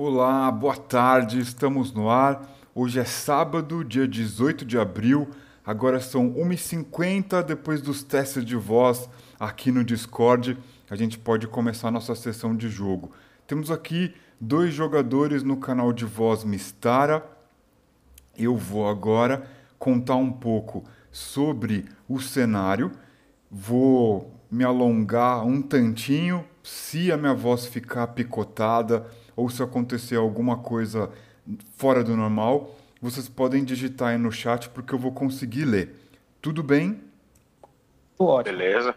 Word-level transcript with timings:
Olá, 0.00 0.48
boa 0.52 0.76
tarde, 0.76 1.40
estamos 1.40 1.92
no 1.92 2.08
ar. 2.08 2.48
Hoje 2.72 3.00
é 3.00 3.04
sábado, 3.04 3.84
dia 3.84 4.06
18 4.06 4.64
de 4.64 4.78
abril. 4.78 5.28
Agora 5.66 5.98
são 5.98 6.34
1h50 6.34 7.42
depois 7.42 7.82
dos 7.82 8.04
testes 8.04 8.44
de 8.44 8.54
voz 8.54 9.10
aqui 9.40 9.72
no 9.72 9.82
Discord. 9.82 10.56
A 10.88 10.94
gente 10.94 11.18
pode 11.18 11.48
começar 11.48 11.90
nossa 11.90 12.14
sessão 12.14 12.54
de 12.56 12.68
jogo. 12.68 13.10
Temos 13.44 13.72
aqui 13.72 14.14
dois 14.40 14.72
jogadores 14.72 15.42
no 15.42 15.56
canal 15.56 15.92
de 15.92 16.04
voz 16.04 16.44
Mistara. 16.44 17.28
Eu 18.38 18.56
vou 18.56 18.88
agora 18.88 19.50
contar 19.80 20.14
um 20.14 20.30
pouco 20.30 20.84
sobre 21.10 21.86
o 22.08 22.20
cenário. 22.20 22.92
Vou 23.50 24.32
me 24.48 24.62
alongar 24.62 25.44
um 25.44 25.60
tantinho. 25.60 26.44
Se 26.62 27.10
a 27.10 27.16
minha 27.16 27.34
voz 27.34 27.66
ficar 27.66 28.06
picotada 28.06 29.04
ou 29.38 29.48
se 29.48 29.62
acontecer 29.62 30.16
alguma 30.16 30.56
coisa 30.56 31.12
fora 31.76 32.02
do 32.02 32.16
normal, 32.16 32.76
vocês 33.00 33.28
podem 33.28 33.62
digitar 33.62 34.08
aí 34.08 34.18
no 34.18 34.32
chat 34.32 34.68
porque 34.70 34.92
eu 34.92 34.98
vou 34.98 35.12
conseguir 35.12 35.64
ler. 35.64 35.94
Tudo 36.42 36.60
bem? 36.60 37.00
Ótimo. 38.18 38.58
Beleza. 38.58 38.96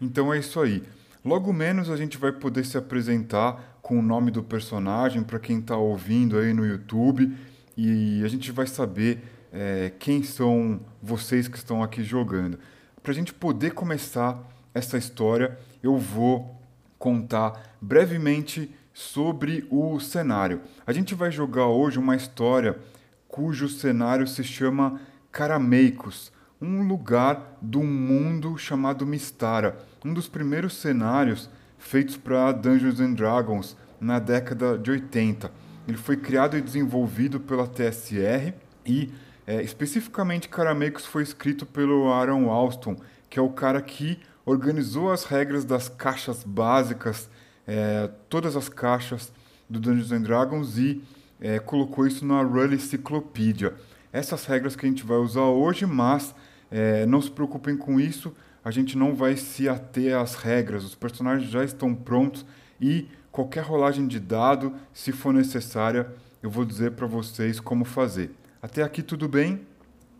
Então 0.00 0.32
é 0.32 0.38
isso 0.38 0.58
aí. 0.58 0.82
Logo 1.22 1.52
menos 1.52 1.90
a 1.90 1.96
gente 1.96 2.16
vai 2.16 2.32
poder 2.32 2.64
se 2.64 2.78
apresentar 2.78 3.78
com 3.82 3.98
o 3.98 4.02
nome 4.02 4.30
do 4.30 4.42
personagem 4.42 5.22
para 5.22 5.38
quem 5.38 5.58
está 5.58 5.76
ouvindo 5.76 6.38
aí 6.38 6.54
no 6.54 6.64
YouTube 6.64 7.36
e 7.76 8.22
a 8.24 8.28
gente 8.28 8.50
vai 8.50 8.66
saber 8.66 9.22
é, 9.52 9.92
quem 9.98 10.22
são 10.22 10.80
vocês 11.02 11.48
que 11.48 11.58
estão 11.58 11.82
aqui 11.82 12.02
jogando. 12.02 12.58
Para 13.02 13.12
a 13.12 13.14
gente 13.14 13.34
poder 13.34 13.74
começar 13.74 14.42
essa 14.72 14.96
história, 14.96 15.58
eu 15.82 15.98
vou 15.98 16.58
contar 16.98 17.76
brevemente 17.78 18.74
sobre 18.94 19.66
o 19.68 19.98
cenário. 19.98 20.60
A 20.86 20.92
gente 20.92 21.14
vai 21.14 21.32
jogar 21.32 21.66
hoje 21.66 21.98
uma 21.98 22.14
história 22.14 22.78
cujo 23.26 23.68
cenário 23.68 24.26
se 24.28 24.44
chama 24.44 25.00
Carameicos, 25.32 26.32
um 26.62 26.86
lugar 26.86 27.58
do 27.60 27.82
mundo 27.82 28.56
chamado 28.56 29.04
Mistara, 29.04 29.76
um 30.04 30.14
dos 30.14 30.28
primeiros 30.28 30.74
cenários 30.74 31.50
feitos 31.76 32.16
para 32.16 32.52
Dungeons 32.52 33.00
and 33.00 33.14
Dragons 33.14 33.76
na 34.00 34.20
década 34.20 34.78
de 34.78 34.92
80. 34.92 35.50
Ele 35.88 35.96
foi 35.96 36.16
criado 36.16 36.56
e 36.56 36.62
desenvolvido 36.62 37.40
pela 37.40 37.66
TSR 37.66 38.54
e 38.86 39.12
é, 39.46 39.60
especificamente 39.62 40.48
Carameicos 40.48 41.04
foi 41.04 41.24
escrito 41.24 41.66
pelo 41.66 42.12
Aaron 42.12 42.48
Alston, 42.48 42.96
que 43.28 43.38
é 43.38 43.42
o 43.42 43.50
cara 43.50 43.82
que 43.82 44.20
organizou 44.46 45.10
as 45.10 45.24
regras 45.24 45.64
das 45.64 45.88
caixas 45.88 46.44
básicas 46.44 47.28
é, 47.66 48.10
todas 48.28 48.56
as 48.56 48.68
caixas 48.68 49.32
do 49.68 49.80
Dungeons 49.80 50.12
and 50.12 50.22
Dragons 50.22 50.78
e 50.78 51.02
é, 51.40 51.58
colocou 51.58 52.06
isso 52.06 52.24
na 52.24 52.42
Rally 52.42 52.78
Cyclopedia. 52.78 53.74
Essas 54.12 54.44
regras 54.46 54.76
que 54.76 54.86
a 54.86 54.88
gente 54.88 55.04
vai 55.04 55.18
usar 55.18 55.42
hoje, 55.42 55.86
mas 55.86 56.34
é, 56.70 57.04
não 57.06 57.20
se 57.20 57.30
preocupem 57.30 57.76
com 57.76 57.98
isso, 57.98 58.34
a 58.64 58.70
gente 58.70 58.96
não 58.96 59.14
vai 59.14 59.36
se 59.36 59.68
ater 59.68 60.16
às 60.16 60.34
regras, 60.34 60.84
os 60.84 60.94
personagens 60.94 61.50
já 61.50 61.64
estão 61.64 61.94
prontos 61.94 62.46
e 62.80 63.08
qualquer 63.30 63.64
rolagem 63.64 64.06
de 64.06 64.20
dado, 64.20 64.74
se 64.92 65.12
for 65.12 65.34
necessária, 65.34 66.08
eu 66.42 66.48
vou 66.48 66.64
dizer 66.64 66.92
para 66.92 67.06
vocês 67.06 67.58
como 67.58 67.84
fazer. 67.84 68.30
Até 68.62 68.82
aqui 68.82 69.02
tudo 69.02 69.28
bem? 69.28 69.66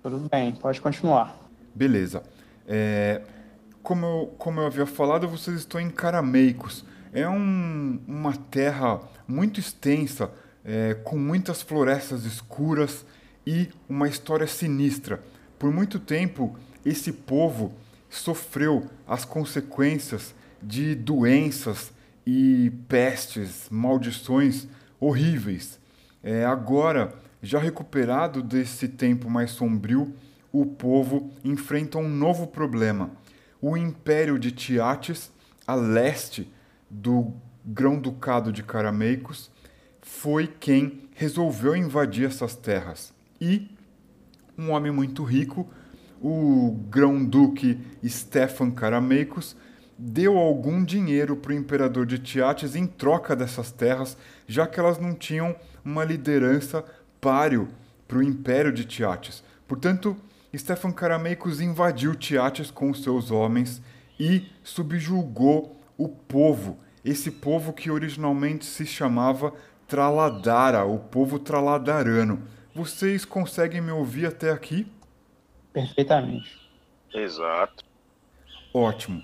Tudo 0.03 0.29
bem, 0.29 0.53
pode 0.53 0.81
continuar. 0.81 1.39
Beleza. 1.75 2.23
É, 2.67 3.23
como, 3.83 4.05
eu, 4.05 4.35
como 4.37 4.61
eu 4.61 4.67
havia 4.67 4.87
falado, 4.87 5.29
vocês 5.29 5.59
estão 5.59 5.81
em 5.81 5.89
Carameicos. 5.91 6.85
É 7.15 7.29
um, 7.29 8.01
uma 8.09 8.37
terra 8.37 9.01
muito 9.29 9.61
extensa, 9.61 10.33
é, 10.65 10.95
com 10.95 11.17
muitas 11.17 11.63
florestas 11.63 12.25
escuras 12.25 13.07
e 13.47 13.69
uma 13.89 14.09
história 14.09 14.49
sinistra. 14.49 15.23
Por 15.57 15.73
muito 15.73 16.01
tempo, 16.01 16.59
esse 16.85 17.13
povo 17.13 17.73
sofreu 18.11 18.91
as 19.07 19.25
consequências 19.25 20.35
de 20.61 20.97
doenças 20.97 21.93
e 22.27 22.73
pestes, 22.89 23.69
maldições 23.71 24.67
horríveis. 24.99 25.79
É, 26.21 26.45
agora, 26.45 27.15
já 27.41 27.61
recuperado 27.61 28.43
desse 28.43 28.89
tempo 28.89 29.31
mais 29.31 29.53
sombrio, 29.53 30.13
o 30.51 30.67
povo 30.67 31.31
enfrenta 31.45 31.97
um 31.97 32.09
novo 32.09 32.49
problema. 32.49 33.13
O 33.63 33.77
Império 33.77 34.37
de 34.37 34.51
Tiates, 34.51 35.31
a 35.65 35.77
leste 35.77 36.53
do 36.95 37.33
Grão-Ducado 37.65 38.53
de 38.53 38.63
Carameicos, 38.63 39.51
foi 40.01 40.47
quem 40.47 41.09
resolveu 41.15 41.75
invadir 41.75 42.27
essas 42.27 42.55
terras. 42.55 43.13
E 43.41 43.71
um 44.57 44.71
homem 44.71 44.93
muito 44.93 45.25
rico, 45.25 45.69
o 46.21 46.79
Grão-Duque 46.89 47.81
Stefan 48.07 48.71
Carameicos, 48.71 49.57
deu 49.99 50.39
algum 50.39 50.85
dinheiro 50.85 51.37
para 51.37 51.53
o 51.53 51.55
imperador 51.55 52.07
de 52.07 52.19
Tiates 52.19 52.77
em 52.77 52.87
troca 52.87 53.35
dessas 53.35 53.73
terras, 53.73 54.17
já 54.47 54.67
que 54.67 54.79
elas 54.79 54.99
não 54.99 55.15
tinham 55.15 55.57
uma 55.85 56.05
liderança 56.05 56.85
páreo 57.21 57.69
para 58.07 58.19
o 58.19 58.23
império 58.23 58.73
de 58.73 58.85
Tiates. 58.85 59.43
Portanto, 59.67 60.17
Stefan 60.57 60.93
Carameicos 60.93 61.61
invadiu 61.61 62.15
Tiates 62.15 62.71
com 62.71 62.95
seus 62.95 63.31
homens 63.31 63.83
e 64.19 64.49
subjugou 64.63 65.81
o 65.97 66.09
povo 66.09 66.79
esse 67.05 67.31
povo 67.31 67.73
que 67.73 67.91
originalmente 67.91 68.65
se 68.65 68.87
chamava 68.87 69.53
Traladara, 69.87 70.85
o 70.85 70.99
povo 70.99 71.39
traladarano. 71.39 72.43
Vocês 72.75 73.25
conseguem 73.25 73.81
me 73.81 73.93
ouvir 73.93 74.27
até 74.27 74.51
aqui? 74.51 74.87
Perfeitamente. 75.73 76.59
Exato. 77.13 77.85
Ótimo. 78.73 79.23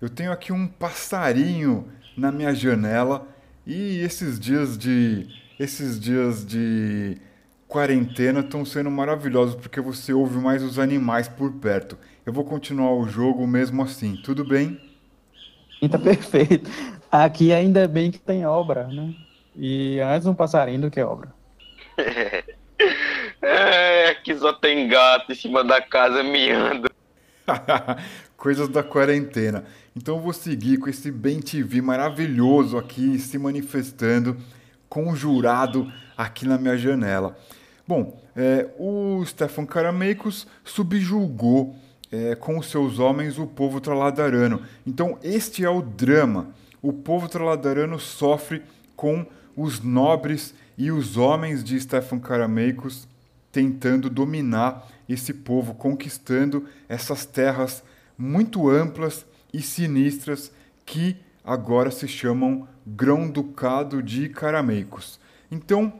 Eu 0.00 0.08
tenho 0.08 0.30
aqui 0.30 0.52
um 0.52 0.68
passarinho 0.68 1.90
na 2.16 2.30
minha 2.30 2.54
janela 2.54 3.26
e 3.66 3.98
esses 4.00 4.38
dias 4.38 4.78
de 4.78 5.26
esses 5.58 5.98
dias 5.98 6.46
de 6.46 7.18
quarentena 7.66 8.40
estão 8.40 8.64
sendo 8.64 8.90
maravilhosos 8.90 9.54
porque 9.54 9.80
você 9.80 10.12
ouve 10.12 10.38
mais 10.38 10.62
os 10.62 10.78
animais 10.78 11.28
por 11.28 11.52
perto. 11.54 11.98
Eu 12.24 12.32
vou 12.32 12.44
continuar 12.44 12.94
o 12.94 13.08
jogo 13.08 13.46
mesmo 13.46 13.82
assim. 13.82 14.16
Tudo 14.16 14.44
bem? 14.44 14.80
Tá 15.90 15.98
perfeito. 15.98 16.70
Aqui 17.10 17.52
ainda 17.52 17.86
bem 17.86 18.10
que 18.10 18.18
tem 18.18 18.44
obra, 18.46 18.86
né? 18.88 19.14
E 19.54 20.00
antes 20.00 20.26
um 20.26 20.34
passarinho 20.34 20.82
do 20.82 20.90
que 20.90 21.00
obra. 21.00 21.32
É, 23.40 24.10
aqui 24.10 24.34
só 24.34 24.52
tem 24.52 24.88
gato 24.88 25.32
em 25.32 25.34
cima 25.34 25.64
da 25.64 25.80
casa 25.80 26.22
miando. 26.22 26.90
Coisas 28.36 28.68
da 28.68 28.82
quarentena. 28.82 29.64
Então 29.94 30.16
eu 30.16 30.20
vou 30.20 30.32
seguir 30.32 30.78
com 30.78 30.88
esse 30.88 31.10
Bem 31.10 31.40
TV 31.40 31.80
maravilhoso 31.80 32.76
aqui 32.76 33.18
se 33.18 33.38
manifestando, 33.38 34.36
conjurado 34.88 35.90
aqui 36.16 36.46
na 36.46 36.58
minha 36.58 36.76
janela. 36.76 37.36
Bom, 37.86 38.20
é, 38.34 38.68
o 38.78 39.24
Stefan 39.24 39.64
Karameikos 39.64 40.46
subjulgou 40.64 41.76
é, 42.10 42.34
com 42.34 42.58
os 42.58 42.70
seus 42.70 42.98
homens 42.98 43.38
o 43.38 43.46
povo 43.46 43.80
traladarano. 43.80 44.62
Então 44.86 45.18
este 45.22 45.64
é 45.64 45.70
o 45.70 45.80
drama 45.80 46.54
o 46.82 46.92
povo 46.92 47.28
traladarano 47.28 47.98
sofre 47.98 48.62
com 48.94 49.26
os 49.56 49.80
nobres 49.80 50.54
e 50.76 50.90
os 50.90 51.16
homens 51.16 51.64
de 51.64 51.80
Stefan 51.80 52.18
Karameikos 52.18 53.08
tentando 53.50 54.10
dominar 54.10 54.86
esse 55.08 55.32
povo, 55.32 55.74
conquistando 55.74 56.66
essas 56.88 57.24
terras 57.24 57.82
muito 58.18 58.68
amplas 58.68 59.24
e 59.52 59.62
sinistras 59.62 60.52
que 60.84 61.16
agora 61.42 61.90
se 61.90 62.06
chamam 62.06 62.68
Grão-Ducado 62.86 64.02
de 64.02 64.28
Carameicos. 64.28 65.18
Então, 65.50 65.92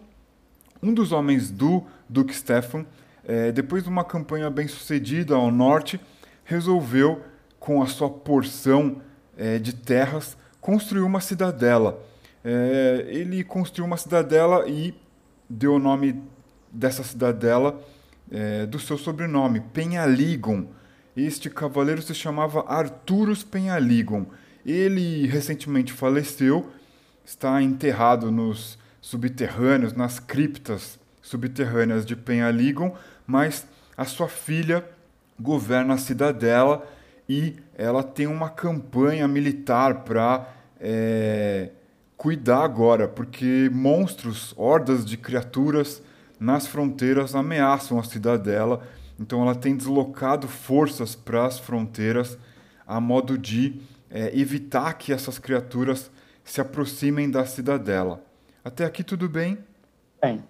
um 0.83 0.93
dos 0.93 1.13
homens 1.13 1.51
do 1.51 1.85
Duque 2.09 2.35
Stefan, 2.35 2.85
é, 3.25 3.51
depois 3.51 3.83
de 3.83 3.89
uma 3.89 4.05
campanha 4.05 4.51
bem 4.51 4.69
sucedida 4.69 5.35
ao 5.35 5.51
norte, 5.51 6.01
resolveu, 6.45 7.25
com 7.59 7.83
a 7.83 7.87
sua 7.87 8.11
porção 8.11 9.01
é, 9.37 9.59
de 9.59 9.75
terras, 9.75 10.37
construiu 10.67 11.07
uma 11.07 11.21
cidadela. 11.21 12.05
É, 12.45 13.07
ele 13.07 13.45
construiu 13.45 13.87
uma 13.87 13.97
cidadela 13.97 14.69
e 14.69 14.93
deu 15.49 15.75
o 15.75 15.79
nome 15.79 16.21
dessa 16.73 17.05
cidadela 17.05 17.81
é, 18.29 18.67
do 18.67 18.77
seu 18.81 18.99
sobrenome, 18.99 19.61
Penhaligon. 19.61 20.67
Este 21.17 21.49
cavaleiro 21.49 22.03
se 22.03 22.13
chamava 22.15 22.65
Arturus 22.67 23.45
Penhaligon. 23.45 24.27
Ele 24.65 25.29
recentemente 25.29 25.93
faleceu, 25.93 26.69
está 27.25 27.63
enterrado 27.63 28.33
nos 28.33 28.77
subterrâneos, 29.01 29.93
nas 29.93 30.19
criptas 30.19 30.99
subterrâneas 31.23 32.05
de 32.05 32.17
Penhaligon, 32.17 32.93
mas 33.25 33.69
a 33.97 34.05
sua 34.05 34.29
filha 34.29 34.85
governa 35.39 35.95
a 35.95 35.99
cidadela 35.99 36.85
e 37.29 37.55
ela 37.79 38.03
tem 38.03 38.27
uma 38.27 38.51
campanha 38.51 39.29
militar 39.29 40.03
para 40.03 40.56
é, 40.81 41.71
cuidar 42.17 42.65
agora, 42.65 43.09
porque 43.09 43.71
monstros, 43.73 44.55
hordas 44.57 45.05
de 45.05 45.17
criaturas 45.17 46.03
nas 46.39 46.67
fronteiras 46.67 47.35
ameaçam 47.35 47.99
a 47.99 48.05
cidadela. 48.05 48.87
Então 49.19 49.43
ela 49.43 49.55
tem 49.55 49.77
deslocado 49.77 50.47
forças 50.47 51.15
para 51.15 51.47
as 51.47 51.59
fronteiras 51.59 52.39
a 52.87 53.01
modo 53.01 53.37
de 53.37 53.81
é, 54.11 54.39
evitar 54.39 54.95
que 54.95 55.13
essas 55.13 55.39
criaturas 55.39 56.11
se 56.45 56.61
aproximem 56.61 57.31
da 57.31 57.45
cidadela. 57.45 58.25
Até 58.65 58.85
aqui 58.85 59.03
tudo 59.03 59.29
bem? 59.29 59.59
Bem, 60.21 60.43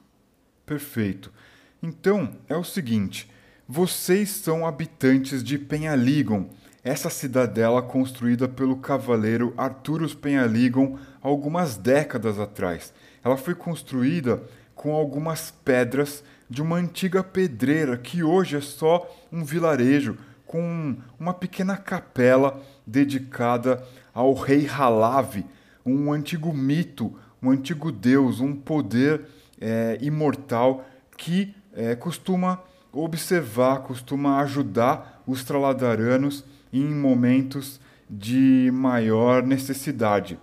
Perfeito. 0.67 1.33
Então, 1.81 2.37
é 2.49 2.57
o 2.57 2.65
seguinte: 2.65 3.31
vocês 3.69 4.31
são 4.31 4.67
habitantes 4.67 5.43
de 5.43 5.57
Penhaligon, 5.57 6.51
essa 6.87 7.11
cidadela 7.11 7.83
construída 7.83 8.47
pelo 8.47 8.77
cavaleiro 8.77 9.53
Arturus 9.57 10.15
Penhaligon 10.15 10.97
algumas 11.21 11.77
décadas 11.77 12.39
atrás. 12.39 12.95
Ela 13.25 13.37
foi 13.37 13.57
construída 13.57 14.41
com 14.73 14.95
algumas 14.95 15.51
pedras 15.51 16.23
de 16.49 16.63
uma 16.63 16.77
antiga 16.77 17.25
pedreira 17.25 17.99
que 17.99 18.23
hoje 18.23 18.57
é 18.57 18.61
só 18.61 19.05
um 19.33 19.43
vilarejo 19.43 20.17
com 20.47 20.97
uma 21.19 21.35
pequena 21.35 21.77
capela 21.77 22.63
dedicada 22.87 23.83
ao 24.15 24.33
rei 24.33 24.69
Halav, 24.69 25.45
um 25.85 26.13
antigo 26.13 26.53
mito, 26.53 27.19
um 27.43 27.51
antigo 27.51 27.91
deus, 27.91 28.39
um 28.39 28.55
poder 28.55 29.23
é, 29.61 29.99
imortal 30.01 30.85
que 31.17 31.53
é, 31.75 31.97
costuma 31.97 32.63
observar, 32.93 33.81
costuma 33.81 34.39
ajudar 34.39 35.25
os 35.27 35.43
Traladaranos 35.43 36.45
em 36.81 36.95
momentos 36.95 37.81
de 38.09 38.71
maior 38.73 39.43
necessidade. 39.43 40.39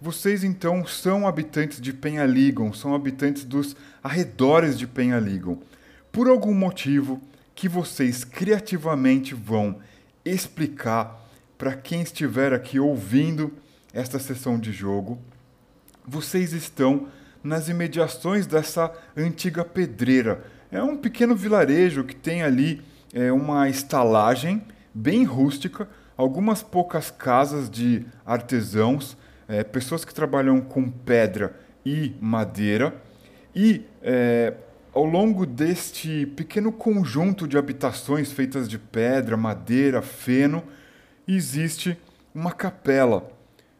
Vocês 0.00 0.44
então 0.44 0.86
são 0.86 1.26
habitantes 1.26 1.80
de 1.80 1.92
Penhaligon, 1.92 2.72
são 2.72 2.94
habitantes 2.94 3.44
dos 3.44 3.74
arredores 4.02 4.78
de 4.78 4.86
Penhaligon. 4.86 5.58
Por 6.12 6.28
algum 6.28 6.54
motivo 6.54 7.20
que 7.54 7.68
vocês 7.68 8.22
criativamente 8.24 9.34
vão 9.34 9.78
explicar 10.24 11.24
para 11.56 11.74
quem 11.74 12.02
estiver 12.02 12.52
aqui 12.52 12.78
ouvindo 12.78 13.52
esta 13.92 14.18
sessão 14.18 14.58
de 14.58 14.72
jogo, 14.72 15.18
vocês 16.06 16.52
estão 16.52 17.08
nas 17.42 17.68
imediações 17.68 18.46
dessa 18.46 18.92
antiga 19.16 19.64
pedreira. 19.64 20.44
É 20.70 20.82
um 20.82 20.96
pequeno 20.96 21.34
vilarejo 21.34 22.04
que 22.04 22.14
tem 22.14 22.42
ali 22.42 22.82
é, 23.14 23.32
uma 23.32 23.68
estalagem 23.68 24.62
bem 24.96 25.24
rústica, 25.24 25.86
algumas 26.16 26.62
poucas 26.62 27.10
casas 27.10 27.68
de 27.68 28.06
artesãos, 28.24 29.14
é, 29.46 29.62
pessoas 29.62 30.06
que 30.06 30.14
trabalham 30.14 30.58
com 30.58 30.90
pedra 30.90 31.54
e 31.84 32.14
madeira. 32.18 32.96
E 33.54 33.84
é, 34.02 34.54
ao 34.94 35.04
longo 35.04 35.44
deste 35.44 36.24
pequeno 36.34 36.72
conjunto 36.72 37.46
de 37.46 37.58
habitações 37.58 38.32
feitas 38.32 38.66
de 38.66 38.78
pedra, 38.78 39.36
madeira, 39.36 40.00
feno, 40.00 40.64
existe 41.28 41.98
uma 42.34 42.52
capela. 42.52 43.30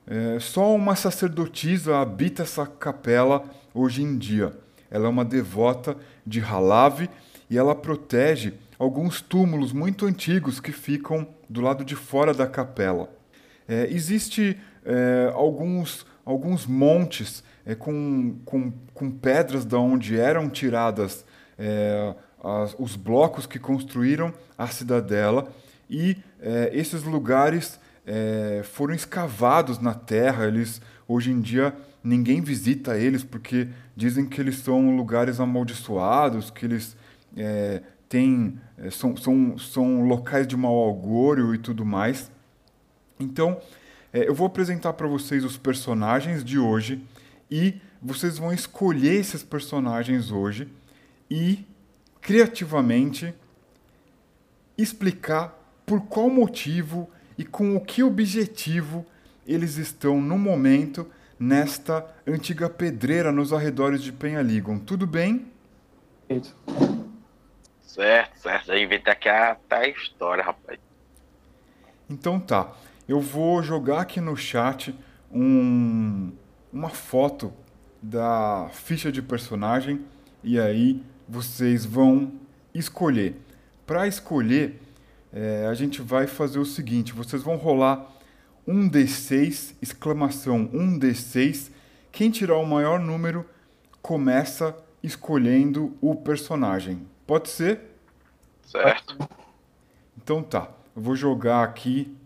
É, 0.06 0.38
só 0.38 0.74
uma 0.74 0.94
sacerdotisa 0.94 1.96
habita 1.96 2.42
essa 2.42 2.66
capela 2.66 3.42
hoje 3.72 4.02
em 4.02 4.18
dia. 4.18 4.52
Ela 4.90 5.06
é 5.06 5.08
uma 5.08 5.24
devota 5.24 5.96
de 6.26 6.40
Halav 6.40 7.08
e 7.48 7.56
ela 7.56 7.74
protege 7.74 8.52
alguns 8.78 9.20
túmulos 9.20 9.72
muito 9.72 10.06
antigos 10.06 10.60
que 10.60 10.72
ficam 10.72 11.26
do 11.48 11.60
lado 11.60 11.84
de 11.84 11.96
fora 11.96 12.34
da 12.34 12.46
capela. 12.46 13.10
É, 13.68 13.88
existe 13.90 14.56
é, 14.84 15.30
alguns, 15.34 16.06
alguns 16.24 16.66
montes 16.66 17.42
é, 17.64 17.74
com, 17.74 18.36
com, 18.44 18.72
com 18.94 19.10
pedras 19.10 19.64
da 19.64 19.78
onde 19.78 20.18
eram 20.18 20.48
tiradas 20.48 21.24
é, 21.58 22.14
as, 22.42 22.76
os 22.78 22.96
blocos 22.96 23.46
que 23.46 23.58
construíram 23.58 24.32
a 24.56 24.68
cidadela 24.68 25.48
e 25.90 26.16
é, 26.40 26.70
esses 26.72 27.02
lugares 27.02 27.80
é, 28.06 28.62
foram 28.64 28.94
escavados 28.94 29.78
na 29.80 29.94
terra. 29.94 30.46
Eles 30.46 30.80
hoje 31.08 31.30
em 31.30 31.40
dia 31.40 31.74
ninguém 32.02 32.40
visita 32.40 32.96
eles 32.96 33.24
porque 33.24 33.68
dizem 33.96 34.26
que 34.26 34.40
eles 34.40 34.58
são 34.58 34.96
lugares 34.96 35.40
amaldiçoados, 35.40 36.50
que 36.50 36.64
eles 36.64 36.96
têm, 38.08 38.58
é, 38.78 38.90
são, 38.90 39.16
são, 39.16 39.58
são 39.58 40.06
locais 40.06 40.46
de 40.46 40.56
mau 40.56 40.74
augúrio 40.74 41.54
e 41.54 41.58
tudo 41.58 41.84
mais. 41.84 42.30
Então, 43.18 43.60
é, 44.12 44.28
eu 44.28 44.34
vou 44.34 44.46
apresentar 44.46 44.92
para 44.92 45.06
vocês 45.06 45.44
os 45.44 45.56
personagens 45.56 46.44
de 46.44 46.58
hoje 46.58 47.04
e 47.50 47.80
vocês 48.00 48.38
vão 48.38 48.52
escolher 48.52 49.14
esses 49.14 49.42
personagens 49.42 50.30
hoje 50.30 50.68
e 51.30 51.64
criativamente 52.20 53.34
explicar 54.76 55.54
por 55.84 56.02
qual 56.02 56.28
motivo 56.28 57.08
e 57.38 57.44
com 57.44 57.76
o 57.76 57.80
que 57.80 58.02
objetivo 58.02 59.06
eles 59.46 59.76
estão 59.76 60.20
no 60.20 60.36
momento 60.36 61.06
nesta 61.38 62.04
antiga 62.26 62.68
pedreira 62.68 63.30
nos 63.30 63.52
arredores 63.52 64.02
de 64.02 64.12
Penhaligon. 64.12 64.78
Tudo 64.78 65.06
bem? 65.06 65.46
Perfeito. 66.26 67.05
Certo, 67.96 68.38
certo. 68.40 68.66
Já 68.66 68.78
inventei 68.78 69.10
aqui 69.10 69.26
a, 69.26 69.54
tá 69.54 69.78
a 69.78 69.88
história, 69.88 70.44
rapaz. 70.44 70.78
Então 72.10 72.38
tá. 72.38 72.70
Eu 73.08 73.20
vou 73.20 73.62
jogar 73.62 74.02
aqui 74.02 74.20
no 74.20 74.36
chat 74.36 74.94
um, 75.32 76.30
uma 76.70 76.90
foto 76.90 77.54
da 78.02 78.68
ficha 78.70 79.10
de 79.10 79.22
personagem 79.22 80.04
e 80.44 80.60
aí 80.60 81.02
vocês 81.26 81.86
vão 81.86 82.32
escolher. 82.74 83.34
Para 83.86 84.06
escolher, 84.06 84.78
é, 85.32 85.66
a 85.66 85.72
gente 85.72 86.02
vai 86.02 86.26
fazer 86.26 86.58
o 86.58 86.66
seguinte: 86.66 87.14
vocês 87.14 87.42
vão 87.42 87.56
rolar 87.56 88.12
um 88.66 88.90
D6, 88.90 89.74
exclamação 89.80 90.68
um 90.70 90.98
D6. 90.98 91.70
Quem 92.12 92.30
tirar 92.30 92.58
o 92.58 92.66
maior 92.66 93.00
número 93.00 93.48
começa 94.02 94.76
escolhendo 95.02 95.96
o 96.02 96.14
personagem. 96.14 97.15
Pode 97.26 97.48
ser? 97.48 97.80
Certo. 98.64 99.16
Então 100.16 100.42
tá. 100.42 100.70
Eu 100.94 101.02
vou 101.02 101.16
jogar 101.16 101.62
aqui 101.62 102.16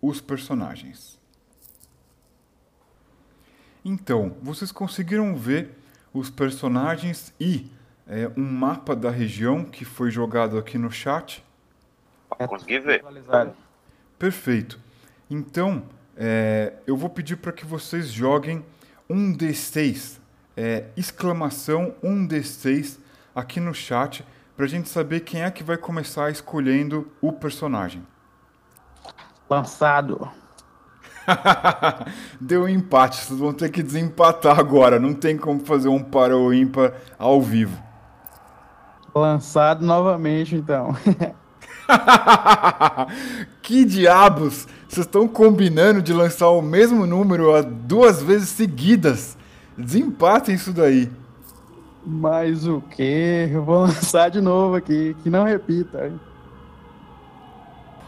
os 0.00 0.20
personagens. 0.20 1.18
Então, 3.84 4.36
vocês 4.42 4.70
conseguiram 4.70 5.34
ver 5.34 5.70
os 6.12 6.30
personagens 6.30 7.32
e 7.40 7.70
é, 8.06 8.30
um 8.36 8.44
mapa 8.44 8.94
da 8.94 9.10
região 9.10 9.64
que 9.64 9.84
foi 9.84 10.10
jogado 10.10 10.58
aqui 10.58 10.76
no 10.78 10.90
chat? 10.90 11.42
Consegui 12.28 12.78
ver. 12.80 13.04
Perfeito. 14.18 14.78
Então, 15.30 15.82
é, 16.16 16.74
eu 16.86 16.96
vou 16.96 17.08
pedir 17.08 17.36
para 17.36 17.52
que 17.52 17.64
vocês 17.64 18.08
joguem 18.08 18.64
um 19.08 19.32
D6, 19.34 20.18
é, 20.56 20.86
exclamação 20.96 21.94
um 22.02 22.26
D6 22.26 22.98
aqui 23.38 23.60
no 23.60 23.72
chat, 23.72 24.24
para 24.56 24.64
a 24.64 24.68
gente 24.68 24.88
saber 24.88 25.20
quem 25.20 25.42
é 25.42 25.50
que 25.50 25.62
vai 25.62 25.76
começar 25.76 26.30
escolhendo 26.30 27.06
o 27.20 27.32
personagem. 27.32 28.04
Lançado. 29.48 30.28
Deu 32.40 32.64
um 32.64 32.68
empate, 32.68 33.18
vocês 33.18 33.38
vão 33.38 33.52
ter 33.52 33.70
que 33.70 33.82
desempatar 33.82 34.58
agora. 34.58 34.98
Não 34.98 35.14
tem 35.14 35.36
como 35.36 35.60
fazer 35.60 35.88
um 35.88 36.02
para 36.02 36.36
ou 36.36 36.52
ímpar 36.52 36.94
ao 37.18 37.40
vivo. 37.40 37.80
Lançado 39.14 39.84
novamente, 39.84 40.56
então. 40.56 40.94
que 43.62 43.84
diabos! 43.84 44.66
Vocês 44.88 45.06
estão 45.06 45.28
combinando 45.28 46.00
de 46.00 46.12
lançar 46.12 46.48
o 46.48 46.62
mesmo 46.62 47.06
número 47.06 47.62
duas 47.62 48.22
vezes 48.22 48.48
seguidas. 48.48 49.36
Desempatem 49.76 50.54
isso 50.54 50.72
daí. 50.72 51.10
Mas 52.10 52.66
o 52.66 52.80
quê? 52.80 53.50
Eu 53.52 53.62
vou 53.62 53.80
lançar 53.84 54.30
de 54.30 54.40
novo 54.40 54.74
aqui, 54.76 55.14
que 55.22 55.28
não 55.28 55.44
repita. 55.44 56.06
hein? 56.06 56.18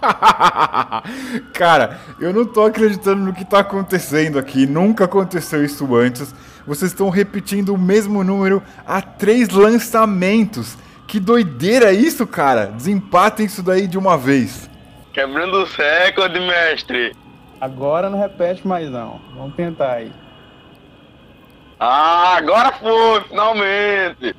Cara, 1.53 2.01
eu 2.19 2.33
não 2.33 2.47
tô 2.47 2.65
acreditando 2.65 3.23
no 3.23 3.35
que 3.35 3.45
tá 3.45 3.59
acontecendo 3.59 4.39
aqui. 4.39 4.67
Nunca 4.67 5.05
aconteceu 5.05 5.63
isso 5.63 5.95
antes. 5.95 6.35
Vocês 6.67 6.91
estão 6.93 7.11
repetindo 7.11 7.75
o 7.75 7.79
mesmo 7.79 8.25
número 8.25 8.63
a 8.87 9.03
três 9.03 9.51
lançamentos. 9.51 10.79
Que 11.07 11.21
doideira 11.21 11.91
é 11.91 11.95
isso, 11.95 12.27
cara? 12.27 12.67
Desempatem 12.67 13.45
isso 13.45 13.63
daí 13.63 13.87
de 13.87 13.99
uma 13.99 14.17
vez. 14.17 14.71
Quebrando 15.13 15.63
os 15.63 15.75
recordes, 15.75 16.41
mestre. 16.41 17.15
Agora 17.61 18.09
não 18.09 18.19
repete 18.19 18.67
mais 18.67 18.89
não. 18.91 19.21
Vamos 19.37 19.55
tentar 19.55 19.93
aí. 19.93 20.13
Ah, 21.83 22.37
agora 22.37 22.73
foi, 22.73 23.23
finalmente. 23.23 24.37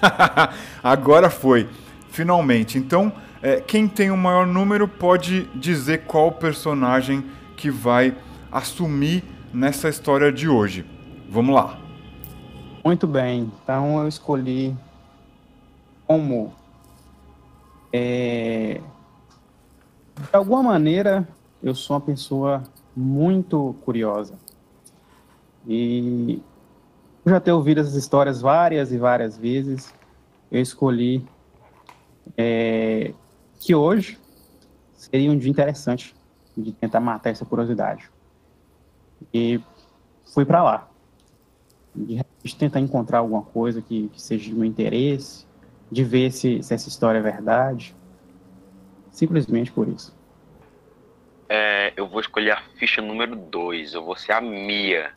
Agora 0.80 1.28
foi, 1.28 1.68
finalmente. 2.08 2.78
Então, 2.78 3.12
é, 3.42 3.60
quem 3.60 3.88
tem 3.88 4.12
o 4.12 4.16
maior 4.16 4.46
número 4.46 4.86
pode 4.86 5.42
dizer 5.56 6.04
qual 6.04 6.30
personagem 6.30 7.24
que 7.56 7.68
vai 7.68 8.16
assumir 8.50 9.24
nessa 9.52 9.88
história 9.88 10.30
de 10.30 10.48
hoje. 10.48 10.86
Vamos 11.28 11.52
lá. 11.52 11.80
Muito 12.84 13.08
bem, 13.08 13.50
então 13.62 14.00
eu 14.00 14.06
escolhi 14.06 14.76
como 16.06 16.52
é, 17.92 18.80
de 20.16 20.28
alguma 20.36 20.62
maneira 20.62 21.26
eu 21.62 21.74
sou 21.74 21.94
uma 21.96 22.00
pessoa 22.00 22.62
muito 22.96 23.74
curiosa 23.84 24.34
e 25.66 26.42
já 27.30 27.40
ter 27.40 27.52
ouvido 27.52 27.80
essas 27.80 27.94
histórias 27.94 28.40
várias 28.40 28.92
e 28.92 28.98
várias 28.98 29.36
vezes, 29.36 29.94
eu 30.50 30.60
escolhi 30.60 31.24
é, 32.36 33.12
que 33.60 33.74
hoje 33.74 34.18
seria 34.94 35.30
um 35.30 35.38
dia 35.38 35.50
interessante 35.50 36.14
de 36.56 36.72
tentar 36.72 37.00
matar 37.00 37.30
essa 37.30 37.44
curiosidade. 37.44 38.10
E 39.32 39.60
fui 40.32 40.44
para 40.44 40.62
lá. 40.62 40.88
De 41.94 42.14
repente, 42.14 42.56
tentar 42.56 42.80
encontrar 42.80 43.18
alguma 43.18 43.42
coisa 43.42 43.80
que, 43.80 44.08
que 44.08 44.20
seja 44.20 44.44
de 44.44 44.54
meu 44.54 44.64
interesse, 44.64 45.46
de 45.90 46.02
ver 46.02 46.32
se, 46.32 46.62
se 46.62 46.74
essa 46.74 46.88
história 46.88 47.18
é 47.18 47.22
verdade. 47.22 47.94
Simplesmente 49.10 49.70
por 49.70 49.88
isso. 49.88 50.16
É, 51.48 51.92
eu 51.96 52.08
vou 52.08 52.20
escolher 52.20 52.52
a 52.52 52.62
ficha 52.78 53.02
número 53.02 53.36
2. 53.36 53.94
Eu 53.94 54.04
vou 54.04 54.16
ser 54.16 54.32
a 54.32 54.40
Mia. 54.40 55.12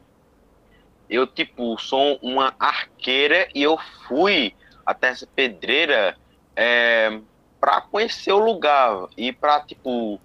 Eu, 1.10 1.28
tipo, 1.28 1.78
sou 1.80 2.18
uma 2.22 2.56
arqueira 2.60 3.48
e 3.54 3.62
eu 3.62 3.78
fui 4.08 4.54
até 4.86 5.10
essa 5.10 5.28
pedreira 5.28 6.18
é, 6.56 7.20
para 7.60 7.82
conhecer 7.82 8.32
o 8.32 8.40
lugar 8.40 9.08
e 9.18 9.32
para, 9.32 9.62
tipo, 9.62 10.20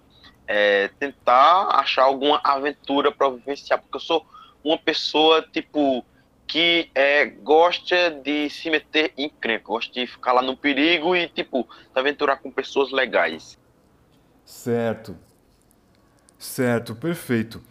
é, 0.47 0.89
tentar 0.99 1.67
achar 1.79 2.03
alguma 2.03 2.39
aventura 2.43 3.11
para 3.11 3.29
vivenciar. 3.29 3.79
Porque 3.79 3.97
eu 3.97 4.01
sou 4.01 4.25
uma 4.63 4.77
pessoa, 4.77 5.41
tipo, 5.41 6.05
que 6.47 6.89
é, 6.93 7.25
gosta 7.25 8.11
de 8.11 8.49
se 8.49 8.69
meter 8.69 9.13
em 9.17 9.29
crime, 9.29 9.59
gosta 9.59 9.93
de 9.93 10.05
ficar 10.05 10.33
lá 10.33 10.41
no 10.41 10.57
perigo 10.57 11.15
e, 11.15 11.27
tipo, 11.27 11.67
se 11.93 11.99
aventurar 11.99 12.37
com 12.37 12.51
pessoas 12.51 12.91
legais. 12.91 13.57
Certo. 14.43 15.17
Certo, 16.37 16.95
perfeito. 16.95 17.63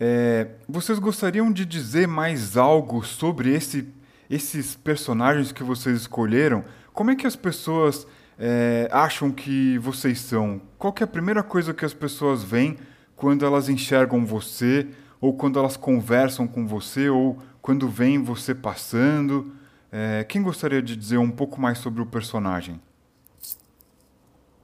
É, 0.00 0.48
vocês 0.68 0.98
gostariam 0.98 1.50
de 1.52 1.64
dizer 1.64 2.06
mais 2.06 2.56
algo 2.56 3.04
sobre 3.04 3.52
esse, 3.52 3.88
esses 4.30 4.76
personagens 4.76 5.50
que 5.50 5.62
vocês 5.62 6.02
escolheram? 6.02 6.64
Como 6.92 7.10
é 7.10 7.16
que 7.16 7.26
as 7.26 7.34
pessoas 7.34 8.06
é, 8.38 8.88
acham 8.92 9.32
que 9.32 9.76
vocês 9.78 10.20
são? 10.20 10.60
Qual 10.78 10.94
é 11.00 11.04
a 11.04 11.06
primeira 11.06 11.42
coisa 11.42 11.74
que 11.74 11.84
as 11.84 11.94
pessoas 11.94 12.44
veem 12.44 12.76
quando 13.16 13.44
elas 13.44 13.68
enxergam 13.68 14.24
você, 14.24 14.86
ou 15.20 15.32
quando 15.32 15.58
elas 15.58 15.76
conversam 15.76 16.46
com 16.46 16.64
você, 16.64 17.08
ou 17.08 17.38
quando 17.60 17.88
veem 17.88 18.22
você 18.22 18.54
passando? 18.54 19.52
É, 19.90 20.22
quem 20.22 20.42
gostaria 20.42 20.80
de 20.80 20.94
dizer 20.94 21.18
um 21.18 21.30
pouco 21.30 21.60
mais 21.60 21.78
sobre 21.78 22.00
o 22.00 22.06
personagem? 22.06 22.80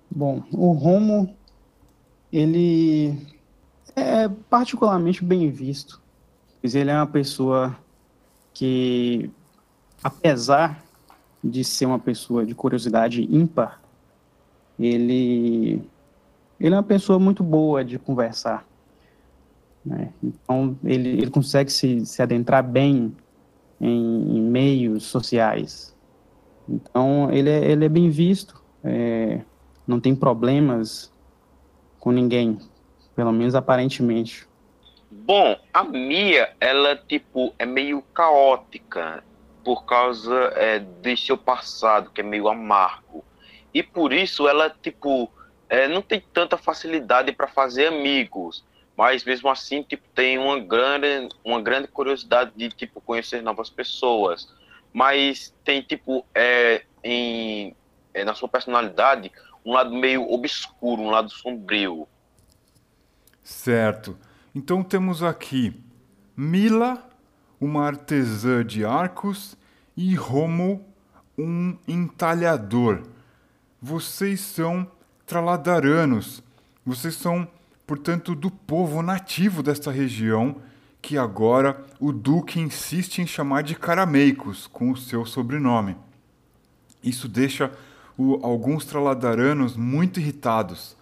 Bom, 0.09 0.45
o 0.53 0.71
Romo, 0.73 1.35
ele 2.33 3.34
é 3.97 4.29
particularmente 4.49 5.25
bem 5.25 5.51
visto. 5.51 6.01
Pois 6.61 6.75
ele 6.75 6.91
é 6.91 6.95
uma 6.95 7.07
pessoa 7.07 7.77
que, 8.53 9.31
apesar 10.03 10.83
de 11.43 11.63
ser 11.63 11.87
uma 11.87 11.99
pessoa 11.99 12.47
de 12.47 12.55
curiosidade 12.55 13.23
ímpar, 13.23 13.81
ele, 14.79 15.83
ele 16.59 16.75
é 16.75 16.77
uma 16.77 16.83
pessoa 16.83 17.19
muito 17.19 17.43
boa 17.43 17.85
de 17.85 17.99
conversar. 17.99 18.67
Né? 19.85 20.13
Então, 20.23 20.77
ele, 20.83 21.11
ele 21.11 21.31
consegue 21.31 21.71
se, 21.71 22.07
se 22.07 22.23
adentrar 22.23 22.65
bem 22.65 23.15
em, 23.81 24.39
em 24.39 24.41
meios 24.41 25.05
sociais. 25.05 25.95
Então, 26.69 27.31
ele 27.31 27.51
é, 27.51 27.71
ele 27.71 27.85
é 27.85 27.89
bem 27.89 28.09
visto, 28.09 28.63
é, 28.83 29.43
não 29.87 30.01
tem 30.01 30.15
problemas 30.15 31.13
com 32.01 32.11
ninguém, 32.11 32.59
pelo 33.15 33.33
menos 33.33 33.55
aparentemente. 33.55 34.47
Bom, 35.11 35.57
a 35.73 35.85
Mia, 35.85 36.53
ela, 36.61 36.97
tipo, 36.97 37.55
é 37.59 37.65
meio 37.65 38.03
caótica 38.13 39.23
por 39.65 39.85
causa 39.85 40.53
é, 40.57 40.79
de 40.79 41.17
seu 41.17 41.39
passado, 41.39 42.11
que 42.11 42.21
é 42.21 42.25
meio 42.25 42.49
amargo. 42.49 43.25
E 43.73 43.83
por 43.83 44.13
isso 44.13 44.49
ela, 44.49 44.69
tipo, 44.69 45.31
é, 45.69 45.89
não 45.89 46.03
tem 46.03 46.23
tanta 46.33 46.57
facilidade 46.57 47.33
para 47.33 47.47
fazer 47.47 47.87
amigos. 47.87 48.65
Mas 48.97 49.25
mesmo 49.25 49.49
assim, 49.49 49.83
tipo, 49.83 50.05
tem 50.15 50.39
uma 50.39 50.61
grande, 50.61 51.29
uma 51.45 51.61
grande 51.61 51.89
curiosidade 51.89 52.53
de, 52.55 52.69
tipo, 52.69 53.01
conhecer 53.01 53.43
novas 53.43 53.71
pessoas. 53.71 54.49
Mas 54.93 55.53
tem, 55.65 55.83
tipo, 55.83 56.25
é, 56.35 56.83
em, 57.03 57.75
é, 58.13 58.25
na 58.25 58.35
sua 58.35 58.49
personalidade, 58.49 59.33
um 59.65 59.73
lado 59.73 59.93
meio 59.93 60.31
obscuro, 60.31 61.03
um 61.03 61.11
lado 61.11 61.31
sombrio. 61.31 62.07
Certo. 63.45 64.17
Então 64.55 64.83
temos 64.83 65.23
aqui 65.23 65.79
Mila, 66.35 67.07
uma 67.61 67.87
artesã 67.87 68.65
de 68.65 68.85
arcos, 68.85 69.57
e 69.97 70.15
Romo, 70.15 70.85
um 71.39 71.77
entalhador. 71.87 73.03
Vocês 73.81 74.41
são 74.41 74.91
traladaranos. 75.27 76.43
Vocês 76.85 77.15
são, 77.15 77.47
portanto, 77.87 78.35
do 78.35 78.51
povo 78.51 79.03
nativo 79.03 79.63
desta 79.63 79.91
região, 79.91 80.57
que 81.01 81.19
agora 81.19 81.85
o 82.01 82.13
Duque 82.13 82.59
insiste 82.59 83.21
em 83.21 83.27
chamar 83.27 83.63
de 83.63 83.75
carameicos, 83.75 84.67
com 84.67 84.91
o 84.91 84.97
seu 84.97 85.27
sobrenome. 85.27 85.97
Isso 87.03 87.29
deixa 87.29 87.71
o, 88.17 88.45
alguns 88.45 88.87
traladaranos 88.87 89.77
muito 89.77 90.19
irritados, 90.19 90.97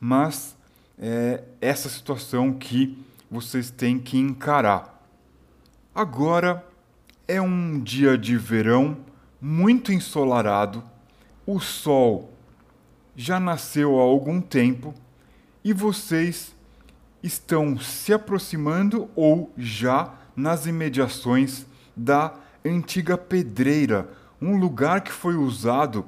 mas 0.00 0.53
é 0.98 1.42
essa 1.60 1.88
situação 1.88 2.52
que 2.52 2.98
vocês 3.30 3.70
têm 3.70 3.98
que 3.98 4.18
encarar. 4.18 5.02
Agora 5.94 6.64
é 7.26 7.40
um 7.40 7.80
dia 7.80 8.18
de 8.18 8.36
verão 8.36 8.96
muito 9.40 9.92
ensolarado, 9.92 10.82
o 11.46 11.60
sol 11.60 12.32
já 13.16 13.38
nasceu 13.38 13.98
há 13.98 14.02
algum 14.02 14.40
tempo 14.40 14.94
e 15.62 15.72
vocês 15.72 16.54
estão 17.22 17.78
se 17.78 18.12
aproximando 18.12 19.08
ou 19.14 19.52
já 19.56 20.14
nas 20.36 20.66
imediações 20.66 21.66
da 21.96 22.34
antiga 22.64 23.16
pedreira, 23.16 24.08
um 24.40 24.56
lugar 24.56 25.02
que 25.02 25.12
foi 25.12 25.36
usado 25.36 26.06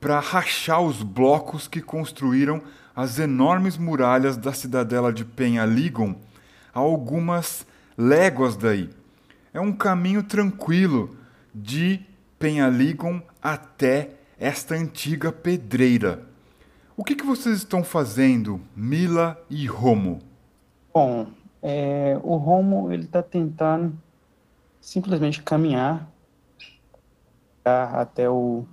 para 0.00 0.20
rachar 0.20 0.80
os 0.80 1.02
blocos 1.02 1.68
que 1.68 1.80
construíram 1.80 2.62
as 2.96 3.18
enormes 3.18 3.76
muralhas 3.76 4.38
da 4.38 4.54
cidadela 4.54 5.12
de 5.12 5.22
Penhaligon 5.22 6.16
a 6.72 6.78
algumas 6.78 7.66
léguas 7.96 8.56
daí. 8.56 8.88
É 9.52 9.60
um 9.60 9.72
caminho 9.72 10.22
tranquilo 10.22 11.14
de 11.54 12.00
Penhaligon 12.38 13.20
até 13.42 14.12
esta 14.38 14.74
antiga 14.74 15.30
pedreira. 15.30 16.26
O 16.96 17.04
que, 17.04 17.14
que 17.14 17.24
vocês 17.24 17.58
estão 17.58 17.84
fazendo, 17.84 18.58
Mila 18.74 19.38
e 19.50 19.66
Romo? 19.66 20.20
Bom, 20.92 21.26
é, 21.62 22.18
o 22.22 22.36
Romo 22.36 22.90
ele 22.90 23.04
está 23.04 23.22
tentando 23.22 23.92
simplesmente 24.80 25.42
caminhar 25.42 26.10
até 27.62 28.30
o, 28.30 28.64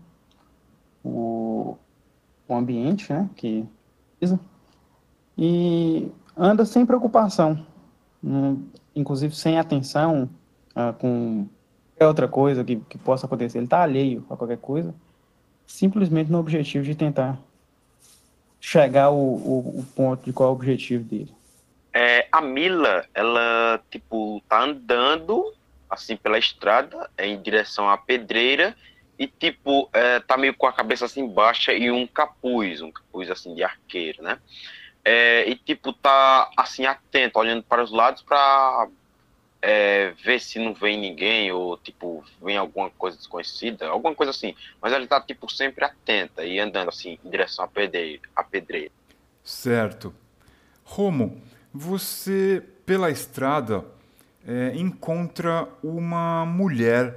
o, 1.04 1.78
o 2.48 2.56
ambiente, 2.56 3.12
né, 3.12 3.30
que 3.36 3.68
e 5.38 6.12
anda 6.38 6.66
sem 6.66 6.86
preocupação, 6.86 7.66
inclusive 8.96 9.36
sem 9.36 9.58
atenção 9.58 10.30
uh, 10.76 10.94
com 10.94 11.48
qualquer 11.92 12.08
outra 12.08 12.28
coisa 12.28 12.64
que, 12.64 12.76
que 12.76 12.98
possa 12.98 13.26
acontecer. 13.26 13.58
Ele 13.58 13.66
está 13.66 13.82
alheio 13.82 14.26
a 14.30 14.36
qualquer 14.36 14.58
coisa, 14.58 14.94
simplesmente 15.66 16.32
no 16.32 16.40
objetivo 16.40 16.84
de 16.84 16.96
tentar 16.96 17.38
chegar 18.60 19.06
ao, 19.06 19.18
o 19.18 19.80
o 19.80 19.86
ponto 19.96 20.24
de 20.24 20.34
qual 20.34 20.50
é 20.50 20.52
o 20.52 20.56
objetivo 20.56 21.04
dele. 21.04 21.34
É, 21.94 22.28
a 22.32 22.42
Mila, 22.42 23.06
ela, 23.14 23.80
tipo, 23.92 24.42
tá 24.50 24.64
andando, 24.64 25.54
assim, 25.90 26.16
pela 26.16 26.40
estrada, 26.40 27.10
em 27.20 27.40
direção 27.40 27.88
à 27.88 27.98
pedreira, 27.98 28.76
e 29.24 29.28
tipo, 29.28 29.90
é, 29.94 30.20
tá 30.20 30.36
meio 30.36 30.54
com 30.54 30.68
a 30.68 30.74
cabeça 30.74 31.06
assim 31.06 31.26
baixa 31.28 31.72
e 31.74 31.90
um 31.90 32.06
capuz, 32.06 32.82
um 32.82 32.92
capuz 32.92 33.32
assim 33.32 33.56
de 33.56 33.64
arqueiro, 33.64 34.22
né? 34.22 34.38
É, 35.04 35.50
e 35.50 35.56
tipo, 35.56 35.94
tá 35.94 36.50
assim 36.58 36.86
atento, 36.86 37.40
olhando 37.40 37.64
para 37.64 37.82
os 37.82 37.92
lados 37.92 38.22
para 38.22 38.90
é, 39.62 40.12
ver 40.24 40.42
se 40.42 40.60
não 40.60 40.74
vem 40.74 41.00
ninguém 41.00 41.52
ou 41.54 41.78
tipo, 41.78 42.24
vem 42.42 42.58
alguma 42.58 42.90
coisa 42.90 43.16
desconhecida, 43.16 43.88
alguma 43.88 44.14
coisa 44.14 44.32
assim. 44.32 44.56
Mas 44.82 44.92
ela 44.92 45.08
tá 45.08 45.22
tipo 45.22 45.50
sempre 45.50 45.86
atenta 45.86 46.44
e 46.44 46.60
andando 46.60 46.90
assim 46.90 47.18
em 47.24 47.30
direção 47.30 47.64
à 47.64 47.68
pedreira. 47.68 48.22
À 48.36 48.44
pedreira. 48.44 48.92
Certo. 49.42 50.14
Romo, 50.84 51.42
você 51.74 52.62
pela 52.86 53.10
estrada 53.10 53.86
é, 54.46 54.74
encontra 54.76 55.70
uma 55.82 56.46
mulher. 56.46 57.16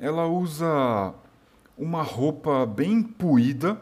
Ela 0.00 0.26
usa 0.26 1.14
uma 1.82 2.02
roupa 2.02 2.64
bem 2.64 3.02
puída, 3.02 3.80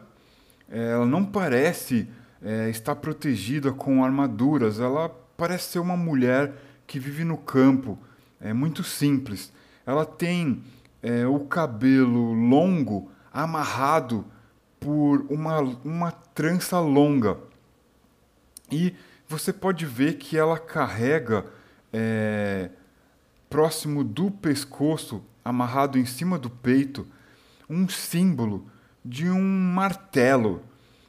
é, 0.71 0.93
ela 0.93 1.05
não 1.05 1.23
parece 1.23 2.09
é, 2.43 2.71
estar 2.71 2.97
protegida 2.97 3.73
com 3.73 4.03
armaduras, 4.03 4.81
ela 4.81 5.11
parece 5.37 5.73
ser 5.73 5.81
uma 5.81 5.99
mulher 5.99 6.55
que 6.87 6.99
vive 6.99 7.25
no 7.25 7.37
campo, 7.37 7.99
é 8.41 8.55
muito 8.55 8.83
simples. 8.83 9.53
Ela 9.85 10.07
tem 10.07 10.63
é, 11.03 11.27
o 11.27 11.41
cabelo 11.41 12.33
longo 12.33 13.11
amarrado 13.31 14.25
por 14.79 15.27
uma, 15.29 15.61
uma 15.85 16.11
trança 16.11 16.81
longa. 16.81 17.37
E 18.73 18.95
você 19.29 19.53
pode 19.53 19.85
ver 19.85 20.15
que 20.15 20.39
ela 20.39 20.59
carrega 20.59 21.45
é, 21.93 22.71
próximo 23.51 24.03
do 24.03 24.31
pescoço, 24.31 25.23
amarrado 25.45 25.99
em 25.99 26.07
cima 26.07 26.39
do 26.39 26.49
peito, 26.49 27.07
um 27.71 27.89
símbolo 27.89 28.67
de 29.05 29.31
um 29.31 29.41
martelo. 29.41 30.63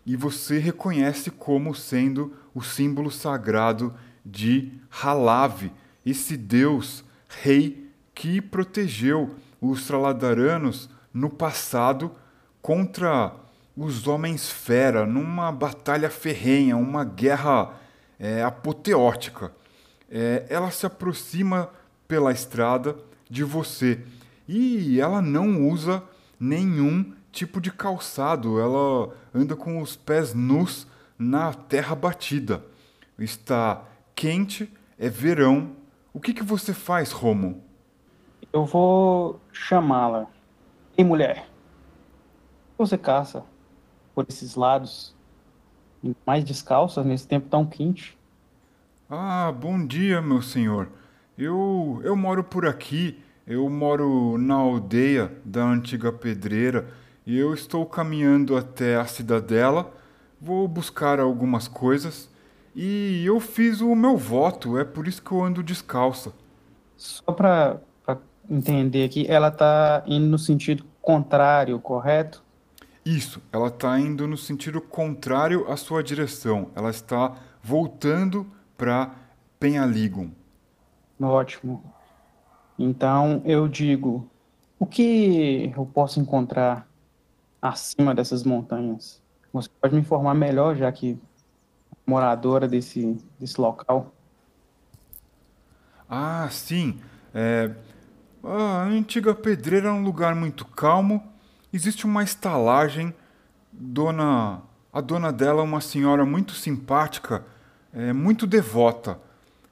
E 0.06 0.16
você 0.16 0.60
reconhece 0.60 1.32
como 1.32 1.74
sendo 1.74 2.34
o 2.54 2.62
símbolo 2.62 3.10
sagrado 3.10 3.94
de 4.24 4.72
Halave, 4.90 5.72
esse 6.06 6.38
deus 6.38 7.04
rei 7.28 7.90
que 8.14 8.40
protegeu 8.40 9.36
os 9.60 9.86
Traladaranos 9.88 10.90
no 11.14 11.30
passado 11.30 12.12
contra 12.62 13.34
os 13.76 14.08
homens 14.08 14.50
fera 14.50 15.06
numa 15.06 15.52
batalha 15.52 16.10
ferrenha, 16.10 16.78
uma 16.78 17.04
guerra 17.04 17.74
é, 18.20 18.44
apoteótica. 18.44 19.52
É, 20.10 20.46
ela 20.50 20.70
se 20.72 20.86
aproxima 20.86 21.70
pela 22.08 22.32
estrada 22.32 22.96
de 23.30 23.44
você 23.44 24.00
e 24.48 25.00
ela 25.00 25.22
não 25.22 25.68
usa 25.68 26.04
nenhum 26.42 27.14
tipo 27.32 27.62
de 27.62 27.72
calçado, 27.72 28.60
ela 28.60 29.16
anda 29.34 29.56
com 29.56 29.80
os 29.80 29.96
pés 29.96 30.34
nus 30.34 30.88
na 31.18 31.54
terra 31.54 31.96
batida. 31.96 32.66
Está 33.20 33.86
quente, 34.16 34.74
é 34.98 35.08
verão. 35.08 35.76
O 36.12 36.20
que, 36.20 36.34
que 36.34 36.44
você 36.44 36.74
faz, 36.74 37.12
Romo? 37.12 37.64
Eu 38.52 38.66
vou 38.66 39.40
chamá-la. 39.52 40.26
Ei, 40.98 41.06
mulher. 41.06 41.48
Você 42.78 42.98
caça 42.98 43.46
por 44.16 44.26
esses 44.28 44.56
lados, 44.56 45.16
mais 46.26 46.44
descalças 46.44 47.06
nesse 47.06 47.28
tempo 47.28 47.48
tão 47.48 47.66
quente? 47.66 48.18
Ah, 49.08 49.52
bom 49.52 49.86
dia, 49.86 50.22
meu 50.22 50.42
senhor. 50.42 50.90
Eu, 51.38 52.02
eu 52.04 52.16
moro 52.16 52.44
por 52.44 52.66
aqui. 52.66 53.22
Eu 53.46 53.70
moro 53.70 54.38
na 54.38 54.56
aldeia 54.56 55.32
da 55.44 55.64
antiga 55.64 56.12
pedreira 56.12 56.88
e 57.26 57.38
eu 57.38 57.54
estou 57.54 57.86
caminhando 57.86 58.56
até 58.56 58.96
a 58.96 59.06
cidadela. 59.06 59.92
Vou 60.40 60.68
buscar 60.68 61.20
algumas 61.20 61.68
coisas 61.68 62.30
e 62.76 63.24
eu 63.26 63.40
fiz 63.40 63.82
o 63.82 63.96
meu 63.96 64.18
voto. 64.18 64.78
É 64.78 64.84
por 64.84 65.08
isso 65.08 65.22
que 65.22 65.32
eu 65.32 65.44
ando 65.44 65.64
descalça. 65.64 66.34
Só 66.96 67.32
para 67.32 67.80
entender 68.50 69.04
aqui, 69.04 69.26
ela 69.28 69.48
está 69.48 70.04
indo 70.06 70.28
no 70.28 70.38
sentido 70.38 70.86
contrário, 71.02 71.80
correto? 71.80 72.44
Isso, 73.04 73.42
ela 73.52 73.68
está 73.68 74.00
indo 74.00 74.28
no 74.28 74.38
sentido 74.38 74.80
contrário 74.80 75.70
à 75.72 75.76
sua 75.76 76.04
direção. 76.04 76.70
Ela 76.76 76.92
está 76.92 77.36
voltando 77.64 78.46
para 78.78 79.12
Penhaligum. 79.60 80.32
Ótimo. 81.20 81.84
Então 82.82 83.42
eu 83.46 83.68
digo, 83.68 84.28
o 84.80 84.86
que 84.86 85.72
eu 85.76 85.86
posso 85.86 86.20
encontrar 86.20 86.88
acima 87.62 88.16
dessas 88.16 88.44
montanhas? 88.44 89.22
Você 89.54 89.70
pode 89.80 89.94
me 89.94 90.02
informar 90.02 90.34
melhor, 90.34 90.76
já 90.76 90.92
que 90.92 91.20
moradora 92.08 92.68
desse, 92.68 93.18
desse 93.40 93.62
local? 93.62 94.12
Ah, 96.10 96.48
sim. 96.50 97.00
É, 97.34 97.72
a 98.44 98.84
antiga 98.84 99.36
pedreira 99.36 99.90
é 99.90 99.92
um 99.92 100.04
lugar 100.04 100.34
muito 100.34 100.66
calmo. 100.66 101.24
Existe 101.72 102.06
uma 102.06 102.24
estalagem. 102.24 103.14
Dona, 103.72 104.62
a 104.92 105.00
dona 105.00 105.32
dela 105.32 105.62
é 105.62 105.64
uma 105.64 105.80
senhora 105.80 106.26
muito 106.26 106.54
simpática, 106.54 107.46
é, 107.94 108.12
muito 108.12 108.48
devota. 108.48 109.20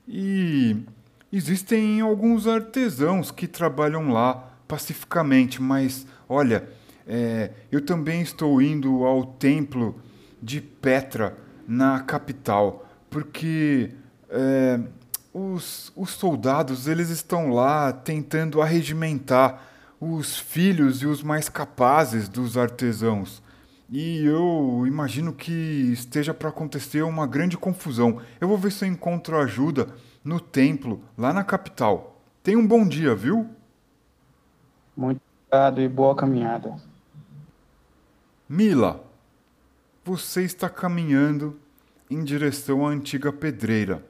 E 0.07 0.86
existem 1.31 2.01
alguns 2.01 2.47
artesãos 2.47 3.31
que 3.31 3.47
trabalham 3.47 4.11
lá 4.11 4.51
pacificamente, 4.67 5.61
mas 5.61 6.05
olha, 6.27 6.67
é, 7.07 7.51
eu 7.71 7.83
também 7.83 8.21
estou 8.21 8.61
indo 8.61 9.03
ao 9.03 9.25
templo 9.25 9.99
de 10.41 10.61
Petra 10.61 11.37
na 11.67 12.01
capital, 12.01 12.87
porque 13.09 13.91
é, 14.29 14.79
os, 15.33 15.91
os 15.95 16.11
soldados 16.11 16.87
eles 16.87 17.09
estão 17.09 17.49
lá 17.49 17.91
tentando 17.91 18.61
arregimentar 18.61 19.63
os 19.99 20.37
filhos 20.37 21.01
e 21.01 21.07
os 21.07 21.21
mais 21.21 21.49
capazes 21.49 22.29
dos 22.29 22.57
artesãos. 22.57 23.41
E 23.91 24.23
eu 24.23 24.83
imagino 24.85 25.33
que 25.33 25.51
esteja 25.91 26.33
para 26.33 26.49
acontecer 26.49 27.01
uma 27.01 27.25
grande 27.25 27.57
confusão. 27.57 28.21
Eu 28.39 28.47
vou 28.47 28.57
ver 28.57 28.71
se 28.71 28.85
eu 28.85 28.89
encontro 28.89 29.35
ajuda 29.37 29.87
no 30.23 30.39
templo, 30.39 31.03
lá 31.17 31.34
na 31.34 31.43
capital. 31.43 32.21
Tenha 32.43 32.58
um 32.58 32.65
bom 32.65 32.88
dia, 32.88 33.15
viu? 33.15 33.49
Muito 34.95 35.21
obrigado 35.47 35.82
e 35.82 35.88
boa 35.88 36.15
caminhada. 36.15 36.75
Mila, 38.47 39.03
você 40.03 40.43
está 40.43 40.69
caminhando 40.69 41.60
em 42.10 42.23
direção 42.23 42.86
à 42.86 42.89
antiga 42.89 43.32
pedreira. 43.32 44.03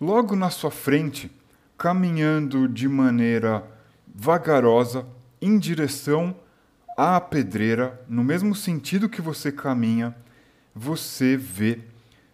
Logo 0.00 0.36
na 0.36 0.50
sua 0.50 0.70
frente, 0.70 1.30
caminhando 1.76 2.68
de 2.68 2.88
maneira 2.88 3.64
vagarosa 4.14 5.06
em 5.40 5.58
direção 5.58 6.34
à 6.96 7.20
pedreira, 7.20 8.00
no 8.08 8.24
mesmo 8.24 8.54
sentido 8.54 9.08
que 9.08 9.20
você 9.20 9.52
caminha, 9.52 10.16
você 10.74 11.36
vê 11.36 11.80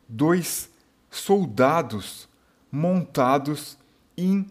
dois 0.08 0.71
soldados 1.12 2.28
montados 2.72 3.78
em 4.16 4.48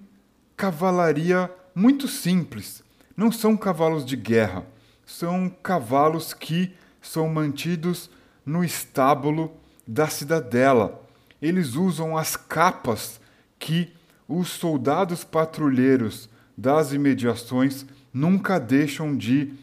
cavalaria 0.55 1.51
muito 1.75 2.07
simples. 2.07 2.81
Não 3.17 3.33
são 3.33 3.57
cavalos 3.57 4.05
de 4.05 4.15
guerra, 4.15 4.65
são 5.05 5.49
cavalos 5.49 6.33
que 6.33 6.73
são 7.01 7.27
mantidos 7.27 8.09
no 8.45 8.63
estábulo 8.63 9.51
da 9.85 10.07
cidadela 10.07 11.01
eles 11.41 11.73
usam 11.73 12.15
as 12.15 12.35
capas 12.35 13.19
que 13.57 13.91
os 14.27 14.49
soldados 14.49 15.23
patrulheiros 15.23 16.29
das 16.55 16.93
imediações 16.93 17.85
nunca 18.13 18.59
deixam 18.59 19.17
de 19.17 19.53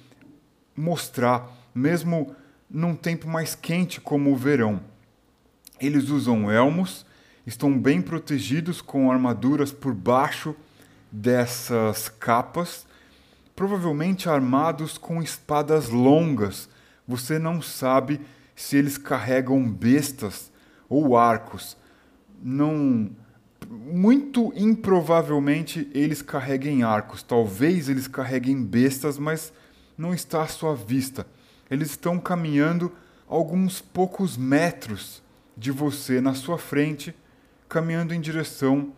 mostrar, 0.76 1.48
mesmo 1.74 2.34
num 2.68 2.94
tempo 2.94 3.28
mais 3.28 3.54
quente 3.54 4.00
como 4.00 4.32
o 4.32 4.37
verão. 4.37 4.80
Eles 5.81 6.09
usam 6.11 6.51
elmos, 6.51 7.07
estão 7.47 7.79
bem 7.79 8.03
protegidos 8.03 8.81
com 8.81 9.11
armaduras 9.11 9.73
por 9.73 9.95
baixo 9.95 10.55
dessas 11.11 12.09
capas, 12.09 12.87
provavelmente 13.55 14.29
armados 14.29 14.99
com 14.99 15.23
espadas 15.23 15.88
longas. 15.88 16.69
Você 17.07 17.38
não 17.38 17.62
sabe 17.62 18.21
se 18.55 18.77
eles 18.77 18.99
carregam 18.99 19.71
bestas 19.71 20.51
ou 20.88 21.17
arcos. 21.17 21.77
Não 22.43 23.11
muito 23.71 24.53
improvavelmente 24.57 25.91
eles 25.93 26.23
carreguem 26.23 26.83
arcos, 26.83 27.23
talvez 27.23 27.88
eles 27.88 28.07
carreguem 28.07 28.62
bestas, 28.62 29.19
mas 29.19 29.53
não 29.97 30.14
está 30.14 30.43
à 30.43 30.47
sua 30.47 30.75
vista. 30.75 31.27
Eles 31.71 31.91
estão 31.91 32.19
caminhando 32.19 32.93
alguns 33.29 33.81
poucos 33.81 34.37
metros 34.37 35.23
de 35.59 35.73
você 35.73 36.21
na 36.21 36.35
sua 36.35 36.57
frente, 36.57 37.12
caminhando 37.68 38.14
em 38.14 38.21
direção 38.21 38.92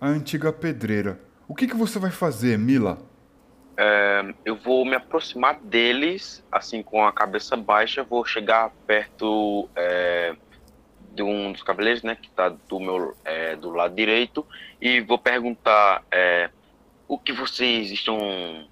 à 0.00 0.08
antiga 0.08 0.50
pedreira. 0.50 1.20
O 1.46 1.54
que, 1.54 1.66
que 1.66 1.76
você 1.76 1.98
vai 1.98 2.10
fazer, 2.10 2.58
Mila? 2.58 2.98
É, 3.76 4.34
eu 4.42 4.56
vou 4.56 4.86
me 4.86 4.94
aproximar 4.94 5.60
deles, 5.60 6.42
assim, 6.50 6.82
com 6.82 7.04
a 7.04 7.12
cabeça 7.12 7.54
baixa, 7.54 8.02
vou 8.02 8.24
chegar 8.24 8.70
perto 8.86 9.68
é, 9.76 10.34
de 11.14 11.22
um 11.22 11.52
dos 11.52 11.62
cabeleireiros, 11.62 12.02
né, 12.02 12.16
que 12.16 12.28
está 12.28 12.48
do 12.48 12.80
meu 12.80 13.14
é, 13.22 13.54
do 13.54 13.70
lado 13.70 13.94
direito, 13.94 14.46
e 14.80 15.02
vou 15.02 15.18
perguntar 15.18 16.02
é, 16.10 16.48
o 17.06 17.18
que 17.18 17.34
vocês 17.34 17.90
estão 17.90 18.66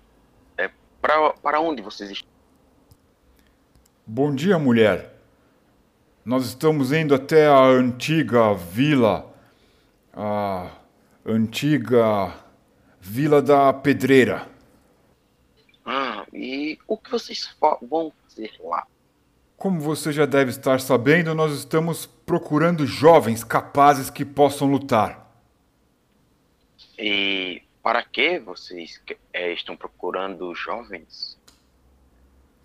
é, 0.57 0.71
para 1.03 1.35
para 1.35 1.61
onde 1.61 1.83
vocês 1.83 2.11
estão? 2.11 2.33
Bom 4.07 4.35
dia, 4.35 4.59
mulher. 4.59 5.14
Nós 6.25 6.47
estamos 6.47 6.91
indo 6.91 7.15
até 7.15 7.47
a 7.47 7.65
antiga 7.65 8.55
vila, 8.55 9.31
a, 10.13 10.71
antiga 11.25 12.35
Vila 13.01 13.43
da 13.43 13.73
Pedreira. 13.75 14.49
Ah, 15.85 16.25
e 16.33 16.79
o 16.89 16.97
que 16.97 17.11
vocês 17.11 17.55
vão 17.83 18.11
fazer 18.27 18.53
lá? 18.61 18.87
Como 19.59 19.79
você 19.79 20.13
já 20.13 20.25
deve 20.25 20.51
estar 20.51 20.81
sabendo, 20.81 21.35
nós 21.35 21.53
estamos 21.53 22.07
procurando 22.07 22.87
jovens 22.87 23.45
capazes 23.45 24.09
que 24.09 24.25
possam 24.25 24.67
lutar. 24.67 25.31
E 26.99 27.63
para 27.83 28.03
que 28.03 28.39
vocês 28.39 28.99
eh, 29.33 29.53
estão 29.53 29.77
procurando 29.77 30.55
jovens? 30.55 31.39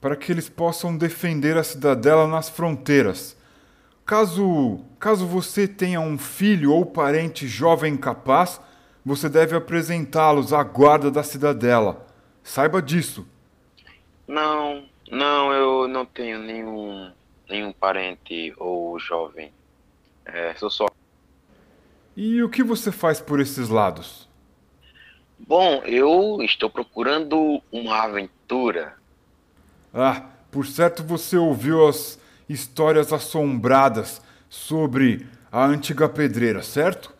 para 0.02 0.16
que 0.16 0.32
eles 0.32 0.48
possam 0.48 0.96
defender 0.96 1.58
a 1.58 1.64
cidadela 1.64 2.28
nas 2.28 2.50
fronteiras. 2.50 3.36
Caso, 4.10 4.80
caso 5.00 5.28
você 5.28 5.68
tenha 5.68 6.02
um 6.02 6.18
filho 6.18 6.74
ou 6.74 6.84
parente 6.84 7.48
jovem 7.48 7.96
capaz, 7.96 8.60
você 9.06 9.30
deve 9.30 9.56
apresentá-los 9.56 10.52
à 10.52 10.64
guarda 10.64 11.12
da 11.12 11.22
cidadela. 11.22 12.08
Saiba 12.42 12.82
disso. 12.82 13.28
Não, 14.28 14.84
não, 15.12 15.54
eu 15.54 15.88
não 15.88 16.08
tenho 16.08 16.40
nenhum, 16.40 17.12
nenhum 17.48 17.72
parente 17.72 18.52
ou 18.58 18.98
jovem. 19.00 19.52
É, 20.26 20.56
sou 20.56 20.72
só. 20.72 20.88
E 22.18 22.42
o 22.42 22.50
que 22.50 22.64
você 22.64 22.92
faz 22.92 23.22
por 23.22 23.40
esses 23.40 23.70
lados? 23.70 24.28
Bom, 25.38 25.84
eu 25.86 26.40
estou 26.42 26.68
procurando 26.68 27.62
uma 27.72 28.06
aventura. 28.06 28.96
Ah, 29.94 30.26
por 30.50 30.66
certo 30.66 31.04
você 31.04 31.38
ouviu 31.38 31.88
as 31.88 32.20
histórias 32.50 33.14
assombradas 33.14 34.22
sobre 34.50 35.28
a 35.52 35.64
antiga 35.64 36.10
pedreira, 36.10 36.64
certo? 36.64 37.14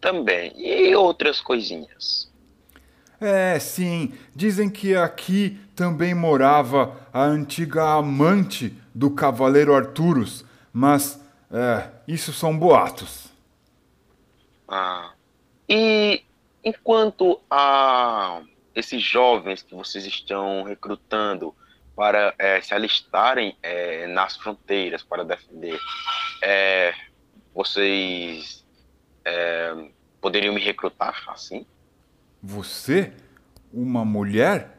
Também. 0.00 0.52
E 0.56 0.94
outras 0.96 1.40
coisinhas. 1.40 2.32
É, 3.20 3.58
sim. 3.58 4.12
Dizem 4.34 4.68
que 4.70 4.94
aqui 4.94 5.58
também 5.74 6.14
morava 6.14 6.96
a 7.12 7.22
antiga 7.22 7.96
amante 7.96 8.74
do 8.94 9.10
cavaleiro 9.10 9.74
Arturus, 9.74 10.44
mas 10.72 11.20
é, 11.50 11.90
isso 12.08 12.32
são 12.32 12.58
boatos. 12.58 13.28
Ah. 14.68 15.12
E 15.68 16.22
enquanto 16.64 17.40
a 17.50 18.42
esses 18.74 19.02
jovens 19.02 19.62
que 19.62 19.74
vocês 19.74 20.04
estão 20.04 20.62
recrutando 20.62 21.54
para 21.96 22.34
eh, 22.38 22.60
se 22.60 22.74
alistarem 22.74 23.56
eh, 23.62 24.06
nas 24.08 24.36
fronteiras 24.36 25.02
para 25.02 25.24
defender, 25.24 25.80
eh, 26.42 26.92
vocês 27.54 28.64
poderiam 30.20 30.54
me 30.54 30.60
recrutar 30.60 31.24
assim? 31.28 31.66
Você? 32.40 33.12
Uma 33.72 34.04
mulher? 34.04 34.78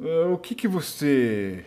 É, 0.00 0.24
o 0.26 0.38
que 0.38 0.54
que 0.54 0.68
você. 0.68 1.66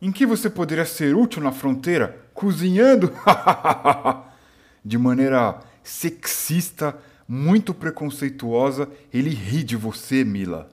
Em 0.00 0.12
que 0.12 0.24
você 0.24 0.48
poderia 0.48 0.84
ser 0.84 1.16
útil 1.16 1.42
na 1.42 1.50
fronteira? 1.50 2.24
Cozinhando? 2.32 3.12
de 4.84 4.96
maneira 4.96 5.58
sexista, 5.82 6.96
muito 7.26 7.74
preconceituosa, 7.74 8.88
ele 9.12 9.30
ri 9.30 9.64
de 9.64 9.76
você, 9.76 10.24
Mila. 10.24 10.70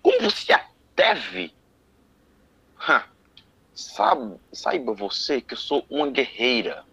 Como 0.00 0.22
você 0.22 0.58
deve? 0.96 1.52
Sabe, 3.74 4.36
saiba 4.52 4.92
você 4.92 5.40
que 5.40 5.54
eu 5.54 5.58
sou 5.58 5.84
uma 5.88 6.10
guerreira. 6.10 6.84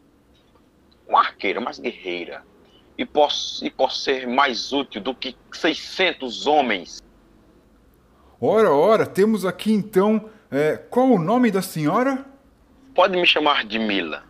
Uma 1.07 1.19
arqueira, 1.19 1.59
mas 1.59 1.79
guerreira. 1.79 2.43
E 2.97 3.05
posso, 3.05 3.65
e 3.65 3.69
posso 3.69 3.99
ser 4.01 4.27
mais 4.27 4.71
útil 4.71 5.01
do 5.01 5.13
que 5.15 5.35
600 5.51 6.47
homens. 6.47 7.01
Ora, 8.41 8.71
ora, 8.71 9.05
temos 9.05 9.45
aqui 9.45 9.71
então. 9.71 10.29
é, 10.51 10.77
qual 10.77 11.07
o 11.09 11.19
nome 11.19 11.51
da 11.51 11.61
senhora? 11.61 12.25
Pode 12.95 13.15
me 13.17 13.25
chamar 13.25 13.65
de 13.65 13.77
Mila. 13.79 14.23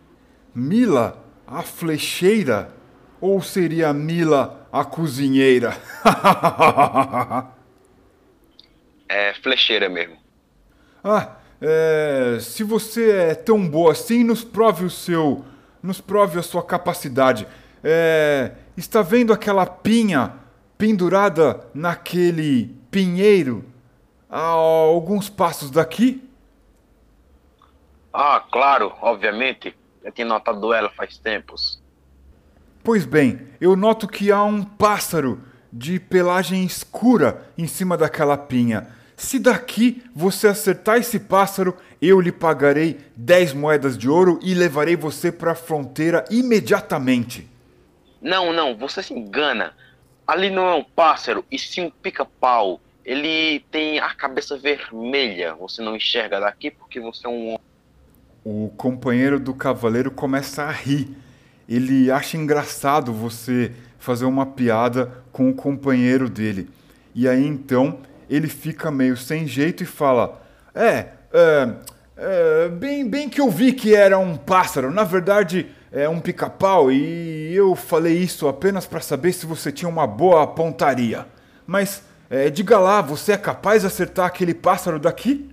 Mila, 0.54 1.22
a 1.46 1.62
flecheira? 1.62 2.72
Ou 3.20 3.40
seria 3.42 3.92
Mila, 3.92 4.68
a 4.72 4.84
cozinheira? 4.84 5.76
É 9.08 9.34
flecheira 9.34 9.88
mesmo. 9.88 10.16
ah, 11.02 11.36
é, 11.60 12.38
se 12.40 12.64
você 12.64 13.10
é 13.10 13.34
tão 13.34 13.68
boa 13.68 13.92
assim, 13.92 14.24
nos 14.24 14.42
prove 14.42 14.84
o 14.84 14.90
seu. 14.90 15.44
Nos 15.82 16.00
prove 16.00 16.38
a 16.38 16.42
sua 16.42 16.62
capacidade. 16.62 17.46
É, 17.82 18.52
está 18.76 19.02
vendo 19.02 19.32
aquela 19.32 19.66
pinha 19.66 20.34
pendurada 20.76 21.66
naquele 21.74 22.74
pinheiro 22.90 23.64
a 24.28 24.40
alguns 24.40 25.28
passos 25.28 25.70
daqui? 25.70 26.26
Ah, 28.12 28.44
claro, 28.50 28.92
obviamente. 29.00 29.74
Eu 30.02 30.10
tinha 30.12 30.26
notado 30.26 30.72
ela 30.72 30.90
faz 30.90 31.18
tempos. 31.18 31.80
Pois 32.82 33.04
bem, 33.04 33.48
eu 33.60 33.76
noto 33.76 34.08
que 34.08 34.32
há 34.32 34.42
um 34.42 34.64
pássaro 34.64 35.42
de 35.72 36.00
pelagem 36.00 36.64
escura 36.64 37.46
em 37.56 37.66
cima 37.66 37.96
daquela 37.96 38.36
pinha. 38.36 38.88
Se 39.20 39.38
daqui 39.38 40.02
você 40.16 40.48
acertar 40.48 40.96
esse 40.96 41.20
pássaro, 41.20 41.76
eu 42.00 42.18
lhe 42.22 42.32
pagarei 42.32 42.98
10 43.14 43.52
moedas 43.52 43.98
de 43.98 44.08
ouro 44.08 44.40
e 44.42 44.54
levarei 44.54 44.96
você 44.96 45.30
para 45.30 45.52
a 45.52 45.54
fronteira 45.54 46.24
imediatamente. 46.30 47.46
Não, 48.22 48.50
não, 48.50 48.74
você 48.74 49.02
se 49.02 49.12
engana. 49.12 49.74
Ali 50.26 50.48
não 50.48 50.66
é 50.66 50.74
um 50.74 50.82
pássaro, 50.82 51.44
e 51.52 51.58
sim 51.58 51.82
um 51.82 51.90
pica-pau. 51.90 52.80
Ele 53.04 53.60
tem 53.70 53.98
a 53.98 54.08
cabeça 54.14 54.56
vermelha. 54.56 55.54
Você 55.56 55.82
não 55.82 55.94
enxerga 55.94 56.40
daqui 56.40 56.70
porque 56.70 56.98
você 56.98 57.26
é 57.26 57.28
um 57.28 57.48
homem. 57.48 57.60
O 58.42 58.72
companheiro 58.74 59.38
do 59.38 59.52
cavaleiro 59.52 60.10
começa 60.10 60.62
a 60.62 60.70
rir. 60.70 61.14
Ele 61.68 62.10
acha 62.10 62.38
engraçado 62.38 63.12
você 63.12 63.70
fazer 63.98 64.24
uma 64.24 64.46
piada 64.46 65.22
com 65.30 65.50
o 65.50 65.54
companheiro 65.54 66.26
dele. 66.26 66.70
E 67.14 67.28
aí 67.28 67.44
então 67.44 67.98
ele 68.30 68.48
fica 68.48 68.90
meio 68.90 69.16
sem 69.16 69.46
jeito 69.46 69.82
e 69.82 69.86
fala: 69.86 70.40
É, 70.74 71.08
é, 71.32 71.74
é, 72.16 72.68
bem, 72.68 73.06
bem 73.08 73.28
que 73.28 73.40
eu 73.40 73.50
vi 73.50 73.72
que 73.72 73.94
era 73.94 74.18
um 74.18 74.36
pássaro. 74.36 74.90
Na 74.90 75.04
verdade, 75.04 75.66
é 75.92 76.08
um 76.08 76.20
pica-pau. 76.20 76.90
E 76.92 77.52
eu 77.54 77.74
falei 77.74 78.16
isso 78.18 78.46
apenas 78.48 78.86
para 78.86 79.00
saber 79.00 79.32
se 79.32 79.46
você 79.46 79.72
tinha 79.72 79.88
uma 79.88 80.06
boa 80.06 80.46
pontaria. 80.46 81.26
Mas 81.66 82.02
é, 82.30 82.48
diga 82.48 82.78
lá, 82.78 83.02
você 83.02 83.32
é 83.32 83.36
capaz 83.36 83.82
de 83.82 83.88
acertar 83.88 84.26
aquele 84.26 84.54
pássaro 84.54 84.98
daqui? 84.98 85.50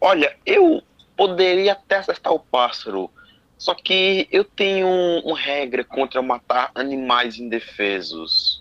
Olha, 0.00 0.36
eu 0.46 0.80
poderia 1.16 1.72
até 1.72 1.96
acertar 1.96 2.32
o 2.32 2.38
pássaro, 2.38 3.10
só 3.56 3.74
que 3.74 4.28
eu 4.30 4.44
tenho 4.44 4.86
um- 4.86 5.18
uma 5.24 5.36
regra 5.36 5.82
contra 5.82 6.22
matar 6.22 6.70
animais 6.74 7.36
indefesos. 7.38 8.57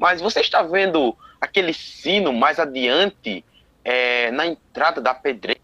Mas 0.00 0.22
você 0.22 0.40
está 0.40 0.62
vendo 0.62 1.14
aquele 1.38 1.74
sino 1.74 2.32
mais 2.32 2.58
adiante, 2.58 3.44
é, 3.84 4.30
na 4.30 4.46
entrada 4.46 4.98
da 4.98 5.12
pedreira? 5.12 5.60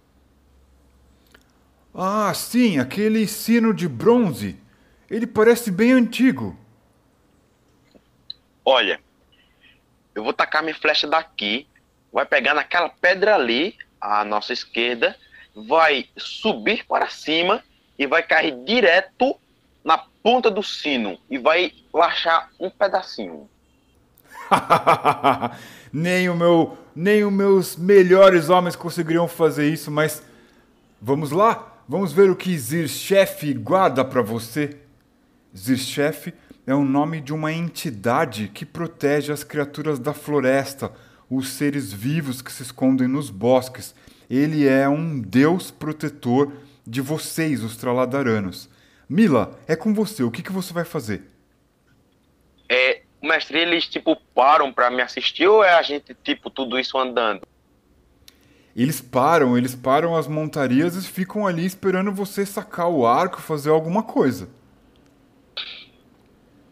Ah, 1.94 2.34
sim, 2.34 2.78
aquele 2.78 3.26
sino 3.26 3.72
de 3.72 3.88
bronze. 3.88 4.60
Ele 5.10 5.26
parece 5.26 5.70
bem 5.70 5.92
antigo. 5.92 6.54
Olha, 8.62 9.00
eu 10.14 10.22
vou 10.22 10.34
tacar 10.34 10.62
minha 10.62 10.74
flecha 10.74 11.06
daqui, 11.06 11.66
vai 12.12 12.26
pegar 12.26 12.52
naquela 12.52 12.90
pedra 12.90 13.36
ali, 13.36 13.74
à 13.98 14.22
nossa 14.22 14.52
esquerda, 14.52 15.16
vai 15.54 16.10
subir 16.14 16.84
para 16.84 17.08
cima 17.08 17.64
e 17.98 18.06
vai 18.06 18.22
cair 18.22 18.54
direto 18.64 19.40
na 19.82 19.96
ponta 20.22 20.50
do 20.50 20.62
sino 20.62 21.18
e 21.30 21.38
vai 21.38 21.72
lachar 21.90 22.50
um 22.60 22.68
pedacinho. 22.68 23.48
nem 25.92 26.28
o 26.28 26.34
meu, 26.34 26.76
nem 26.94 27.24
os 27.24 27.32
meus 27.32 27.76
melhores 27.76 28.48
homens 28.48 28.76
conseguiriam 28.76 29.28
fazer 29.28 29.68
isso, 29.68 29.90
mas 29.90 30.22
vamos 31.00 31.30
lá, 31.30 31.80
vamos 31.88 32.12
ver 32.12 32.30
o 32.30 32.36
que 32.36 32.56
Zirchef 32.58 33.52
guarda 33.54 34.04
para 34.04 34.22
você. 34.22 34.76
Zirchef 35.56 36.32
é 36.66 36.74
o 36.74 36.84
nome 36.84 37.20
de 37.20 37.32
uma 37.32 37.52
entidade 37.52 38.50
que 38.52 38.66
protege 38.66 39.32
as 39.32 39.44
criaturas 39.44 39.98
da 39.98 40.12
floresta, 40.12 40.92
os 41.30 41.50
seres 41.50 41.92
vivos 41.92 42.42
que 42.42 42.52
se 42.52 42.62
escondem 42.62 43.06
nos 43.06 43.30
bosques. 43.30 43.94
Ele 44.28 44.66
é 44.66 44.88
um 44.88 45.20
deus 45.20 45.70
protetor 45.70 46.52
de 46.86 47.00
vocês, 47.00 47.62
os 47.62 47.76
Traladaranos. 47.76 48.68
Mila, 49.08 49.58
é 49.66 49.76
com 49.76 49.94
você. 49.94 50.22
O 50.22 50.30
que, 50.30 50.42
que 50.42 50.52
você 50.52 50.72
vai 50.72 50.84
fazer? 50.84 51.22
É, 52.68 53.02
mestre, 53.26 53.58
eles 53.58 53.86
tipo 53.86 54.16
param 54.34 54.72
para 54.72 54.90
me 54.90 55.02
assistir 55.02 55.46
ou 55.46 55.62
é 55.62 55.74
a 55.74 55.82
gente 55.82 56.14
tipo 56.22 56.48
tudo 56.48 56.78
isso 56.78 56.96
andando? 56.96 57.42
Eles 58.74 59.00
param, 59.00 59.56
eles 59.56 59.74
param 59.74 60.14
as 60.14 60.28
montarias 60.28 60.96
e 60.96 61.06
ficam 61.06 61.46
ali 61.46 61.64
esperando 61.64 62.12
você 62.12 62.44
sacar 62.44 62.90
o 62.90 63.06
arco, 63.06 63.40
fazer 63.40 63.70
alguma 63.70 64.02
coisa. 64.02 64.50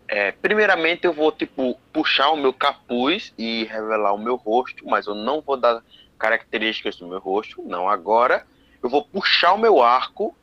É, 0.06 0.30
primeiramente 0.32 1.06
eu 1.06 1.14
vou, 1.14 1.32
tipo, 1.32 1.78
puxar 1.92 2.30
o 2.30 2.36
meu 2.36 2.52
capuz 2.52 3.32
e 3.38 3.64
revelar 3.64 4.12
o 4.12 4.18
meu 4.18 4.36
rosto, 4.36 4.86
mas 4.86 5.06
eu 5.06 5.14
não 5.14 5.40
vou 5.40 5.56
dar 5.56 5.82
características 6.18 6.96
do 6.96 7.08
meu 7.08 7.18
rosto, 7.18 7.62
não 7.62 7.88
agora. 7.88 8.46
Eu 8.82 8.90
vou 8.90 9.02
puxar 9.02 9.54
o 9.54 9.58
meu 9.58 9.82
arco 9.82 10.36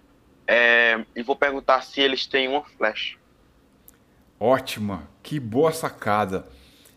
é, 0.48 1.06
e 1.16 1.22
vou 1.22 1.36
perguntar 1.36 1.82
se 1.84 2.02
eles 2.02 2.26
têm 2.26 2.48
uma 2.48 2.64
flecha. 2.64 3.18
Ótima, 4.44 5.08
que 5.22 5.40
boa 5.40 5.72
sacada. 5.72 6.48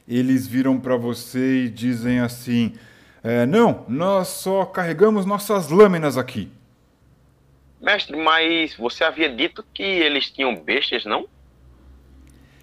Eles 0.08 0.46
viram 0.46 0.80
para 0.80 0.96
você 0.96 1.64
e 1.64 1.68
dizem 1.68 2.20
assim: 2.20 2.72
é, 3.22 3.44
Não, 3.44 3.84
nós 3.86 4.28
só 4.28 4.64
carregamos 4.64 5.26
nossas 5.26 5.68
lâminas 5.68 6.16
aqui. 6.16 6.50
Mestre, 7.78 8.16
mas 8.16 8.74
você 8.74 9.04
havia 9.04 9.28
dito 9.28 9.62
que 9.74 9.82
eles 9.82 10.30
tinham 10.30 10.56
bestas, 10.56 11.04
não? 11.04 11.28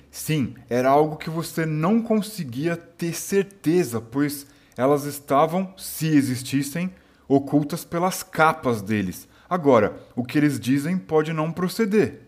Sim, 0.10 0.56
era 0.68 0.90
algo 0.90 1.16
que 1.16 1.30
você 1.30 1.64
não 1.64 2.02
conseguia 2.02 2.76
ter 2.76 3.14
certeza, 3.14 4.02
pois 4.02 4.48
elas 4.76 5.04
estavam, 5.06 5.76
se 5.78 6.08
existissem, 6.08 6.92
ocultas 7.28 7.86
pelas 7.86 8.24
capas 8.24 8.82
deles. 8.82 9.30
Agora, 9.48 10.02
o 10.16 10.24
que 10.24 10.40
eles 10.40 10.60
dizem 10.60 10.98
pode 10.98 11.32
não 11.34 11.52
proceder. 11.52 12.20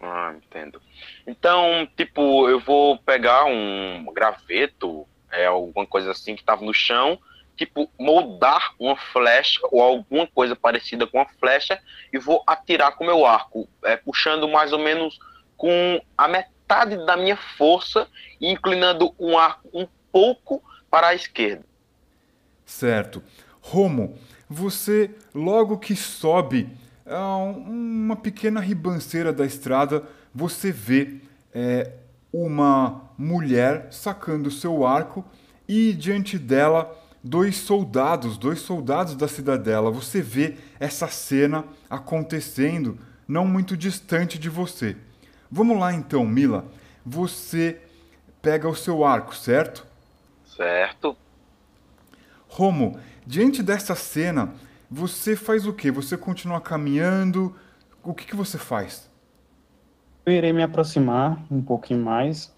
Ah, 0.00 0.32
entendo. 0.36 0.85
Então, 1.26 1.88
tipo, 1.96 2.48
eu 2.48 2.60
vou 2.60 2.98
pegar 2.98 3.44
um 3.46 4.06
graveto, 4.14 5.06
é, 5.30 5.46
alguma 5.46 5.86
coisa 5.86 6.12
assim 6.12 6.34
que 6.34 6.42
estava 6.42 6.64
no 6.64 6.72
chão, 6.72 7.18
tipo, 7.56 7.90
moldar 7.98 8.74
uma 8.78 8.96
flecha 8.96 9.60
ou 9.72 9.82
alguma 9.82 10.26
coisa 10.26 10.54
parecida 10.54 11.06
com 11.06 11.18
uma 11.18 11.28
flecha 11.40 11.80
e 12.12 12.18
vou 12.18 12.42
atirar 12.46 12.92
com 12.92 13.04
meu 13.04 13.26
arco, 13.26 13.68
é, 13.82 13.96
puxando 13.96 14.46
mais 14.46 14.72
ou 14.72 14.78
menos 14.78 15.18
com 15.56 16.00
a 16.16 16.28
metade 16.28 17.04
da 17.04 17.16
minha 17.16 17.36
força 17.36 18.06
e 18.40 18.48
inclinando 18.50 19.14
um 19.18 19.36
arco 19.36 19.68
um 19.72 19.88
pouco 20.12 20.62
para 20.90 21.08
a 21.08 21.14
esquerda. 21.14 21.64
Certo. 22.64 23.22
Romo, 23.60 24.16
você 24.48 25.10
logo 25.34 25.78
que 25.78 25.96
sobe 25.96 26.68
uma 27.06 28.16
pequena 28.16 28.60
ribanceira 28.60 29.32
da 29.32 29.46
estrada, 29.46 30.02
você 30.36 30.70
vê 30.70 31.22
é, 31.54 31.90
uma 32.30 33.08
mulher 33.16 33.88
sacando 33.90 34.50
seu 34.50 34.86
arco 34.86 35.24
e 35.66 35.94
diante 35.94 36.38
dela 36.38 36.94
dois 37.24 37.56
soldados, 37.56 38.36
dois 38.36 38.58
soldados 38.60 39.14
da 39.14 39.26
cidadela. 39.26 39.90
Você 39.90 40.20
vê 40.20 40.58
essa 40.78 41.08
cena 41.08 41.64
acontecendo 41.88 42.98
não 43.26 43.46
muito 43.46 43.74
distante 43.78 44.38
de 44.38 44.50
você. 44.50 44.94
Vamos 45.50 45.78
lá 45.78 45.94
então, 45.94 46.26
Mila. 46.26 46.66
Você 47.04 47.80
pega 48.42 48.68
o 48.68 48.76
seu 48.76 49.06
arco, 49.06 49.34
certo? 49.34 49.86
Certo. 50.54 51.16
Romo, 52.46 53.00
diante 53.26 53.62
dessa 53.62 53.94
cena, 53.94 54.52
você 54.90 55.34
faz 55.34 55.66
o 55.66 55.72
quê? 55.72 55.90
Você 55.90 56.14
continua 56.14 56.60
caminhando? 56.60 57.56
O 58.02 58.12
que, 58.12 58.26
que 58.26 58.36
você 58.36 58.58
faz? 58.58 59.08
Eu 60.26 60.32
irei 60.32 60.52
me 60.52 60.60
aproximar 60.60 61.40
um 61.48 61.62
pouquinho 61.62 62.04
mais. 62.04 62.52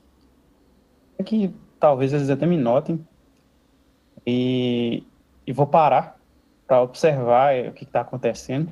É 1.18 1.22
que 1.22 1.54
talvez 1.78 2.14
eles 2.14 2.30
até 2.30 2.46
me 2.46 2.56
notem. 2.56 3.06
E, 4.26 5.04
e 5.46 5.52
vou 5.52 5.66
parar 5.66 6.18
para 6.66 6.80
observar 6.80 7.54
o 7.68 7.72
que 7.72 7.84
está 7.84 8.00
acontecendo. 8.00 8.70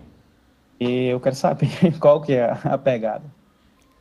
E 0.81 1.09
eu 1.09 1.21
quero 1.21 1.37
saber 1.37 1.69
qual 2.01 2.23
que 2.23 2.33
é 2.33 2.51
a 2.65 2.79
pegada. 2.79 3.25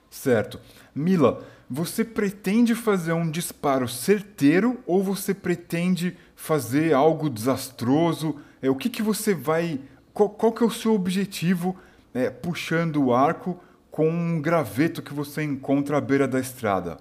Certo. 0.09 0.61
Mila, 0.95 1.43
você 1.69 2.05
pretende 2.05 2.73
fazer 2.73 3.11
um 3.11 3.29
disparo 3.29 3.89
certeiro 3.89 4.79
ou 4.87 5.03
você 5.03 5.33
pretende 5.33 6.17
fazer 6.37 6.93
algo 6.93 7.29
desastroso? 7.29 8.37
É, 8.61 8.69
o 8.69 8.75
que, 8.75 8.89
que 8.89 9.01
você 9.01 9.33
vai. 9.33 9.81
Qual, 10.13 10.29
qual 10.29 10.53
que 10.53 10.63
é 10.63 10.65
o 10.65 10.71
seu 10.71 10.93
objetivo 10.93 11.75
é, 12.13 12.29
puxando 12.29 13.03
o 13.03 13.13
arco 13.13 13.61
com 13.95 14.09
um 14.09 14.41
graveto 14.41 15.01
que 15.01 15.13
você 15.13 15.41
encontra 15.41 15.95
à 15.95 16.01
beira 16.01 16.27
da 16.27 16.37
estrada? 16.37 16.97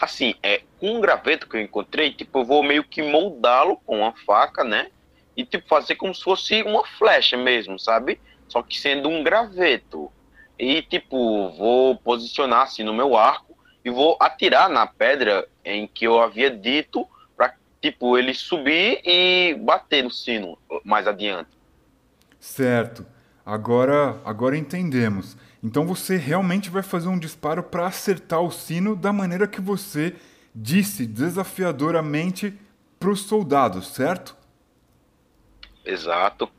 Assim, 0.00 0.34
é 0.42 0.62
com 0.80 0.96
um 0.96 1.00
graveto 1.02 1.46
que 1.46 1.58
eu 1.58 1.60
encontrei, 1.60 2.10
tipo, 2.10 2.38
eu 2.38 2.44
vou 2.46 2.62
meio 2.62 2.82
que 2.82 3.02
moldá-lo 3.02 3.76
com 3.84 3.98
uma 3.98 4.14
faca, 4.24 4.64
né? 4.64 4.88
E 5.36 5.44
tipo, 5.44 5.68
fazer 5.68 5.96
como 5.96 6.14
se 6.14 6.24
fosse 6.24 6.62
uma 6.62 6.86
flecha 6.86 7.36
mesmo, 7.36 7.78
sabe? 7.78 8.18
Só 8.48 8.62
que 8.62 8.80
sendo 8.80 9.10
um 9.10 9.22
graveto. 9.22 10.10
E 10.58 10.80
tipo, 10.80 11.50
vou 11.50 11.98
posicionar 11.98 12.62
assim 12.62 12.82
no 12.82 12.94
meu 12.94 13.14
arco 13.14 13.54
e 13.84 13.90
vou 13.90 14.16
atirar 14.18 14.70
na 14.70 14.86
pedra 14.86 15.46
em 15.62 15.86
que 15.86 16.06
eu 16.06 16.18
havia 16.18 16.50
dito 16.50 17.06
para 17.36 17.54
tipo 17.82 18.16
ele 18.16 18.32
subir 18.32 19.02
e 19.04 19.54
bater 19.60 20.02
no 20.02 20.10
sino 20.10 20.56
mais 20.82 21.06
adiante. 21.06 21.50
Certo. 22.40 23.04
Agora, 23.44 24.18
agora 24.24 24.56
entendemos. 24.56 25.36
Então 25.64 25.86
você 25.86 26.18
realmente 26.18 26.68
vai 26.68 26.82
fazer 26.82 27.08
um 27.08 27.18
disparo 27.18 27.62
para 27.62 27.86
acertar 27.86 28.42
o 28.42 28.50
sino 28.50 28.94
da 28.94 29.14
maneira 29.14 29.48
que 29.48 29.62
você 29.62 30.14
disse 30.54 31.06
desafiadoramente 31.06 32.52
para 33.00 33.08
os 33.08 33.20
soldados, 33.20 33.88
certo? 33.88 34.36
Exato. 35.82 36.50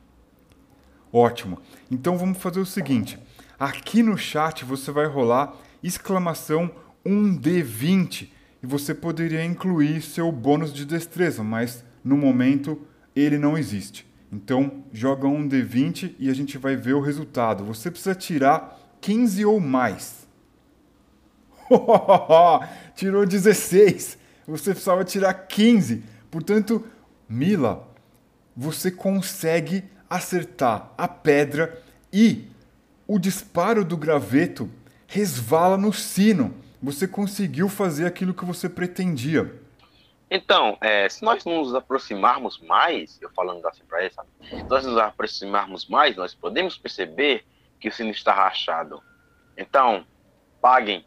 Ótimo. 1.12 1.62
Então 1.88 2.18
vamos 2.18 2.38
fazer 2.38 2.58
o 2.58 2.66
seguinte: 2.66 3.16
aqui 3.56 4.02
no 4.02 4.18
chat 4.18 4.64
você 4.64 4.90
vai 4.90 5.06
rolar 5.06 5.54
exclamação 5.84 6.68
1D20 7.06 8.28
e 8.60 8.66
você 8.66 8.92
poderia 8.92 9.44
incluir 9.44 10.02
seu 10.02 10.32
bônus 10.32 10.72
de 10.72 10.84
destreza, 10.84 11.44
mas 11.44 11.84
no 12.02 12.16
momento 12.16 12.84
ele 13.14 13.38
não 13.38 13.56
existe. 13.56 14.04
Então 14.32 14.84
joga 14.92 15.28
um 15.28 15.48
D20 15.48 16.16
e 16.18 16.28
a 16.28 16.34
gente 16.34 16.58
vai 16.58 16.74
ver 16.74 16.94
o 16.94 17.00
resultado. 17.00 17.64
Você 17.64 17.88
precisa 17.88 18.14
tirar 18.14 18.85
15 19.00 19.44
ou 19.44 19.60
mais. 19.60 20.26
Tirou 22.94 23.26
16. 23.26 24.18
Você 24.46 24.70
precisava 24.70 25.04
tirar 25.04 25.34
15. 25.34 26.04
Portanto, 26.30 26.86
Mila, 27.28 27.88
você 28.56 28.90
consegue 28.90 29.84
acertar 30.08 30.92
a 30.96 31.08
pedra 31.08 31.82
e 32.12 32.48
o 33.06 33.18
disparo 33.18 33.84
do 33.84 33.96
graveto 33.96 34.70
resvala 35.06 35.76
no 35.76 35.92
sino. 35.92 36.54
Você 36.82 37.06
conseguiu 37.08 37.68
fazer 37.68 38.06
aquilo 38.06 38.34
que 38.34 38.44
você 38.44 38.68
pretendia. 38.68 39.62
Então, 40.30 40.76
é, 40.80 41.08
se 41.08 41.22
nós 41.22 41.44
nos 41.44 41.74
aproximarmos 41.74 42.60
mais, 42.60 43.18
eu 43.22 43.30
falando 43.30 43.64
assim 43.66 43.84
para 43.88 44.02
ele, 44.02 44.12
sabe? 44.12 44.28
Se 44.48 44.62
nós 44.64 44.84
nos 44.84 44.98
aproximarmos 44.98 45.86
mais, 45.86 46.16
nós 46.16 46.34
podemos 46.34 46.76
perceber 46.76 47.44
que 47.80 47.88
o 47.88 47.92
sino 47.92 48.10
está 48.10 48.32
rachado. 48.32 49.02
Então, 49.56 50.04
paguem. 50.60 51.04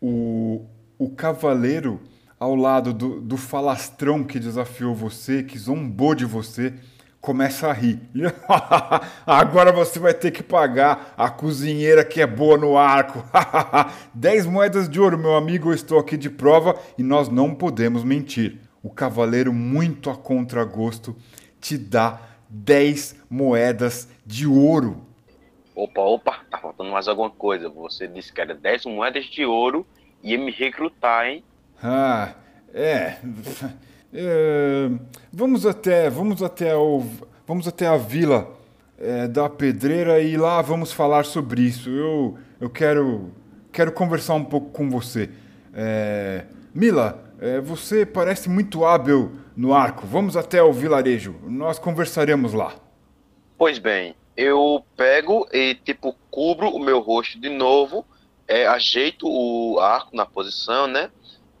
O, 0.00 0.66
o 0.98 1.10
cavaleiro 1.10 2.00
ao 2.38 2.54
lado 2.54 2.92
do, 2.92 3.20
do 3.20 3.36
falastrão 3.36 4.22
que 4.22 4.38
desafiou 4.38 4.94
você, 4.94 5.42
que 5.42 5.58
zombou 5.58 6.14
de 6.14 6.24
você, 6.24 6.74
começa 7.24 7.68
a 7.68 7.72
rir. 7.72 8.02
Agora 9.26 9.72
você 9.72 9.98
vai 9.98 10.12
ter 10.12 10.30
que 10.30 10.42
pagar 10.42 11.14
a 11.16 11.30
cozinheira 11.30 12.04
que 12.04 12.20
é 12.20 12.26
boa 12.26 12.58
no 12.58 12.76
arco. 12.76 13.24
10 14.12 14.44
moedas 14.44 14.90
de 14.90 15.00
ouro, 15.00 15.16
meu 15.16 15.34
amigo, 15.34 15.70
eu 15.70 15.74
estou 15.74 15.98
aqui 15.98 16.18
de 16.18 16.28
prova 16.28 16.78
e 16.98 17.02
nós 17.02 17.30
não 17.30 17.54
podemos 17.54 18.04
mentir. 18.04 18.60
O 18.82 18.90
cavaleiro, 18.90 19.54
muito 19.54 20.10
a 20.10 20.16
contragosto, 20.16 21.16
te 21.58 21.78
dá 21.78 22.20
10 22.50 23.16
moedas 23.30 24.06
de 24.26 24.46
ouro. 24.46 25.06
Opa, 25.74 26.00
opa, 26.02 26.40
tá 26.50 26.58
faltando 26.58 26.90
mais 26.90 27.08
alguma 27.08 27.30
coisa. 27.30 27.68
Você 27.68 28.06
disse 28.06 28.32
que 28.32 28.40
era 28.40 28.54
10 28.54 28.86
moedas 28.86 29.24
de 29.26 29.44
ouro 29.44 29.86
e 30.22 30.32
ia 30.32 30.38
me 30.38 30.50
recrutar, 30.50 31.26
hein? 31.26 31.44
Ah, 31.82 32.34
é. 32.72 33.18
é 34.12 34.90
vamos 35.32 35.66
até, 35.66 36.08
vamos 36.08 36.42
até 36.42 36.76
o, 36.76 37.02
vamos 37.46 37.66
até 37.66 37.86
a 37.86 37.96
vila 37.96 38.56
é, 38.98 39.26
da 39.26 39.48
pedreira 39.48 40.20
e 40.20 40.36
lá 40.36 40.62
vamos 40.62 40.92
falar 40.92 41.24
sobre 41.24 41.62
isso. 41.62 41.90
Eu, 41.90 42.38
eu 42.60 42.70
quero, 42.70 43.32
quero 43.72 43.92
conversar 43.92 44.34
um 44.34 44.44
pouco 44.44 44.70
com 44.70 44.88
você. 44.88 45.28
É, 45.74 46.44
Mila, 46.72 47.22
é, 47.40 47.60
você 47.60 48.06
parece 48.06 48.48
muito 48.48 48.84
hábil 48.84 49.32
no 49.56 49.74
arco. 49.74 50.06
Vamos 50.06 50.36
até 50.36 50.62
o 50.62 50.72
vilarejo. 50.72 51.34
Nós 51.42 51.78
conversaremos 51.78 52.52
lá. 52.52 52.74
Pois 53.58 53.78
bem, 53.78 54.14
eu 54.36 54.84
pego 54.96 55.48
e, 55.52 55.74
tipo, 55.74 56.16
cubro 56.30 56.68
o 56.68 56.78
meu 56.78 57.00
rosto 57.00 57.38
de 57.38 57.48
novo, 57.48 58.04
é, 58.46 58.66
ajeito 58.66 59.26
o 59.28 59.78
arco 59.80 60.16
na 60.16 60.26
posição, 60.26 60.86
né? 60.86 61.10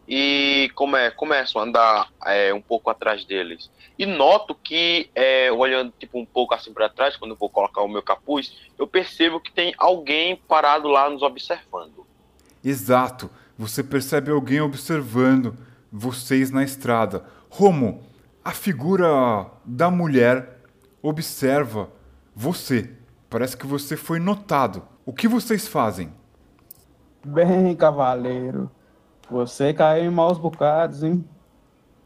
E 0.06 0.70
come, 0.74 1.10
começo 1.12 1.58
a 1.58 1.62
andar 1.62 2.10
é, 2.26 2.52
um 2.52 2.60
pouco 2.60 2.90
atrás 2.90 3.24
deles. 3.24 3.70
E 3.98 4.04
noto 4.04 4.54
que, 4.54 5.08
é, 5.14 5.50
olhando 5.52 5.92
tipo 5.98 6.18
um 6.18 6.26
pouco 6.26 6.52
assim 6.52 6.72
para 6.72 6.88
trás, 6.88 7.16
quando 7.16 7.30
eu 7.30 7.36
vou 7.36 7.48
colocar 7.48 7.80
o 7.82 7.88
meu 7.88 8.02
capuz, 8.02 8.52
eu 8.76 8.86
percebo 8.86 9.40
que 9.40 9.52
tem 9.52 9.72
alguém 9.78 10.36
parado 10.36 10.88
lá 10.88 11.08
nos 11.08 11.22
observando. 11.22 12.04
Exato. 12.62 13.30
Você 13.56 13.84
percebe 13.84 14.30
alguém 14.30 14.60
observando 14.60 15.56
vocês 15.92 16.50
na 16.50 16.64
estrada. 16.64 17.24
Romo, 17.48 18.02
a 18.44 18.50
figura 18.50 19.46
da 19.64 19.90
mulher 19.90 20.58
observa 21.00 21.88
você. 22.34 22.90
Parece 23.30 23.56
que 23.56 23.66
você 23.66 23.96
foi 23.96 24.18
notado. 24.18 24.82
O 25.06 25.12
que 25.12 25.28
vocês 25.28 25.68
fazem? 25.68 26.12
Bem, 27.24 27.74
cavaleiro, 27.74 28.70
você 29.30 29.72
caiu 29.72 30.04
em 30.04 30.14
maus 30.14 30.38
bocados, 30.38 31.02
hein? 31.02 31.24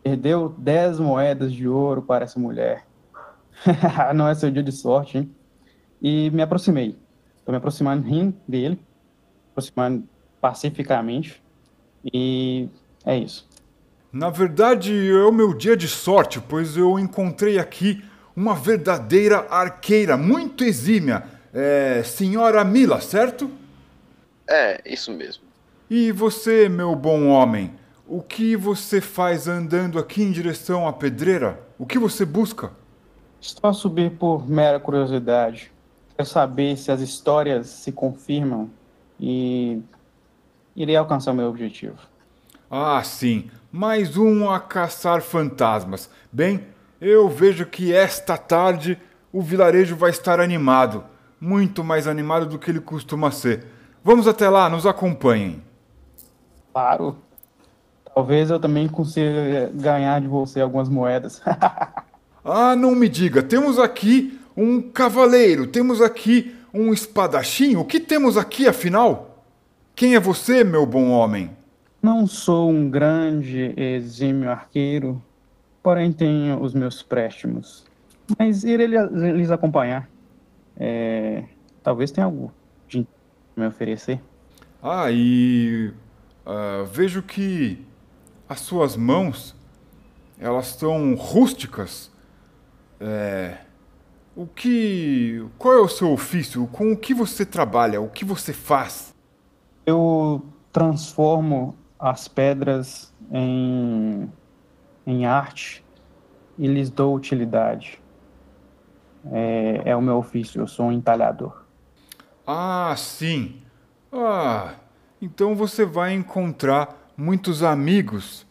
Perdeu 0.02 0.54
10 0.56 1.00
moedas 1.00 1.52
de 1.52 1.66
ouro 1.66 2.02
para 2.02 2.24
essa 2.24 2.38
mulher. 2.38 2.86
Não 4.14 4.28
é 4.28 4.34
seu 4.34 4.50
dia 4.50 4.62
de 4.62 4.72
sorte, 4.72 5.18
hein? 5.18 5.34
E 6.00 6.30
me 6.30 6.42
aproximei. 6.42 6.96
Estou 7.36 7.52
me 7.52 7.56
aproximando 7.56 8.06
rindo 8.06 8.36
dele, 8.46 8.80
aproximando 9.50 10.08
pacificamente. 10.40 11.42
E 12.12 12.68
é 13.04 13.18
isso. 13.18 13.48
Na 14.12 14.30
verdade, 14.30 14.92
é 15.10 15.24
o 15.24 15.32
meu 15.32 15.52
dia 15.52 15.76
de 15.76 15.88
sorte, 15.88 16.40
pois 16.40 16.76
eu 16.76 16.98
encontrei 16.98 17.58
aqui 17.58 18.02
uma 18.38 18.54
verdadeira 18.54 19.48
arqueira 19.50 20.16
muito 20.16 20.62
exímia. 20.62 21.24
É, 21.52 22.04
senhora 22.04 22.62
Mila, 22.62 23.00
certo? 23.00 23.50
É, 24.48 24.80
isso 24.86 25.10
mesmo. 25.10 25.42
E 25.90 26.12
você, 26.12 26.68
meu 26.68 26.94
bom 26.94 27.26
homem, 27.26 27.72
o 28.06 28.22
que 28.22 28.54
você 28.54 29.00
faz 29.00 29.48
andando 29.48 29.98
aqui 29.98 30.22
em 30.22 30.30
direção 30.30 30.86
à 30.86 30.92
pedreira? 30.92 31.60
O 31.76 31.84
que 31.84 31.98
você 31.98 32.24
busca? 32.24 32.70
Estou 33.40 33.68
a 33.70 33.72
subir 33.72 34.12
por 34.12 34.48
mera 34.48 34.78
curiosidade. 34.78 35.72
Quero 36.16 36.28
saber 36.28 36.76
se 36.76 36.92
as 36.92 37.00
histórias 37.00 37.66
se 37.66 37.90
confirmam 37.90 38.70
e 39.18 39.82
irei 40.76 40.94
alcançar 40.94 41.32
o 41.32 41.34
meu 41.34 41.48
objetivo. 41.48 41.98
Ah, 42.70 43.02
sim, 43.02 43.50
mais 43.72 44.16
um 44.16 44.48
a 44.48 44.60
caçar 44.60 45.22
fantasmas. 45.22 46.08
Bem, 46.30 46.64
eu 47.00 47.28
vejo 47.28 47.66
que 47.66 47.94
esta 47.94 48.36
tarde 48.36 48.98
o 49.32 49.40
vilarejo 49.40 49.94
vai 49.94 50.10
estar 50.10 50.40
animado, 50.40 51.04
muito 51.40 51.84
mais 51.84 52.06
animado 52.06 52.46
do 52.46 52.58
que 52.58 52.70
ele 52.70 52.80
costuma 52.80 53.30
ser. 53.30 53.66
Vamos 54.02 54.26
até 54.26 54.48
lá, 54.48 54.68
nos 54.68 54.86
acompanhem. 54.86 55.62
Claro. 56.72 57.16
Talvez 58.14 58.50
eu 58.50 58.58
também 58.58 58.88
consiga 58.88 59.70
ganhar 59.72 60.20
de 60.20 60.26
você 60.26 60.60
algumas 60.60 60.88
moedas. 60.88 61.40
ah, 62.44 62.74
não 62.74 62.94
me 62.94 63.08
diga, 63.08 63.42
temos 63.42 63.78
aqui 63.78 64.40
um 64.56 64.80
cavaleiro, 64.80 65.66
temos 65.66 66.02
aqui 66.02 66.54
um 66.74 66.92
espadachim. 66.92 67.76
O 67.76 67.84
que 67.84 68.00
temos 68.00 68.36
aqui 68.36 68.66
afinal? 68.66 69.44
Quem 69.94 70.14
é 70.14 70.20
você, 70.20 70.64
meu 70.64 70.84
bom 70.84 71.10
homem? 71.10 71.50
Não 72.02 72.26
sou 72.26 72.70
um 72.70 72.88
grande 72.88 73.74
exímio 73.76 74.50
arqueiro, 74.50 75.22
porém 75.88 76.12
tenho 76.12 76.60
os 76.60 76.74
meus 76.74 77.02
préstimos. 77.02 77.86
Mas 78.38 78.62
irei 78.62 78.86
lhes 78.86 79.50
acompanhar. 79.50 80.06
É, 80.76 81.44
talvez 81.82 82.10
tenha 82.10 82.26
algo 82.26 82.52
de 82.86 83.06
me 83.56 83.66
oferecer. 83.66 84.20
Ah, 84.82 85.10
e 85.10 85.90
uh, 86.44 86.84
vejo 86.84 87.22
que 87.22 87.82
as 88.46 88.60
suas 88.60 88.98
mãos 88.98 89.56
elas 90.38 90.66
são 90.66 91.14
rústicas. 91.14 92.12
É, 93.00 93.56
o 94.36 94.46
que, 94.46 95.42
qual 95.56 95.72
é 95.72 95.80
o 95.80 95.88
seu 95.88 96.12
ofício? 96.12 96.66
Com 96.66 96.92
o 96.92 96.96
que 96.98 97.14
você 97.14 97.46
trabalha? 97.46 97.98
O 97.98 98.10
que 98.10 98.26
você 98.26 98.52
faz? 98.52 99.14
Eu 99.86 100.44
transformo 100.70 101.74
as 101.98 102.28
pedras 102.28 103.10
em, 103.32 104.30
em 105.08 105.24
arte 105.24 105.82
e 106.58 106.66
lhes 106.66 106.90
dou 106.90 107.16
utilidade. 107.16 107.98
É, 109.32 109.82
é 109.86 109.96
o 109.96 110.02
meu 110.02 110.18
ofício, 110.18 110.60
eu 110.60 110.68
sou 110.68 110.86
um 110.86 110.92
entalhador. 110.92 111.64
Ah, 112.46 112.94
sim. 112.96 113.62
Ah, 114.12 114.74
então 115.20 115.54
você 115.54 115.84
vai 115.86 116.12
encontrar 116.12 117.10
muitos 117.16 117.62
amigos 117.62 118.46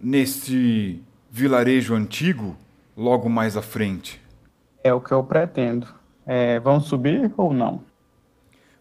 nesse 0.00 1.02
vilarejo 1.30 1.94
antigo 1.94 2.56
logo 2.94 3.30
mais 3.30 3.56
à 3.56 3.62
frente. 3.62 4.20
É 4.84 4.92
o 4.92 5.00
que 5.00 5.12
eu 5.12 5.24
pretendo. 5.24 5.86
É, 6.26 6.60
vamos 6.60 6.84
subir 6.84 7.32
ou 7.38 7.54
não? 7.54 7.82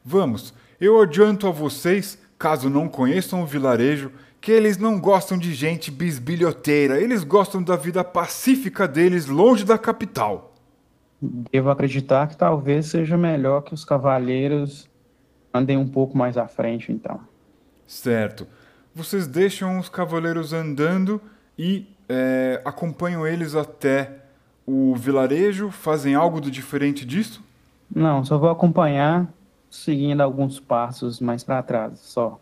Vamos. 0.03 0.53
Eu 0.79 1.01
adianto 1.01 1.47
a 1.47 1.51
vocês, 1.51 2.21
caso 2.41 2.71
não 2.71 2.89
conheçam 2.89 3.43
o 3.43 3.45
vilarejo, 3.45 4.11
que 4.41 4.51
eles 4.51 4.75
não 4.75 4.99
gostam 4.99 5.37
de 5.37 5.53
gente 5.53 5.91
bisbilhoteira. 5.91 6.99
Eles 6.99 7.23
gostam 7.23 7.61
da 7.61 7.75
vida 7.75 8.03
pacífica 8.03 8.87
deles 8.87 9.27
longe 9.27 9.63
da 9.63 9.77
capital. 9.77 10.51
Devo 11.21 11.69
acreditar 11.69 12.27
que 12.27 12.35
talvez 12.35 12.87
seja 12.87 13.15
melhor 13.15 13.61
que 13.61 13.75
os 13.75 13.85
cavaleiros 13.85 14.89
andem 15.53 15.77
um 15.77 15.87
pouco 15.87 16.17
mais 16.17 16.35
à 16.35 16.47
frente, 16.47 16.91
então. 16.91 17.19
Certo. 17.85 18.47
Vocês 18.95 19.27
deixam 19.27 19.77
os 19.77 19.87
cavaleiros 19.87 20.51
andando 20.51 21.21
e 21.55 21.85
é, 22.09 22.59
acompanham 22.65 23.27
eles 23.27 23.53
até 23.53 24.23
o 24.65 24.95
vilarejo? 24.95 25.69
Fazem 25.69 26.15
algo 26.15 26.41
de 26.41 26.49
diferente 26.49 27.05
disso? 27.05 27.43
Não, 27.93 28.25
só 28.25 28.39
vou 28.39 28.49
acompanhar 28.49 29.31
seguindo 29.71 30.19
alguns 30.19 30.59
passos 30.59 31.21
mais 31.21 31.43
para 31.45 31.63
trás, 31.63 31.97
só. 31.99 32.39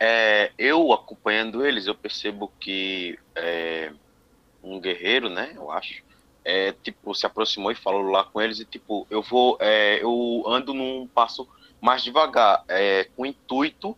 É, 0.00 0.50
eu 0.58 0.92
acompanhando 0.92 1.64
eles, 1.64 1.86
eu 1.86 1.94
percebo 1.94 2.50
que 2.58 3.18
é, 3.36 3.92
um 4.64 4.80
guerreiro, 4.80 5.28
né, 5.28 5.52
eu 5.54 5.70
acho, 5.70 6.02
é, 6.42 6.72
tipo, 6.72 7.14
se 7.14 7.26
aproximou 7.26 7.70
e 7.70 7.74
falou 7.74 8.02
lá 8.10 8.24
com 8.24 8.40
eles 8.40 8.58
e, 8.58 8.64
tipo, 8.64 9.06
eu 9.10 9.20
vou, 9.20 9.58
é, 9.60 10.02
eu 10.02 10.42
ando 10.46 10.72
num 10.72 11.06
passo 11.06 11.46
mais 11.82 12.02
devagar, 12.02 12.64
é, 12.66 13.04
com 13.14 13.22
o 13.22 13.26
intuito, 13.26 13.94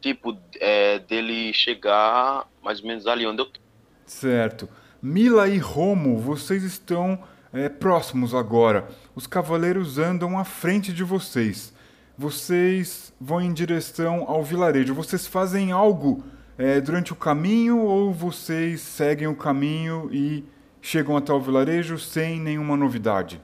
tipo, 0.00 0.36
é, 0.58 0.98
dele 0.98 1.52
chegar 1.52 2.48
mais 2.60 2.80
ou 2.80 2.88
menos 2.88 3.06
ali 3.06 3.24
onde 3.24 3.40
eu 3.40 3.46
tô. 3.46 3.60
Certo. 4.04 4.68
Mila 5.00 5.48
e 5.48 5.58
Romo, 5.58 6.18
vocês 6.18 6.64
estão 6.64 7.22
é, 7.52 7.68
próximos 7.68 8.34
agora. 8.34 8.88
Os 9.14 9.28
cavaleiros 9.28 9.98
andam 9.98 10.36
à 10.36 10.44
frente 10.44 10.92
de 10.92 11.04
vocês. 11.04 11.72
Vocês 12.20 13.14
vão 13.18 13.40
em 13.40 13.50
direção 13.50 14.26
ao 14.28 14.44
vilarejo. 14.44 14.92
Vocês 14.92 15.26
fazem 15.26 15.72
algo 15.72 16.22
é, 16.58 16.78
durante 16.78 17.14
o 17.14 17.16
caminho 17.16 17.82
ou 17.82 18.12
vocês 18.12 18.82
seguem 18.82 19.26
o 19.26 19.34
caminho 19.34 20.10
e 20.12 20.44
chegam 20.82 21.16
até 21.16 21.32
o 21.32 21.40
vilarejo 21.40 21.98
sem 21.98 22.38
nenhuma 22.38 22.76
novidade? 22.76 23.40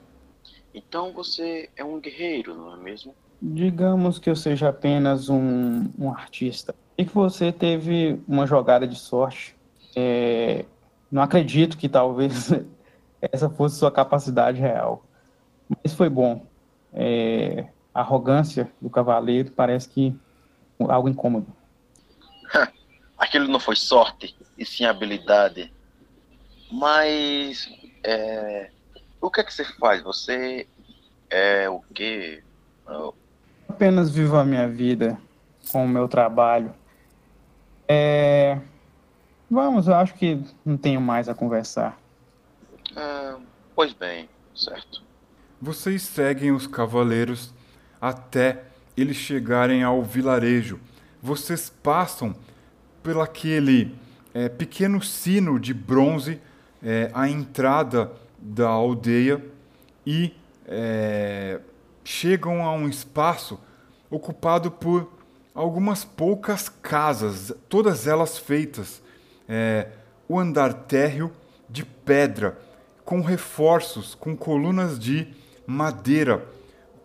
Então 0.74 1.10
você 1.10 1.70
é 1.74 1.82
um 1.82 1.98
guerreiro, 1.98 2.54
não 2.54 2.74
é 2.74 2.76
mesmo? 2.76 3.14
Digamos 3.40 4.18
que 4.18 4.28
eu 4.28 4.36
seja 4.36 4.68
apenas 4.68 5.30
um, 5.30 5.88
um 5.98 6.10
artista. 6.10 6.74
E 6.98 7.06
que 7.06 7.14
você 7.14 7.50
teve 7.50 8.20
uma 8.28 8.46
jogada 8.46 8.86
de 8.86 8.96
sorte. 8.98 9.56
É, 9.96 10.66
não 11.10 11.22
acredito 11.22 11.78
que 11.78 11.88
talvez 11.88 12.52
essa 13.22 13.48
fosse 13.48 13.78
sua 13.78 13.90
capacidade 13.90 14.60
real. 14.60 15.02
Mas 15.82 15.94
foi 15.94 16.10
bom. 16.10 16.44
É, 16.92 17.68
arrogância 18.00 18.70
do 18.80 18.90
cavaleiro 18.90 19.50
parece 19.52 19.88
que 19.88 20.14
algo 20.78 21.08
incômodo. 21.08 21.46
Aquilo 23.18 23.48
não 23.48 23.58
foi 23.58 23.76
sorte, 23.76 24.36
e 24.58 24.64
sim 24.64 24.84
habilidade. 24.84 25.72
Mas 26.70 27.68
é, 28.04 28.70
o 29.20 29.30
que 29.30 29.40
é 29.40 29.44
que 29.44 29.52
você 29.52 29.64
faz? 29.64 30.02
Você 30.02 30.66
é 31.30 31.68
o 31.68 31.80
quê? 31.94 32.42
Apenas 33.68 34.10
vivo 34.10 34.36
a 34.36 34.44
minha 34.44 34.68
vida 34.68 35.18
com 35.72 35.84
o 35.84 35.88
meu 35.88 36.08
trabalho. 36.08 36.74
É, 37.88 38.60
Vamos, 39.50 39.86
eu 39.86 39.94
acho 39.94 40.14
que 40.14 40.42
não 40.64 40.76
tenho 40.76 41.00
mais 41.00 41.28
a 41.28 41.34
conversar. 41.34 41.98
Ah, 42.96 43.38
pois 43.74 43.92
bem, 43.92 44.28
certo. 44.54 45.02
Vocês 45.60 46.02
seguem 46.02 46.50
os 46.50 46.66
cavaleiros 46.66 47.54
até 48.00 48.64
eles 48.96 49.16
chegarem 49.16 49.82
ao 49.82 50.02
vilarejo. 50.02 50.80
Vocês 51.22 51.68
passam 51.68 52.34
pelaquele 53.02 53.94
é, 54.34 54.48
pequeno 54.48 55.02
sino 55.02 55.58
de 55.58 55.72
bronze 55.72 56.40
é, 56.82 57.10
à 57.14 57.28
entrada 57.28 58.12
da 58.38 58.68
aldeia 58.68 59.44
e 60.06 60.32
é, 60.66 61.60
chegam 62.04 62.64
a 62.64 62.72
um 62.72 62.88
espaço 62.88 63.58
ocupado 64.10 64.70
por 64.70 65.10
algumas 65.54 66.04
poucas 66.04 66.68
casas, 66.68 67.52
todas 67.68 68.06
elas 68.06 68.38
feitas 68.38 69.02
é, 69.48 69.88
o 70.28 70.38
andar 70.38 70.72
térreo 70.72 71.32
de 71.68 71.84
pedra, 71.84 72.58
com 73.04 73.20
reforços, 73.20 74.14
com 74.14 74.36
colunas 74.36 74.98
de 74.98 75.28
madeira, 75.66 76.44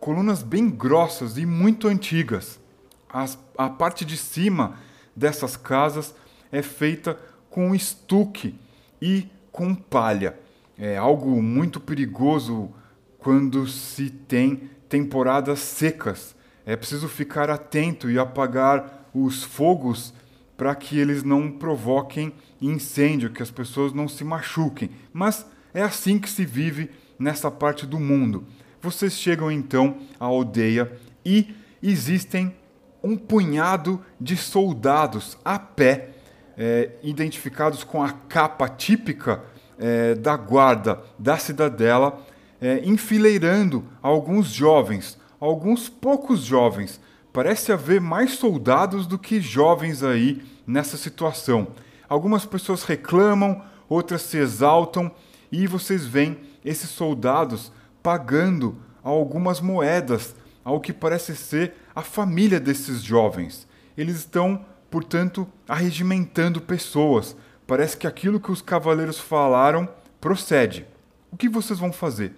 colunas 0.01 0.41
bem 0.41 0.67
grossas 0.67 1.37
e 1.37 1.45
muito 1.45 1.87
antigas. 1.87 2.59
As, 3.07 3.37
a 3.55 3.69
parte 3.69 4.03
de 4.03 4.17
cima 4.17 4.79
dessas 5.15 5.55
casas 5.55 6.13
é 6.51 6.63
feita 6.63 7.17
com 7.51 7.73
estuque 7.75 8.59
e 8.99 9.27
com 9.51 9.75
palha. 9.75 10.37
É 10.75 10.97
algo 10.97 11.41
muito 11.41 11.79
perigoso 11.79 12.71
quando 13.19 13.67
se 13.67 14.09
tem 14.09 14.71
temporadas 14.89 15.59
secas. 15.59 16.35
É 16.65 16.75
preciso 16.75 17.07
ficar 17.07 17.51
atento 17.51 18.09
e 18.09 18.17
apagar 18.17 19.07
os 19.13 19.43
fogos 19.43 20.15
para 20.57 20.73
que 20.73 20.97
eles 20.97 21.21
não 21.21 21.51
provoquem 21.51 22.33
incêndio, 22.59 23.31
que 23.31 23.43
as 23.43 23.51
pessoas 23.51 23.93
não 23.93 24.07
se 24.07 24.23
machuquem. 24.23 24.89
Mas 25.13 25.45
é 25.75 25.83
assim 25.83 26.17
que 26.17 26.29
se 26.29 26.43
vive 26.43 26.89
nessa 27.19 27.51
parte 27.51 27.85
do 27.85 27.99
mundo. 27.99 28.47
Vocês 28.81 29.13
chegam 29.13 29.51
então 29.51 29.97
à 30.19 30.25
aldeia 30.25 30.91
e 31.23 31.53
existem 31.83 32.55
um 33.03 33.15
punhado 33.15 34.03
de 34.19 34.35
soldados 34.35 35.37
a 35.45 35.59
pé, 35.59 36.09
é, 36.57 36.89
identificados 37.03 37.83
com 37.83 38.01
a 38.01 38.11
capa 38.11 38.67
típica 38.67 39.43
é, 39.77 40.15
da 40.15 40.35
guarda 40.35 40.99
da 41.17 41.37
cidadela, 41.37 42.25
é, 42.59 42.81
enfileirando 42.83 43.85
alguns 44.01 44.47
jovens, 44.47 45.15
alguns 45.39 45.87
poucos 45.87 46.41
jovens. 46.41 46.99
Parece 47.31 47.71
haver 47.71 48.01
mais 48.01 48.33
soldados 48.33 49.05
do 49.05 49.19
que 49.19 49.39
jovens 49.39 50.01
aí 50.01 50.41
nessa 50.65 50.97
situação. 50.97 51.67
Algumas 52.09 52.47
pessoas 52.47 52.83
reclamam, 52.83 53.61
outras 53.87 54.23
se 54.23 54.37
exaltam, 54.37 55.11
e 55.51 55.67
vocês 55.67 56.05
veem 56.05 56.37
esses 56.65 56.89
soldados 56.89 57.71
pagando 58.01 58.77
algumas 59.03 59.59
moedas 59.59 60.35
ao 60.63 60.79
que 60.79 60.93
parece 60.93 61.35
ser 61.35 61.73
a 61.95 62.01
família 62.01 62.59
desses 62.59 63.01
jovens. 63.01 63.67
Eles 63.97 64.17
estão, 64.17 64.65
portanto, 64.89 65.47
arregimentando 65.67 66.61
pessoas. 66.61 67.35
Parece 67.65 67.97
que 67.97 68.07
aquilo 68.07 68.39
que 68.39 68.51
os 68.51 68.61
cavaleiros 68.61 69.19
falaram 69.19 69.87
procede. 70.19 70.85
O 71.31 71.37
que 71.37 71.49
vocês 71.49 71.79
vão 71.79 71.91
fazer? 71.91 72.33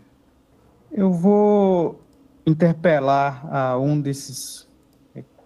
Eu 0.92 1.12
vou 1.12 2.02
interpelar 2.46 3.46
a 3.54 3.78
um 3.78 4.00
desses 4.00 4.68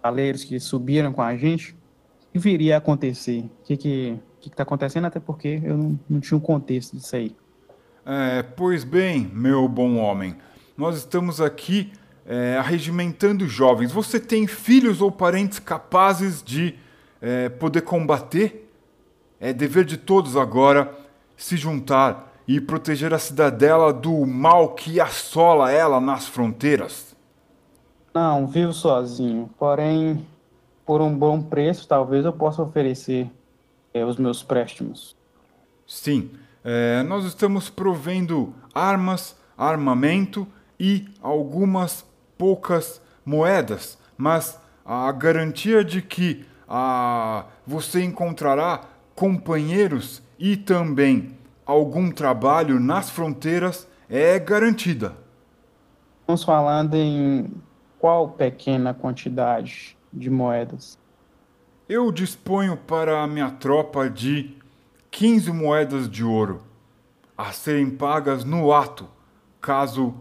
cavaleiros 0.02 0.44
que 0.44 0.58
subiram 0.60 1.12
com 1.12 1.22
a 1.22 1.36
gente. 1.36 1.72
O 1.72 2.32
que 2.32 2.38
viria 2.38 2.74
a 2.74 2.78
acontecer? 2.78 3.40
O 3.60 3.64
que 3.64 3.76
que 3.76 4.20
está 4.44 4.62
acontecendo? 4.62 5.06
Até 5.06 5.18
porque 5.18 5.60
eu 5.64 5.76
não, 5.76 5.98
não 6.08 6.20
tinha 6.20 6.36
um 6.36 6.40
contexto 6.40 6.96
disso 6.96 7.16
aí. 7.16 7.34
É, 8.10 8.42
pois 8.42 8.84
bem, 8.84 9.30
meu 9.34 9.68
bom 9.68 9.96
homem, 9.96 10.34
nós 10.78 10.96
estamos 10.96 11.42
aqui 11.42 11.92
é, 12.24 12.56
arregimentando 12.56 13.46
jovens. 13.46 13.92
Você 13.92 14.18
tem 14.18 14.46
filhos 14.46 15.02
ou 15.02 15.12
parentes 15.12 15.58
capazes 15.58 16.42
de 16.42 16.74
é, 17.20 17.50
poder 17.50 17.82
combater? 17.82 18.72
É 19.38 19.52
dever 19.52 19.84
de 19.84 19.98
todos 19.98 20.38
agora 20.38 20.90
se 21.36 21.58
juntar 21.58 22.32
e 22.48 22.58
proteger 22.62 23.12
a 23.12 23.18
cidadela 23.18 23.92
do 23.92 24.24
mal 24.24 24.70
que 24.70 24.98
assola 24.98 25.70
ela 25.70 26.00
nas 26.00 26.26
fronteiras. 26.26 27.14
Não, 28.14 28.46
vivo 28.46 28.72
sozinho. 28.72 29.50
Porém, 29.58 30.26
por 30.86 31.02
um 31.02 31.14
bom 31.14 31.42
preço, 31.42 31.86
talvez 31.86 32.24
eu 32.24 32.32
possa 32.32 32.62
oferecer 32.62 33.30
é, 33.92 34.02
os 34.02 34.16
meus 34.16 34.42
préstimos. 34.42 35.14
Sim, 35.86 36.30
é, 36.70 37.02
nós 37.02 37.24
estamos 37.24 37.70
provendo 37.70 38.54
armas, 38.74 39.34
armamento 39.56 40.46
e 40.78 41.08
algumas 41.22 42.04
poucas 42.36 43.00
moedas, 43.24 43.96
mas 44.18 44.60
a 44.84 45.10
garantia 45.10 45.82
de 45.82 46.02
que 46.02 46.44
ah, 46.68 47.46
você 47.66 48.04
encontrará 48.04 48.82
companheiros 49.14 50.22
e 50.38 50.58
também 50.58 51.38
algum 51.64 52.10
trabalho 52.10 52.78
nas 52.78 53.08
fronteiras 53.08 53.88
é 54.06 54.38
garantida. 54.38 55.16
Estamos 56.20 56.44
falando 56.44 56.92
em 56.92 57.50
qual 57.98 58.28
pequena 58.28 58.92
quantidade 58.92 59.96
de 60.12 60.28
moedas? 60.28 60.98
Eu 61.88 62.12
disponho 62.12 62.76
para 62.76 63.22
a 63.22 63.26
minha 63.26 63.50
tropa 63.52 64.10
de 64.10 64.57
15 65.10 65.50
moedas 65.52 66.08
de 66.08 66.22
ouro 66.22 66.62
a 67.36 67.52
serem 67.52 67.90
pagas 67.90 68.44
no 68.44 68.72
ato, 68.72 69.08
caso 69.60 70.14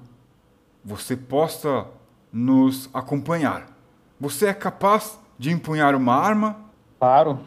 você 0.83 1.15
possa 1.15 1.87
nos 2.31 2.89
acompanhar. 2.93 3.67
Você 4.19 4.47
é 4.47 4.53
capaz 4.53 5.19
de 5.37 5.51
empunhar 5.51 5.95
uma 5.95 6.15
arma? 6.15 6.57
Claro, 6.99 7.39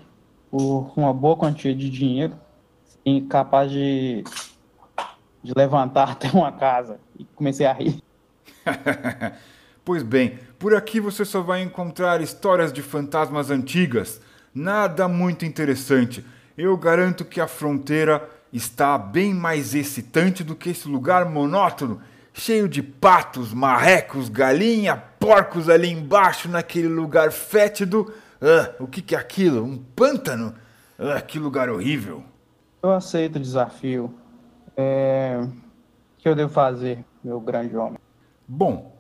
por 0.51 0.93
uma 0.97 1.13
boa 1.13 1.37
quantia 1.37 1.75
de 1.75 1.89
dinheiro 1.89 2.35
e 3.05 3.21
capaz 3.23 3.71
de, 3.71 4.25
de 5.43 5.53
levantar 5.57 6.11
até 6.11 6.29
uma 6.31 6.53
casa. 6.53 7.01
E 7.19 7.25
comecei 7.25 7.67
a 7.67 7.73
rir. 7.73 8.03
pois 9.85 10.03
bem, 10.03 10.39
por 10.59 10.75
aqui 10.75 11.01
você 11.01 11.25
só 11.25 11.41
vai 11.41 11.63
encontrar 11.63 12.21
histórias 12.21 12.73
de 12.73 12.83
fantasmas 12.83 13.51
antigas. 13.51 14.21
Nada 14.55 15.09
muito 15.09 15.45
interessante 15.45 16.25
eu 16.63 16.77
garanto 16.77 17.25
que 17.25 17.41
a 17.41 17.49
fronteira 17.49 18.29
está 18.53 18.99
bem 18.99 19.33
mais 19.33 19.75
excitante 19.75 20.45
do 20.45 20.55
que 20.55 20.71
esse 20.71 20.87
lugar 20.89 21.25
monótono, 21.25 22.01
cheio 22.35 22.69
de 22.69 22.83
patos, 22.83 23.55
marrecos, 23.55 24.29
galinha, 24.29 24.97
porcos 24.97 25.69
ali 25.69 25.89
embaixo 25.89 26.49
naquele 26.49 26.89
lugar 26.89 27.33
fétido. 27.33 28.13
Ah, 28.41 28.75
o 28.79 28.87
que, 28.87 29.01
que 29.01 29.15
é 29.15 29.19
aquilo? 29.19 29.65
Um 29.65 29.79
pântano? 29.79 30.55
Ah, 30.99 31.21
que 31.23 31.39
lugar 31.39 31.71
horrível. 31.71 32.23
Eu 32.83 32.93
aceito 32.93 33.37
o 33.37 33.41
desafio. 33.41 34.15
É... 34.77 35.41
O 35.43 36.23
que 36.23 36.29
eu 36.29 36.35
devo 36.35 36.53
fazer, 36.53 37.03
meu 37.25 37.41
grande 37.41 37.75
homem? 37.75 37.99
Bom, 38.47 38.95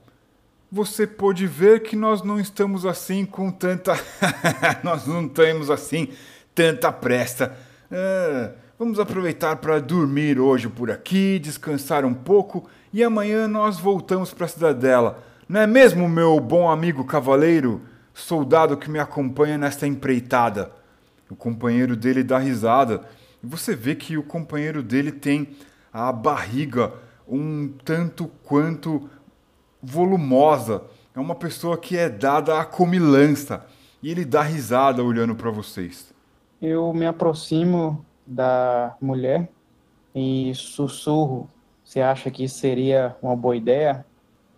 você 0.73 1.07
pode 1.07 1.47
ver 1.47 1.83
que 1.83 1.95
nós 1.95 2.23
não 2.23 2.41
estamos 2.41 2.87
assim 2.87 3.27
com 3.27 3.51
tanta. 3.51 3.93
nós 4.83 5.07
não 5.07 5.27
estamos 5.27 5.69
assim 5.71 6.09
tanta 6.61 6.93
pressa. 6.93 7.57
É, 7.91 8.51
vamos 8.79 9.01
aproveitar 9.01 9.57
para 9.57 9.81
dormir 9.81 10.39
hoje 10.39 10.69
por 10.69 10.91
aqui, 10.91 11.39
descansar 11.39 12.05
um 12.05 12.13
pouco 12.13 12.69
e 12.93 13.03
amanhã 13.03 13.49
nós 13.49 13.79
voltamos 13.79 14.35
para 14.35 14.45
a 14.45 14.49
cidadela. 14.49 15.25
Não 15.49 15.59
é 15.59 15.67
mesmo, 15.67 16.07
meu 16.07 16.39
bom 16.39 16.69
amigo 16.69 17.03
cavaleiro, 17.03 17.81
soldado 18.13 18.77
que 18.77 18.91
me 18.91 18.99
acompanha 18.99 19.57
nesta 19.57 19.87
empreitada? 19.87 20.71
O 21.31 21.35
companheiro 21.35 21.97
dele 21.97 22.23
dá 22.23 22.37
risada 22.37 23.07
você 23.43 23.75
vê 23.75 23.95
que 23.95 24.19
o 24.19 24.23
companheiro 24.23 24.83
dele 24.83 25.11
tem 25.11 25.57
a 25.91 26.13
barriga 26.13 26.93
um 27.27 27.73
tanto 27.83 28.31
quanto 28.45 29.09
volumosa. 29.83 30.83
É 31.17 31.19
uma 31.19 31.35
pessoa 31.35 31.79
que 31.79 31.97
é 31.97 32.11
dada 32.11 32.61
à 32.61 32.67
comilança 32.67 33.65
e 34.03 34.11
ele 34.11 34.27
dá 34.27 34.43
risada 34.43 35.03
olhando 35.03 35.35
para 35.35 35.51
vocês 35.51 36.11
eu 36.61 36.93
me 36.93 37.07
aproximo 37.07 38.05
da 38.27 38.97
mulher 39.01 39.49
e 40.15 40.53
sussurro. 40.55 41.51
Você 41.85 42.01
acha 42.01 42.31
que 42.31 42.49
seria 42.49 43.17
uma 43.23 43.35
boa 43.35 43.57
ideia? 43.57 44.05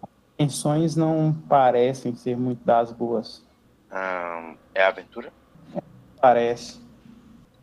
As 0.03 0.09
intenções 0.35 0.97
não 0.97 1.33
parecem 1.49 2.15
ser 2.15 2.37
muito 2.37 2.65
das 2.65 2.93
boas. 2.93 3.47
Hum, 3.91 4.57
é 4.75 4.85
aventura? 4.85 5.33
Parece. 6.21 6.81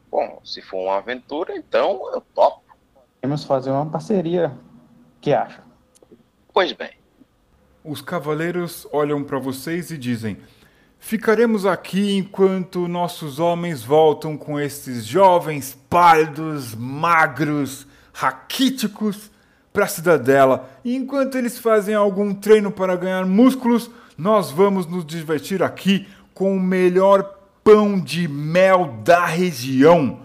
Bom, 0.10 0.40
se 0.44 0.62
for 0.62 0.78
uma 0.78 0.98
aventura, 0.98 1.56
então 1.56 2.12
eu 2.14 2.22
topo. 2.34 2.64
Vamos 3.22 3.44
fazer 3.44 3.70
uma 3.72 3.86
parceria. 3.86 4.58
O 5.18 5.22
que 5.22 5.34
acha? 5.34 5.62
Pois 6.54 6.72
bem. 6.74 6.98
Os 7.84 8.02
cavaleiros 8.02 8.88
olham 8.92 9.24
para 9.24 9.38
vocês 9.38 9.92
e 9.92 9.98
dizem: 9.98 10.38
Ficaremos 11.00 11.66
aqui 11.66 12.18
enquanto 12.18 12.88
nossos 12.88 13.40
homens 13.40 13.82
voltam 13.82 14.38
com 14.38 14.60
esses 14.60 15.06
jovens 15.06 15.76
pálidos, 15.90 16.76
magros, 16.76 17.88
raquíticos 18.14 19.32
para 19.72 19.86
a 19.86 19.88
cidadela. 19.88 20.70
E 20.84 20.96
enquanto 20.96 21.38
eles 21.38 21.58
fazem 21.58 21.96
algum 21.96 22.34
treino 22.36 22.70
para 22.70 22.98
ganhar 22.98 23.26
músculos, 23.26 23.90
nós 24.18 24.52
vamos 24.52 24.86
nos 24.86 25.06
divertir 25.06 25.64
aqui 25.64 26.06
com 26.34 26.56
o 26.56 26.60
melhor 26.60 27.24
pão 27.64 28.00
de 28.00 28.28
mel 28.28 29.00
da 29.04 29.26
região. 29.26 30.20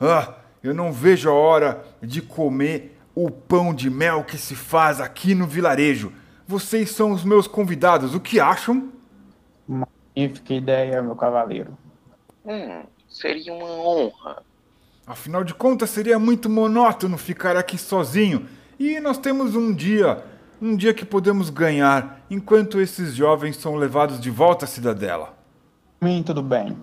Ah, 0.00 0.34
eu 0.62 0.74
não 0.74 0.92
vejo 0.92 1.30
a 1.30 1.32
hora 1.32 1.84
de 2.02 2.20
comer 2.20 2.98
o 3.14 3.30
pão 3.30 3.72
de 3.72 3.88
mel 3.88 4.24
que 4.24 4.36
se 4.36 4.56
faz 4.56 5.00
aqui 5.00 5.34
no 5.34 5.46
vilarejo. 5.46 6.12
Vocês 6.46 6.90
são 6.90 7.12
os 7.12 7.24
meus 7.24 7.46
convidados. 7.46 8.14
O 8.14 8.20
que 8.20 8.40
acham? 8.40 8.88
Magnífica 10.18 10.52
ideia, 10.52 11.00
meu 11.00 11.14
cavaleiro. 11.14 11.78
Hum, 12.44 12.82
seria 13.08 13.54
uma 13.54 13.70
honra. 13.70 14.42
Afinal 15.06 15.44
de 15.44 15.54
contas, 15.54 15.90
seria 15.90 16.18
muito 16.18 16.50
monótono 16.50 17.16
ficar 17.16 17.56
aqui 17.56 17.78
sozinho. 17.78 18.48
E 18.80 18.98
nós 18.98 19.16
temos 19.16 19.54
um 19.54 19.72
dia, 19.72 20.24
um 20.60 20.74
dia 20.74 20.92
que 20.92 21.04
podemos 21.04 21.50
ganhar, 21.50 22.26
enquanto 22.28 22.80
esses 22.80 23.14
jovens 23.14 23.56
são 23.56 23.76
levados 23.76 24.20
de 24.20 24.28
volta 24.28 24.64
à 24.64 24.68
cidadela. 24.68 25.38
Bem, 26.00 26.22
tudo 26.24 26.42
bem. 26.42 26.76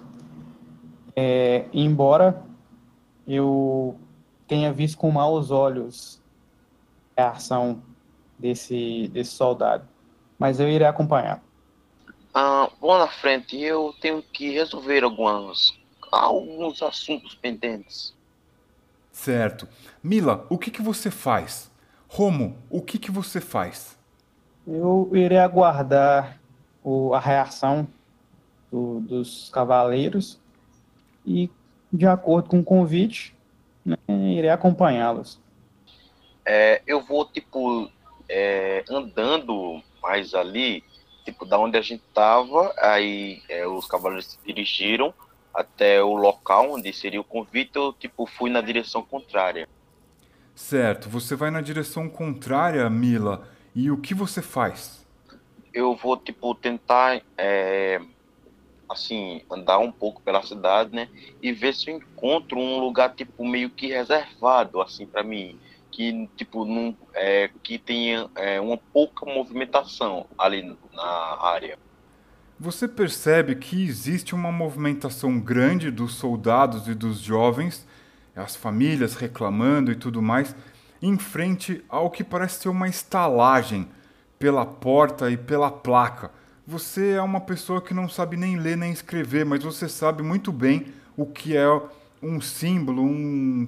É, 1.13 1.65
embora 1.73 2.41
eu 3.27 3.99
tenha 4.47 4.71
visto 4.71 4.97
com 4.97 5.11
maus 5.11 5.51
olhos 5.51 6.21
a 7.17 7.29
ação 7.29 7.81
desse, 8.39 9.09
desse 9.09 9.31
soldado, 9.31 9.85
mas 10.39 10.59
eu 10.59 10.69
irei 10.69 10.87
acompanhar. 10.87 11.44
Ah, 12.37 12.69
vou 12.81 12.97
na 12.97 13.07
frente, 13.07 13.57
eu 13.57 13.95
tenho 14.01 14.21
que 14.21 14.51
resolver 14.51 15.05
alguns, 15.05 15.73
alguns 16.11 16.83
assuntos 16.83 17.33
pendentes. 17.33 18.13
Certo. 19.09 19.69
Mila, 20.03 20.45
o 20.49 20.57
que, 20.57 20.69
que 20.69 20.81
você 20.81 21.09
faz? 21.09 21.71
Romo, 22.09 22.57
o 22.69 22.81
que, 22.81 22.99
que 22.99 23.09
você 23.09 23.39
faz? 23.39 23.97
Eu 24.67 25.09
irei 25.13 25.37
aguardar 25.37 26.37
o, 26.83 27.13
a 27.13 27.21
reação 27.21 27.87
do, 28.69 28.99
dos 28.99 29.49
cavaleiros 29.49 30.37
e, 31.25 31.49
de 31.89 32.05
acordo 32.05 32.49
com 32.49 32.59
o 32.59 32.65
convite, 32.65 33.33
né, 33.85 33.95
irei 34.09 34.49
acompanhá-los. 34.49 35.39
É, 36.45 36.81
eu 36.85 37.01
vou, 37.01 37.23
tipo, 37.25 37.89
é, 38.27 38.83
andando 38.89 39.81
mais 40.01 40.33
ali, 40.33 40.83
tipo, 41.25 41.43
da 41.43 41.59
onde 41.59 41.77
a 41.77 41.81
gente 41.81 42.03
tava, 42.13 42.73
aí 42.77 43.41
é, 43.49 43.67
os 43.67 43.87
cavaleiros 43.87 44.27
se 44.27 44.39
dirigiram 44.45 45.13
até 45.53 46.03
o 46.03 46.15
local 46.15 46.73
onde 46.73 46.93
seria 46.93 47.19
o 47.19 47.23
convite, 47.23 47.71
eu, 47.75 47.91
tipo, 47.93 48.25
fui 48.27 48.49
na 48.49 48.61
direção 48.61 49.01
contrária. 49.01 49.67
Certo, 50.53 51.09
você 51.09 51.35
vai 51.35 51.49
na 51.49 51.61
direção 51.61 52.07
contrária, 52.07 52.89
Mila, 52.89 53.47
e 53.73 53.89
o 53.89 53.97
que 53.97 54.13
você 54.13 54.41
faz? 54.41 55.05
Eu 55.73 55.95
vou, 55.95 56.15
tipo, 56.15 56.53
tentar, 56.55 57.21
é, 57.37 57.99
assim, 58.89 59.41
andar 59.51 59.79
um 59.79 59.91
pouco 59.91 60.21
pela 60.21 60.43
cidade, 60.43 60.93
né, 60.95 61.09
e 61.41 61.51
ver 61.51 61.73
se 61.73 61.89
eu 61.89 61.97
encontro 61.97 62.59
um 62.59 62.79
lugar, 62.79 63.15
tipo, 63.15 63.45
meio 63.45 63.69
que 63.69 63.87
reservado, 63.87 64.81
assim, 64.81 65.05
para 65.05 65.23
mim, 65.23 65.59
que, 65.95 66.29
tipo, 66.35 66.65
não, 66.65 66.93
é, 67.13 67.49
que 67.63 67.79
tenha 67.79 68.29
é, 68.35 68.59
uma 68.59 68.77
pouca 68.77 69.25
movimentação 69.25 70.25
ali 70.37 70.77
na 70.93 71.37
área. 71.41 71.79
Você 72.59 72.85
percebe 72.85 73.55
que 73.55 73.81
existe 73.85 74.35
uma 74.35 74.51
movimentação 74.51 75.39
grande 75.39 75.89
dos 75.89 76.15
soldados 76.15 76.89
e 76.89 76.93
dos 76.93 77.19
jovens, 77.19 77.87
as 78.35 78.57
famílias 78.57 79.15
reclamando 79.15 79.89
e 79.89 79.95
tudo 79.95 80.21
mais, 80.21 80.53
em 81.01 81.17
frente 81.17 81.81
ao 81.87 82.09
que 82.09 82.25
parece 82.25 82.63
ser 82.63 82.69
uma 82.69 82.89
estalagem 82.89 83.87
pela 84.37 84.65
porta 84.65 85.31
e 85.31 85.37
pela 85.37 85.71
placa. 85.71 86.29
Você 86.67 87.11
é 87.11 87.21
uma 87.21 87.39
pessoa 87.39 87.81
que 87.81 87.93
não 87.93 88.09
sabe 88.09 88.35
nem 88.35 88.57
ler 88.57 88.75
nem 88.75 88.91
escrever, 88.91 89.45
mas 89.45 89.63
você 89.63 89.87
sabe 89.87 90.21
muito 90.21 90.51
bem 90.51 90.87
o 91.15 91.25
que 91.25 91.55
é 91.55 91.65
um 92.21 92.41
símbolo, 92.41 93.01
um, 93.01 93.65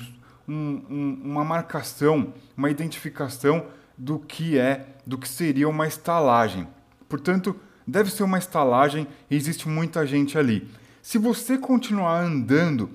um, 0.48 0.82
um, 0.90 1.22
uma 1.24 1.44
marcação, 1.44 2.34
uma 2.56 2.70
identificação 2.70 3.66
do 3.98 4.20
que 4.20 4.58
é, 4.58 4.86
do 5.06 5.18
que 5.18 5.28
seria 5.28 5.68
uma 5.68 5.88
estalagem. 5.88 6.68
Portanto, 7.10 7.56
deve 7.86 8.12
ser 8.12 8.24
uma 8.24 8.38
estalagem 8.38 9.08
e 9.30 9.36
existe 9.36 9.68
muita 9.68 10.06
gente 10.06 10.38
ali. 10.38 10.70
Se 11.02 11.18
você 11.18 11.58
continuar 11.58 12.22
andando 12.22 12.90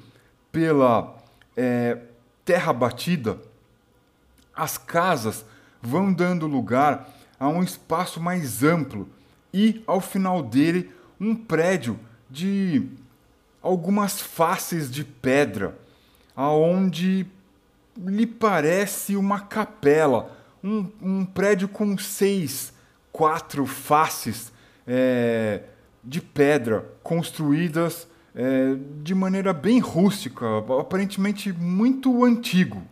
pela 0.50 1.16
é, 1.56 1.98
terra 2.44 2.72
batida, 2.72 3.38
as 4.54 4.76
casas 4.76 5.44
vão 5.80 6.12
dando 6.12 6.46
lugar 6.46 7.08
a 7.40 7.48
um 7.48 7.62
espaço 7.62 8.20
mais 8.20 8.62
amplo 8.62 9.08
e, 9.52 9.82
ao 9.86 10.00
final 10.00 10.42
dele, 10.42 10.90
um 11.18 11.34
prédio 11.34 11.98
de 12.30 12.88
algumas 13.60 14.20
faces 14.20 14.90
de 14.90 15.04
pedra, 15.04 15.78
aonde 16.34 17.26
lhe 17.96 18.26
parece 18.26 19.16
uma 19.16 19.40
capela, 19.40 20.36
um, 20.62 20.90
um 21.00 21.24
prédio 21.24 21.68
com 21.68 21.96
seis, 21.98 22.72
quatro 23.10 23.66
faces 23.66 24.52
é, 24.86 25.62
de 26.02 26.20
pedra 26.20 26.86
construídas 27.02 28.08
é, 28.34 28.74
de 29.02 29.14
maneira 29.14 29.52
bem 29.52 29.78
rústica, 29.78 30.46
aparentemente 30.80 31.52
muito 31.52 32.24
antigo. 32.24 32.82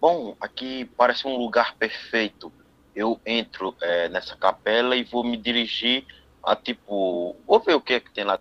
Bom, 0.00 0.36
aqui 0.40 0.84
parece 0.96 1.26
um 1.26 1.36
lugar 1.36 1.76
perfeito. 1.76 2.52
Eu 2.94 3.18
entro 3.24 3.74
é, 3.80 4.08
nessa 4.08 4.36
capela 4.36 4.96
e 4.96 5.04
vou 5.04 5.24
me 5.24 5.36
dirigir 5.36 6.04
a 6.42 6.54
tipo. 6.54 7.34
Vou 7.46 7.60
ver 7.60 7.74
o 7.74 7.80
que 7.80 7.94
é 7.94 8.00
que 8.00 8.10
tem 8.10 8.24
lá. 8.24 8.38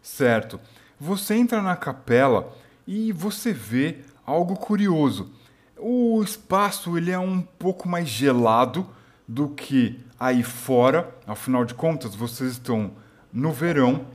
Certo. 0.00 0.60
Você 1.00 1.34
entra 1.34 1.62
na 1.62 1.76
capela 1.76 2.52
e 2.86 3.10
você 3.12 3.52
vê 3.52 3.98
algo 4.32 4.56
curioso. 4.56 5.30
O 5.78 6.22
espaço 6.22 6.96
ele 6.96 7.10
é 7.10 7.18
um 7.18 7.42
pouco 7.42 7.88
mais 7.88 8.08
gelado 8.08 8.86
do 9.28 9.48
que 9.48 10.00
aí 10.18 10.42
fora. 10.42 11.14
Afinal 11.26 11.64
de 11.64 11.74
contas, 11.74 12.14
vocês 12.14 12.52
estão 12.52 12.92
no 13.32 13.52
verão. 13.52 14.06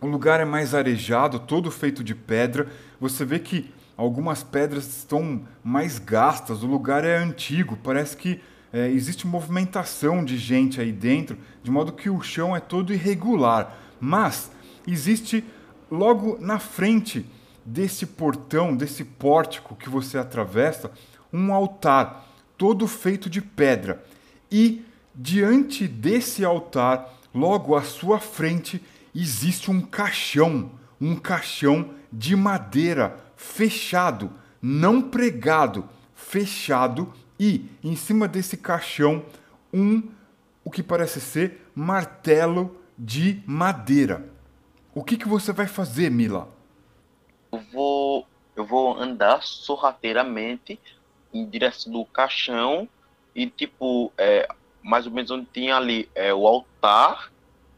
O 0.00 0.06
lugar 0.06 0.40
é 0.40 0.44
mais 0.44 0.74
arejado, 0.74 1.40
todo 1.40 1.70
feito 1.70 2.04
de 2.04 2.14
pedra. 2.14 2.68
Você 3.00 3.24
vê 3.24 3.38
que 3.38 3.72
algumas 3.96 4.42
pedras 4.42 4.86
estão 4.98 5.42
mais 5.64 5.98
gastas. 5.98 6.62
O 6.62 6.66
lugar 6.66 7.04
é 7.04 7.16
antigo. 7.16 7.78
Parece 7.82 8.16
que 8.16 8.40
é, 8.72 8.88
existe 8.90 9.26
movimentação 9.26 10.24
de 10.24 10.36
gente 10.36 10.80
aí 10.80 10.92
dentro, 10.92 11.38
de 11.62 11.70
modo 11.70 11.92
que 11.92 12.10
o 12.10 12.20
chão 12.20 12.54
é 12.54 12.60
todo 12.60 12.92
irregular. 12.92 13.76
Mas 13.98 14.50
existe 14.86 15.42
logo 15.90 16.36
na 16.40 16.58
frente 16.58 17.26
desse 17.68 18.06
portão, 18.06 18.74
desse 18.74 19.04
pórtico 19.04 19.76
que 19.76 19.90
você 19.90 20.16
atravessa, 20.16 20.90
um 21.32 21.52
altar 21.52 22.26
todo 22.56 22.88
feito 22.88 23.28
de 23.28 23.42
pedra. 23.42 24.02
E 24.50 24.84
diante 25.14 25.86
desse 25.86 26.44
altar, 26.44 27.14
logo 27.34 27.76
à 27.76 27.82
sua 27.82 28.18
frente, 28.18 28.82
existe 29.14 29.70
um 29.70 29.82
caixão, 29.82 30.70
um 30.98 31.14
caixão 31.14 31.90
de 32.10 32.34
madeira 32.34 33.16
fechado, 33.36 34.32
não 34.62 35.02
pregado, 35.02 35.86
fechado 36.14 37.12
e 37.38 37.66
em 37.84 37.94
cima 37.94 38.26
desse 38.26 38.56
caixão 38.56 39.24
um 39.72 40.02
o 40.64 40.70
que 40.70 40.82
parece 40.82 41.20
ser 41.20 41.70
martelo 41.74 42.76
de 42.98 43.42
madeira. 43.46 44.28
O 44.94 45.04
que, 45.04 45.16
que 45.16 45.28
você 45.28 45.52
vai 45.52 45.66
fazer, 45.66 46.10
Mila? 46.10 46.57
Eu 47.52 47.60
vou, 47.72 48.26
eu 48.56 48.64
vou 48.64 48.98
andar 48.98 49.42
sorrateiramente 49.42 50.78
em 51.32 51.46
direção 51.46 51.92
do 51.92 52.04
caixão 52.04 52.88
e, 53.34 53.46
tipo, 53.46 54.12
é, 54.16 54.48
mais 54.82 55.06
ou 55.06 55.12
menos 55.12 55.30
onde 55.30 55.46
tinha 55.52 55.76
ali 55.76 56.08
é, 56.14 56.32
o 56.32 56.46
altar, 56.46 57.32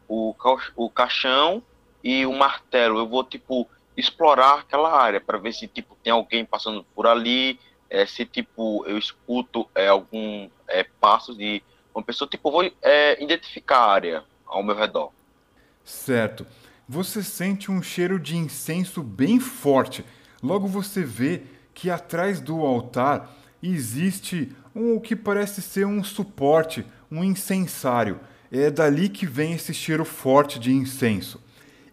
o, 0.07 0.35
o 0.75 0.89
caixão 0.89 1.61
e 2.03 2.25
o 2.25 2.33
martelo. 2.33 2.99
Eu 2.99 3.07
vou, 3.07 3.23
tipo, 3.23 3.67
explorar 3.95 4.59
aquela 4.59 4.91
área 4.91 5.21
para 5.21 5.37
ver 5.37 5.53
se, 5.53 5.67
tipo, 5.67 5.95
tem 6.03 6.11
alguém 6.11 6.45
passando 6.45 6.83
por 6.95 7.07
ali, 7.07 7.59
é, 7.89 8.05
se, 8.05 8.25
tipo, 8.25 8.85
eu 8.85 8.97
escuto 8.97 9.69
é, 9.75 9.87
algum 9.87 10.49
é, 10.67 10.83
passos 10.99 11.37
de 11.37 11.61
uma 11.93 12.03
pessoa, 12.03 12.29
tipo, 12.29 12.49
vou 12.49 12.69
é, 12.81 13.21
identificar 13.21 13.79
a 13.79 13.91
área 13.91 14.23
ao 14.45 14.63
meu 14.63 14.75
redor. 14.75 15.11
Certo 15.83 16.45
você 16.91 17.23
sente 17.23 17.71
um 17.71 17.81
cheiro 17.81 18.19
de 18.19 18.35
incenso 18.35 19.01
bem 19.01 19.39
forte. 19.39 20.03
Logo 20.43 20.67
você 20.67 21.01
vê 21.01 21.43
que 21.73 21.89
atrás 21.89 22.41
do 22.41 22.65
altar 22.65 23.33
existe 23.63 24.51
um, 24.75 24.95
o 24.95 24.99
que 24.99 25.15
parece 25.15 25.61
ser 25.61 25.87
um 25.87 26.03
suporte, 26.03 26.85
um 27.09 27.23
incensário. 27.23 28.19
É 28.51 28.69
dali 28.69 29.07
que 29.07 29.25
vem 29.25 29.53
esse 29.53 29.73
cheiro 29.73 30.03
forte 30.03 30.59
de 30.59 30.73
incenso. 30.73 31.41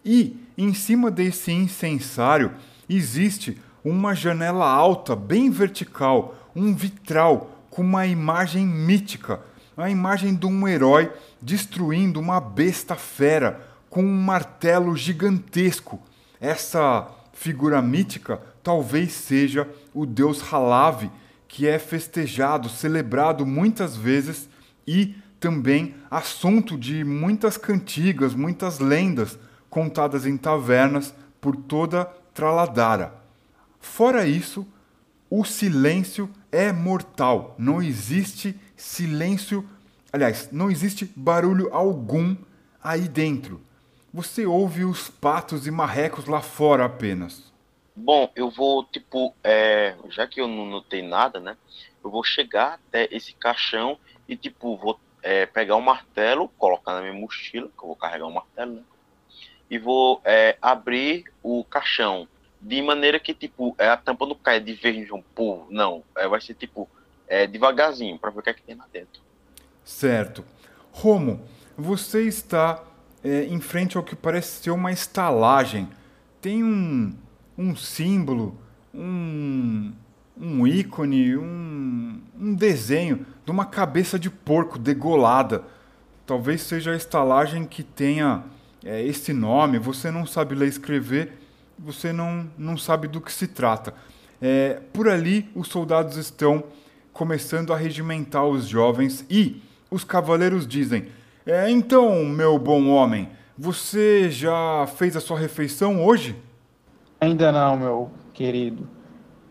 E 0.03 0.35
em 0.57 0.73
cima 0.73 1.09
desse 1.09 1.49
incensário 1.49 2.51
existe 2.89 3.57
uma 3.81 4.13
janela 4.13 4.69
alta, 4.69 5.15
bem 5.15 5.49
vertical, 5.49 6.51
um 6.53 6.75
vitral 6.75 7.65
com 7.69 7.83
uma 7.83 8.05
imagem 8.05 8.67
mítica, 8.67 9.39
a 9.77 9.89
imagem 9.89 10.35
de 10.35 10.45
um 10.45 10.67
herói 10.67 11.09
destruindo 11.41 12.19
uma 12.19 12.41
besta 12.41 12.97
fera, 12.97 13.68
com 13.89 14.03
um 14.03 14.21
martelo 14.21 14.95
gigantesco. 14.95 15.99
Essa 16.39 17.07
figura 17.33 17.81
mítica 17.81 18.41
talvez 18.63 19.13
seja 19.13 19.67
o 19.93 20.05
deus 20.05 20.41
Halav, 20.51 21.09
que 21.47 21.67
é 21.67 21.79
festejado, 21.79 22.69
celebrado 22.69 23.45
muitas 23.45 23.95
vezes 23.95 24.47
e 24.85 25.15
também 25.39 25.95
assunto 26.11 26.77
de 26.77 27.03
muitas 27.03 27.57
cantigas, 27.57 28.33
muitas 28.33 28.79
lendas 28.79 29.39
contadas 29.69 30.25
em 30.25 30.37
tavernas 30.37 31.13
por 31.39 31.55
toda 31.55 32.05
Traladara. 32.33 33.13
Fora 33.79 34.27
isso, 34.27 34.67
o 35.29 35.45
silêncio 35.45 36.29
é 36.51 36.71
mortal. 36.71 37.55
Não 37.57 37.81
existe 37.81 38.59
silêncio, 38.75 39.65
aliás, 40.11 40.49
não 40.51 40.69
existe 40.69 41.11
barulho 41.15 41.69
algum 41.73 42.35
aí 42.83 43.07
dentro. 43.07 43.61
Você 44.13 44.45
ouve 44.45 44.83
os 44.83 45.09
patos 45.09 45.67
e 45.67 45.71
marrecos 45.71 46.25
lá 46.25 46.41
fora 46.41 46.85
apenas. 46.85 47.49
Bom, 47.95 48.31
eu 48.35 48.49
vou, 48.49 48.83
tipo, 48.85 49.35
é, 49.43 49.95
já 50.09 50.25
que 50.25 50.39
eu 50.39 50.47
não 50.47 50.65
notei 50.65 51.01
nada, 51.01 51.39
né? 51.39 51.57
Eu 52.03 52.09
vou 52.09 52.23
chegar 52.23 52.75
até 52.75 53.07
esse 53.11 53.33
caixão 53.33 53.97
e, 54.27 54.37
tipo, 54.37 54.77
vou 54.77 54.99
é, 55.21 55.45
pegar 55.45 55.75
um 55.75 55.81
martelo, 55.81 56.47
colocar 56.57 56.93
na 56.93 57.01
minha 57.01 57.13
mochila, 57.13 57.67
que 57.67 57.83
eu 57.83 57.87
vou 57.87 57.95
carregar 57.95 58.25
um 58.25 58.31
martelo, 58.31 58.75
né? 58.75 58.83
E 59.69 59.77
vou 59.77 60.21
é, 60.23 60.57
abrir 60.61 61.25
o 61.43 61.63
caixão 61.65 62.27
de 62.61 62.81
maneira 62.81 63.19
que, 63.19 63.33
tipo, 63.33 63.75
é, 63.77 63.89
a 63.89 63.97
tampa 63.97 64.25
não 64.25 64.35
caia 64.35 64.59
de 64.59 64.73
vez 64.73 65.05
de 65.05 65.13
um 65.13 65.21
pulo, 65.21 65.67
não. 65.69 66.03
É, 66.15 66.27
vai 66.27 66.41
ser, 66.41 66.53
tipo, 66.53 66.89
é, 67.27 67.45
devagarzinho, 67.45 68.17
para 68.17 68.31
ver 68.31 68.39
o 68.39 68.43
que 68.43 68.49
é 68.49 68.53
que 68.53 68.63
tem 68.63 68.75
lá 68.75 68.85
dentro. 68.91 69.21
Certo. 69.83 70.43
Romo, 70.91 71.45
você 71.77 72.27
está 72.27 72.83
é, 73.23 73.45
em 73.45 73.59
frente 73.59 73.97
ao 73.97 74.03
que 74.03 74.15
parece 74.15 74.63
ser 74.63 74.71
uma 74.71 74.91
estalagem. 74.91 75.89
Tem 76.41 76.63
um, 76.63 77.13
um 77.57 77.75
símbolo, 77.75 78.57
um, 78.93 79.91
um 80.39 80.65
ícone, 80.65 81.37
um, 81.37 82.21
um 82.39 82.53
desenho 82.53 83.25
de 83.45 83.51
uma 83.51 83.65
cabeça 83.65 84.17
de 84.17 84.29
porco 84.29 84.79
degolada. 84.79 85.63
Talvez 86.25 86.61
seja 86.61 86.91
a 86.91 86.95
estalagem 86.95 87.65
que 87.65 87.83
tenha 87.83 88.43
é, 88.83 89.03
esse 89.03 89.33
nome, 89.33 89.77
você 89.77 90.09
não 90.09 90.25
sabe 90.25 90.55
ler 90.55 90.67
e 90.67 90.69
escrever, 90.69 91.33
você 91.77 92.13
não, 92.13 92.49
não 92.57 92.77
sabe 92.77 93.07
do 93.07 93.19
que 93.19 93.31
se 93.31 93.47
trata. 93.47 93.93
É, 94.41 94.81
por 94.93 95.09
ali, 95.09 95.49
os 95.53 95.67
soldados 95.67 96.15
estão 96.15 96.63
começando 97.11 97.73
a 97.73 97.77
regimentar 97.77 98.45
os 98.45 98.67
jovens 98.67 99.25
e 99.29 99.61
os 99.91 100.03
cavaleiros 100.03 100.65
dizem: 100.65 101.07
é, 101.49 101.69
Então, 101.69 102.23
meu 102.25 102.57
bom 102.59 102.87
homem, 102.89 103.29
você 103.57 104.29
já 104.29 104.85
fez 104.95 105.15
a 105.15 105.19
sua 105.19 105.37
refeição 105.37 106.05
hoje? 106.05 106.35
Ainda 107.19 107.51
não, 107.51 107.77
meu 107.77 108.11
querido. 108.33 108.87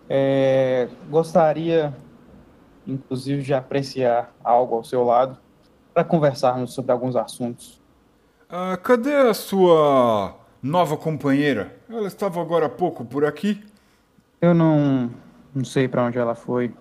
É, 0.09 0.89
gostaria, 1.11 1.95
inclusive, 2.87 3.43
de 3.43 3.53
apreciar 3.53 4.33
algo 4.43 4.77
ao 4.77 4.85
seu 4.85 5.05
lado 5.05 5.37
para 5.93 6.03
conversarmos 6.03 6.73
sobre 6.73 6.93
alguns 6.93 7.17
assuntos. 7.17 7.81
Ah, 8.49 8.79
cadê 8.83 9.15
a 9.15 9.35
sua 9.35 10.35
nova 10.63 10.97
companheira? 10.97 11.77
Ela 11.89 12.07
estava 12.07 12.41
agora 12.41 12.67
há 12.67 12.71
pouco 12.71 13.05
por 13.05 13.25
aqui? 13.25 13.63
Eu 14.41 14.55
não, 14.55 15.11
não 15.55 15.65
sei 15.65 15.87
para 15.87 16.05
onde 16.05 16.17
ela 16.17 16.35
foi. 16.35 16.73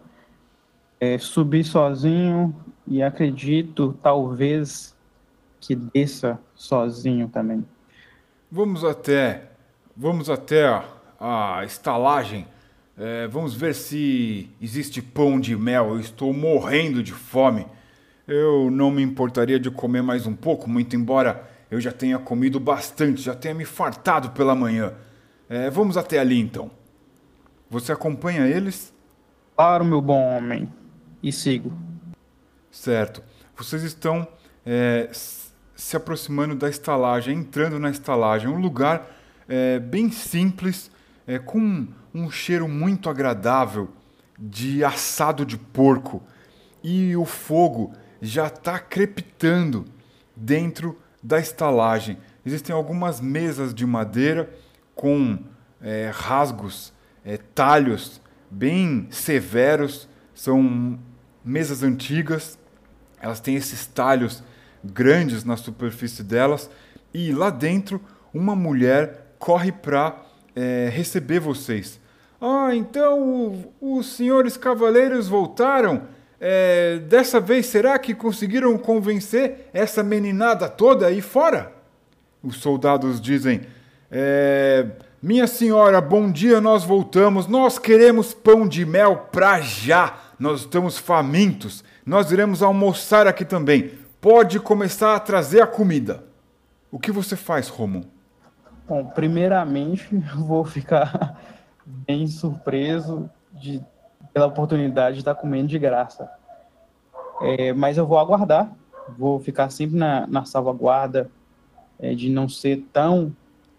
É, 1.00 1.18
subi 1.18 1.64
sozinho 1.64 2.56
e 2.88 3.04
acredito, 3.04 3.98
talvez, 4.02 4.96
que 5.68 5.76
desça 5.76 6.40
sozinho 6.56 7.28
também. 7.28 7.66
Vamos 8.50 8.86
até, 8.86 9.52
vamos 9.96 10.30
até 10.30 10.66
a, 10.66 11.60
a 11.60 11.66
estalagem. 11.66 12.48
É, 12.98 13.28
vamos 13.28 13.54
ver 13.54 13.76
se 13.76 14.50
existe 14.62 15.02
pão 15.02 15.38
de 15.38 15.58
mel. 15.58 15.90
Eu 15.90 16.00
estou 16.00 16.34
morrendo 16.34 17.04
de 17.04 17.12
fome. 17.12 17.68
Eu 18.26 18.72
não 18.72 18.90
me 18.90 19.02
importaria 19.02 19.60
de 19.60 19.70
comer 19.70 20.02
mais 20.02 20.26
um 20.26 20.34
pouco, 20.34 20.70
muito 20.70 20.96
embora 20.96 21.50
eu 21.70 21.82
já 21.82 21.92
tenha 21.92 22.18
comido 22.18 22.62
bastante, 22.62 23.22
já 23.22 23.36
tenha 23.36 23.54
me 23.54 23.66
fartado 23.66 24.30
pela 24.32 24.56
manhã. 24.56 24.94
É, 25.50 25.70
vamos 25.70 25.98
até 25.98 26.18
ali 26.18 26.40
então. 26.40 26.72
Você 27.70 27.92
acompanha 27.92 28.48
eles? 28.48 28.94
Claro, 29.54 29.84
meu 29.84 30.02
bom 30.02 30.38
homem. 30.38 30.72
E 31.22 31.30
sigo. 31.30 31.74
Certo. 32.72 33.22
Vocês 33.56 33.84
estão 33.84 34.26
é, 34.66 35.10
se 35.78 35.96
aproximando 35.96 36.56
da 36.56 36.68
estalagem, 36.68 37.38
entrando 37.38 37.80
na 37.80 37.92
estalagem. 37.92 38.50
Um 38.50 38.60
lugar 38.60 39.16
é, 39.48 39.78
bem 39.78 40.12
simples, 40.12 40.90
é, 41.28 41.38
com 41.38 41.88
um 42.14 42.32
cheiro 42.32 42.68
muito 42.68 43.10
agradável 43.10 43.88
de 44.38 44.84
assado 44.84 45.46
de 45.46 45.56
porco. 45.56 46.24
E 46.84 47.16
o 47.16 47.26
fogo 47.26 47.94
já 48.20 48.48
está 48.48 48.80
crepitando 48.80 49.86
dentro 50.36 50.98
da 51.22 51.40
estalagem. 51.40 52.18
Existem 52.44 52.76
algumas 52.76 53.22
mesas 53.22 53.72
de 53.72 53.86
madeira 53.86 54.52
com 54.96 55.38
é, 55.80 56.12
rasgos, 56.12 56.92
é, 57.24 57.38
talhos 57.38 58.20
bem 58.50 59.08
severos. 59.12 60.10
São 60.34 60.98
mesas 61.46 61.84
antigas, 61.84 62.58
elas 63.22 63.40
têm 63.40 63.56
esses 63.56 63.86
talhos 63.86 64.44
grandes 64.94 65.44
na 65.44 65.58
superfície 65.58 66.24
delas. 66.24 66.70
E 67.14 67.32
lá 67.32 67.50
dentro, 67.50 68.02
uma 68.34 68.56
mulher 68.56 69.34
corre 69.40 69.72
para 69.72 70.22
é, 70.56 70.90
receber 70.92 71.40
vocês. 71.40 72.00
Ah, 72.40 72.70
então 72.76 73.74
os 73.82 74.16
senhores 74.16 74.58
cavaleiros 74.58 75.28
voltaram? 75.28 76.04
É, 76.40 77.00
dessa 77.00 77.40
vez, 77.40 77.66
será 77.66 77.98
que 77.98 78.14
conseguiram 78.14 78.78
convencer 78.78 79.70
essa 79.74 80.04
meninada 80.04 80.70
toda 80.70 81.08
aí 81.08 81.20
fora? 81.20 81.74
Os 82.44 82.58
soldados 82.58 83.20
dizem: 83.20 83.62
é, 84.12 84.86
Minha 85.22 85.48
senhora, 85.48 86.00
bom 86.00 86.32
dia, 86.32 86.62
nós 86.62 86.84
voltamos. 86.84 87.48
Nós 87.48 87.80
queremos 87.80 88.34
pão 88.34 88.68
de 88.68 88.86
mel 88.86 89.30
pra 89.32 89.60
já. 89.62 90.16
Nós 90.40 90.62
estamos 90.62 90.98
famintos. 90.98 91.84
Nós 92.06 92.32
iremos 92.32 92.62
almoçar 92.62 93.26
aqui 93.26 93.44
também. 93.44 93.92
Pode 94.30 94.60
começar 94.60 95.16
a 95.16 95.22
trazer 95.22 95.62
a 95.62 95.66
comida. 95.66 96.22
O 96.92 97.00
que 97.00 97.14
você 97.14 97.38
faz, 97.38 97.70
Romo? 97.70 98.04
Bom, 98.86 99.06
primeiramente, 99.06 100.06
vou 100.36 100.66
ficar 100.66 101.40
bem 101.86 102.28
surpreso 102.28 103.30
de 103.54 103.82
pela 104.34 104.48
oportunidade 104.48 105.14
de 105.14 105.22
estar 105.22 105.34
comendo 105.34 105.70
de 105.70 105.80
graça. 105.80 106.30
É, 107.42 107.72
mas 107.72 107.98
eu 107.98 108.06
vou 108.06 108.20
aguardar, 108.20 108.70
vou 109.18 109.40
ficar 109.40 109.70
sempre 109.70 109.96
na, 109.96 110.28
na 110.28 110.44
salvaguarda 110.44 111.32
é, 111.98 112.14
de 112.14 112.30
não 112.30 112.50
ser 112.50 112.86
tão 112.92 113.34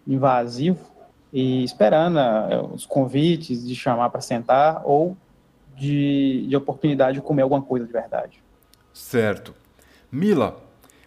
invasivo 0.07 0.83
e 1.31 1.63
esperando 1.63 2.17
é, 2.17 2.59
os 2.59 2.87
convites 2.87 3.67
de 3.67 3.75
chamar 3.75 4.09
para 4.09 4.19
sentar 4.19 4.81
ou 4.83 5.15
de, 5.77 6.47
de 6.47 6.55
oportunidade 6.55 7.19
de 7.19 7.21
comer 7.21 7.43
alguma 7.43 7.61
coisa 7.61 7.85
de 7.85 7.93
verdade. 7.93 8.41
Certo. 8.91 9.58
Mila, 10.11 10.59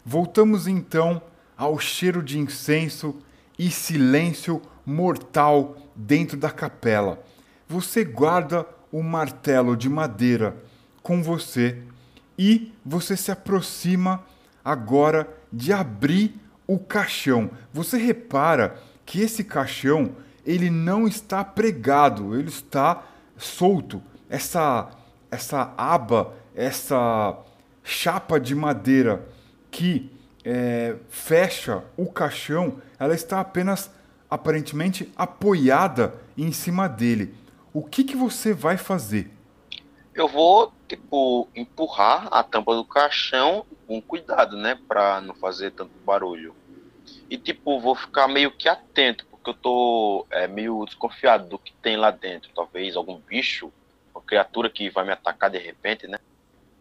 voltamos 0.05 0.69
então 0.69 1.21
ao 1.57 1.79
cheiro 1.79 2.23
de 2.23 2.39
incenso 2.39 3.17
e 3.59 3.71
silêncio 3.71 4.63
mortal 4.87 5.77
dentro 5.95 6.37
da 6.37 6.51
capela. 6.51 7.23
Você 7.69 8.05
guarda 8.05 8.67
o 8.93 9.03
martelo 9.03 9.77
de 9.77 9.89
madeira 9.89 10.57
com 11.03 11.23
você 11.23 11.83
e 12.39 12.73
você 12.85 13.17
se 13.17 13.33
aproxima 13.33 14.25
agora 14.65 15.29
de 15.53 15.73
abrir 15.73 16.41
o 16.67 16.79
caixão. 16.79 17.51
Você 17.73 17.97
repara 17.97 18.81
que 19.05 19.21
esse 19.21 19.43
caixão 19.43 20.15
ele 20.47 20.71
não 20.71 21.09
está 21.09 21.45
pregado, 21.45 22.39
ele 22.39 22.49
está 22.49 23.03
solto. 23.37 24.01
Essa 24.29 24.91
essa 25.31 25.73
aba, 25.79 26.35
essa 26.55 27.39
chapa 27.83 28.39
de 28.39 28.55
madeira 28.55 29.27
que 29.71 30.11
é, 30.45 30.97
fecha 31.09 31.85
o 31.97 32.11
caixão, 32.11 32.81
ela 32.99 33.15
está 33.15 33.41
apenas 33.41 33.91
aparentemente 34.29 35.13
apoiada 35.17 36.15
em 36.37 36.53
cima 36.53 36.89
dele 36.89 37.43
o 37.73 37.83
que, 37.83 38.05
que 38.05 38.17
você 38.17 38.53
vai 38.53 38.77
fazer? 38.77 39.31
Eu 40.15 40.29
vou, 40.29 40.73
tipo, 40.87 41.49
empurrar 41.57 42.29
a 42.31 42.43
tampa 42.43 42.75
do 42.75 42.85
caixão 42.85 43.65
com 43.87 44.01
cuidado, 44.01 44.57
né? 44.57 44.79
Pra 44.87 45.23
não 45.23 45.35
fazer 45.35 45.71
tanto 45.71 45.91
barulho. 46.05 46.55
E, 47.31 47.39
tipo, 47.39 47.81
vou 47.81 47.95
ficar 47.95 48.29
meio 48.29 48.51
que 48.51 48.69
atento, 48.69 49.25
porque 49.31 49.51
eu 49.51 49.55
tô 49.55 50.27
é, 50.31 50.47
meio 50.47 50.85
desconfiado 50.85 51.49
do 51.49 51.59
que 51.59 51.73
tem 51.81 51.97
lá 51.97 52.11
dentro. 52.11 52.51
Talvez 52.55 52.95
algum 52.95 53.19
bicho, 53.19 53.73
uma 54.15 54.23
criatura 54.23 54.69
que 54.69 54.91
vai 54.91 55.05
me 55.05 55.13
atacar 55.13 55.49
de 55.49 55.59
repente, 55.59 56.07
né? 56.07 56.19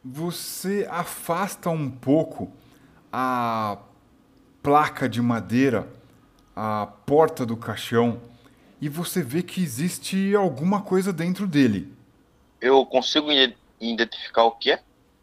Você 0.03 0.87
afasta 0.89 1.69
um 1.69 1.89
pouco 1.89 2.51
a 3.11 3.77
placa 4.63 5.07
de 5.07 5.21
madeira, 5.21 5.87
a 6.55 6.87
porta 7.05 7.45
do 7.45 7.55
caixão 7.55 8.19
e 8.81 8.89
você 8.89 9.21
vê 9.21 9.43
que 9.43 9.61
existe 9.61 10.35
alguma 10.35 10.81
coisa 10.81 11.13
dentro 11.13 11.45
dele. 11.45 11.93
Eu 12.59 12.83
consigo 12.85 13.27
identificar 13.79 14.43
o 14.43 14.51
que 14.51 14.71
é? 14.71 14.81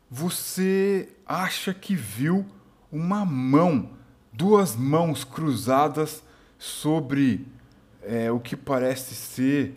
Você 0.08 1.08
acha 1.26 1.74
que 1.74 1.94
viu 1.94 2.46
uma 2.90 3.24
mão, 3.24 3.90
duas 4.32 4.76
mãos 4.76 5.24
cruzadas 5.24 6.22
sobre 6.56 7.46
é, 8.02 8.30
o 8.30 8.38
que 8.38 8.56
parece 8.56 9.14
ser 9.14 9.76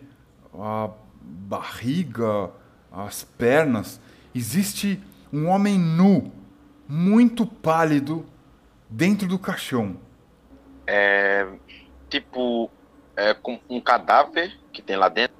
a 0.54 0.90
barriga, 1.20 2.50
as 2.90 3.24
pernas. 3.24 4.00
Existe 4.34 5.00
um 5.32 5.48
homem 5.48 5.78
nu, 5.78 6.32
muito 6.88 7.46
pálido, 7.46 8.26
dentro 8.88 9.26
do 9.26 9.38
caixão. 9.38 9.96
é 10.86 11.46
tipo 12.08 12.70
é, 13.16 13.32
com 13.32 13.58
um 13.68 13.80
cadáver 13.80 14.58
que 14.72 14.82
tem 14.82 14.96
lá 14.96 15.08
dentro. 15.08 15.36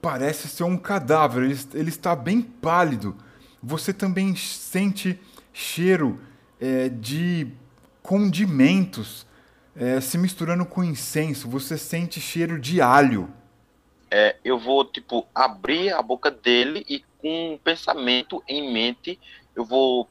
Parece 0.00 0.48
ser 0.48 0.64
um 0.64 0.76
cadáver, 0.76 1.44
ele, 1.44 1.58
ele 1.74 1.88
está 1.88 2.16
bem 2.16 2.42
pálido. 2.42 3.16
Você 3.62 3.92
também 3.92 4.34
sente 4.34 5.20
cheiro 5.52 6.20
é, 6.60 6.88
de 6.88 7.46
condimentos 8.02 9.24
é, 9.76 10.00
se 10.00 10.18
misturando 10.18 10.66
com 10.66 10.82
incenso. 10.82 11.48
Você 11.48 11.78
sente 11.78 12.20
cheiro 12.20 12.58
de 12.58 12.80
alho. 12.80 13.28
É, 14.10 14.36
eu 14.44 14.58
vou, 14.58 14.84
tipo, 14.84 15.26
abrir 15.32 15.92
a 15.92 16.02
boca 16.02 16.30
dele 16.30 16.84
e 16.88 17.04
com 17.22 17.54
um 17.54 17.58
pensamento 17.58 18.42
em 18.48 18.72
mente, 18.72 19.18
eu 19.54 19.64
vou 19.64 20.08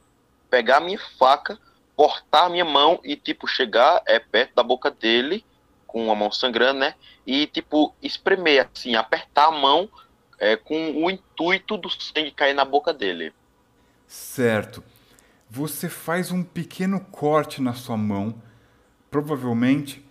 pegar 0.50 0.78
a 0.78 0.80
minha 0.80 0.98
faca, 1.18 1.58
cortar 1.94 2.46
a 2.46 2.48
minha 2.48 2.64
mão 2.64 2.98
e, 3.04 3.14
tipo, 3.14 3.46
chegar 3.46 4.02
é, 4.06 4.18
perto 4.18 4.54
da 4.54 4.62
boca 4.62 4.90
dele 4.90 5.44
com 5.86 6.10
a 6.10 6.14
mão 6.14 6.32
sangrando, 6.32 6.80
né? 6.80 6.94
E, 7.26 7.46
tipo, 7.46 7.94
espremer, 8.02 8.68
assim, 8.74 8.94
apertar 8.94 9.48
a 9.48 9.50
mão 9.52 9.88
é, 10.40 10.56
com 10.56 11.04
o 11.04 11.10
intuito 11.10 11.76
do 11.76 11.90
sangue 11.90 12.30
cair 12.30 12.54
na 12.54 12.64
boca 12.64 12.92
dele. 12.94 13.32
Certo. 14.06 14.82
Você 15.50 15.88
faz 15.88 16.32
um 16.32 16.42
pequeno 16.42 16.98
corte 16.98 17.60
na 17.60 17.74
sua 17.74 17.96
mão, 17.96 18.34
provavelmente 19.10 20.02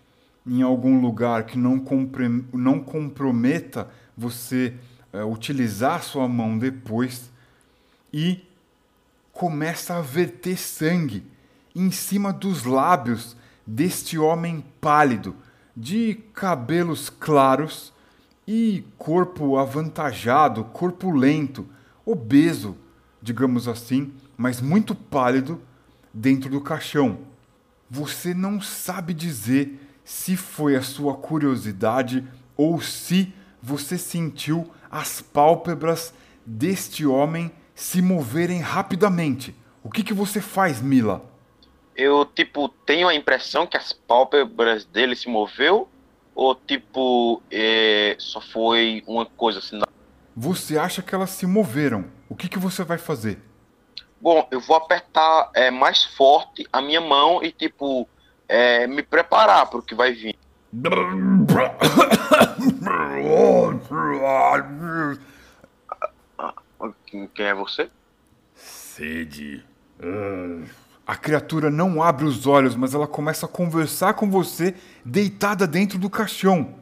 em 0.46 0.62
algum 0.62 1.02
lugar 1.02 1.46
que 1.46 1.58
não, 1.58 1.80
compre, 1.80 2.28
não 2.54 2.80
comprometa 2.80 3.90
você 4.16 4.76
é, 5.14 5.24
utilizar 5.24 6.04
sua 6.04 6.28
mão 6.28 6.58
depois, 6.58 7.30
e 8.14 8.46
começa 9.32 9.96
a 9.96 10.02
verter 10.02 10.58
sangue 10.58 11.24
em 11.76 11.90
cima 11.92 12.34
dos 12.34 12.64
lábios 12.64 13.36
deste 13.66 14.18
homem 14.18 14.64
pálido 14.82 15.36
de 15.76 16.16
cabelos 16.34 17.10
claros 17.10 17.94
e 18.46 18.84
corpo 18.98 19.58
avantajado, 19.58 20.66
corpulento, 20.66 21.66
obeso, 22.06 22.76
digamos 23.22 23.68
assim, 23.68 24.12
mas 24.36 24.60
muito 24.60 24.94
pálido 24.94 25.62
dentro 26.14 26.50
do 26.50 26.60
caixão. 26.60 27.20
Você 27.90 28.34
não 28.34 28.60
sabe 28.60 29.14
dizer 29.14 29.80
se 30.04 30.36
foi 30.36 30.76
a 30.76 30.82
sua 30.82 31.16
curiosidade 31.16 32.28
ou 32.58 32.82
se 32.82 33.34
você 33.62 33.98
sentiu 33.98 34.72
as 34.90 35.22
pálpebras 35.22 36.14
deste 36.46 37.06
homem 37.06 37.52
se 37.76 38.02
moverem 38.02 38.60
rapidamente. 38.60 39.56
O 39.84 39.90
que, 39.90 40.04
que 40.04 40.14
você 40.14 40.42
faz, 40.42 40.82
Mila? 40.82 41.32
eu, 41.96 42.26
tipo, 42.26 42.70
tenho 42.70 43.08
a 43.08 43.16
impressão 43.16 43.68
que 43.68 43.78
as 43.78 43.94
pálpebras 43.94 44.86
dele 44.86 45.16
se 45.16 45.30
moveu 45.30 45.88
ou, 46.34 46.56
tipo, 46.56 47.42
é, 47.52 48.16
só 48.18 48.42
foi 48.42 49.04
uma 49.06 49.26
coisa 49.26 49.60
assim? 49.60 49.80
Você 50.36 50.78
acha 50.78 51.02
que 51.02 51.14
elas 51.14 51.30
se 51.32 51.46
moveram. 51.46 52.06
O 52.30 52.36
que, 52.36 52.48
que 52.48 52.58
você 52.58 52.84
vai 52.84 52.98
fazer? 52.98 53.40
Bom, 54.20 54.48
eu 54.50 54.60
vou 54.60 54.76
apertar 54.78 55.52
é, 55.54 55.70
mais 55.70 56.04
forte 56.04 56.66
a 56.72 56.82
minha 56.82 57.02
mão 57.02 57.44
e, 57.44 57.52
tipo, 57.52 58.08
é, 58.48 58.88
me 58.88 59.04
preparar 59.04 59.70
para 59.70 59.80
o 59.80 59.84
que 59.84 59.94
vai 59.94 60.14
vir. 60.14 60.36
Quem 67.06 67.46
é 67.46 67.54
você? 67.54 67.90
Sede. 68.56 69.66
Uh. 70.00 70.66
A 71.06 71.16
criatura 71.16 71.70
não 71.70 72.02
abre 72.02 72.26
os 72.26 72.48
olhos, 72.48 72.76
mas 72.76 72.94
ela 72.94 73.08
começa 73.08 73.46
a 73.46 73.50
conversar 73.50 74.14
com 74.14 74.30
você 74.30 74.76
deitada 75.04 75.68
dentro 75.68 76.00
do 76.00 76.10
caixão. 76.10 76.76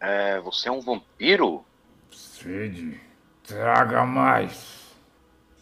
É, 0.00 0.40
você 0.40 0.68
é 0.68 0.72
um 0.72 0.80
vampiro? 0.80 1.64
Sede, 2.10 3.00
traga 3.46 4.04
mais. 4.04 4.94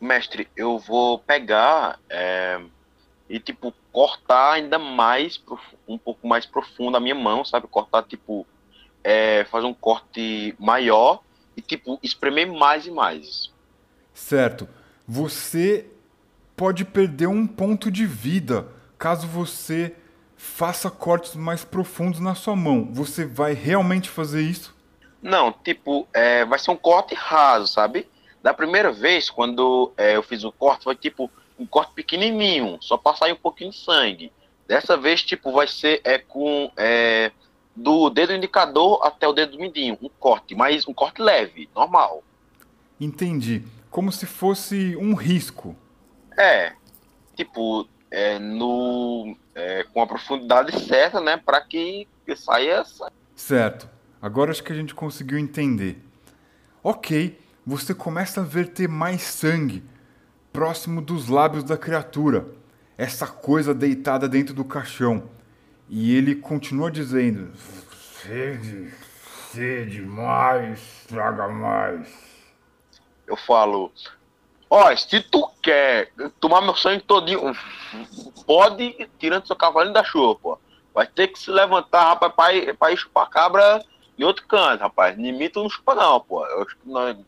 Mestre, 0.01 0.49
eu 0.57 0.79
vou 0.79 1.19
pegar 1.19 1.99
é, 2.09 2.61
e, 3.29 3.41
tipo, 3.41 3.75
cortar 3.93 4.53
ainda 4.53 4.79
mais, 4.79 5.43
um 5.87 5.99
pouco 5.99 6.27
mais 6.27 6.47
profundo 6.47 6.97
a 6.97 7.01
minha 7.01 7.17
mão, 7.17 7.45
sabe? 7.45 7.67
Cortar, 7.67 8.05
tipo, 8.05 8.47
é, 9.03 9.45
fazer 9.45 9.67
um 9.67 9.75
corte 9.75 10.55
maior 10.59 11.23
e, 11.57 11.63
tipo, 11.63 11.99
espremer 12.03 12.53
mais 12.53 12.87
e 12.87 12.91
mais. 12.91 13.53
Certo. 14.13 14.69
Você 15.07 15.87
pode 16.57 16.85
perder 16.85 17.29
um 17.29 17.47
ponto 17.47 17.91
de 17.91 18.05
vida 18.05 18.69
caso 18.99 19.27
você 19.27 19.95
faça 20.37 20.91
cortes 20.91 21.35
mais 21.35 21.65
profundos 21.65 22.21
na 22.21 22.35
sua 22.35 22.57
mão. 22.57 22.89
Você 22.93 23.25
vai 23.25 23.55
realmente 23.55 24.09
fazer 24.09 24.43
isso? 24.43 24.77
Não, 25.23 25.53
tipo, 25.53 26.07
é, 26.13 26.45
vai 26.45 26.59
ser 26.59 26.71
um 26.71 26.77
corte 26.77 27.15
raso, 27.15 27.67
sabe? 27.67 28.09
Da 28.43 28.55
primeira 28.55 28.93
vez, 28.93 29.29
quando 29.29 29.93
é, 29.97 30.17
eu 30.17 30.23
fiz 30.23 30.45
o 30.45 30.53
corte, 30.53 30.85
foi 30.85 30.95
tipo 30.95 31.31
um 31.59 31.67
corte 31.67 31.93
pequenininho, 31.93 32.79
só 32.81 32.97
para 32.97 33.17
sair 33.17 33.33
um 33.33 33.37
pouquinho 33.37 33.71
de 33.71 33.79
sangue. 33.79 34.33
Dessa 34.67 34.97
vez, 34.97 35.23
tipo, 35.23 35.51
vai 35.51 35.67
ser 35.67 36.01
é, 36.05 36.19
com 36.19 36.71
é, 36.77 37.33
do 37.79 38.11
dedo 38.11 38.33
indicador 38.33 39.01
até 39.05 39.27
o 39.27 39.33
dedo 39.33 39.57
mindinho, 39.57 39.97
um 40.03 40.09
corte, 40.09 40.55
mas 40.55 40.87
um 40.87 40.93
corte 40.93 41.23
leve, 41.23 41.69
normal. 41.75 42.23
Entendi. 43.01 43.63
Como 43.89 44.11
se 44.11 44.27
fosse 44.27 44.97
um 44.97 45.15
risco. 45.15 45.77
É, 46.37 46.73
tipo, 47.37 47.89
é, 48.11 48.39
no, 48.39 49.37
é, 49.55 49.85
com 49.85 50.03
a 50.03 50.07
profundidade 50.07 50.79
certa, 50.87 51.21
né, 51.21 51.37
para 51.37 51.61
que, 51.61 52.07
que 52.27 52.35
saia 52.35 52.81
essa. 52.81 53.13
Certo. 53.35 53.89
Agora 54.21 54.51
acho 54.51 54.65
que 54.65 54.73
a 54.73 54.77
gente 54.77 54.95
conseguiu 54.95 55.39
entender. 55.39 56.03
Ok, 56.83 57.39
você 57.65 57.95
começa 57.95 58.41
a 58.41 58.45
verter 58.45 58.89
mais 58.89 59.23
sangue 59.23 59.85
próximo 60.53 61.01
dos 61.01 61.29
lábios 61.29 61.63
da 61.63 61.77
criatura, 61.77 62.49
essa 62.97 63.29
coisa 63.29 63.73
deitada 63.73 64.29
dentro 64.29 64.53
do 64.53 64.65
caixão. 64.65 65.31
E 65.89 66.15
ele 66.15 66.35
continua 66.35 66.91
dizendo: 66.91 67.51
Sede, 68.23 68.93
sede 69.53 70.03
mais, 70.03 70.81
traga 71.07 71.49
mais. 71.49 72.09
Eu 73.27 73.37
falo: 73.37 73.91
Ó, 74.69 74.95
se 74.95 75.21
tu 75.23 75.49
quer 75.63 76.13
tomar 76.39 76.61
meu 76.61 76.77
sangue 76.77 77.03
todinho, 77.05 77.57
pode 78.47 79.09
tirando 79.19 79.47
seu 79.47 79.57
cavalinho 79.57 79.95
da 79.95 80.05
chuva, 80.05 80.35
pô. 80.35 80.59
Vai 80.93 81.07
ter 81.07 81.29
que 81.29 81.39
se 81.39 81.51
levantar, 81.51 82.09
rapaz, 82.09 82.33
pra 82.35 82.53
ir, 82.53 82.77
pra 82.77 82.93
ir 82.93 82.97
chupar 82.97 83.31
cabra 83.31 83.83
em 84.19 84.25
outro 84.25 84.47
canto, 84.47 84.81
rapaz. 84.81 85.17
Tu 85.17 85.63
não 85.63 85.71
chupa 85.71 85.95
não, 85.95 86.21
pô. 86.21 86.45
Eu, 86.45 86.67
não, 86.85 87.25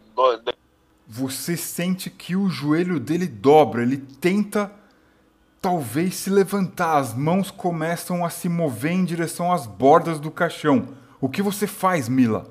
Você 1.07 1.57
sente 1.57 2.11
que 2.11 2.37
o 2.37 2.49
joelho 2.49 3.01
dele 3.01 3.27
dobra, 3.27 3.83
ele 3.83 3.97
tenta 3.97 4.71
talvez 5.61 6.17
se 6.17 6.31
levantar, 6.31 6.97
as 6.97 7.15
mãos 7.15 7.51
começam 7.51 8.25
a 8.25 8.31
se 8.31 8.49
mover 8.49 8.93
em 8.93 9.05
direção 9.05 9.53
às 9.53 9.67
bordas 9.67 10.19
do 10.19 10.31
caixão. 10.31 10.97
O 11.21 11.29
que 11.29 11.43
você 11.43 11.67
faz, 11.67 12.09
Mila? 12.09 12.47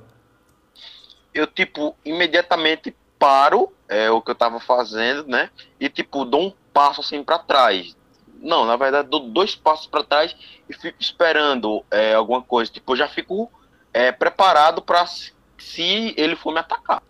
Eu, 1.34 1.48
tipo, 1.48 1.96
imediatamente 2.06 2.96
paro 3.18 3.72
é, 3.88 4.10
o 4.12 4.22
que 4.22 4.32
eu 4.32 4.36
tava 4.36 4.60
fazendo, 4.60 5.28
né? 5.28 5.50
E 5.80 5.90
tipo, 5.90 6.24
dou 6.24 6.48
um 6.48 6.54
passo 6.72 7.02
assim 7.02 7.24
para 7.24 7.40
trás. 7.40 7.96
Não, 8.42 8.66
na 8.66 8.78
verdade, 8.78 9.10
dou 9.10 9.30
dois 9.30 9.56
passos 9.56 9.88
para 9.88 10.04
trás 10.04 10.36
e 10.70 10.74
fico 10.74 10.98
esperando 11.02 11.84
é, 11.92 12.14
alguma 12.14 12.42
coisa. 12.42 12.72
Tipo, 12.72 12.94
eu 12.94 12.98
já 12.98 13.08
fico 13.08 13.52
é, 13.92 14.12
preparado 14.12 14.82
para 14.82 15.06
se 15.06 16.14
ele 16.16 16.36
for 16.36 16.54
me 16.54 16.60
atacar. 16.60 17.02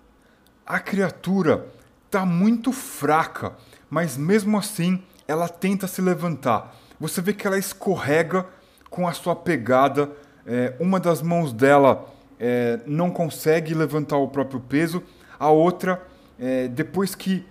A 0.65 0.79
criatura 0.79 1.67
tá 2.09 2.25
muito 2.25 2.71
fraca, 2.71 3.55
mas 3.89 4.17
mesmo 4.17 4.57
assim 4.57 5.03
ela 5.29 5.47
tenta 5.47 5.85
se 5.85 6.01
levantar. 6.01 6.75
Você 6.99 7.21
vê 7.21 7.33
que 7.33 7.45
ela 7.45 7.57
escorrega 7.57 8.47
com 8.89 9.07
a 9.07 9.13
sua 9.13 9.35
pegada. 9.35 10.09
É, 10.43 10.73
uma 10.79 10.99
das 10.99 11.21
mãos 11.21 11.53
dela 11.53 12.07
é, 12.39 12.79
não 12.87 13.11
consegue 13.11 13.75
levantar 13.75 14.17
o 14.17 14.27
próprio 14.27 14.59
peso 14.59 15.03
a 15.39 15.49
outra, 15.49 16.03
é, 16.39 16.67
depois 16.67 17.13
que 17.13 17.45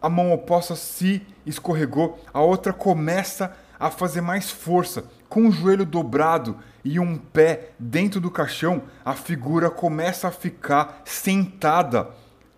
a 0.00 0.08
mão 0.08 0.32
oposta 0.32 0.74
se 0.74 1.22
escorregou, 1.44 2.18
a 2.32 2.40
outra 2.40 2.72
começa 2.72 3.54
a 3.78 3.90
fazer 3.90 4.22
mais 4.22 4.50
força. 4.50 5.04
Com 5.28 5.48
o 5.48 5.52
joelho 5.52 5.84
dobrado 5.84 6.58
e 6.82 6.98
um 6.98 7.18
pé 7.18 7.70
dentro 7.78 8.18
do 8.20 8.30
caixão, 8.30 8.82
a 9.04 9.12
figura 9.14 9.70
começa 9.70 10.28
a 10.28 10.32
ficar 10.32 11.02
sentada 11.04 12.08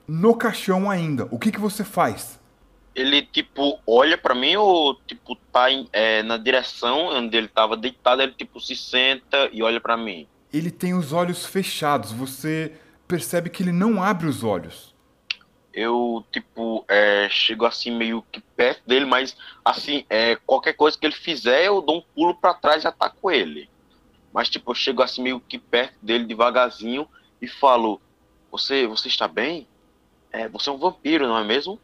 no 0.07 0.35
caixão 0.37 0.89
ainda. 0.89 1.27
O 1.33 1.39
que, 1.39 1.51
que 1.51 1.61
você 1.61 1.83
faz? 1.83 2.39
Ele, 2.97 3.21
tipo, 3.21 3.79
olha 3.87 4.17
para 4.17 4.35
mim 4.35 4.57
ou, 4.57 4.95
tipo, 5.07 5.37
tá 5.53 5.71
em, 5.71 5.87
é, 5.93 6.23
na 6.23 6.39
direção 6.39 7.09
onde 7.09 7.37
ele 7.37 7.47
tava 7.47 7.77
deitado, 7.77 8.23
ele, 8.23 8.33
tipo, 8.33 8.59
se 8.59 8.75
senta 8.75 9.51
e 9.53 9.63
olha 9.63 9.79
para 9.79 9.99
mim? 9.99 10.27
Ele 10.51 10.71
tem 10.71 10.95
os 10.95 11.13
olhos 11.13 11.45
fechados. 11.45 12.11
Você 12.11 12.73
percebe 13.07 13.51
que 13.51 13.63
ele 13.63 13.71
não 13.71 14.03
abre 14.03 14.27
os 14.27 14.43
olhos. 14.43 14.95
Eu, 15.75 16.25
tipo, 16.33 16.87
é, 16.89 17.29
chego 17.31 17.67
assim 17.67 17.95
meio 17.95 18.25
que 18.33 18.41
perto 18.41 18.83
dele, 18.87 19.05
mas 19.05 19.37
assim, 19.63 20.07
é, 20.09 20.37
qualquer 20.37 20.73
coisa 20.73 20.99
que 20.99 21.05
ele 21.05 21.15
fizer, 21.15 21.67
eu 21.67 21.83
dou 21.83 21.99
um 21.99 22.03
pulo 22.15 22.35
para 22.35 22.55
trás 22.55 22.83
e 22.85 22.87
ataco 22.87 23.31
ele. 23.31 23.69
mas 24.33 24.49
tipo, 24.49 24.71
eu 24.71 24.75
chego 24.75 25.03
assim 25.03 25.23
meio 25.23 25.39
que 25.39 25.59
perto 25.59 25.99
dele 26.01 26.25
devagarzinho 26.25 27.07
e 27.43 27.47
falo: 27.47 28.01
Você, 28.51 28.87
você 28.87 29.09
está 29.09 29.29
bem? 29.29 29.69
É, 30.33 30.49
você 30.49 30.71
é 30.71 30.73
um 30.73 30.79
vampiro, 30.79 31.29
não 31.29 31.37
é 31.37 31.45
mesmo? 31.45 31.79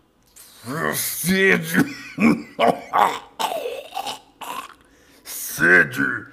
Sede! 0.95 1.79
Sede! 5.25 6.27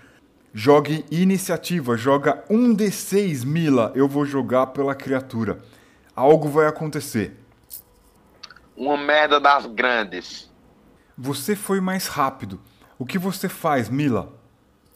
Jogue 0.53 1.03
iniciativa, 1.09 1.97
joga 1.97 2.43
um 2.47 2.75
D6, 2.75 3.43
Mila. 3.43 3.91
Eu 3.95 4.07
vou 4.07 4.25
jogar 4.25 4.67
pela 4.67 4.93
criatura. 4.93 5.59
Algo 6.15 6.47
vai 6.47 6.67
acontecer. 6.67 7.36
Uma 8.77 8.97
merda 8.97 9.39
das 9.39 9.65
grandes. 9.65 10.51
Você 11.17 11.55
foi 11.55 11.82
mais 11.82 12.07
rápido. 12.07 12.61
O 12.99 13.05
que 13.05 13.17
você 13.17 13.49
faz, 13.49 13.89
Mila? 13.89 14.32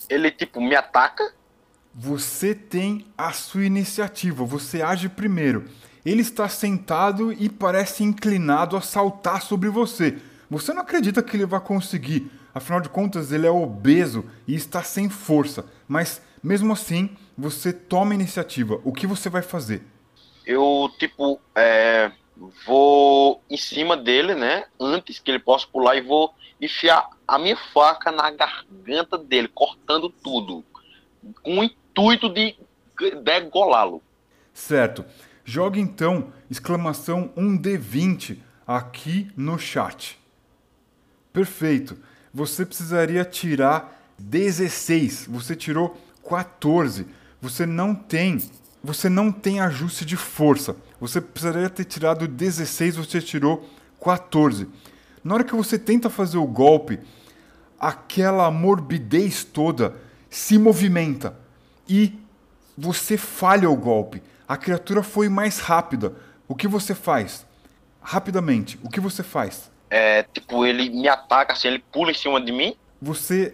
Ele, 0.10 0.30
tipo, 0.30 0.62
me 0.62 0.76
ataca? 0.76 1.34
Você 1.96 2.54
tem 2.54 3.08
a 3.18 3.32
sua 3.32 3.66
iniciativa, 3.66 4.46
você 4.46 4.82
age 4.82 5.10
primeiro. 5.10 5.66
Ele 6.06 6.22
está 6.22 6.50
sentado 6.50 7.32
e 7.32 7.48
parece 7.50 8.04
inclinado 8.04 8.76
a 8.76 8.82
saltar 8.82 9.42
sobre 9.42 9.70
você. 9.70 10.18
Você 10.50 10.74
não 10.74 10.82
acredita 10.82 11.24
que 11.24 11.38
ele 11.38 11.46
vai 11.46 11.62
conseguir. 11.62 12.30
Afinal 12.54 12.82
de 12.82 12.90
contas, 12.90 13.32
ele 13.32 13.48
é 13.48 13.52
obeso 13.52 14.26
e 14.48 14.54
está 14.54 14.84
sem 14.84 15.10
força. 15.10 15.66
Mas, 15.88 16.22
mesmo 16.44 16.74
assim, 16.74 17.16
você 17.38 17.74
toma 17.74 18.12
a 18.12 18.16
iniciativa. 18.16 18.80
O 18.84 18.92
que 18.92 19.08
você 19.08 19.30
vai 19.30 19.42
fazer? 19.42 19.82
Eu, 20.46 20.92
tipo, 21.00 21.40
é, 21.56 22.12
vou 22.66 23.42
em 23.50 23.58
cima 23.58 23.96
dele, 23.96 24.36
né? 24.36 24.66
Antes 24.80 25.20
que 25.20 25.32
ele 25.32 25.40
possa 25.40 25.66
pular 25.66 25.96
e 25.96 26.02
vou 26.02 26.34
enfiar 26.62 27.10
a 27.28 27.40
minha 27.40 27.58
faca 27.74 28.12
na 28.12 28.30
garganta 28.30 29.18
dele, 29.18 29.48
cortando 29.48 30.10
tudo. 30.10 30.64
Com 31.42 31.60
o 31.60 31.64
intuito 31.64 32.30
de 32.30 32.56
degolá-lo. 33.24 34.02
Certo. 34.54 35.06
Jogue 35.46 35.80
então 35.80 36.32
exclamação 36.50 37.32
1D20 37.36 38.38
aqui 38.66 39.30
no 39.36 39.60
chat. 39.60 40.20
Perfeito. 41.32 41.98
Você 42.34 42.66
precisaria 42.66 43.26
tirar 43.26 44.02
16. 44.18 45.28
Você 45.30 45.56
tirou 45.56 45.98
14. 46.28 47.06
Você 47.42 47.66
não 47.66 47.94
tem, 47.94 48.42
você 48.82 49.10
não 49.10 49.32
tem 49.32 49.60
ajuste 49.60 50.06
de 50.06 50.16
força. 50.16 50.78
Você 51.00 51.20
precisaria 51.20 51.70
ter 51.70 51.84
tirado 51.84 52.26
16, 52.26 52.96
você 52.96 53.20
tirou 53.20 53.70
14. 54.02 54.70
Na 55.22 55.34
hora 55.34 55.44
que 55.44 55.54
você 55.54 55.78
tenta 55.78 56.10
fazer 56.10 56.38
o 56.38 56.48
golpe, 56.48 57.00
aquela 57.78 58.50
morbidez 58.50 59.44
toda 59.44 59.96
se 60.30 60.58
movimenta 60.58 61.38
e 61.88 62.18
você 62.78 63.18
falha 63.18 63.70
o 63.70 63.76
golpe. 63.76 64.24
A 64.54 64.58
criatura 64.58 65.02
foi 65.02 65.30
mais 65.30 65.58
rápida. 65.58 66.14
O 66.48 66.54
que 66.54 66.68
você 66.68 66.94
faz? 66.94 67.44
Rapidamente, 68.00 68.80
o 68.84 68.90
que 68.90 69.00
você 69.00 69.24
faz? 69.24 69.72
É, 69.90 70.22
tipo, 70.32 70.64
ele 70.64 70.92
me 70.92 71.08
ataca, 71.08 71.54
assim, 71.54 71.70
ele 71.70 71.80
pula 71.80 72.12
em 72.12 72.14
cima 72.14 72.40
de 72.40 72.52
mim. 72.52 72.76
Você 73.02 73.54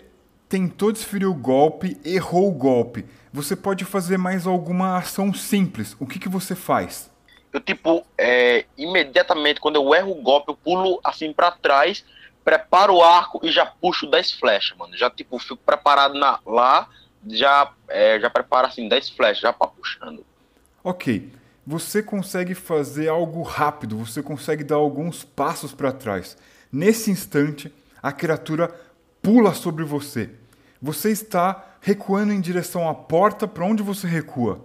tentou 0.50 0.92
desferir 0.92 1.26
o 1.26 1.34
golpe, 1.34 1.98
errou 2.04 2.50
o 2.50 2.54
golpe. 2.54 3.06
Você 3.32 3.56
pode 3.56 3.86
fazer 3.86 4.18
mais 4.18 4.46
alguma 4.46 4.98
ação 4.98 5.34
simples. 5.34 5.96
O 6.02 6.06
que, 6.06 6.20
que 6.20 6.28
você 6.28 6.54
faz? 6.54 7.10
Eu, 7.54 7.62
tipo, 7.62 8.06
é, 8.18 8.66
imediatamente, 8.78 9.62
quando 9.62 9.78
eu 9.78 9.96
erro 9.96 10.12
o 10.12 10.22
golpe, 10.22 10.52
eu 10.52 10.58
pulo 10.58 11.00
assim 11.02 11.32
para 11.32 11.50
trás, 11.52 12.04
preparo 12.44 12.96
o 12.96 13.02
arco 13.02 13.40
e 13.42 13.50
já 13.50 13.66
puxo 13.66 14.06
10 14.06 14.34
flechas, 14.34 14.78
mano. 14.78 14.98
Já, 14.98 15.10
tipo, 15.10 15.40
fico 15.40 15.62
preparado 15.66 16.16
na, 16.16 16.42
lá, 16.46 16.90
já, 17.26 17.72
é, 17.88 18.20
já 18.20 18.30
preparo 18.30 18.68
assim 18.68 18.90
10 18.90 19.12
flechas, 19.12 19.40
já 19.40 19.54
pra 19.54 19.66
puxando. 19.66 20.28
Ok, 20.84 21.30
você 21.68 22.02
consegue 22.02 22.56
fazer 22.56 23.10
algo 23.10 23.42
rápido, 23.42 23.98
você 23.98 24.24
consegue 24.24 24.64
dar 24.64 24.78
alguns 24.78 25.24
passos 25.24 25.74
para 25.74 25.92
trás. 25.92 26.38
Nesse 26.72 27.12
instante, 27.12 27.72
a 28.02 28.12
criatura 28.12 28.74
pula 29.22 29.54
sobre 29.54 29.84
você. 29.84 30.30
Você 30.82 31.12
está 31.12 31.76
recuando 31.82 32.32
em 32.32 32.40
direção 32.40 32.88
à 32.88 32.96
porta, 32.96 33.48
para 33.48 33.66
onde 33.66 33.84
você 33.84 34.08
recua? 34.08 34.64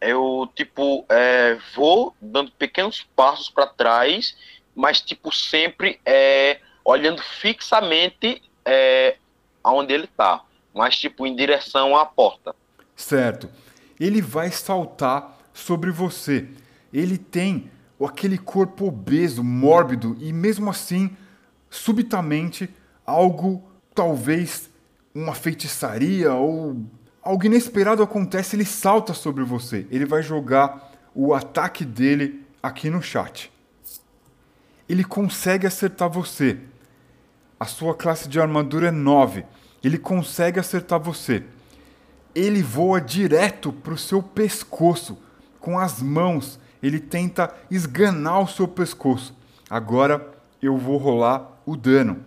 Eu, 0.00 0.48
tipo, 0.54 1.04
é, 1.08 1.58
vou 1.74 2.14
dando 2.20 2.52
pequenos 2.52 3.06
passos 3.16 3.50
para 3.50 3.66
trás, 3.66 4.36
mas, 4.74 5.00
tipo, 5.00 5.32
sempre 5.32 6.00
é, 6.06 6.60
olhando 6.84 7.20
fixamente 7.20 8.40
é, 8.64 9.16
aonde 9.62 9.92
ele 9.92 10.04
está, 10.04 10.42
mas, 10.72 10.96
tipo, 10.96 11.26
em 11.26 11.34
direção 11.34 11.96
à 11.96 12.06
porta. 12.06 12.54
Certo 12.94 13.61
ele 14.02 14.20
vai 14.20 14.50
saltar 14.50 15.38
sobre 15.52 15.92
você. 15.92 16.48
Ele 16.92 17.16
tem 17.16 17.70
aquele 18.04 18.36
corpo 18.36 18.86
obeso, 18.86 19.44
mórbido 19.44 20.16
e 20.18 20.32
mesmo 20.32 20.68
assim, 20.68 21.16
subitamente, 21.70 22.68
algo 23.06 23.62
talvez 23.94 24.68
uma 25.14 25.34
feitiçaria 25.34 26.32
ou 26.32 26.82
algo 27.22 27.46
inesperado 27.46 28.02
acontece, 28.02 28.56
ele 28.56 28.64
salta 28.64 29.14
sobre 29.14 29.44
você. 29.44 29.86
Ele 29.88 30.04
vai 30.04 30.20
jogar 30.20 30.92
o 31.14 31.32
ataque 31.32 31.84
dele 31.84 32.44
aqui 32.60 32.90
no 32.90 33.00
chat. 33.00 33.52
Ele 34.88 35.04
consegue 35.04 35.64
acertar 35.64 36.10
você. 36.10 36.58
A 37.60 37.66
sua 37.66 37.94
classe 37.94 38.28
de 38.28 38.40
armadura 38.40 38.88
é 38.88 38.90
9. 38.90 39.44
Ele 39.84 39.96
consegue 39.96 40.58
acertar 40.58 40.98
você 40.98 41.44
ele 42.34 42.62
voa 42.62 43.00
direto 43.00 43.72
para 43.72 43.94
o 43.94 43.98
seu 43.98 44.22
pescoço. 44.22 45.18
Com 45.60 45.78
as 45.78 46.02
mãos, 46.02 46.58
ele 46.82 46.98
tenta 46.98 47.54
esganar 47.70 48.40
o 48.40 48.48
seu 48.48 48.66
pescoço. 48.66 49.36
Agora 49.68 50.32
eu 50.60 50.76
vou 50.76 50.96
rolar 50.96 51.60
o 51.64 51.76
dano. 51.76 52.24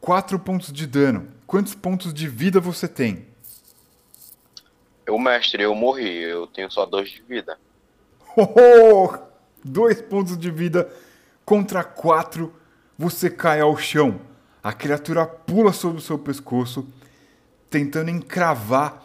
4 0.00 0.38
pontos 0.38 0.72
de 0.72 0.86
dano. 0.86 1.28
Quantos 1.46 1.74
pontos 1.74 2.12
de 2.12 2.28
vida 2.28 2.60
você 2.60 2.88
tem? 2.88 3.26
Eu, 5.06 5.18
mestre, 5.18 5.62
eu 5.62 5.74
morri. 5.74 6.22
Eu 6.22 6.46
tenho 6.46 6.70
só 6.70 6.84
dois 6.84 7.10
de 7.10 7.22
vida. 7.22 7.58
Oh, 8.38 9.16
dois 9.64 10.02
pontos 10.02 10.36
de 10.36 10.50
vida 10.50 10.92
contra 11.42 11.82
quatro. 11.82 12.52
Você 12.98 13.30
cai 13.30 13.60
ao 13.60 13.76
chão. 13.78 14.20
A 14.62 14.74
criatura 14.74 15.24
pula 15.24 15.72
sobre 15.72 15.98
o 15.98 16.02
seu 16.02 16.18
pescoço 16.18 16.86
tentando 17.76 18.08
encravar 18.08 19.02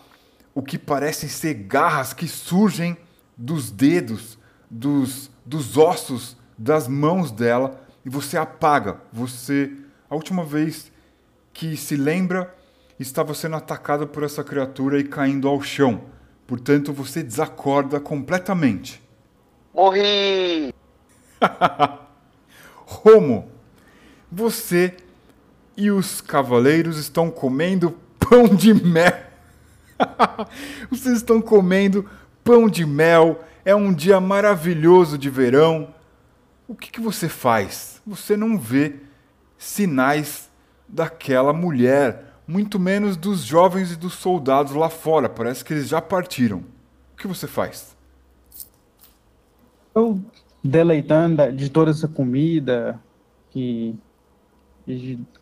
o 0.55 0.61
que 0.61 0.77
parecem 0.77 1.27
ser 1.27 1.53
garras 1.55 2.13
que 2.13 2.25
surgem 2.25 2.95
dos 3.35 3.69
dedos, 3.69 4.39
dos, 4.69 5.29
dos 5.45 5.75
ossos 5.75 6.37
das 6.57 6.87
mãos 6.87 7.31
dela 7.31 7.81
e 8.05 8.09
você 8.09 8.37
apaga. 8.37 9.01
Você, 9.11 9.73
a 10.09 10.15
última 10.15 10.45
vez 10.45 10.89
que 11.51 11.75
se 11.75 11.97
lembra, 11.97 12.55
estava 12.97 13.33
sendo 13.33 13.57
atacado 13.57 14.07
por 14.07 14.23
essa 14.23 14.41
criatura 14.41 14.97
e 14.97 15.03
caindo 15.03 15.49
ao 15.49 15.61
chão. 15.61 16.05
Portanto, 16.47 16.93
você 16.93 17.21
desacorda 17.21 17.99
completamente. 17.99 19.03
Morri! 19.73 20.73
Romo, 22.85 23.51
você 24.31 24.95
e 25.75 25.91
os 25.91 26.21
cavaleiros 26.21 26.97
estão 26.97 27.29
comendo 27.29 27.99
pão 28.31 28.47
de 28.47 28.73
mel. 28.73 29.11
Vocês 30.89 31.17
estão 31.17 31.41
comendo 31.41 32.09
pão 32.45 32.69
de 32.69 32.85
mel. 32.85 33.43
É 33.65 33.75
um 33.75 33.93
dia 33.93 34.21
maravilhoso 34.21 35.17
de 35.17 35.29
verão. 35.29 35.93
O 36.65 36.73
que, 36.73 36.89
que 36.89 37.01
você 37.01 37.27
faz? 37.27 38.01
Você 38.07 38.37
não 38.37 38.57
vê 38.57 38.95
sinais 39.57 40.49
daquela 40.87 41.51
mulher, 41.51 42.37
muito 42.47 42.79
menos 42.79 43.17
dos 43.17 43.41
jovens 43.41 43.91
e 43.91 43.97
dos 43.97 44.13
soldados 44.13 44.71
lá 44.73 44.89
fora. 44.89 45.27
Parece 45.27 45.65
que 45.65 45.73
eles 45.73 45.89
já 45.89 46.01
partiram. 46.01 46.59
O 47.13 47.17
que 47.17 47.27
você 47.27 47.45
faz? 47.45 47.95
Eu 49.93 50.21
deleitando 50.63 51.51
de 51.51 51.69
toda 51.69 51.91
essa 51.91 52.07
comida 52.07 52.97
que, 53.49 53.93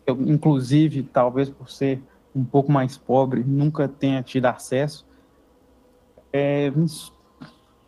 inclusive, 0.08 1.04
talvez 1.04 1.48
por 1.48 1.70
ser 1.70 2.02
um 2.34 2.44
pouco 2.44 2.70
mais 2.70 2.96
pobre, 2.96 3.42
nunca 3.44 3.88
tenha 3.88 4.22
tido 4.22 4.46
acesso, 4.46 5.06
é, 6.32 6.70
me, 6.70 6.86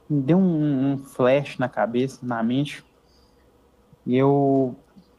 deu 0.09 0.39
um, 0.39 0.93
um, 0.93 0.99
flash 0.99 1.59
na 1.59 1.69
cabeça, 1.69 2.19
na 2.23 2.43
mente, 2.43 2.85
e 4.05 4.17
eu, 4.17 4.75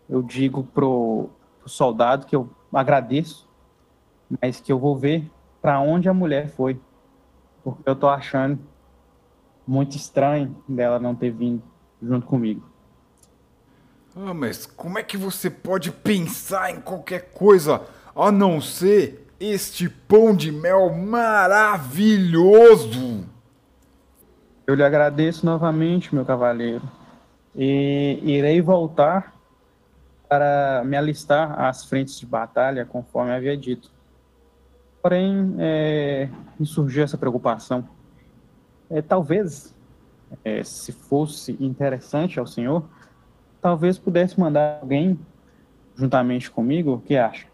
eu 0.10 0.22
digo 0.22 0.64
pro, 0.64 1.30
pro 1.60 1.70
soldado 1.70 2.26
que 2.26 2.36
eu 2.36 2.50
agradeço, 2.74 3.48
mas 4.42 4.60
que 4.60 4.72
eu 4.72 4.80
vou 4.80 4.98
ver 4.98 5.32
para 5.62 5.80
onde 5.80 6.10
a 6.10 6.14
mulher 6.14 6.50
foi, 6.50 6.80
porque 7.64 7.90
eu 7.90 7.96
tô 7.96 8.10
achando 8.10 8.60
muito 9.66 9.96
estranho 9.96 10.56
dela 10.68 11.00
não 11.00 11.16
ter 11.16 11.32
vindo 11.32 11.64
junto 12.02 12.26
comigo. 12.26 12.74
Ah, 14.16 14.34
mas 14.34 14.66
como 14.66 15.00
é 15.00 15.04
que 15.04 15.18
você 15.18 15.50
pode 15.50 15.92
pensar 15.92 16.70
em 16.70 16.82
qualquer 16.82 17.32
coisa 17.32 17.82
a 18.16 18.32
não 18.32 18.62
ser 18.62 19.28
este 19.40 19.90
pão 19.90 20.36
de 20.36 20.52
mel 20.52 20.94
maravilhoso. 20.94 22.24
Eu 24.66 24.76
lhe 24.76 24.84
agradeço 24.84 25.46
novamente, 25.46 26.16
meu 26.16 26.24
cavaleiro, 26.24 26.82
e 27.56 28.20
irei 28.24 28.62
voltar 28.62 29.34
para 30.30 30.84
me 30.86 30.96
alistar 30.96 31.60
às 31.60 31.84
frentes 31.86 32.20
de 32.20 32.26
batalha, 32.26 32.86
conforme 32.86 33.32
havia 33.32 33.58
dito. 33.58 33.92
Porém, 35.02 35.56
é, 35.60 36.30
me 36.58 36.66
surgiu 36.66 37.04
essa 37.04 37.18
preocupação. 37.18 37.88
É, 38.90 39.02
talvez, 39.02 39.76
é, 40.46 40.64
se 40.64 40.92
fosse 40.94 41.58
interessante 41.60 42.40
ao 42.40 42.48
senhor, 42.48 42.86
talvez 43.62 44.00
pudesse 44.00 44.40
mandar 44.40 44.80
alguém 44.82 45.20
juntamente 45.96 46.50
comigo, 46.50 46.94
o 46.94 47.02
que 47.02 47.18
acha? 47.18 47.53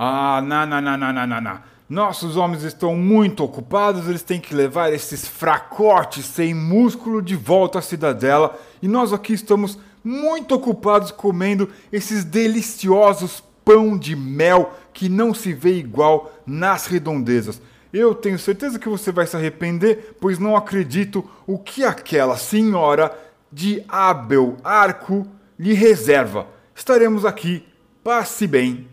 Ah, 0.00 0.40
não, 0.40 0.64
não, 0.64 0.80
não, 0.80 0.96
não, 0.96 1.26
não, 1.26 1.40
não. 1.40 1.58
Nossos 1.88 2.36
homens 2.36 2.62
estão 2.62 2.94
muito 2.94 3.42
ocupados, 3.42 4.06
eles 4.06 4.22
têm 4.22 4.40
que 4.40 4.54
levar 4.54 4.92
esses 4.92 5.26
fracotes 5.26 6.24
sem 6.24 6.54
músculo 6.54 7.20
de 7.20 7.34
volta 7.34 7.80
à 7.80 7.82
cidadela 7.82 8.56
e 8.80 8.86
nós 8.86 9.12
aqui 9.12 9.32
estamos 9.32 9.76
muito 10.04 10.54
ocupados 10.54 11.10
comendo 11.10 11.68
esses 11.90 12.22
deliciosos 12.22 13.42
pão 13.64 13.98
de 13.98 14.14
mel 14.14 14.72
que 14.92 15.08
não 15.08 15.34
se 15.34 15.52
vê 15.52 15.72
igual 15.78 16.32
nas 16.46 16.86
redondezas. 16.86 17.60
Eu 17.92 18.14
tenho 18.14 18.38
certeza 18.38 18.78
que 18.78 18.88
você 18.88 19.10
vai 19.10 19.26
se 19.26 19.34
arrepender, 19.34 20.16
pois 20.20 20.38
não 20.38 20.54
acredito 20.54 21.28
o 21.44 21.58
que 21.58 21.82
aquela 21.82 22.36
senhora 22.36 23.10
de 23.50 23.82
Abel 23.88 24.58
Arco 24.62 25.26
lhe 25.58 25.72
reserva. 25.72 26.46
Estaremos 26.72 27.24
aqui. 27.24 27.66
Passe 28.04 28.46
bem. 28.46 28.86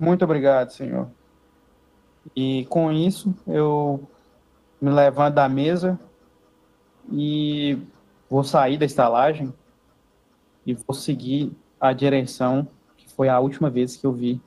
Muito 0.00 0.24
obrigado, 0.24 0.70
senhor. 0.70 1.10
E 2.34 2.64
com 2.70 2.90
isso, 2.90 3.34
eu 3.46 4.08
me 4.80 4.90
levanto 4.90 5.34
da 5.34 5.46
mesa 5.46 6.00
e 7.12 7.78
vou 8.30 8.42
sair 8.42 8.78
da 8.78 8.86
estalagem 8.86 9.52
e 10.64 10.72
vou 10.72 10.94
seguir 10.94 11.52
a 11.78 11.92
direção 11.92 12.66
que 12.96 13.12
foi 13.12 13.28
a 13.28 13.38
última 13.38 13.68
vez 13.68 13.94
que 13.94 14.06
eu 14.06 14.12
vi 14.12 14.40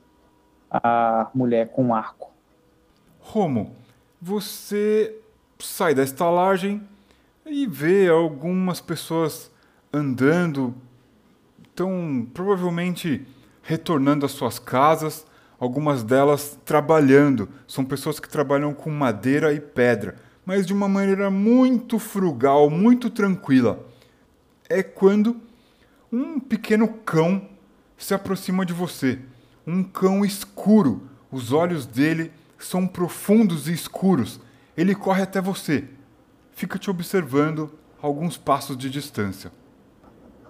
a 0.68 1.30
mulher 1.32 1.68
com 1.68 1.94
arco. 1.94 2.32
Romo, 3.20 3.76
você 4.20 5.16
sai 5.60 5.94
da 5.94 6.02
estalagem 6.02 6.82
e 7.46 7.64
vê 7.64 8.08
algumas 8.08 8.80
pessoas 8.80 9.52
andando, 9.92 10.74
estão 11.62 12.26
provavelmente 12.34 13.24
retornando 13.62 14.26
às 14.26 14.32
suas 14.32 14.58
casas 14.58 15.24
algumas 15.64 16.02
delas 16.04 16.58
trabalhando. 16.64 17.48
São 17.66 17.84
pessoas 17.84 18.20
que 18.20 18.28
trabalham 18.28 18.74
com 18.74 18.90
madeira 18.90 19.52
e 19.52 19.60
pedra, 19.60 20.16
mas 20.44 20.66
de 20.66 20.72
uma 20.72 20.88
maneira 20.88 21.30
muito 21.30 21.98
frugal, 21.98 22.68
muito 22.68 23.08
tranquila. 23.08 23.84
É 24.68 24.82
quando 24.82 25.36
um 26.12 26.38
pequeno 26.38 26.88
cão 27.04 27.48
se 27.96 28.12
aproxima 28.14 28.64
de 28.64 28.72
você. 28.72 29.18
Um 29.66 29.82
cão 29.82 30.24
escuro. 30.24 31.08
Os 31.30 31.50
olhos 31.50 31.86
dele 31.86 32.30
são 32.58 32.86
profundos 32.86 33.66
e 33.66 33.72
escuros. 33.72 34.38
Ele 34.76 34.94
corre 34.94 35.22
até 35.22 35.40
você. 35.40 35.84
Fica 36.52 36.78
te 36.78 36.90
observando 36.90 37.72
a 38.02 38.06
alguns 38.06 38.36
passos 38.36 38.76
de 38.76 38.90
distância. 38.90 39.50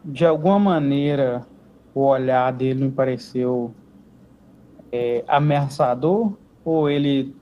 De 0.04 0.26
alguma 0.26 0.58
maneira, 0.58 1.46
o 1.94 2.02
olhar 2.02 2.52
dele 2.52 2.86
me 2.86 2.90
pareceu 2.90 3.72
é, 4.95 5.24
ameaçador 5.26 6.34
ou 6.64 6.88
ele 6.88 7.34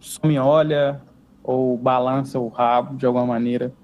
só 0.00 0.26
me 0.26 0.38
olha 0.38 1.02
ou 1.44 1.76
balança 1.76 2.38
o 2.38 2.48
rabo 2.48 2.96
de 2.96 3.04
alguma 3.04 3.26
maneira? 3.26 3.74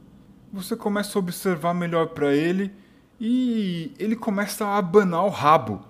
Você 0.51 0.75
começa 0.75 1.19
a 1.19 1.21
observar 1.21 1.75
melhor 1.75 2.09
para 2.09 2.33
ele 2.35 2.73
e 3.21 3.93
ele 3.99 4.17
começa 4.17 4.65
a 4.65 4.79
abanar 4.79 5.27
o 5.27 5.29
rabo. 5.29 5.83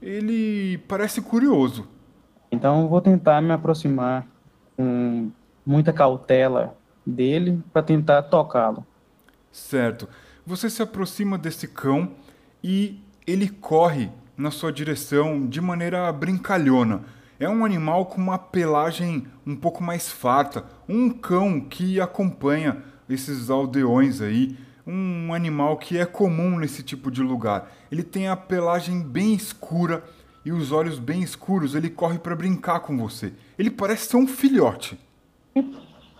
Ele 0.00 0.78
parece 0.88 1.20
curioso. 1.20 1.86
Então 2.50 2.88
vou 2.88 3.02
tentar 3.02 3.42
me 3.42 3.52
aproximar 3.52 4.26
com 4.78 5.30
muita 5.64 5.92
cautela 5.92 6.74
dele 7.04 7.62
para 7.70 7.82
tentar 7.82 8.22
tocá-lo. 8.22 8.86
Certo. 9.52 10.08
Você 10.46 10.70
se 10.70 10.80
aproxima 10.80 11.36
desse 11.36 11.68
cão 11.68 12.12
e 12.64 12.98
ele 13.26 13.50
corre 13.50 14.10
na 14.36 14.50
sua 14.50 14.72
direção 14.72 15.46
de 15.46 15.60
maneira 15.60 16.12
brincalhona. 16.12 17.02
É 17.38 17.48
um 17.48 17.64
animal 17.64 18.06
com 18.06 18.20
uma 18.20 18.38
pelagem 18.38 19.26
um 19.46 19.54
pouco 19.54 19.82
mais 19.82 20.10
farta, 20.10 20.64
um 20.88 21.10
cão 21.10 21.60
que 21.60 22.00
acompanha 22.00 22.82
esses 23.08 23.50
aldeões 23.50 24.20
aí, 24.20 24.56
um 24.86 25.34
animal 25.34 25.76
que 25.76 25.98
é 25.98 26.06
comum 26.06 26.58
nesse 26.58 26.82
tipo 26.82 27.10
de 27.10 27.22
lugar. 27.22 27.70
Ele 27.90 28.02
tem 28.02 28.28
a 28.28 28.36
pelagem 28.36 29.02
bem 29.02 29.34
escura 29.34 30.02
e 30.44 30.52
os 30.52 30.70
olhos 30.70 30.98
bem 30.98 31.22
escuros, 31.22 31.74
ele 31.74 31.90
corre 31.90 32.18
para 32.18 32.36
brincar 32.36 32.80
com 32.80 32.96
você. 32.96 33.32
Ele 33.58 33.70
parece 33.70 34.08
ser 34.08 34.16
um 34.16 34.28
filhote. 34.28 34.98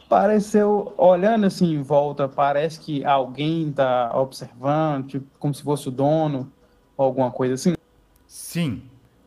Pareceu, 0.08 0.92
olhando 0.96 1.46
assim 1.46 1.74
em 1.74 1.82
volta, 1.82 2.28
parece 2.28 2.80
que 2.80 3.04
alguém 3.04 3.70
está 3.70 4.10
observando, 4.16 5.06
tipo, 5.06 5.26
como 5.38 5.54
se 5.54 5.62
fosse 5.62 5.88
o 5.88 5.92
dono, 5.92 6.50
ou 6.96 7.06
alguma 7.06 7.30
coisa 7.30 7.54
assim. 7.54 7.74
Sim, 8.56 8.80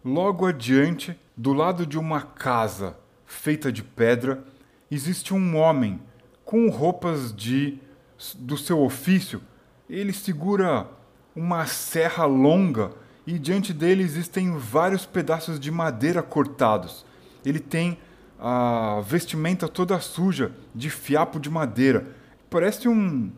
logo 0.03 0.47
adiante, 0.47 1.15
do 1.37 1.53
lado 1.53 1.85
de 1.85 1.99
uma 1.99 2.19
casa 2.19 2.97
feita 3.27 3.71
de 3.71 3.83
pedra, 3.83 4.43
existe 4.89 5.35
um 5.35 5.55
homem 5.55 6.01
com 6.43 6.67
roupas 6.67 7.31
de 7.31 7.77
do 8.39 8.57
seu 8.57 8.79
ofício. 8.81 9.39
Ele 9.87 10.13
segura 10.13 10.87
uma 11.35 11.67
serra 11.67 12.25
longa 12.25 12.89
e 13.27 13.37
diante 13.37 13.71
dele 13.71 14.01
existem 14.01 14.57
vários 14.57 15.05
pedaços 15.05 15.59
de 15.59 15.69
madeira 15.69 16.23
cortados. 16.23 17.05
Ele 17.45 17.59
tem 17.59 17.99
a 18.39 18.99
vestimenta 19.05 19.67
toda 19.67 19.99
suja 19.99 20.53
de 20.73 20.89
fiapo 20.89 21.39
de 21.39 21.51
madeira. 21.51 22.15
Parece 22.49 22.89
um 22.89 23.31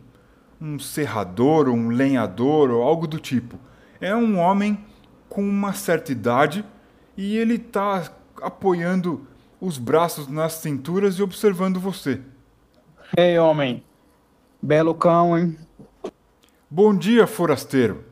um 0.61 0.79
serrador, 0.79 1.67
um 1.67 1.89
lenhador 1.89 2.71
ou 2.71 2.81
algo 2.81 3.05
do 3.05 3.19
tipo. 3.19 3.59
É 3.99 4.15
um 4.15 4.39
homem 4.39 4.85
com 5.31 5.41
uma 5.41 5.71
certa 5.71 6.11
idade 6.11 6.65
e 7.15 7.37
ele 7.37 7.55
está 7.55 8.11
apoiando 8.41 9.25
os 9.61 9.77
braços 9.77 10.27
nas 10.27 10.53
cinturas 10.53 11.15
e 11.15 11.23
observando 11.23 11.79
você. 11.79 12.19
Ei, 13.17 13.39
homem. 13.39 13.81
Belo 14.61 14.93
cão, 14.93 15.37
hein? 15.37 15.57
Bom 16.69 16.93
dia, 16.93 17.25
forasteiro. 17.25 18.03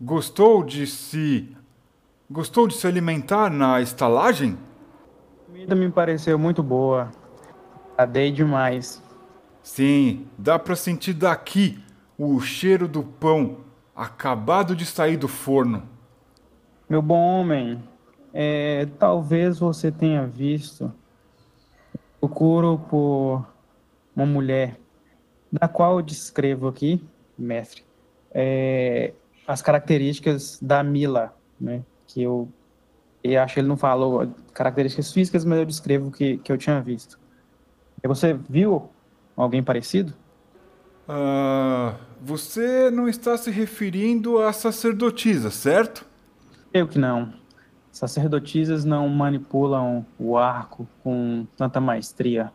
Gostou 0.00 0.64
de 0.64 0.88
se. 0.88 1.56
Gostou 2.28 2.66
de 2.66 2.74
se 2.74 2.86
alimentar 2.88 3.48
na 3.48 3.80
estalagem? 3.80 4.58
A 5.40 5.46
comida 5.46 5.74
me 5.76 5.88
pareceu 5.88 6.36
muito 6.36 6.64
boa. 6.64 7.12
Adei 7.96 8.32
demais. 8.32 9.00
Sim, 9.62 10.26
dá 10.36 10.58
para 10.58 10.74
sentir 10.74 11.12
daqui 11.12 11.80
o 12.18 12.40
cheiro 12.40 12.88
do 12.88 13.04
pão 13.04 13.58
acabado 13.94 14.74
de 14.74 14.84
sair 14.84 15.16
do 15.16 15.28
forno. 15.28 15.93
Meu 16.86 17.00
bom 17.00 17.18
homem, 17.18 17.82
é, 18.32 18.86
talvez 18.98 19.58
você 19.58 19.90
tenha 19.90 20.26
visto. 20.26 20.92
Procuro 22.20 22.78
por 22.90 23.46
uma 24.14 24.26
mulher, 24.26 24.78
da 25.50 25.66
qual 25.66 25.98
eu 25.98 26.02
descrevo 26.02 26.68
aqui, 26.68 27.02
mestre, 27.38 27.84
é, 28.32 29.14
as 29.46 29.62
características 29.62 30.58
da 30.60 30.82
Mila, 30.82 31.34
né? 31.58 31.82
Que 32.06 32.22
eu, 32.22 32.48
eu 33.22 33.42
acho 33.42 33.54
que 33.54 33.60
ele 33.60 33.68
não 33.68 33.76
falou 33.78 34.28
características 34.52 35.10
físicas, 35.10 35.44
mas 35.44 35.58
eu 35.58 35.64
descrevo 35.64 36.10
que, 36.10 36.36
que 36.38 36.52
eu 36.52 36.58
tinha 36.58 36.82
visto. 36.82 37.18
E 38.02 38.06
você 38.06 38.34
viu 38.34 38.90
alguém 39.34 39.62
parecido? 39.62 40.12
Uh, 41.08 41.96
você 42.20 42.90
não 42.90 43.08
está 43.08 43.36
se 43.38 43.50
referindo 43.50 44.38
à 44.38 44.52
sacerdotisa, 44.52 45.50
certo? 45.50 46.06
Eu 46.74 46.88
que 46.88 46.98
não. 46.98 47.32
Sacerdotisas 47.92 48.84
não 48.84 49.08
manipulam 49.08 50.04
o 50.18 50.36
arco 50.36 50.88
com 51.04 51.46
tanta 51.56 51.80
maestria. 51.80 52.52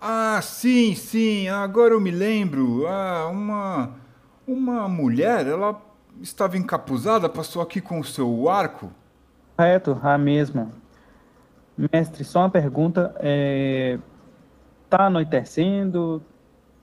Ah, 0.00 0.40
sim, 0.42 0.96
sim, 0.96 1.46
agora 1.46 1.94
eu 1.94 2.00
me 2.00 2.10
lembro. 2.10 2.84
Ah, 2.88 3.28
uma 3.30 3.94
uma 4.44 4.88
mulher, 4.88 5.46
ela 5.46 5.80
estava 6.20 6.58
encapuzada, 6.58 7.28
passou 7.28 7.62
aqui 7.62 7.80
com 7.80 8.00
o 8.00 8.04
seu 8.04 8.48
arco? 8.48 8.90
Correto, 9.56 9.96
a 10.02 10.18
mesma. 10.18 10.70
Mestre, 11.92 12.24
só 12.24 12.40
uma 12.40 12.50
pergunta. 12.50 13.14
É... 13.20 13.96
Tá 14.90 15.06
anoitecendo, 15.06 16.20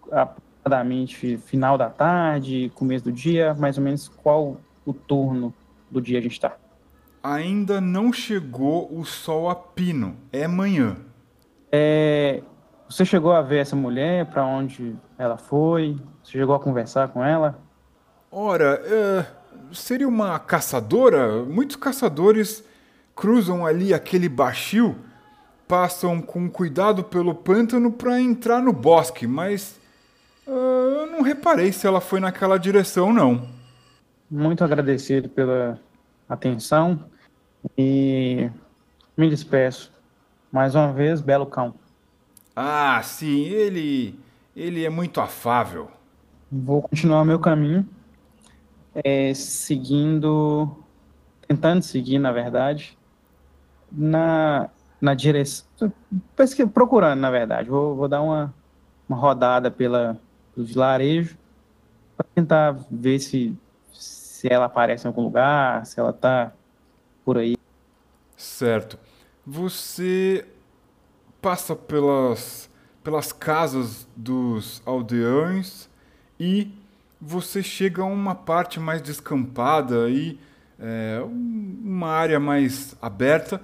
aproximadamente 0.09 1.37
final 1.39 1.77
da 1.77 1.89
tarde, 1.89 2.71
começo 2.73 3.03
do 3.03 3.11
dia, 3.11 3.53
mais 3.53 3.77
ou 3.77 3.83
menos 3.83 4.07
qual 4.07 4.55
o 4.85 4.93
turno 4.93 5.53
do 5.91 6.01
dia 6.01 6.19
a 6.19 6.21
gente 6.21 6.31
está? 6.31 6.55
Ainda 7.23 7.79
não 7.79 8.11
chegou 8.11 8.89
o 8.91 9.05
sol 9.05 9.49
a 9.49 9.55
pino. 9.55 10.15
É 10.31 10.47
manhã. 10.47 10.97
É, 11.71 12.41
você 12.89 13.05
chegou 13.05 13.31
a 13.31 13.41
ver 13.41 13.59
essa 13.59 13.75
mulher? 13.75 14.25
Para 14.25 14.45
onde 14.45 14.95
ela 15.17 15.37
foi? 15.37 15.97
Você 16.23 16.33
chegou 16.33 16.55
a 16.55 16.59
conversar 16.59 17.09
com 17.09 17.23
ela? 17.23 17.59
Ora, 18.31 18.81
é, 18.83 19.25
seria 19.71 20.07
uma 20.07 20.37
caçadora? 20.39 21.43
Muitos 21.43 21.75
caçadores 21.75 22.63
cruzam 23.15 23.65
ali 23.65 23.93
aquele 23.93 24.29
baixio, 24.29 24.95
passam 25.67 26.21
com 26.21 26.49
cuidado 26.49 27.03
pelo 27.03 27.35
pântano 27.35 27.91
para 27.91 28.19
entrar 28.19 28.61
no 28.61 28.71
bosque, 28.71 29.27
mas 29.27 29.77
uh, 30.47 30.51
eu 30.51 31.07
não 31.07 31.21
reparei 31.21 31.71
se 31.71 31.85
ela 31.85 31.99
foi 31.99 32.19
naquela 32.19 32.57
direção, 32.57 33.11
não. 33.11 33.47
Muito 34.31 34.63
agradecido 34.63 35.27
pela 35.27 35.79
atenção 36.29 37.03
e 37.77 38.49
me 39.17 39.29
despeço. 39.29 39.91
Mais 40.51 40.75
uma 40.75 40.93
vez, 40.93 41.19
belo 41.21 41.45
cão. 41.45 41.73
Ah, 42.55 43.01
sim, 43.03 43.43
ele 43.43 44.17
ele 44.55 44.83
é 44.83 44.89
muito 44.89 45.21
afável. 45.21 45.89
Vou 46.51 46.81
continuar 46.81 47.23
meu 47.23 47.39
caminho, 47.39 47.87
é, 48.93 49.33
seguindo, 49.33 50.83
tentando 51.47 51.81
seguir, 51.81 52.19
na 52.19 52.31
verdade, 52.31 52.97
na, 53.91 54.69
na 54.99 55.13
direção. 55.13 55.65
Procurando, 56.73 57.19
na 57.19 57.31
verdade. 57.31 57.69
Vou, 57.69 57.95
vou 57.95 58.07
dar 58.07 58.21
uma, 58.21 58.53
uma 59.07 59.17
rodada 59.17 59.71
pela, 59.71 60.19
pelo 60.53 60.65
vilarejo 60.65 61.37
para 62.17 62.27
tentar 62.35 62.75
ver 62.91 63.19
se, 63.19 63.55
se 64.39 64.47
ela 64.49 64.67
aparece 64.67 65.05
em 65.05 65.09
algum 65.09 65.23
lugar, 65.23 65.85
se 65.85 65.99
ela 65.99 66.11
está 66.11 66.53
por 67.25 67.37
aí. 67.37 67.57
Certo. 68.37 68.97
Você 69.45 70.47
passa 71.41 71.75
pelas, 71.75 72.69
pelas 73.03 73.33
casas 73.33 74.07
dos 74.15 74.81
aldeões 74.85 75.89
e 76.39 76.71
você 77.19 77.61
chega 77.61 78.01
a 78.01 78.05
uma 78.05 78.33
parte 78.33 78.79
mais 78.79 79.01
descampada 79.01 80.09
e 80.09 80.39
é, 80.79 81.21
uma 81.21 82.07
área 82.07 82.39
mais 82.39 82.95
aberta 83.01 83.61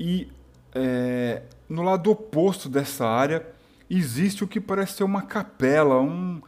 e 0.00 0.26
é, 0.74 1.42
no 1.68 1.82
lado 1.82 2.10
oposto 2.10 2.68
dessa 2.68 3.06
área 3.06 3.46
existe 3.88 4.42
o 4.42 4.48
que 4.48 4.60
parece 4.60 4.94
ser 4.94 5.04
uma 5.04 5.22
capela, 5.22 6.00
um, 6.00 6.42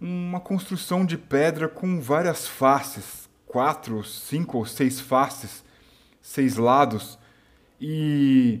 uma 0.00 0.40
construção 0.40 1.04
de 1.04 1.16
pedra 1.16 1.68
com 1.68 2.00
várias 2.00 2.46
faces, 2.46 3.28
quatro, 3.46 4.04
cinco 4.04 4.58
ou 4.58 4.66
seis 4.66 5.00
faces, 5.00 5.64
seis 6.20 6.56
lados, 6.56 7.18
e 7.80 8.60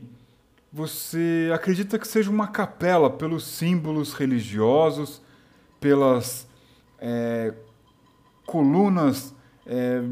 você 0.72 1.50
acredita 1.54 1.98
que 1.98 2.06
seja 2.06 2.30
uma 2.30 2.48
capela 2.48 3.10
pelos 3.10 3.46
símbolos 3.46 4.12
religiosos, 4.12 5.22
pelas 5.80 6.46
é, 6.98 7.54
colunas 8.44 9.34
é, 9.66 10.02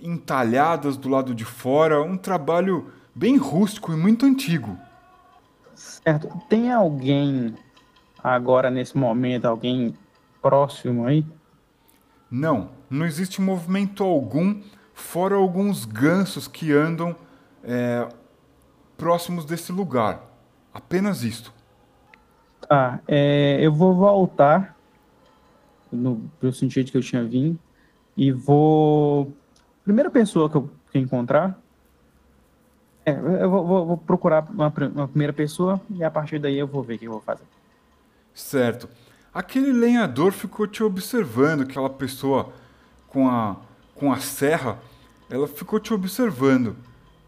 entalhadas 0.00 0.96
do 0.96 1.08
lado 1.08 1.34
de 1.34 1.44
fora, 1.44 2.02
um 2.02 2.16
trabalho 2.16 2.92
bem 3.14 3.36
rústico 3.36 3.92
e 3.92 3.96
muito 3.96 4.24
antigo. 4.24 4.78
Certo. 5.74 6.28
Tem 6.48 6.72
alguém 6.72 7.54
agora 8.22 8.70
nesse 8.70 8.96
momento, 8.96 9.46
alguém 9.46 9.94
próximo 10.40 11.06
aí? 11.06 11.24
Não, 12.30 12.70
não 12.88 13.04
existe 13.04 13.40
movimento 13.40 14.04
algum, 14.04 14.60
fora 14.94 15.34
alguns 15.34 15.84
gansos 15.84 16.46
que 16.46 16.72
andam 16.72 17.16
é, 17.64 18.08
próximos 18.96 19.44
desse 19.44 19.72
lugar. 19.72 20.22
Apenas 20.72 21.22
isto. 21.22 21.52
Tá, 22.68 23.00
é, 23.08 23.58
eu 23.60 23.72
vou 23.72 23.94
voltar 23.94 24.76
no 25.90 26.30
pro 26.38 26.52
sentido 26.52 26.90
que 26.92 26.96
eu 26.96 27.02
tinha 27.02 27.24
vindo 27.24 27.58
e 28.16 28.30
vou. 28.30 29.32
Primeira 29.82 30.10
pessoa 30.10 30.48
que 30.48 30.56
eu 30.56 30.70
que 30.92 30.98
encontrar, 30.98 31.58
é, 33.04 33.12
eu 33.12 33.50
vou, 33.50 33.66
vou, 33.66 33.86
vou 33.86 33.96
procurar 33.96 34.46
uma, 34.50 34.72
uma, 34.94 35.08
primeira 35.08 35.32
pessoa 35.32 35.80
e 35.90 36.02
a 36.02 36.10
partir 36.10 36.38
daí 36.38 36.58
eu 36.58 36.66
vou 36.66 36.82
ver 36.82 36.96
o 36.96 36.98
que 36.98 37.04
eu 37.06 37.12
vou 37.12 37.20
fazer. 37.20 37.44
Certo. 38.34 38.88
Aquele 39.32 39.72
lenhador 39.72 40.32
ficou 40.32 40.66
te 40.66 40.82
observando, 40.82 41.62
aquela 41.62 41.88
pessoa 41.88 42.52
com 43.06 43.28
a, 43.28 43.56
com 43.94 44.12
a 44.12 44.18
serra, 44.18 44.78
ela 45.28 45.46
ficou 45.46 45.78
te 45.78 45.94
observando. 45.94 46.76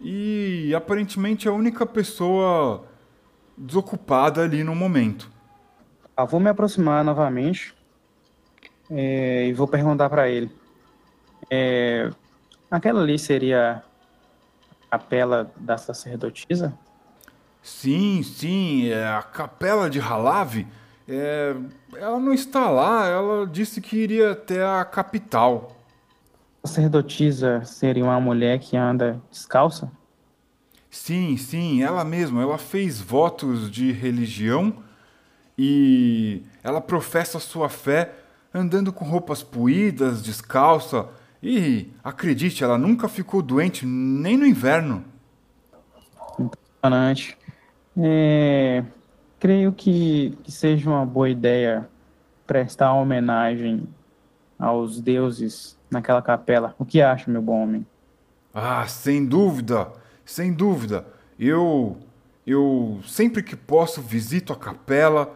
E 0.01 0.75
aparentemente 0.75 1.47
é 1.47 1.51
a 1.51 1.55
única 1.55 1.87
pessoa 1.87 2.85
desocupada 3.57 4.43
ali 4.43 4.65
no 4.65 4.75
momento. 4.75 5.31
Ah, 6.17 6.25
vou 6.25 6.41
me 6.41 6.51
aproximar 6.51 7.05
novamente 7.05 7.75
é, 8.91 9.47
e 9.47 9.53
vou 9.53 9.69
perguntar 9.69 10.11
para 10.11 10.29
ele. 10.29 10.51
É, 11.49 12.11
aquela 12.71 13.01
ali 13.01 13.19
seria 13.19 13.83
a 14.91 14.99
capela 14.99 15.53
da 15.57 15.79
sacerdotisa? 15.79 16.77
Sim, 17.63 18.23
sim, 18.25 18.89
é 18.89 19.07
a 19.07 19.23
capela 19.23 19.89
de 19.89 20.01
Halave. 20.01 20.67
É, 21.09 21.55
ela 21.97 22.19
não 22.19 22.33
está 22.33 22.69
lá, 22.71 23.07
ela 23.07 23.47
disse 23.47 23.81
que 23.81 23.97
iria 23.97 24.33
até 24.33 24.65
a 24.65 24.85
capital. 24.85 25.77
A 26.63 26.69
sacerdotisa 26.69 27.65
seria 27.65 28.05
uma 28.05 28.21
mulher 28.21 28.59
que 28.59 28.77
anda 28.77 29.21
descalça? 29.31 29.91
Sim, 30.89 31.37
sim, 31.37 31.83
ela 31.83 32.05
mesma. 32.05 32.43
Ela 32.43 32.59
fez 32.59 33.01
votos 33.01 33.71
de 33.71 33.91
religião 33.91 34.75
e 35.59 36.43
ela 36.63 36.81
professa 36.81 37.39
sua 37.41 37.69
fé 37.69 38.13
andando 38.55 38.93
com 38.93 39.05
roupas 39.05 39.43
puídas, 39.43 40.23
descalça. 40.23 41.09
E 41.43 41.91
acredite, 42.05 42.63
ela 42.63 42.79
nunca 42.79 43.09
ficou 43.09 43.43
doente 43.43 43.85
nem 43.85 44.37
no 44.37 44.47
inverno. 44.47 45.05
Impressionante. 46.39 47.37
É, 47.97 48.85
creio 49.43 49.73
que, 49.73 50.39
que 50.45 50.53
seja 50.53 50.89
uma 50.89 51.05
boa 51.05 51.29
ideia 51.29 51.89
prestar 52.47 52.95
homenagem 52.95 53.89
aos 54.57 55.01
deuses 55.01 55.77
naquela 55.91 56.23
capela. 56.23 56.77
O 56.79 56.85
que 56.85 57.03
acha, 57.03 57.29
meu 57.29 57.43
bom 57.43 57.65
homem? 57.65 57.85
Ah, 58.55 58.87
sem 58.87 59.27
dúvida, 59.27 59.91
sem 60.25 60.53
dúvida. 60.53 61.05
Eu 61.37 61.97
eu 62.47 63.01
sempre 63.05 63.43
que 63.43 63.57
posso 63.57 64.01
visito 64.01 64.53
a 64.53 64.57
capela 64.57 65.35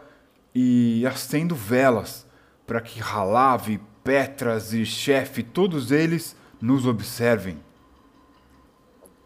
e 0.55 1.05
acendo 1.05 1.57
velas 1.57 2.25
para 2.65 2.81
que 2.81 3.01
Halave, 3.01 3.81
Petras 4.05 4.73
e 4.73 4.87
Chefe, 4.87 5.43
todos 5.43 5.91
eles 5.91 6.37
nos 6.61 6.87
observem. 6.87 7.59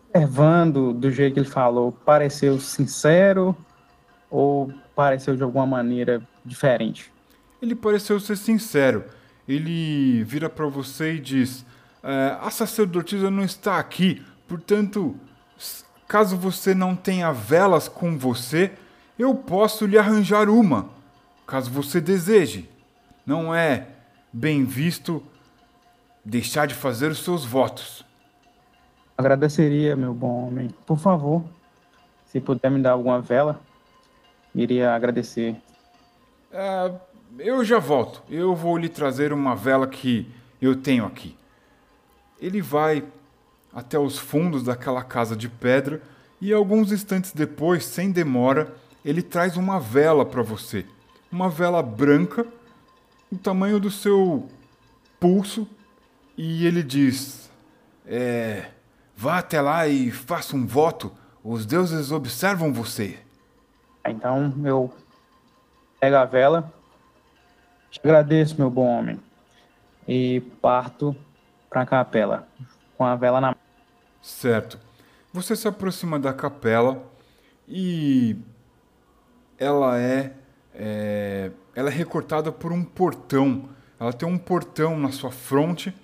Observando 0.09 0.95
do 0.95 1.11
jeito 1.11 1.35
que 1.35 1.41
ele 1.41 1.49
falou, 1.49 1.93
pareceu 1.93 2.59
sincero 2.59 3.55
ou 4.31 4.73
pareceu 4.95 5.37
de 5.37 5.43
alguma 5.43 5.67
maneira 5.67 6.23
diferente? 6.45 7.13
Ele 7.61 7.75
pareceu 7.75 8.19
ser 8.21 8.37
sincero. 8.37 9.05
Ele 9.49 10.23
vira 10.25 10.49
para 10.49 10.67
você 10.67 11.15
e 11.15 11.21
diz: 11.21 11.67
é, 12.03 12.37
A 12.41 12.51
sacerdotisa 12.51 13.31
não 13.31 13.43
está 13.43 13.79
aqui, 13.79 14.23
portanto, 14.47 15.17
caso 16.07 16.37
você 16.37 16.75
não 16.75 16.95
tenha 16.95 17.33
velas 17.33 17.89
com 17.89 18.17
você, 18.17 18.73
eu 19.19 19.35
posso 19.35 19.87
lhe 19.87 19.99
arranjar 19.99 20.49
uma, 20.49 20.89
caso 21.47 21.71
você 21.71 22.01
deseje. 22.01 22.71
Não 23.27 23.55
é 23.55 23.89
bem 24.33 24.65
visto 24.65 25.23
deixar 26.25 26.67
de 26.67 26.75
fazer 26.75 27.11
os 27.11 27.19
seus 27.19 27.45
votos. 27.45 28.05
Agradeceria, 29.17 29.95
meu 29.95 30.15
bom 30.15 30.47
homem. 30.47 30.69
Por 30.87 30.99
favor, 30.99 31.45
se 32.27 32.41
puder 32.41 32.71
me 32.71 32.81
dar 32.81 32.93
alguma 32.93 33.21
vela, 33.21 33.61
iria 34.55 34.95
agradecer. 34.95 35.57
É, 36.53 36.93
eu 37.39 37.65
já 37.65 37.79
volto. 37.79 38.23
Eu 38.29 38.55
vou 38.55 38.77
lhe 38.77 38.89
trazer 38.89 39.33
uma 39.33 39.55
vela 39.55 39.87
que 39.87 40.29
eu 40.61 40.77
tenho 40.77 41.05
aqui. 41.05 41.37
Ele 42.41 42.61
vai 42.61 43.05
até 43.73 43.99
os 43.99 44.19
fundos 44.19 44.63
daquela 44.65 45.03
casa 45.03 45.37
de 45.37 45.49
pedra 45.49 46.03
e 46.41 46.53
alguns 46.53 46.91
instantes 46.91 47.33
depois, 47.33 47.85
sem 47.85 48.11
demora, 48.11 48.75
ele 49.05 49.23
traz 49.23 49.57
uma 49.57 49.79
vela 49.79 50.25
para 50.25 50.43
você. 50.43 50.85
Uma 51.31 51.49
vela 51.49 51.83
branca 51.83 52.47
o 53.31 53.39
tamanho 53.39 53.79
do 53.79 53.91
seu 53.91 54.49
pulso 55.21 55.69
e 56.37 56.67
ele 56.67 56.83
diz: 56.83 57.51
é, 58.07 58.71
vá 59.17 59.39
até 59.39 59.61
lá 59.61 59.87
e 59.87 60.11
faça 60.11 60.57
um 60.57 60.67
voto. 60.67 61.13
Os 61.43 61.65
deuses 61.65 62.11
observam 62.11 62.73
você. 62.73 63.19
Então 64.07 64.53
eu 64.65 64.93
pego 65.99 66.17
a 66.17 66.25
vela, 66.25 66.73
te 67.91 68.01
agradeço, 68.03 68.57
meu 68.59 68.71
bom 68.71 68.87
homem, 68.87 69.21
e 70.09 70.41
parto 70.63 71.15
para 71.69 71.83
a 71.83 71.87
capela 71.87 72.49
com 72.97 73.05
a 73.05 73.17
vela 73.17 73.41
na 73.41 73.49
mão. 73.49 73.57
Certo. 74.21 74.79
Você 75.33 75.55
se 75.55 75.67
aproxima 75.67 76.19
da 76.19 76.33
capela 76.33 77.03
e 77.67 78.37
ela 79.59 79.99
é, 79.99 80.33
é, 80.75 81.51
ela 81.75 81.89
é 81.89 81.93
recortada 81.93 82.51
por 82.51 82.73
um 82.73 82.85
portão. 82.85 83.69
Ela 83.99 84.13
tem 84.13 84.29
um 84.29 84.37
portão 84.37 84.99
na 84.99 85.13
sua 85.13 85.31
fronte 85.31 85.95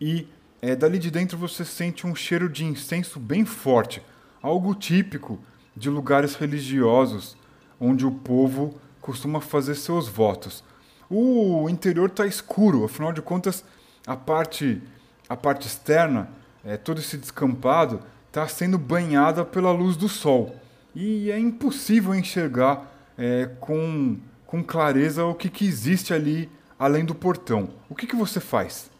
e 0.00 0.26
é, 0.62 0.74
dali 0.74 0.98
de 0.98 1.10
dentro 1.10 1.36
você 1.36 1.64
sente 1.64 2.06
um 2.06 2.14
cheiro 2.14 2.48
de 2.48 2.64
incenso 2.64 3.20
bem 3.20 3.44
forte, 3.44 4.02
algo 4.40 4.74
típico 4.74 5.38
de 5.76 5.90
lugares 5.90 6.34
religiosos 6.34 7.36
onde 7.80 8.06
o 8.06 8.10
povo 8.10 8.74
costuma 9.00 9.40
fazer 9.40 9.74
seus 9.74 10.08
votos. 10.08 10.64
O 11.10 11.68
interior 11.68 12.08
está 12.08 12.26
escuro, 12.26 12.84
afinal 12.84 13.12
de 13.12 13.20
contas, 13.20 13.64
a 14.06 14.16
parte, 14.16 14.82
a 15.28 15.36
parte 15.36 15.66
externa, 15.66 16.30
é, 16.64 16.76
todo 16.76 16.98
esse 17.00 17.16
descampado, 17.16 18.00
está 18.28 18.48
sendo 18.48 18.78
banhada 18.78 19.44
pela 19.44 19.70
luz 19.70 19.96
do 19.96 20.08
sol. 20.08 20.56
E 20.94 21.30
é 21.30 21.38
impossível 21.38 22.14
enxergar 22.14 22.90
é, 23.18 23.50
com, 23.60 24.16
com 24.46 24.62
clareza 24.62 25.24
o 25.24 25.34
que, 25.34 25.48
que 25.48 25.66
existe 25.66 26.14
ali 26.14 26.50
além 26.78 27.04
do 27.04 27.14
portão. 27.14 27.68
O 27.88 27.94
que, 27.94 28.06
que 28.06 28.16
você 28.16 28.40
faz? 28.40 28.90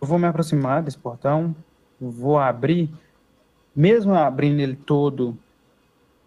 Eu 0.00 0.06
vou 0.06 0.18
me 0.18 0.26
aproximar 0.26 0.82
desse 0.82 0.98
portão, 0.98 1.54
vou 2.00 2.38
abrir, 2.38 2.90
mesmo 3.74 4.14
abrindo 4.14 4.60
ele 4.60 4.76
todo, 4.76 5.36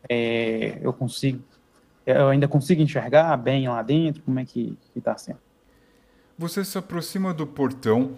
é, 0.09 0.79
eu 0.81 0.93
consigo, 0.93 1.41
eu 2.05 2.27
ainda 2.27 2.47
consigo 2.47 2.81
enxergar 2.81 3.35
bem 3.37 3.67
lá 3.67 3.81
dentro, 3.81 4.21
como 4.23 4.39
é 4.39 4.45
que 4.45 4.77
está 4.95 5.17
sendo? 5.17 5.39
Você 6.37 6.63
se 6.63 6.77
aproxima 6.77 7.33
do 7.33 7.45
portão, 7.45 8.13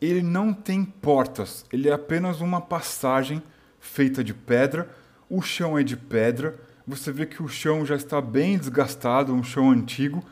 ele 0.00 0.22
não 0.22 0.52
tem 0.52 0.84
portas, 0.84 1.64
ele 1.72 1.88
é 1.88 1.92
apenas 1.92 2.40
uma 2.40 2.60
passagem 2.60 3.42
feita 3.80 4.22
de 4.22 4.34
pedra, 4.34 4.88
o 5.30 5.40
chão 5.42 5.78
é 5.78 5.82
de 5.82 5.96
pedra, 5.96 6.58
você 6.86 7.12
vê 7.12 7.26
que 7.26 7.42
o 7.42 7.48
chão 7.48 7.84
já 7.84 7.94
está 7.94 8.20
bem 8.20 8.58
desgastado, 8.58 9.34
um 9.34 9.42
chão 9.42 9.70
antigo, 9.70 10.24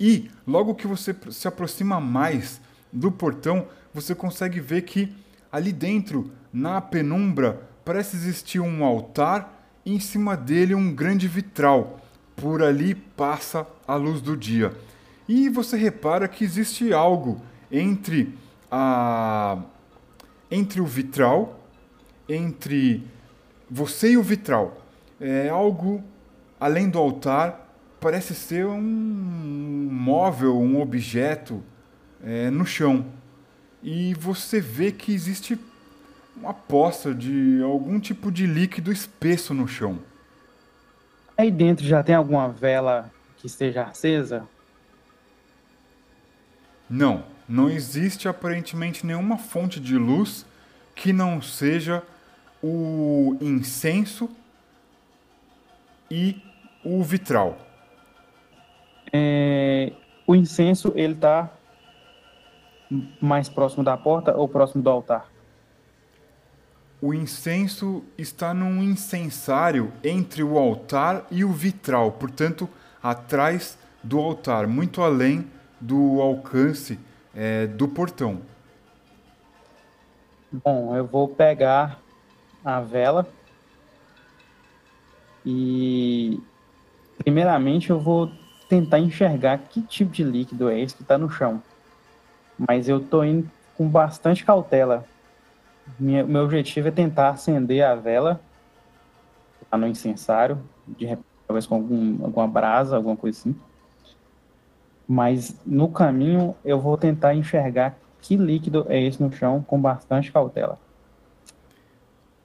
e 0.00 0.30
logo 0.46 0.74
que 0.74 0.86
você 0.86 1.14
se 1.30 1.46
aproxima 1.46 2.00
mais 2.00 2.60
do 2.92 3.12
portão, 3.12 3.66
você 3.92 4.14
consegue 4.14 4.60
ver 4.60 4.82
que 4.82 5.14
ali 5.50 5.72
dentro, 5.72 6.30
na 6.52 6.80
penumbra, 6.80 7.68
parece 7.84 8.16
existir 8.16 8.60
um 8.60 8.84
altar 8.84 9.57
em 9.90 10.00
cima 10.00 10.36
dele 10.36 10.74
um 10.74 10.94
grande 10.94 11.26
vitral. 11.28 12.00
Por 12.36 12.62
ali 12.62 12.94
passa 12.94 13.66
a 13.86 13.94
luz 13.96 14.20
do 14.20 14.36
dia. 14.36 14.72
E 15.28 15.48
você 15.48 15.76
repara 15.76 16.28
que 16.28 16.44
existe 16.44 16.92
algo 16.92 17.40
entre 17.70 18.34
a 18.70 19.58
entre 20.50 20.80
o 20.80 20.86
vitral, 20.86 21.60
entre 22.28 23.04
você 23.70 24.12
e 24.12 24.16
o 24.16 24.22
vitral. 24.22 24.80
É 25.20 25.48
algo 25.48 26.02
além 26.58 26.88
do 26.88 26.98
altar, 26.98 27.68
parece 28.00 28.34
ser 28.34 28.66
um 28.66 28.80
móvel, 29.90 30.58
um 30.58 30.80
objeto 30.80 31.62
é, 32.22 32.50
no 32.50 32.64
chão. 32.64 33.06
E 33.82 34.14
você 34.14 34.60
vê 34.60 34.90
que 34.90 35.12
existe 35.12 35.58
uma 36.40 36.54
poça 36.54 37.14
de 37.14 37.60
algum 37.62 37.98
tipo 37.98 38.30
de 38.30 38.46
líquido 38.46 38.92
espesso 38.92 39.52
no 39.52 39.66
chão. 39.66 39.98
Aí 41.36 41.50
dentro 41.50 41.84
já 41.84 42.02
tem 42.02 42.14
alguma 42.14 42.48
vela 42.48 43.10
que 43.36 43.46
esteja 43.46 43.84
acesa? 43.84 44.46
Não, 46.88 47.24
não 47.48 47.68
existe 47.68 48.28
aparentemente 48.28 49.06
nenhuma 49.06 49.36
fonte 49.36 49.78
de 49.78 49.96
luz 49.96 50.46
que 50.94 51.12
não 51.12 51.40
seja 51.40 52.02
o 52.62 53.36
incenso 53.40 54.28
e 56.10 56.42
o 56.84 57.02
vitral. 57.02 57.58
É, 59.12 59.92
o 60.26 60.34
incenso 60.34 60.92
ele 60.96 61.14
está 61.14 61.50
mais 63.20 63.48
próximo 63.48 63.84
da 63.84 63.96
porta 63.96 64.34
ou 64.36 64.48
próximo 64.48 64.82
do 64.82 64.90
altar? 64.90 65.37
O 67.00 67.14
incenso 67.14 68.02
está 68.16 68.52
num 68.52 68.82
incensário 68.82 69.92
entre 70.02 70.42
o 70.42 70.58
altar 70.58 71.26
e 71.30 71.44
o 71.44 71.52
vitral, 71.52 72.12
portanto, 72.12 72.68
atrás 73.02 73.78
do 74.02 74.18
altar, 74.18 74.66
muito 74.66 75.00
além 75.00 75.46
do 75.80 76.20
alcance 76.20 76.98
é, 77.34 77.66
do 77.66 77.86
portão. 77.86 78.40
Bom, 80.50 80.96
eu 80.96 81.06
vou 81.06 81.28
pegar 81.28 82.00
a 82.64 82.80
vela 82.80 83.28
e, 85.44 86.40
primeiramente, 87.18 87.90
eu 87.90 88.00
vou 88.00 88.30
tentar 88.68 88.98
enxergar 88.98 89.58
que 89.58 89.80
tipo 89.82 90.10
de 90.10 90.24
líquido 90.24 90.68
é 90.68 90.80
esse 90.80 90.94
que 90.94 91.02
está 91.02 91.16
no 91.16 91.30
chão 91.30 91.62
mas 92.58 92.88
eu 92.88 93.00
tô 93.00 93.22
indo 93.22 93.48
com 93.76 93.88
bastante 93.88 94.44
cautela. 94.44 95.04
Minha, 95.98 96.24
meu 96.24 96.44
objetivo 96.44 96.88
é 96.88 96.90
tentar 96.90 97.30
acender 97.30 97.84
a 97.84 97.94
vela 97.94 98.40
lá 99.70 99.78
no 99.78 99.86
incensário, 99.86 100.58
de 100.86 101.04
repente, 101.06 101.26
talvez 101.46 101.66
com 101.66 101.76
algum, 101.76 102.24
alguma 102.24 102.48
brasa, 102.48 102.96
alguma 102.96 103.16
coisa 103.16 103.38
assim. 103.38 103.56
Mas 105.06 105.56
no 105.64 105.88
caminho 105.88 106.54
eu 106.64 106.80
vou 106.80 106.96
tentar 106.96 107.34
enxergar 107.34 107.98
que 108.20 108.36
líquido 108.36 108.86
é 108.88 109.00
esse 109.00 109.22
no 109.22 109.32
chão 109.32 109.64
com 109.66 109.80
bastante 109.80 110.30
cautela. 110.30 110.78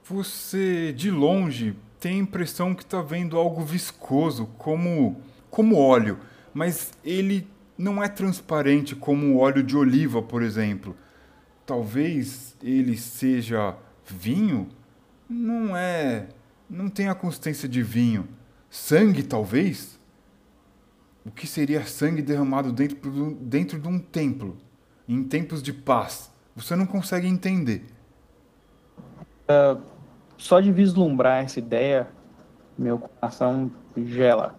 Você, 0.04 0.92
de 0.92 1.10
longe, 1.10 1.76
tem 1.98 2.16
a 2.16 2.22
impressão 2.22 2.74
que 2.74 2.82
está 2.82 3.00
vendo 3.00 3.38
algo 3.38 3.62
viscoso, 3.62 4.46
como, 4.58 5.16
como 5.50 5.78
óleo, 5.78 6.18
mas 6.52 6.92
ele 7.02 7.48
não 7.76 8.02
é 8.02 8.08
transparente 8.08 8.94
como 8.94 9.34
o 9.34 9.38
óleo 9.38 9.62
de 9.62 9.76
oliva, 9.76 10.22
por 10.22 10.42
exemplo. 10.42 10.94
Talvez 11.66 12.56
ele 12.62 12.96
seja 12.96 13.76
vinho? 14.06 14.68
Não 15.28 15.76
é. 15.76 16.28
Não 16.68 16.88
tem 16.88 17.08
a 17.08 17.14
consistência 17.14 17.68
de 17.68 17.82
vinho. 17.82 18.28
Sangue, 18.70 19.22
talvez? 19.22 19.98
O 21.24 21.30
que 21.30 21.46
seria 21.46 21.86
sangue 21.86 22.20
derramado 22.20 22.70
dentro, 22.70 23.34
dentro 23.40 23.80
de 23.80 23.88
um 23.88 23.98
templo, 23.98 24.56
em 25.08 25.22
tempos 25.24 25.62
de 25.62 25.72
paz? 25.72 26.30
Você 26.54 26.76
não 26.76 26.84
consegue 26.84 27.26
entender. 27.26 27.86
Uh, 29.48 29.80
só 30.36 30.60
de 30.60 30.70
vislumbrar 30.70 31.42
essa 31.42 31.58
ideia, 31.58 32.08
meu 32.76 32.98
coração 32.98 33.70
gela. 33.96 34.54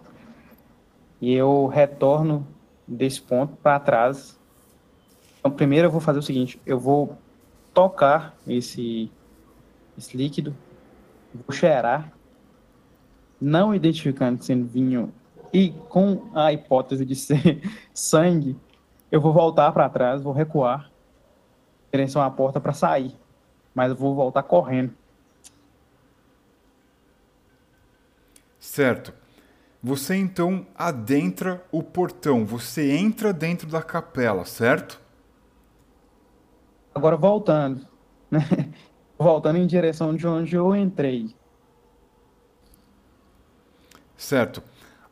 E 1.22 1.34
eu 1.34 1.68
retorno 1.68 2.48
desse 2.88 3.22
ponto 3.22 3.56
para 3.57 3.80
trás. 3.80 4.40
Então, 5.45 5.55
primeiro 5.55 5.85
eu 5.85 5.91
vou 5.91 6.01
fazer 6.01 6.17
o 6.17 6.23
seguinte: 6.23 6.59
eu 6.65 6.80
vou 6.80 7.15
tocar 7.72 8.35
esse, 8.47 9.11
esse 9.95 10.17
líquido, 10.17 10.55
vou 11.35 11.55
cheirar, 11.55 12.11
não 13.39 13.76
identificando 13.76 14.43
sendo 14.43 14.65
vinho 14.65 15.13
e 15.53 15.69
com 15.88 16.31
a 16.34 16.51
hipótese 16.51 17.05
de 17.05 17.15
ser 17.15 17.61
sangue, 17.93 18.57
eu 19.11 19.22
vou 19.22 19.31
voltar 19.31 19.72
para 19.72 19.88
trás, 19.88 20.23
vou 20.23 20.34
recuar, 20.34 20.89
direção 21.91 22.23
à 22.23 22.31
porta 22.31 22.59
para 22.59 22.73
sair, 22.73 23.15
mas 23.76 23.91
eu 23.91 23.95
vou 23.95 24.15
voltar 24.15 24.41
correndo. 24.41 24.95
Certo. 28.59 29.13
Você 29.84 30.15
então 30.15 30.65
adentra 30.76 31.63
o 31.72 31.84
portão, 31.84 32.43
você 32.43 32.97
entra 32.97 33.31
dentro 33.31 33.69
da 33.69 33.84
capela, 33.84 34.43
certo? 34.43 35.05
Agora 36.95 37.17
voltando, 37.17 37.85
né? 38.31 38.39
voltando 39.19 39.57
em 39.57 39.67
direção 39.67 40.15
de 40.15 40.26
onde 40.26 40.55
eu 40.55 40.76
entrei. 40.76 41.35
Certo. 44.17 44.63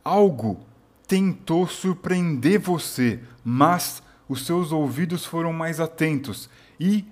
Algo 0.03 0.61
tentou 1.05 1.67
surpreender 1.67 2.59
você, 2.59 3.19
mas 3.43 4.01
os 4.27 4.45
seus 4.45 4.71
ouvidos 4.71 5.25
foram 5.25 5.53
mais 5.53 5.79
atentos 5.79 6.49
e 6.79 7.05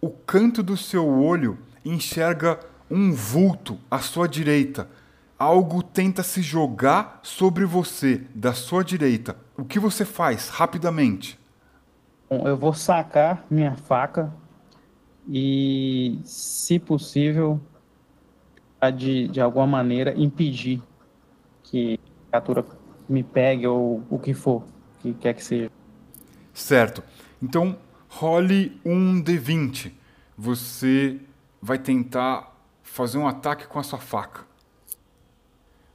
o 0.00 0.10
canto 0.10 0.62
do 0.62 0.76
seu 0.76 1.08
olho 1.08 1.56
enxerga 1.84 2.60
um 2.90 3.12
vulto 3.12 3.78
à 3.90 4.00
sua 4.00 4.28
direita 4.28 4.88
algo 5.38 5.82
tenta 5.82 6.22
se 6.22 6.42
jogar 6.42 7.20
sobre 7.22 7.64
você, 7.64 8.22
da 8.34 8.52
sua 8.52 8.82
direita, 8.82 9.36
o 9.56 9.64
que 9.64 9.78
você 9.78 10.04
faz 10.04 10.48
rapidamente? 10.48 11.37
Bom, 12.30 12.46
eu 12.46 12.56
vou 12.56 12.74
sacar 12.74 13.46
minha 13.50 13.74
faca 13.74 14.30
e, 15.26 16.18
se 16.24 16.78
possível, 16.78 17.58
de, 18.94 19.28
de 19.28 19.40
alguma 19.40 19.66
maneira 19.66 20.14
impedir 20.14 20.82
que 21.62 21.98
a 22.26 22.40
criatura 22.40 22.64
me 23.08 23.22
pegue 23.22 23.66
ou 23.66 24.04
o 24.10 24.18
que 24.18 24.34
for, 24.34 24.62
que 25.00 25.14
quer 25.14 25.34
que 25.34 25.42
seja. 25.42 25.70
Certo. 26.52 27.02
Então, 27.42 27.78
role 28.08 28.78
um 28.84 29.22
D20. 29.22 29.92
Você 30.36 31.18
vai 31.62 31.78
tentar 31.78 32.54
fazer 32.82 33.16
um 33.16 33.26
ataque 33.26 33.66
com 33.66 33.78
a 33.78 33.82
sua 33.82 33.98
faca. 33.98 34.46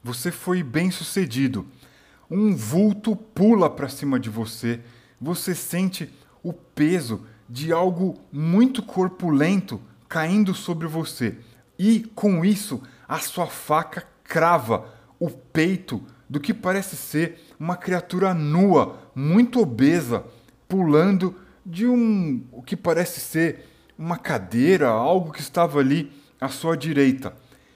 Você 0.03 0.31
foi 0.31 0.64
bem 0.64 0.89
sucedido. 0.89 1.65
Um 2.30 2.55
vulto 2.55 3.15
pula 3.15 3.69
para 3.69 3.88
cima 3.88 4.19
de 4.19 4.30
você. 4.30 4.81
Você 5.22 5.55
sente 5.55 6.11
o 6.44 6.52
peso 6.52 7.26
de 7.49 7.72
algo 7.72 8.20
muito 8.32 8.84
corpulento 8.84 9.82
caindo 10.07 10.53
sobre 10.53 10.86
você. 10.86 11.38
E 11.80 12.02
com 12.14 12.44
isso, 12.45 12.82
a 13.07 13.20
sua 13.20 13.48
faca 13.48 14.06
crava 14.24 14.88
o 15.20 15.30
peito 15.30 16.03
do 16.30 16.40
que 16.40 16.53
parece 16.53 16.95
ser 16.95 17.40
uma 17.60 17.78
criatura 17.78 18.34
nua, 18.34 18.98
muito 19.15 19.61
obesa, 19.61 20.26
pulando 20.68 21.36
de 21.65 21.88
um 21.88 22.44
o 22.52 22.61
que 22.61 22.76
parece 22.76 23.20
ser 23.20 23.70
uma 23.98 24.18
cadeira, 24.18 24.90
algo 24.90 25.32
que 25.32 25.41
estava 25.41 25.80
ali 25.80 26.11
à 26.41 26.49
sua 26.49 26.76
direita. 26.76 27.34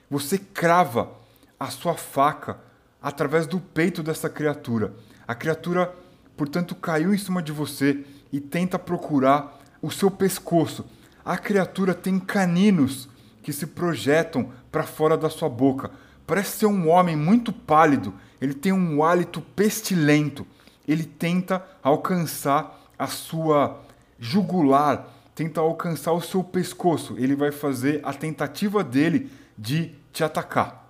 Você 0.10 0.38
crava 0.38 1.12
a 1.60 1.68
sua 1.68 1.96
faca 1.96 2.60
através 3.02 3.48
do 3.48 3.60
peito 3.60 4.02
dessa 4.04 4.30
criatura. 4.30 4.94
A 5.28 5.36
criatura, 5.36 5.94
portanto, 6.36 6.76
caiu 6.76 7.14
em 7.14 7.18
cima 7.18 7.42
de 7.42 7.52
você 7.52 8.04
e 8.32 8.40
tenta 8.40 8.78
procurar 8.78 9.60
o 9.82 9.92
seu 9.92 10.10
pescoço. 10.10 10.86
A 11.24 11.38
criatura 11.38 11.94
tem 11.94 12.20
caninos 12.20 13.10
que 13.44 13.54
se 13.54 13.68
projetam 13.68 14.50
para 14.72 14.84
fora 14.84 15.18
da 15.18 15.30
sua 15.30 15.50
boca. 15.50 15.92
Parece 16.26 16.60
ser 16.60 16.66
um 16.66 16.90
homem 16.90 17.16
muito 17.16 17.54
pálido, 17.54 18.14
ele 18.42 18.54
tem 18.54 18.72
um 18.72 19.04
hálito 19.04 19.42
pestilento. 19.42 20.46
Ele 20.88 21.04
tenta 21.04 21.66
alcançar 21.84 22.80
a 22.98 23.08
sua 23.08 23.82
jugular, 24.20 25.08
tenta 25.36 25.60
alcançar 25.60 26.14
o 26.14 26.22
seu 26.22 26.44
pescoço. 26.44 27.16
Ele 27.18 27.36
vai 27.36 27.52
fazer 27.52 28.00
a 28.04 28.14
tentativa 28.14 28.84
dele 28.84 29.30
de 29.58 29.94
te 30.14 30.24
atacar 30.24 30.88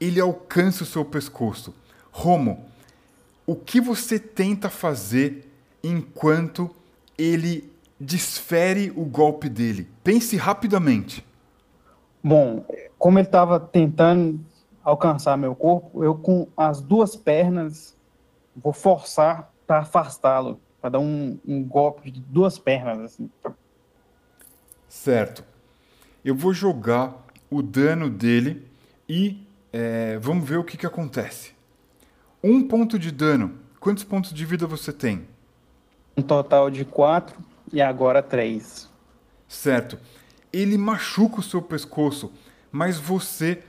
ele 0.00 0.20
alcança 0.20 0.82
o 0.82 0.86
seu 0.86 1.04
pescoço. 1.04 1.74
Romo, 2.10 2.66
o 3.46 3.54
que 3.54 3.80
você 3.80 4.18
tenta 4.18 4.68
fazer 4.68 5.45
enquanto 5.86 6.70
ele 7.16 7.72
desfere 7.98 8.92
o 8.94 9.04
golpe 9.04 9.48
dele? 9.48 9.88
Pense 10.02 10.36
rapidamente. 10.36 11.26
Bom, 12.22 12.64
como 12.98 13.18
ele 13.18 13.26
estava 13.28 13.60
tentando 13.60 14.40
alcançar 14.82 15.36
meu 15.36 15.54
corpo, 15.54 16.02
eu 16.04 16.14
com 16.14 16.48
as 16.56 16.80
duas 16.80 17.16
pernas 17.16 17.96
vou 18.54 18.72
forçar 18.72 19.52
para 19.66 19.80
afastá-lo, 19.80 20.60
para 20.80 20.90
dar 20.90 20.98
um, 20.98 21.38
um, 21.46 21.62
golpe 21.62 22.10
de 22.10 22.20
duas 22.20 22.58
pernas 22.58 23.00
assim. 23.00 23.30
Certo. 24.88 25.44
Eu 26.24 26.34
vou 26.34 26.52
jogar 26.52 27.24
o 27.50 27.62
dano 27.62 28.08
dele 28.08 28.66
e 29.08 29.46
é, 29.72 30.18
vamos 30.18 30.48
ver 30.48 30.58
o 30.58 30.64
que, 30.64 30.76
que 30.76 30.86
acontece. 30.86 31.52
Um 32.42 32.66
ponto 32.66 32.98
de 32.98 33.10
dano. 33.10 33.58
Quantos 33.78 34.04
pontos 34.04 34.32
de 34.32 34.44
vida 34.44 34.66
você 34.66 34.92
tem? 34.92 35.26
Um 36.16 36.22
total 36.22 36.70
de 36.70 36.84
quatro 36.84 37.38
e 37.72 37.80
agora 37.80 38.22
três. 38.22 38.88
Certo. 39.48 39.98
Ele 40.52 40.78
machuca 40.78 41.40
o 41.40 41.42
seu 41.42 41.60
pescoço, 41.60 42.32
mas 42.72 42.98
você 42.98 43.62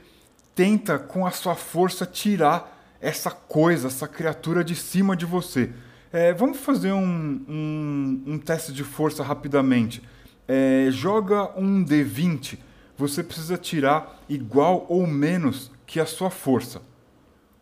tenta 0.54 0.98
com 0.98 1.26
a 1.26 1.30
sua 1.30 1.54
força 1.54 2.06
tirar 2.06 2.96
essa 3.00 3.30
coisa, 3.30 3.88
essa 3.88 4.08
criatura 4.08 4.64
de 4.64 4.74
cima 4.74 5.16
de 5.16 5.24
você. 5.24 5.72
É, 6.12 6.32
vamos 6.32 6.58
fazer 6.58 6.92
um, 6.92 7.44
um, 7.48 8.22
um, 8.26 8.38
teste 8.38 8.72
de 8.72 8.82
força 8.82 9.22
rapidamente. 9.22 10.02
É, 10.46 10.88
joga 10.90 11.52
um 11.58 11.84
D20. 11.84 12.58
Você 12.96 13.22
precisa 13.22 13.56
tirar 13.56 14.20
igual 14.28 14.86
ou 14.88 15.06
menos 15.06 15.70
que 15.86 16.00
a 16.00 16.06
sua 16.06 16.30
força. 16.30 16.82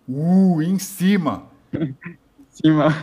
Uh, 0.08 0.62
em 0.62 0.78
cima. 0.78 1.46
cima. 2.48 2.94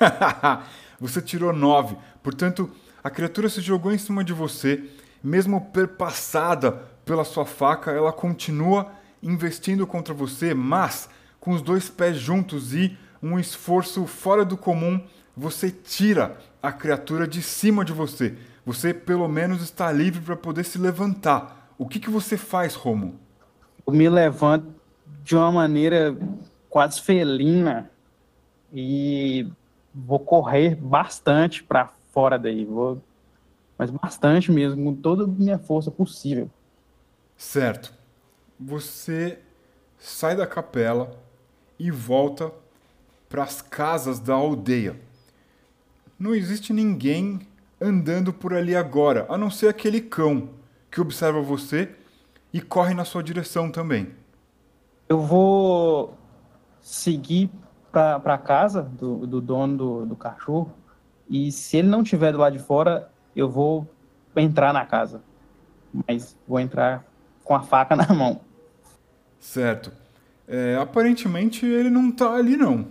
você 1.00 1.20
tirou 1.20 1.52
9. 1.52 1.96
Portanto, 2.22 2.70
a 3.02 3.10
criatura 3.10 3.48
se 3.48 3.60
jogou 3.60 3.92
em 3.92 3.98
cima 3.98 4.24
de 4.24 4.32
você. 4.32 4.84
Mesmo 5.22 5.60
perpassada 5.72 6.72
pela 7.04 7.24
sua 7.24 7.44
faca, 7.44 7.90
ela 7.90 8.12
continua 8.12 8.92
investindo 9.22 9.86
contra 9.86 10.14
você, 10.14 10.54
mas 10.54 11.08
com 11.40 11.52
os 11.52 11.62
dois 11.62 11.88
pés 11.88 12.16
juntos 12.16 12.74
e 12.74 12.96
um 13.22 13.38
esforço 13.38 14.06
fora 14.06 14.44
do 14.44 14.56
comum, 14.56 15.04
você 15.36 15.70
tira 15.70 16.38
a 16.62 16.70
criatura 16.70 17.26
de 17.26 17.42
cima 17.42 17.84
de 17.84 17.92
você. 17.92 18.36
Você 18.64 18.94
pelo 18.94 19.26
menos 19.28 19.62
está 19.62 19.90
livre 19.90 20.20
para 20.20 20.36
poder 20.36 20.64
se 20.64 20.78
levantar. 20.78 21.72
O 21.76 21.88
que, 21.88 21.98
que 21.98 22.10
você 22.10 22.36
faz, 22.36 22.74
Romo? 22.74 23.18
eu 23.88 23.92
me 23.94 24.06
levanto 24.06 24.66
de 25.24 25.34
uma 25.34 25.50
maneira 25.50 26.14
quase 26.68 27.00
felina 27.00 27.90
e 28.70 29.50
vou 30.06 30.20
correr 30.20 30.76
bastante 30.76 31.62
para 31.62 31.88
fora 32.12 32.38
daí, 32.38 32.64
vou, 32.64 33.02
mas 33.76 33.90
bastante 33.90 34.50
mesmo, 34.50 34.82
com 34.84 34.94
toda 34.94 35.24
a 35.24 35.26
minha 35.26 35.58
força 35.58 35.90
possível. 35.90 36.50
Certo. 37.36 37.92
Você 38.58 39.38
sai 39.98 40.36
da 40.36 40.46
capela 40.46 41.16
e 41.78 41.90
volta 41.90 42.52
para 43.28 43.42
as 43.42 43.62
casas 43.62 44.18
da 44.18 44.34
aldeia. 44.34 44.98
Não 46.18 46.34
existe 46.34 46.72
ninguém 46.72 47.40
andando 47.80 48.32
por 48.32 48.52
ali 48.52 48.74
agora, 48.74 49.26
a 49.28 49.38
não 49.38 49.50
ser 49.50 49.68
aquele 49.68 50.00
cão 50.00 50.50
que 50.90 51.00
observa 51.00 51.40
você 51.40 51.94
e 52.52 52.60
corre 52.60 52.94
na 52.94 53.04
sua 53.04 53.22
direção 53.22 53.70
também. 53.70 54.12
Eu 55.08 55.20
vou 55.20 56.16
seguir 56.80 57.50
para 57.90 58.38
casa 58.38 58.82
do, 58.82 59.26
do 59.26 59.40
dono 59.40 59.76
do, 59.76 60.06
do, 60.06 60.16
cachorro 60.16 60.72
e 61.28 61.50
se 61.50 61.76
ele 61.76 61.88
não 61.88 62.02
estiver 62.02 62.32
do 62.32 62.38
lado 62.38 62.52
de 62.52 62.62
fora, 62.62 63.10
eu 63.34 63.48
vou 63.48 63.86
entrar 64.36 64.72
na 64.72 64.84
casa. 64.84 65.22
Mas 66.06 66.36
vou 66.46 66.60
entrar 66.60 67.04
com 67.44 67.54
a 67.54 67.60
faca 67.60 67.94
na 67.96 68.12
mão. 68.14 68.40
Certo. 69.38 69.92
É, 70.46 70.76
aparentemente 70.80 71.66
ele 71.66 71.90
não 71.90 72.08
está 72.08 72.34
ali 72.34 72.56
não. 72.56 72.86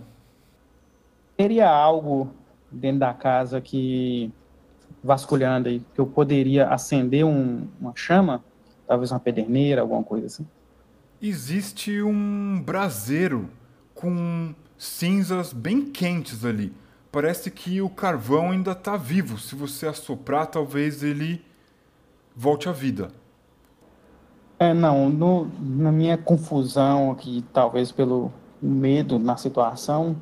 Teria 1.36 1.68
algo 1.68 2.32
dentro 2.70 3.00
da 3.00 3.14
casa 3.14 3.60
que 3.60 4.32
vasculhando 5.02 5.68
aí 5.68 5.80
que 5.94 6.00
eu 6.00 6.06
poderia 6.06 6.68
acender 6.68 7.24
um, 7.24 7.68
uma 7.80 7.92
chama 7.94 8.42
Talvez 8.88 9.12
uma 9.12 9.20
pederneira, 9.20 9.82
alguma 9.82 10.02
coisa 10.02 10.26
assim. 10.26 10.46
Existe 11.20 12.00
um 12.00 12.58
braseiro 12.64 13.50
com 13.94 14.54
cinzas 14.78 15.52
bem 15.52 15.84
quentes 15.84 16.44
ali. 16.44 16.72
Parece 17.10 17.50
que 17.50 17.82
o 17.82 17.90
carvão 17.90 18.52
ainda 18.52 18.72
está 18.72 18.96
vivo. 18.96 19.38
Se 19.38 19.54
você 19.54 19.86
assoprar, 19.86 20.46
talvez 20.46 21.02
ele 21.02 21.44
volte 22.34 22.68
à 22.68 22.72
vida. 22.72 23.10
É, 24.58 24.72
não. 24.72 25.08
No, 25.08 25.50
na 25.60 25.90
minha 25.90 26.16
confusão 26.16 27.10
aqui, 27.10 27.44
talvez 27.52 27.90
pelo 27.90 28.32
medo 28.60 29.18
na 29.18 29.36
situação, 29.36 30.16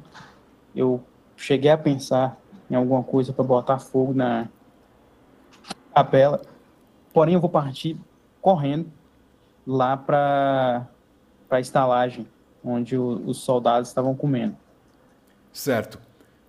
eu 0.75 1.03
cheguei 1.37 1.71
a 1.71 1.79
pensar 1.79 2.39
em 2.71 2.75
alguma 2.75 3.03
coisa 3.03 3.33
para 3.33 3.45
botar 3.45 3.79
fogo 3.79 4.15
na 4.15 4.49
capela. 5.95 6.43
Porém, 7.13 7.35
eu 7.35 7.41
vou 7.41 7.51
partir 7.51 7.97
correndo 8.41 8.91
lá 9.67 9.97
para 9.97 10.87
a 11.51 11.61
estalagem, 11.61 12.29
onde 12.67 12.97
o, 12.97 13.23
os 13.27 13.39
soldados 13.39 13.89
estavam 13.89 14.15
comendo. 14.15 14.57
Certo. 15.53 15.99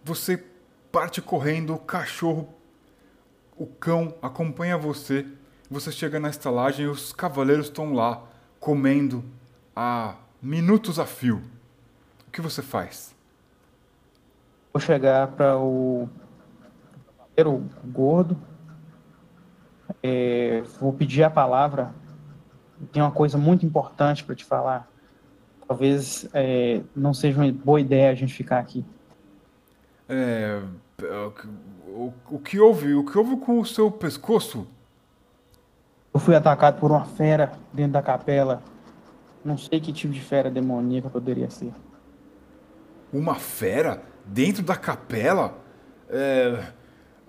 Você 0.04 0.44
parte 0.92 1.22
correndo, 1.22 1.74
o 1.74 1.80
cachorro, 1.80 2.50
o 3.56 3.66
cão 3.66 4.14
acompanha 4.22 4.78
você. 4.78 5.26
Você 5.70 5.92
chega 5.92 6.20
na 6.20 6.30
estalagem 6.30 6.86
e 6.86 6.90
os 6.90 7.14
cavaleiros 7.14 7.68
estão 7.68 7.94
lá 7.94 8.24
comendo 8.60 9.24
há 9.76 10.16
minutos 10.42 11.00
a 11.00 11.06
fio. 11.06 11.42
O 12.28 12.32
que 12.32 12.42
você 12.42 12.62
faz? 12.62 13.16
Vou 14.74 14.82
chegar 14.82 15.28
para 15.28 15.58
o 15.58 16.10
cavaleiro 17.36 17.70
gordo 17.86 18.38
é, 20.02 20.62
vou 20.80 20.94
pedir 20.94 21.24
a 21.24 21.30
palavra. 21.30 21.94
Tem 22.92 23.02
uma 23.02 23.12
coisa 23.12 23.38
muito 23.38 23.66
importante 23.66 24.24
para 24.24 24.36
te 24.36 24.46
falar. 24.46 24.88
Talvez 25.68 26.28
é, 26.34 26.82
não 26.96 27.14
seja 27.14 27.42
uma 27.42 27.52
boa 27.52 27.82
ideia 27.82 28.10
a 28.10 28.16
gente 28.16 28.34
ficar 28.34 28.60
aqui. 28.60 28.86
É, 30.08 30.62
o, 31.88 32.14
o 32.32 32.40
que 32.40 32.60
houve? 32.60 32.94
O 32.94 33.04
que 33.04 33.18
houve 33.18 33.38
com 33.38 33.60
o 33.60 33.66
seu 33.66 33.92
pescoço? 33.92 34.68
Eu 36.14 36.20
fui 36.20 36.36
atacado 36.36 36.80
por 36.80 36.90
uma 36.92 37.06
fera 37.06 37.52
dentro 37.74 37.94
da 37.94 38.02
capela. 38.02 38.64
Não 39.44 39.58
sei 39.58 39.80
que 39.80 39.92
tipo 39.92 40.14
de 40.14 40.22
fera 40.22 40.50
demoníaca 40.50 41.10
poderia 41.10 41.50
ser. 41.50 41.72
Uma 43.12 43.36
fera 43.36 44.02
dentro 44.26 44.64
da 44.64 44.76
capela? 44.76 45.58
É, 46.10 46.64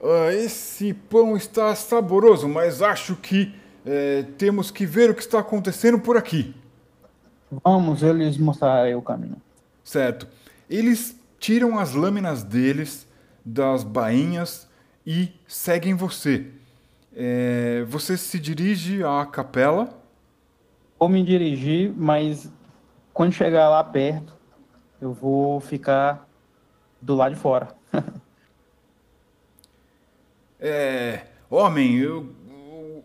Ah, 0.00 0.32
esse 0.32 0.94
pão 0.94 1.36
está 1.36 1.74
saboroso, 1.74 2.48
mas 2.48 2.82
acho 2.82 3.16
que 3.16 3.52
é, 3.84 4.22
temos 4.36 4.70
que 4.70 4.86
ver 4.86 5.10
o 5.10 5.14
que 5.14 5.22
está 5.22 5.40
acontecendo 5.40 5.98
por 5.98 6.16
aqui. 6.16 6.54
Vamos, 7.50 8.02
eu 8.02 8.12
lhes 8.12 8.36
mostrarei 8.36 8.94
o 8.94 9.02
caminho. 9.02 9.40
Certo. 9.82 10.28
Eles 10.68 11.18
tiram 11.38 11.78
as 11.78 11.94
lâminas 11.94 12.42
deles 12.42 13.06
das 13.44 13.82
bainhas 13.82 14.68
e 15.06 15.32
seguem 15.46 15.94
você. 15.94 16.46
É, 17.16 17.84
você 17.88 18.16
se 18.16 18.38
dirige 18.38 19.02
à 19.02 19.24
capela. 19.24 19.88
Vou 20.98 21.08
me 21.08 21.24
dirigir, 21.24 21.92
mas 21.96 22.50
quando 23.14 23.32
chegar 23.32 23.68
lá 23.68 23.82
perto, 23.82 24.36
eu 25.00 25.12
vou 25.12 25.60
ficar 25.60 26.28
do 27.00 27.14
lado 27.14 27.34
de 27.34 27.40
fora. 27.40 27.68
é, 30.60 31.22
homem, 31.48 31.96
eu, 31.96 32.32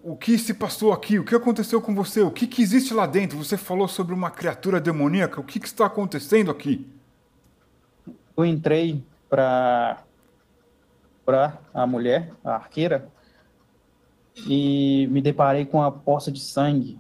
o, 0.04 0.16
que 0.16 0.38
se 0.38 0.54
passou 0.54 0.92
aqui? 0.92 1.18
O 1.18 1.24
que 1.24 1.34
aconteceu 1.34 1.82
com 1.82 1.96
você? 1.96 2.22
O 2.22 2.30
que, 2.30 2.46
que 2.46 2.62
existe 2.62 2.94
lá 2.94 3.06
dentro? 3.06 3.38
Você 3.38 3.56
falou 3.56 3.88
sobre 3.88 4.14
uma 4.14 4.30
criatura 4.30 4.82
demoníaca. 4.82 5.40
O 5.40 5.44
que, 5.44 5.60
que 5.60 5.68
está 5.68 5.86
acontecendo 5.86 6.52
aqui? 6.52 6.86
Eu 8.36 8.46
entrei 8.46 9.04
para 9.30 10.04
para 11.26 11.58
a 11.74 11.88
mulher, 11.88 12.34
a 12.44 12.56
arqueira, 12.56 13.08
e 14.46 15.08
me 15.10 15.22
deparei 15.22 15.66
com 15.66 15.82
a 15.82 15.90
poça 15.90 16.30
de 16.30 16.42
sangue, 16.42 17.00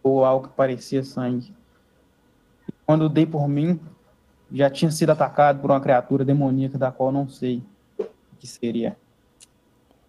ou 0.00 0.24
algo 0.24 0.46
que 0.46 0.54
parecia 0.54 1.02
sangue. 1.02 1.52
Quando 2.86 3.08
dei 3.08 3.26
por 3.26 3.48
mim, 3.48 3.80
já 4.52 4.70
tinha 4.70 4.92
sido 4.92 5.10
atacado 5.10 5.60
por 5.60 5.72
uma 5.72 5.80
criatura 5.80 6.24
demoníaca 6.24 6.78
da 6.78 6.92
qual 6.92 7.10
não 7.10 7.28
sei 7.28 7.64
o 7.98 8.06
que 8.38 8.46
seria. 8.46 8.96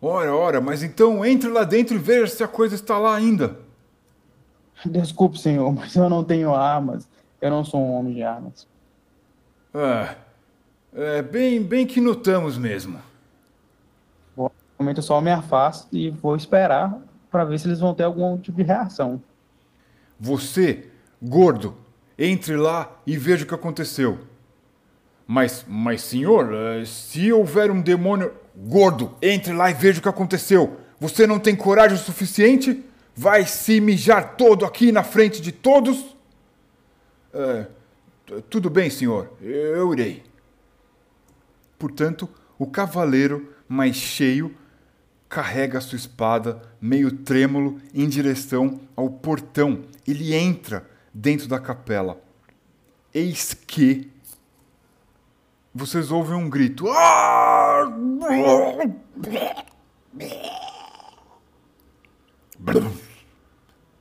Ora, 0.01 0.35
ora, 0.35 0.61
mas 0.61 0.83
então 0.83 1.25
entre 1.25 1.49
lá 1.49 1.63
dentro 1.63 1.95
e 1.95 1.99
veja 1.99 2.27
se 2.27 2.43
a 2.43 2.47
coisa 2.47 2.75
está 2.75 2.97
lá 2.97 3.15
ainda. 3.15 3.57
Desculpe, 4.85 5.39
senhor, 5.39 5.73
mas 5.73 5.95
eu 5.95 6.09
não 6.09 6.23
tenho 6.23 6.53
armas. 6.53 7.07
Eu 7.41 7.49
não 7.49 7.63
sou 7.63 7.81
um 7.81 7.93
homem 7.93 8.13
de 8.13 8.23
armas. 8.23 8.67
Ah, 9.73 10.15
é 10.93 11.21
bem, 11.21 11.61
bem 11.61 11.85
que 11.85 11.99
notamos 11.99 12.57
mesmo. 12.57 12.99
Bom, 14.35 14.51
no 14.77 14.83
momento 14.83 14.97
eu 14.97 15.03
só 15.03 15.19
me 15.19 15.31
afasto 15.31 15.87
e 15.95 16.09
vou 16.09 16.35
esperar 16.35 16.99
para 17.29 17.43
ver 17.43 17.59
se 17.59 17.67
eles 17.67 17.79
vão 17.79 17.93
ter 17.93 18.03
algum 18.03 18.37
tipo 18.37 18.57
de 18.57 18.63
reação. 18.63 19.21
Você, 20.19 20.89
gordo, 21.21 21.75
entre 22.17 22.55
lá 22.55 22.91
e 23.05 23.17
veja 23.17 23.43
o 23.45 23.47
que 23.47 23.53
aconteceu. 23.53 24.19
Mas, 25.27 25.65
mas 25.67 26.01
senhor, 26.01 26.53
eh, 26.53 26.85
se 26.85 27.31
houver 27.33 27.69
um 27.69 27.81
demônio 27.81 28.31
gordo, 28.57 29.15
entre 29.21 29.53
lá 29.53 29.69
e 29.69 29.73
veja 29.75 29.99
o 29.99 30.01
que 30.01 30.09
aconteceu. 30.09 30.79
Você 30.99 31.27
não 31.27 31.39
tem 31.39 31.55
coragem 31.55 31.95
o 31.95 32.01
suficiente? 32.01 32.83
Vai 33.15 33.45
se 33.45 33.79
mijar 33.79 34.35
todo 34.35 34.65
aqui 34.65 34.91
na 34.91 35.03
frente 35.03 35.41
de 35.41 35.51
todos? 35.51 36.15
É, 37.33 37.67
tudo 38.49 38.69
bem, 38.69 38.89
senhor, 38.89 39.31
eu 39.39 39.93
irei. 39.93 40.23
Portanto, 41.77 42.27
o 42.57 42.65
cavaleiro, 42.65 43.53
mais 43.67 43.95
cheio, 43.95 44.55
carrega 45.29 45.81
sua 45.81 45.97
espada, 45.97 46.61
meio 46.81 47.11
trêmulo, 47.11 47.79
em 47.93 48.07
direção 48.07 48.79
ao 48.95 49.09
portão. 49.09 49.83
Ele 50.07 50.33
entra 50.33 50.89
dentro 51.13 51.47
da 51.47 51.59
capela. 51.59 52.19
Eis 53.13 53.53
que 53.53 54.11
vocês 55.73 56.11
ouvem 56.11 56.35
um 56.35 56.49
grito. 56.49 56.85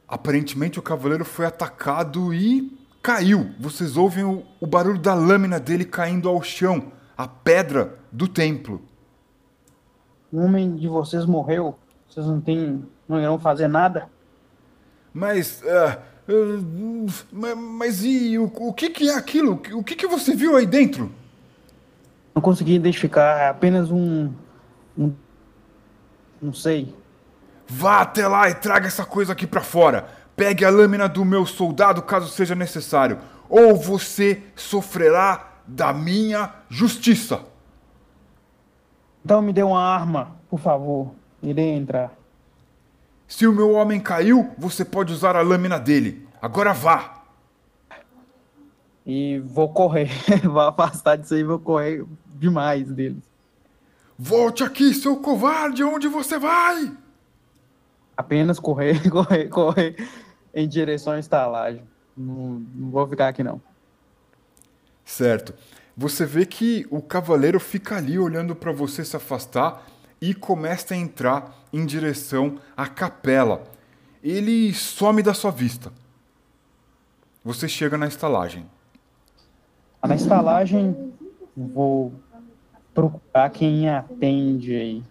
Aparentemente 0.08 0.78
o 0.78 0.82
cavaleiro 0.82 1.24
foi 1.24 1.46
atacado 1.46 2.32
e 2.32 2.72
caiu. 3.02 3.50
Vocês 3.58 3.96
ouvem 3.96 4.24
o, 4.24 4.44
o 4.60 4.66
barulho 4.66 4.98
da 4.98 5.14
lâmina 5.14 5.60
dele 5.60 5.84
caindo 5.84 6.28
ao 6.28 6.42
chão, 6.42 6.92
a 7.16 7.26
pedra 7.26 7.98
do 8.10 8.26
templo. 8.28 8.80
O 10.32 10.38
homem 10.38 10.76
de 10.76 10.88
vocês 10.88 11.24
morreu. 11.24 11.76
Vocês 12.08 12.26
não 12.26 12.40
têm, 12.40 12.84
não 13.08 13.20
irão 13.20 13.38
fazer 13.38 13.68
nada? 13.68 14.08
Mas, 15.12 15.62
uh, 15.62 16.32
uh, 16.32 17.06
mas, 17.32 17.56
mas 17.56 18.04
e 18.04 18.38
o, 18.38 18.44
o 18.44 18.72
que, 18.72 18.90
que 18.90 19.08
é 19.08 19.14
aquilo? 19.14 19.60
O 19.72 19.82
que, 19.82 19.96
que 19.96 20.06
você 20.06 20.34
viu 20.34 20.56
aí 20.56 20.66
dentro? 20.66 21.10
Não 22.36 22.42
consegui 22.42 22.74
identificar, 22.74 23.40
é 23.40 23.48
apenas 23.48 23.90
um, 23.90 24.30
um. 24.96 25.10
Não 26.40 26.52
sei. 26.52 26.94
Vá 27.66 28.02
até 28.02 28.28
lá 28.28 28.50
e 28.50 28.54
traga 28.54 28.86
essa 28.86 29.06
coisa 29.06 29.32
aqui 29.32 29.46
para 29.46 29.62
fora. 29.62 30.06
Pegue 30.36 30.62
a 30.62 30.68
lâmina 30.68 31.08
do 31.08 31.24
meu 31.24 31.46
soldado 31.46 32.02
caso 32.02 32.28
seja 32.28 32.54
necessário, 32.54 33.20
ou 33.48 33.74
você 33.74 34.42
sofrerá 34.54 35.48
da 35.66 35.94
minha 35.94 36.52
justiça. 36.68 37.40
Então 39.24 39.40
me 39.40 39.54
dê 39.54 39.62
uma 39.62 39.82
arma, 39.82 40.36
por 40.50 40.60
favor. 40.60 41.14
Irei 41.42 41.70
entrar. 41.70 42.12
Se 43.26 43.46
o 43.46 43.52
meu 43.52 43.72
homem 43.72 43.98
caiu, 43.98 44.52
você 44.58 44.84
pode 44.84 45.10
usar 45.10 45.36
a 45.36 45.40
lâmina 45.40 45.80
dele. 45.80 46.28
Agora 46.42 46.74
vá. 46.74 47.22
E 49.06 49.38
vou 49.38 49.70
correr. 49.70 50.10
vou 50.44 50.60
afastar 50.60 51.16
disso 51.16 51.32
aí, 51.32 51.42
vou 51.42 51.58
correr 51.58 52.04
demais 52.38 52.90
deles. 52.90 53.22
Volte 54.18 54.62
aqui, 54.62 54.94
seu 54.94 55.16
covarde, 55.16 55.84
onde 55.84 56.08
você 56.08 56.38
vai? 56.38 56.96
Apenas 58.16 58.58
correr, 58.58 59.02
correr, 59.10 59.48
correr 59.48 60.08
em 60.54 60.66
direção 60.66 61.12
à 61.12 61.18
estalagem. 61.18 61.82
Não, 62.16 62.64
não 62.74 62.90
vou 62.90 63.06
ficar 63.06 63.28
aqui 63.28 63.42
não. 63.42 63.60
Certo. 65.04 65.54
Você 65.96 66.24
vê 66.26 66.44
que 66.44 66.86
o 66.90 67.00
cavaleiro 67.00 67.60
fica 67.60 67.96
ali 67.96 68.18
olhando 68.18 68.54
para 68.54 68.72
você 68.72 69.04
se 69.04 69.16
afastar 69.16 69.86
e 70.20 70.34
começa 70.34 70.94
a 70.94 70.96
entrar 70.96 71.54
em 71.72 71.84
direção 71.84 72.58
à 72.76 72.86
capela. 72.86 73.64
Ele 74.22 74.72
some 74.74 75.22
da 75.22 75.34
sua 75.34 75.50
vista. 75.50 75.92
Você 77.44 77.68
chega 77.68 77.96
na 77.96 78.08
estalagem. 78.08 78.66
Na 80.02 80.14
estalagem, 80.14 81.12
vou 81.56 82.12
procurar 82.96 83.50
quem 83.50 83.90
atende 83.90 84.74
aí. 84.74 85.04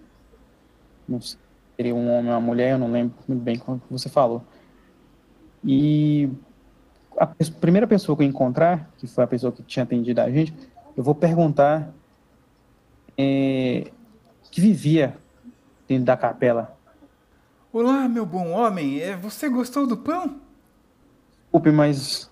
Não 1.08 1.22
sei, 1.22 1.40
seria 1.76 1.94
um 1.94 2.10
homem 2.10 2.32
ou 2.32 2.36
uma 2.36 2.42
mulher, 2.42 2.72
eu 2.72 2.80
não 2.80 2.92
lembro 2.92 3.16
muito 3.28 3.44
bem 3.44 3.60
como 3.60 3.80
você 3.92 4.10
falou. 4.10 4.42
E 5.64 6.28
a 7.16 7.28
primeira 7.62 7.86
pessoa 7.86 8.18
que 8.18 8.24
eu 8.24 8.28
encontrar, 8.28 8.90
que 8.98 9.06
foi 9.06 9.24
a 9.24 9.28
pessoa 9.28 9.52
que 9.52 9.62
tinha 9.62 9.84
atendido 9.84 10.20
a 10.20 10.32
gente, 10.32 10.52
eu 10.98 11.04
vou 11.04 11.14
perguntar 11.14 11.94
é, 13.16 13.92
que 14.50 14.60
vivia 14.60 15.16
dentro 15.88 16.06
da 16.06 16.18
capela. 16.18 16.76
Olá, 17.72 18.10
meu 18.10 18.26
bom 18.26 18.50
homem, 18.50 19.00
é, 19.00 19.16
você 19.16 19.48
gostou 19.48 19.86
do 19.86 19.98
pão? 19.98 20.40
Desculpe, 21.44 21.72
mas 21.72 22.32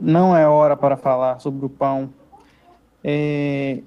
não 0.00 0.36
é 0.36 0.48
hora 0.48 0.76
para 0.76 0.96
falar 0.96 1.38
sobre 1.38 1.64
o 1.64 1.68
pão. 1.68 2.12
É, 3.04 3.82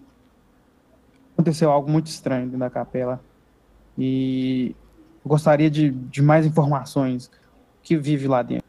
aconteceu 1.38 1.70
algo 1.70 1.90
muito 1.90 2.08
estranho 2.08 2.46
dentro 2.46 2.60
da 2.60 2.70
capela 2.70 3.22
e 3.96 4.76
gostaria 5.24 5.70
de, 5.70 5.92
de 5.92 6.22
mais 6.22 6.46
informações. 6.46 7.28
O 7.28 7.84
que 7.84 7.96
vive 7.96 8.28
lá 8.28 8.42
dentro? 8.42 8.66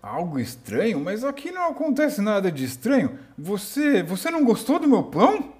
Algo 0.00 0.38
estranho? 0.38 1.00
Mas 1.00 1.24
aqui 1.24 1.50
não 1.50 1.70
acontece 1.70 2.20
nada 2.20 2.52
de 2.52 2.64
estranho. 2.64 3.18
Você, 3.36 4.04
você 4.04 4.30
não 4.30 4.44
gostou 4.44 4.78
do 4.78 4.86
meu 4.86 5.02
pão? 5.02 5.52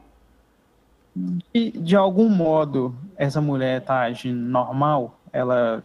De, 1.52 1.72
de 1.72 1.96
algum 1.96 2.28
modo, 2.28 2.94
essa 3.16 3.40
mulher 3.40 3.84
tá 3.84 4.02
agindo 4.02 4.38
normal? 4.38 5.18
Ela 5.32 5.82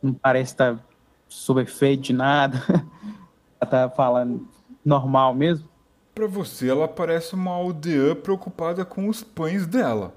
não 0.00 0.14
parece 0.14 0.52
estar 0.52 0.76
tá 0.76 0.80
sob 1.28 1.60
efeito 1.60 2.04
de 2.04 2.12
nada? 2.12 2.62
ela 3.60 3.70
tá 3.70 3.90
falando 3.90 4.48
normal 4.84 5.34
mesmo? 5.34 5.73
Para 6.14 6.28
você, 6.28 6.70
ela 6.70 6.86
parece 6.86 7.34
uma 7.34 7.50
aldeã 7.50 8.14
preocupada 8.14 8.84
com 8.84 9.08
os 9.08 9.24
pães 9.24 9.66
dela. 9.66 10.12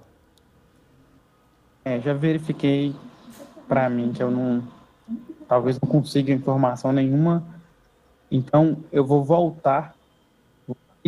É, 1.84 2.00
já 2.00 2.14
verifiquei 2.14 2.94
para 3.68 3.90
mim 3.90 4.14
que 4.14 4.22
eu 4.22 4.30
não. 4.30 4.62
Talvez 5.48 5.80
não 5.80 5.90
consiga 5.90 6.32
informação 6.32 6.92
nenhuma. 6.92 7.44
Então 8.30 8.78
eu 8.92 9.04
vou 9.04 9.24
voltar. 9.24 9.96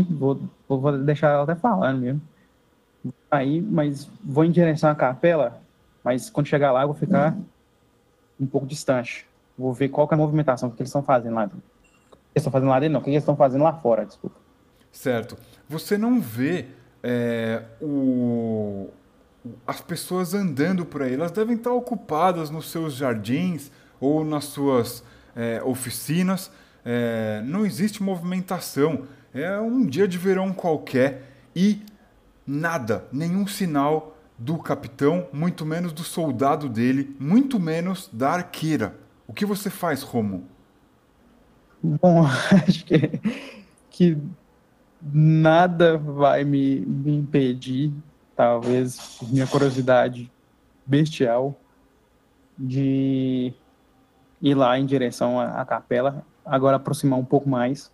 Vou, 0.10 0.40
vou 0.68 0.98
deixar 0.98 1.32
ela 1.32 1.44
até 1.44 1.54
falando 1.54 2.00
mesmo. 2.00 2.22
Aí, 3.30 3.62
mas 3.62 4.10
vou 4.24 4.44
em 4.44 4.52
direção 4.52 4.90
à 4.90 4.96
capela. 4.96 5.62
Mas 6.04 6.32
quando 6.32 6.48
chegar 6.48 6.72
lá, 6.72 6.82
eu 6.82 6.88
vou 6.88 6.96
ficar 6.96 7.38
um 8.40 8.48
pouco 8.48 8.66
distante. 8.66 9.28
Vou 9.56 9.72
ver 9.72 9.90
qual 9.90 10.08
é 10.10 10.16
a 10.16 10.18
movimentação 10.18 10.70
que 10.72 10.82
eles 10.82 10.90
estão 10.90 11.04
fazendo 11.04 11.36
lá. 11.36 11.46
O 11.46 11.50
que 11.50 11.56
eles 11.56 12.38
estão 12.38 12.52
fazendo 12.52 12.70
lá 12.70 12.80
dentro, 12.80 12.94
não. 12.94 13.02
O 13.02 13.04
que 13.04 13.10
eles 13.10 13.22
estão 13.22 13.36
fazendo 13.36 13.64
lá 13.64 13.74
fora, 13.74 14.06
desculpa. 14.06 14.39
Certo. 14.92 15.38
Você 15.68 15.98
não 15.98 16.20
vê 16.20 16.68
é, 17.04 17.64
o, 17.82 18.90
as 19.66 19.82
pessoas 19.82 20.34
andando 20.34 20.86
por 20.86 21.02
aí, 21.02 21.14
elas 21.14 21.32
devem 21.32 21.56
estar 21.56 21.72
ocupadas 21.72 22.50
nos 22.50 22.70
seus 22.70 22.94
jardins 22.96 23.72
ou 24.00 24.24
nas 24.24 24.46
suas 24.46 25.04
é, 25.36 25.62
oficinas. 25.64 26.52
É, 26.84 27.42
não 27.46 27.66
existe 27.66 28.02
movimentação. 28.02 29.08
É 29.34 29.60
um 29.60 29.86
dia 29.86 30.08
de 30.08 30.18
verão 30.18 30.52
qualquer 30.52 31.24
e 31.56 31.82
nada, 32.46 33.06
nenhum 33.12 33.46
sinal 33.46 34.18
do 34.38 34.58
capitão, 34.58 35.28
muito 35.34 35.66
menos 35.66 35.92
do 35.92 36.04
soldado 36.04 36.70
dele, 36.70 37.16
muito 37.20 37.60
menos 37.60 38.10
da 38.12 38.32
arqueira. 38.32 38.96
O 39.28 39.34
que 39.34 39.46
você 39.46 39.70
faz, 39.70 40.02
Romo? 40.02 40.46
Bom, 41.84 42.26
acho 42.66 42.86
que, 42.86 43.22
que 43.90 44.18
nada 45.02 45.98
vai 45.98 46.44
me, 46.44 46.80
me 46.82 47.16
impedir, 47.16 47.94
talvez 48.36 49.20
minha 49.24 49.48
curiosidade 49.48 50.32
bestial, 50.86 51.60
de 52.58 53.54
ir 54.42 54.56
lá 54.56 54.78
em 54.78 54.86
direção 54.86 55.40
à, 55.40 55.62
à 55.62 55.66
capela, 55.66 56.26
agora 56.46 56.78
aproximar 56.78 57.18
um 57.18 57.26
pouco 57.26 57.50
mais 57.50 57.92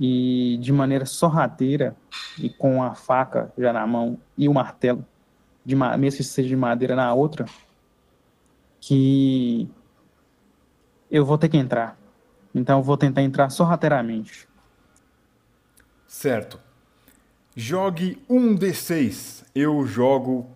e 0.00 0.58
de 0.60 0.72
maneira 0.72 1.06
sorrateira 1.06 1.94
e 2.38 2.48
com 2.50 2.82
a 2.82 2.94
faca 2.94 3.52
já 3.56 3.72
na 3.72 3.86
mão 3.86 4.18
e 4.36 4.48
o 4.48 4.54
martelo, 4.54 5.06
de, 5.64 5.76
mesmo 5.76 6.16
que 6.16 6.24
seja 6.24 6.48
de 6.48 6.56
madeira 6.56 6.96
na 6.96 7.14
outra, 7.14 7.46
que 8.80 9.70
eu 11.08 11.24
vou 11.24 11.38
ter 11.38 11.48
que 11.48 11.56
entrar. 11.56 11.96
Então 12.52 12.78
eu 12.78 12.82
vou 12.82 12.96
tentar 12.96 13.22
entrar 13.22 13.48
sorrateiramente. 13.50 14.48
Certo. 16.12 16.60
Jogue 17.56 18.22
um 18.28 18.54
D6. 18.54 19.44
Eu 19.54 19.86
jogo 19.86 20.46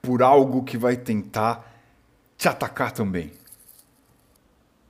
por 0.00 0.22
algo 0.22 0.64
que 0.64 0.78
vai 0.78 0.96
tentar 0.96 1.70
te 2.38 2.48
atacar 2.48 2.90
também. 2.92 3.30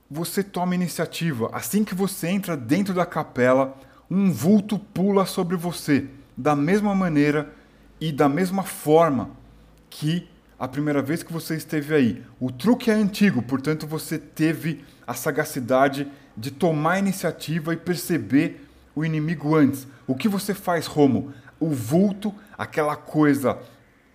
Você 0.09 0.41
toma 0.41 0.75
iniciativa. 0.75 1.49
Assim 1.51 1.83
que 1.83 1.93
você 1.93 2.29
entra 2.29 2.55
dentro 2.55 2.93
da 2.93 3.05
capela, 3.05 3.77
um 4.09 4.31
vulto 4.31 4.79
pula 4.79 5.25
sobre 5.25 5.57
você, 5.57 6.07
da 6.37 6.55
mesma 6.55 6.95
maneira 6.95 7.53
e 7.99 8.09
da 8.09 8.29
mesma 8.29 8.63
forma 8.63 9.29
que 9.89 10.29
a 10.57 10.69
primeira 10.69 11.01
vez 11.01 11.21
que 11.21 11.33
você 11.33 11.57
esteve 11.57 11.93
aí. 11.93 12.23
O 12.39 12.49
truque 12.49 12.89
é 12.89 12.93
antigo, 12.93 13.41
portanto 13.41 13.85
você 13.85 14.17
teve 14.17 14.85
a 15.05 15.13
sagacidade 15.13 16.09
de 16.35 16.49
tomar 16.49 16.97
iniciativa 16.97 17.73
e 17.73 17.77
perceber 17.77 18.69
o 18.95 19.03
inimigo 19.03 19.55
antes. 19.55 19.87
O 20.07 20.15
que 20.15 20.27
você 20.27 20.53
faz, 20.53 20.85
Romo? 20.85 21.33
O 21.59 21.69
vulto, 21.69 22.33
aquela 22.57 22.95
coisa 22.95 23.59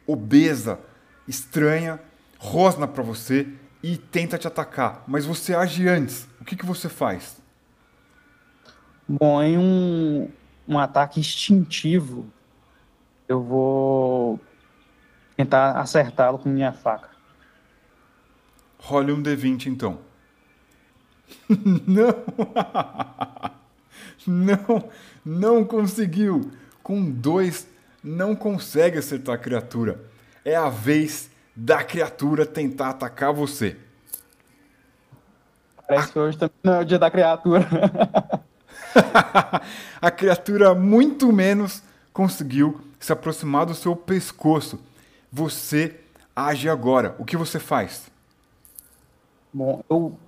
obesa, 0.07 0.81
estranha, 1.27 2.01
rosna 2.39 2.87
para 2.87 3.03
você 3.03 3.49
e 3.83 3.97
tenta 3.97 4.39
te 4.39 4.47
atacar, 4.47 5.05
mas 5.07 5.25
você 5.27 5.55
age 5.55 5.87
antes. 5.89 6.29
O 6.41 6.45
que, 6.45 6.57
que 6.57 6.67
você 6.67 6.89
faz? 6.89 7.41
Bom, 9.09 9.43
em 9.43 9.57
um, 9.57 10.31
um 10.67 10.79
ataque 10.79 11.21
instintivo, 11.21 12.27
eu 13.29 13.43
vou 13.43 14.41
tentar 15.37 15.73
acertá-lo 15.79 16.39
com 16.39 16.49
minha 16.49 16.73
faca. 16.73 17.11
Role 18.79 19.13
um 19.13 19.23
D20 19.23 19.67
então. 19.67 20.01
não! 21.87 22.15
não! 24.29 24.89
Não 25.25 25.65
conseguiu! 25.65 26.51
Com 26.83 27.11
dois, 27.11 27.67
não 28.03 28.35
consegue 28.35 28.99
acertar 28.99 29.35
a 29.35 29.39
criatura. 29.39 30.01
É 30.45 30.55
a 30.55 30.69
vez 30.69 31.31
da 31.55 31.83
criatura 31.83 32.47
tentar 32.47 32.91
atacar 32.91 33.33
você. 33.33 33.77
Parece 35.87 36.13
que 36.13 36.19
hoje 36.19 36.39
também 36.39 36.57
não 36.63 36.75
é 36.75 36.81
o 36.81 36.85
dia 36.85 36.99
da 36.99 37.11
criatura. 37.11 37.67
a 40.01 40.11
criatura 40.11 40.75
muito 40.75 41.33
menos 41.33 41.83
conseguiu 42.13 42.81
se 43.01 43.13
aproximar 43.13 43.67
do 43.67 43.75
seu 43.75 43.97
pescoço. 43.97 44.79
Você 45.33 45.99
age 46.35 46.69
agora. 46.69 47.15
O 47.19 47.25
que 47.25 47.37
você 47.37 47.59
faz? 47.59 48.11
Bom, 49.53 49.83
eu 49.89 50.19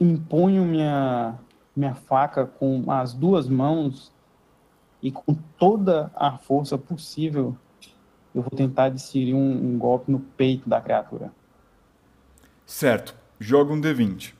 imponho 0.00 0.64
minha, 0.64 1.34
minha 1.78 1.94
faca 1.94 2.44
com 2.44 2.90
as 2.90 3.14
duas 3.14 3.48
mãos 3.48 4.12
e 5.00 5.12
com 5.12 5.32
toda 5.56 6.10
a 6.14 6.36
força 6.36 6.76
possível 6.76 7.56
eu 8.34 8.42
vou 8.42 8.50
tentar 8.50 8.88
desferir 8.88 9.34
um, 9.34 9.50
um 9.50 9.78
golpe 9.78 10.10
no 10.10 10.18
peito 10.20 10.68
da 10.68 10.80
criatura. 10.80 11.30
Certo. 12.66 13.14
Joga 13.40 13.72
um 13.72 13.80
D20. 13.80 14.34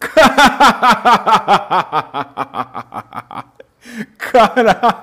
Caraca! 4.18 4.96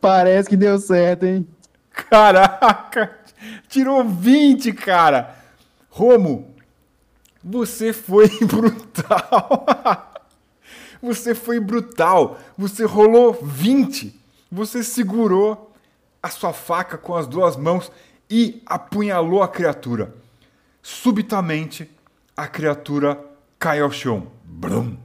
Parece 0.00 0.48
que 0.48 0.56
deu 0.56 0.78
certo, 0.78 1.24
hein? 1.24 1.46
Caraca! 1.90 3.18
Tirou 3.68 4.04
20, 4.04 4.72
cara! 4.72 5.36
Romo, 5.88 6.49
você 7.42 7.92
foi 7.92 8.28
brutal! 8.46 10.14
Você 11.02 11.34
foi 11.34 11.58
brutal! 11.58 12.38
Você 12.56 12.84
rolou 12.84 13.32
20! 13.32 14.18
Você 14.50 14.82
segurou 14.82 15.72
a 16.22 16.28
sua 16.28 16.52
faca 16.52 16.98
com 16.98 17.14
as 17.14 17.26
duas 17.26 17.56
mãos 17.56 17.90
e 18.28 18.62
apunhalou 18.66 19.42
a 19.42 19.48
criatura. 19.48 20.14
Subitamente, 20.82 21.90
a 22.36 22.46
criatura 22.46 23.22
cai 23.58 23.80
ao 23.80 23.90
chão. 23.90 24.26
Brum. 24.44 24.96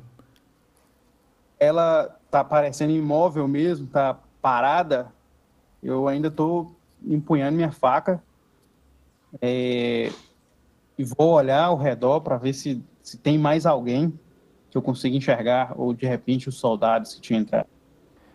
Ela 1.60 2.18
tá 2.30 2.44
parecendo 2.44 2.92
imóvel 2.92 3.48
mesmo, 3.48 3.88
tá 3.88 4.20
parada. 4.42 5.12
Eu 5.82 6.08
ainda 6.08 6.30
tô 6.30 6.72
empunhando 7.04 7.56
minha 7.56 7.72
faca 7.72 8.22
é, 9.42 10.12
e 10.98 11.04
vou 11.04 11.34
olhar 11.34 11.66
ao 11.66 11.78
redor 11.78 12.22
para 12.22 12.38
ver 12.38 12.54
se, 12.54 12.84
se 13.04 13.18
tem 13.18 13.38
mais 13.38 13.66
alguém 13.66 14.18
que 14.70 14.78
eu 14.78 14.82
consiga 14.82 15.16
enxergar 15.16 15.74
ou 15.76 15.94
de 15.94 16.06
repente 16.06 16.50
os 16.50 16.56
soldados 16.56 17.16
que 17.16 17.22
tinham 17.22 17.42
entrado. 17.42 17.68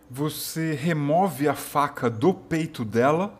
Você 0.09 0.73
remove 0.73 1.47
a 1.47 1.53
faca 1.53 2.09
do 2.09 2.33
peito 2.33 2.83
dela. 2.83 3.39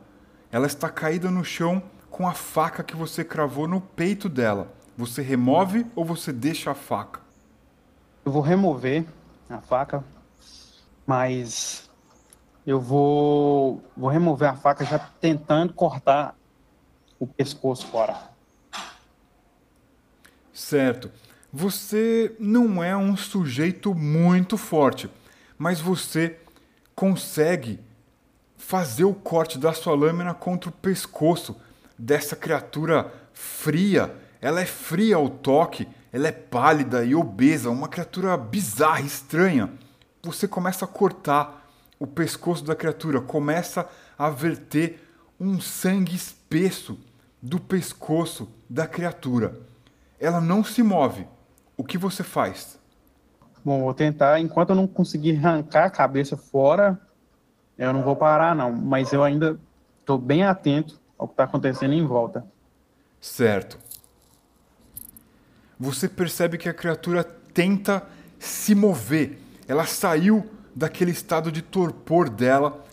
Ela 0.51 0.67
está 0.67 0.89
caída 0.89 1.29
no 1.29 1.43
chão 1.43 1.83
com 2.09 2.27
a 2.27 2.33
faca 2.33 2.83
que 2.83 2.95
você 2.95 3.23
cravou 3.23 3.67
no 3.67 3.81
peito 3.81 4.29
dela. 4.29 4.71
Você 4.97 5.21
remove 5.21 5.85
ou 5.95 6.05
você 6.05 6.31
deixa 6.31 6.71
a 6.71 6.75
faca? 6.75 7.21
Eu 8.23 8.31
vou 8.31 8.41
remover 8.41 9.05
a 9.49 9.59
faca, 9.59 10.03
mas 11.05 11.89
eu 12.65 12.79
vou, 12.79 13.81
vou 13.97 14.09
remover 14.09 14.49
a 14.49 14.55
faca 14.55 14.85
já 14.85 14.99
tentando 14.99 15.73
cortar 15.73 16.35
o 17.19 17.25
pescoço 17.25 17.87
fora. 17.87 18.30
Certo. 20.53 21.11
Você 21.51 22.35
não 22.39 22.83
é 22.83 22.95
um 22.95 23.17
sujeito 23.17 23.93
muito 23.93 24.57
forte, 24.57 25.09
mas 25.57 25.81
você 25.81 26.37
consegue 26.95 27.79
fazer 28.57 29.03
o 29.03 29.13
corte 29.13 29.57
da 29.57 29.73
sua 29.73 29.95
lâmina 29.95 30.33
contra 30.33 30.69
o 30.69 30.73
pescoço 30.73 31.59
dessa 31.97 32.35
criatura 32.35 33.11
fria. 33.33 34.15
Ela 34.39 34.61
é 34.61 34.65
fria 34.65 35.17
ao 35.17 35.29
toque, 35.29 35.87
ela 36.11 36.27
é 36.27 36.31
pálida 36.31 37.03
e 37.03 37.13
obesa, 37.13 37.69
uma 37.69 37.87
criatura 37.87 38.37
bizarra, 38.37 39.01
estranha. 39.01 39.71
Você 40.23 40.47
começa 40.47 40.85
a 40.85 40.87
cortar 40.87 41.69
o 41.99 42.07
pescoço 42.07 42.63
da 42.63 42.75
criatura, 42.75 43.19
começa 43.19 43.87
a 44.17 44.29
verter 44.29 45.05
um 45.39 45.59
sangue 45.59 46.15
espesso 46.15 46.99
do 47.41 47.59
pescoço 47.59 48.49
da 48.69 48.87
criatura. 48.87 49.59
Ela 50.21 50.39
não 50.39 50.63
se 50.63 50.83
move. 50.83 51.27
O 51.75 51.83
que 51.83 51.97
você 51.97 52.23
faz? 52.23 52.79
Bom, 53.65 53.81
vou 53.81 53.93
tentar, 53.93 54.39
enquanto 54.39 54.69
eu 54.69 54.75
não 54.75 54.85
conseguir 54.87 55.35
arrancar 55.37 55.85
a 55.85 55.89
cabeça 55.89 56.37
fora, 56.37 56.99
eu 57.77 57.91
não 57.91 58.03
vou 58.03 58.15
parar 58.15 58.55
não, 58.55 58.71
mas 58.71 59.11
eu 59.11 59.23
ainda 59.23 59.59
estou 59.99 60.19
bem 60.19 60.43
atento 60.43 61.01
ao 61.17 61.27
que 61.27 61.33
está 61.33 61.43
acontecendo 61.43 61.93
em 61.93 62.05
volta. 62.05 62.45
Certo. 63.19 63.79
Você 65.79 66.07
percebe 66.07 66.57
que 66.57 66.69
a 66.69 66.73
criatura 66.73 67.23
tenta 67.23 68.03
se 68.37 68.75
mover. 68.75 69.39
Ela 69.67 69.85
saiu 69.85 70.47
daquele 70.75 71.11
estado 71.11 71.51
de 71.51 71.61
torpor 71.61 72.29
dela, 72.29 72.83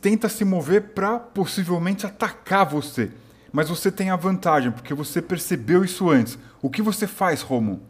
tenta 0.00 0.28
se 0.28 0.44
mover 0.44 0.94
para 0.94 1.18
possivelmente 1.18 2.06
atacar 2.06 2.64
você. 2.64 3.10
Mas 3.52 3.68
você 3.68 3.90
tem 3.90 4.10
a 4.10 4.16
vantagem, 4.16 4.70
porque 4.70 4.94
você 4.94 5.20
percebeu 5.20 5.84
isso 5.84 6.10
antes. 6.10 6.38
O 6.60 6.68
que 6.68 6.82
você 6.82 7.06
faz, 7.06 7.42
Romo? 7.42 7.80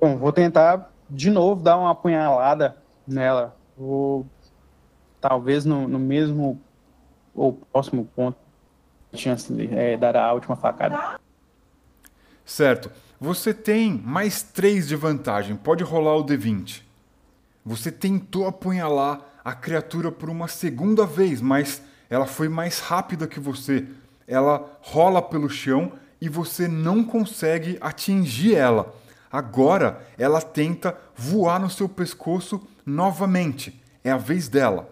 Bom, 0.00 0.16
vou 0.16 0.32
tentar 0.32 0.92
de 1.08 1.30
novo 1.30 1.62
dar 1.62 1.76
uma 1.76 1.90
apunhalada 1.90 2.76
nela. 3.06 3.56
Vou 3.76 4.26
talvez 5.20 5.64
no, 5.64 5.86
no 5.86 5.98
mesmo 5.98 6.60
ou 7.34 7.52
próximo 7.52 8.04
ponto 8.16 8.38
que 9.10 9.16
tinha 9.16 9.36
é, 9.72 9.96
dar 9.96 10.16
a 10.16 10.32
última 10.32 10.56
facada. 10.56 11.18
Certo. 12.44 12.90
Você 13.20 13.52
tem 13.52 13.92
mais 13.92 14.42
3 14.42 14.88
de 14.88 14.96
vantagem. 14.96 15.56
Pode 15.56 15.84
rolar 15.84 16.16
o 16.16 16.24
D20. 16.24 16.82
Você 17.64 17.92
tentou 17.92 18.46
apunhalar 18.46 19.20
a 19.44 19.54
criatura 19.54 20.10
por 20.10 20.30
uma 20.30 20.48
segunda 20.48 21.04
vez, 21.04 21.40
mas 21.40 21.82
ela 22.08 22.26
foi 22.26 22.48
mais 22.48 22.80
rápida 22.80 23.26
que 23.26 23.38
você. 23.38 23.86
Ela 24.26 24.78
rola 24.80 25.20
pelo 25.20 25.48
chão 25.48 25.92
e 26.20 26.28
você 26.28 26.68
não 26.68 27.02
consegue 27.02 27.78
atingir 27.80 28.54
ela. 28.54 28.94
Agora 29.32 30.06
ela 30.18 30.42
tenta 30.42 30.96
voar 31.16 31.60
no 31.60 31.70
seu 31.70 31.88
pescoço 31.88 32.60
novamente. 32.84 33.80
É 34.02 34.10
a 34.10 34.16
vez 34.16 34.48
dela. 34.48 34.90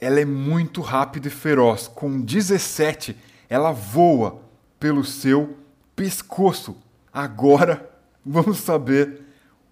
Ela 0.00 0.20
é 0.20 0.24
muito 0.24 0.80
rápida 0.80 1.28
e 1.28 1.30
feroz. 1.30 1.86
Com 1.86 2.20
17, 2.20 3.16
ela 3.48 3.70
voa 3.70 4.40
pelo 4.78 5.04
seu 5.04 5.56
pescoço. 5.94 6.76
Agora 7.12 7.88
vamos 8.24 8.58
saber 8.58 9.22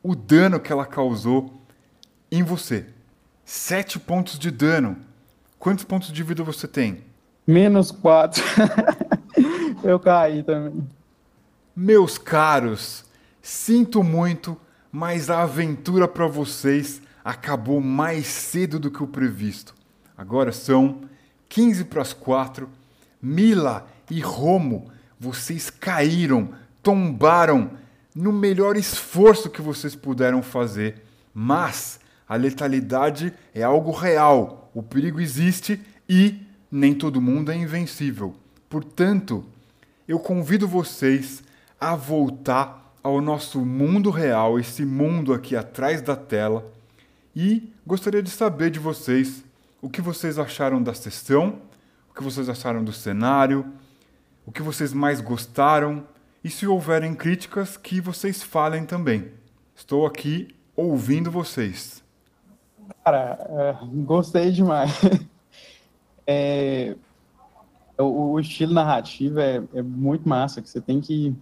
o 0.02 0.14
dano 0.14 0.60
que 0.60 0.72
ela 0.72 0.86
causou 0.86 1.60
em 2.30 2.42
você. 2.42 2.86
7 3.44 3.98
pontos 3.98 4.38
de 4.38 4.50
dano. 4.50 4.98
Quantos 5.58 5.84
pontos 5.84 6.12
de 6.12 6.22
vida 6.22 6.44
você 6.44 6.68
tem? 6.68 7.02
Menos 7.46 7.90
4. 7.90 8.44
Eu 9.82 9.98
caí 9.98 10.42
também. 10.42 10.86
Meus 11.74 12.18
caros, 12.18 13.04
sinto 13.40 14.02
muito, 14.02 14.56
mas 14.90 15.30
a 15.30 15.42
aventura 15.42 16.08
para 16.08 16.26
vocês 16.26 17.00
acabou 17.24 17.80
mais 17.80 18.26
cedo 18.26 18.78
do 18.78 18.90
que 18.90 19.02
o 19.02 19.06
previsto. 19.06 19.74
Agora 20.16 20.50
são 20.50 21.02
15 21.48 21.84
para 21.84 22.02
as 22.02 22.12
4. 22.12 22.68
Mila 23.20 23.86
e 24.10 24.20
Romo, 24.20 24.90
vocês 25.18 25.70
caíram, 25.70 26.50
tombaram 26.82 27.70
no 28.14 28.32
melhor 28.32 28.76
esforço 28.76 29.50
que 29.50 29.62
vocês 29.62 29.94
puderam 29.94 30.42
fazer, 30.42 31.02
mas 31.32 32.00
a 32.28 32.34
letalidade 32.36 33.32
é 33.54 33.62
algo 33.62 33.90
real, 33.90 34.70
o 34.74 34.82
perigo 34.82 35.20
existe 35.20 35.80
e 36.08 36.42
nem 36.70 36.94
todo 36.94 37.20
mundo 37.20 37.52
é 37.52 37.56
invencível. 37.56 38.34
Portanto, 38.68 39.44
eu 40.08 40.18
convido 40.18 40.66
vocês 40.66 41.42
a 41.78 41.94
voltar 41.94 42.94
ao 43.02 43.20
nosso 43.20 43.64
mundo 43.64 44.10
real, 44.10 44.58
esse 44.58 44.84
mundo 44.84 45.34
aqui 45.34 45.54
atrás 45.54 46.00
da 46.00 46.16
tela, 46.16 46.72
e 47.36 47.70
gostaria 47.86 48.22
de 48.22 48.30
saber 48.30 48.70
de 48.70 48.78
vocês 48.78 49.44
o 49.80 49.88
que 49.88 50.00
vocês 50.00 50.38
acharam 50.38 50.82
da 50.82 50.94
sessão, 50.94 51.60
o 52.10 52.14
que 52.14 52.22
vocês 52.22 52.48
acharam 52.48 52.82
do 52.82 52.92
cenário, 52.92 53.64
o 54.44 54.50
que 54.50 54.62
vocês 54.62 54.92
mais 54.94 55.20
gostaram 55.20 56.04
e 56.42 56.50
se 56.50 56.66
houverem 56.66 57.14
críticas 57.14 57.76
que 57.76 58.00
vocês 58.00 58.42
falem 58.42 58.84
também. 58.86 59.30
Estou 59.76 60.06
aqui 60.06 60.48
ouvindo 60.74 61.30
vocês. 61.30 62.02
Cara, 63.04 63.38
é, 63.50 63.76
gostei 64.04 64.50
demais. 64.50 64.90
É, 66.30 66.94
o, 67.98 68.32
o, 68.32 68.40
estilo 68.40 68.72
narrativo 68.72 69.40
é, 69.40 69.62
é, 69.74 69.82
muito 69.82 70.28
massa, 70.28 70.62
que 70.62 70.68
você 70.68 70.80
tem 70.80 71.00
que. 71.00 71.34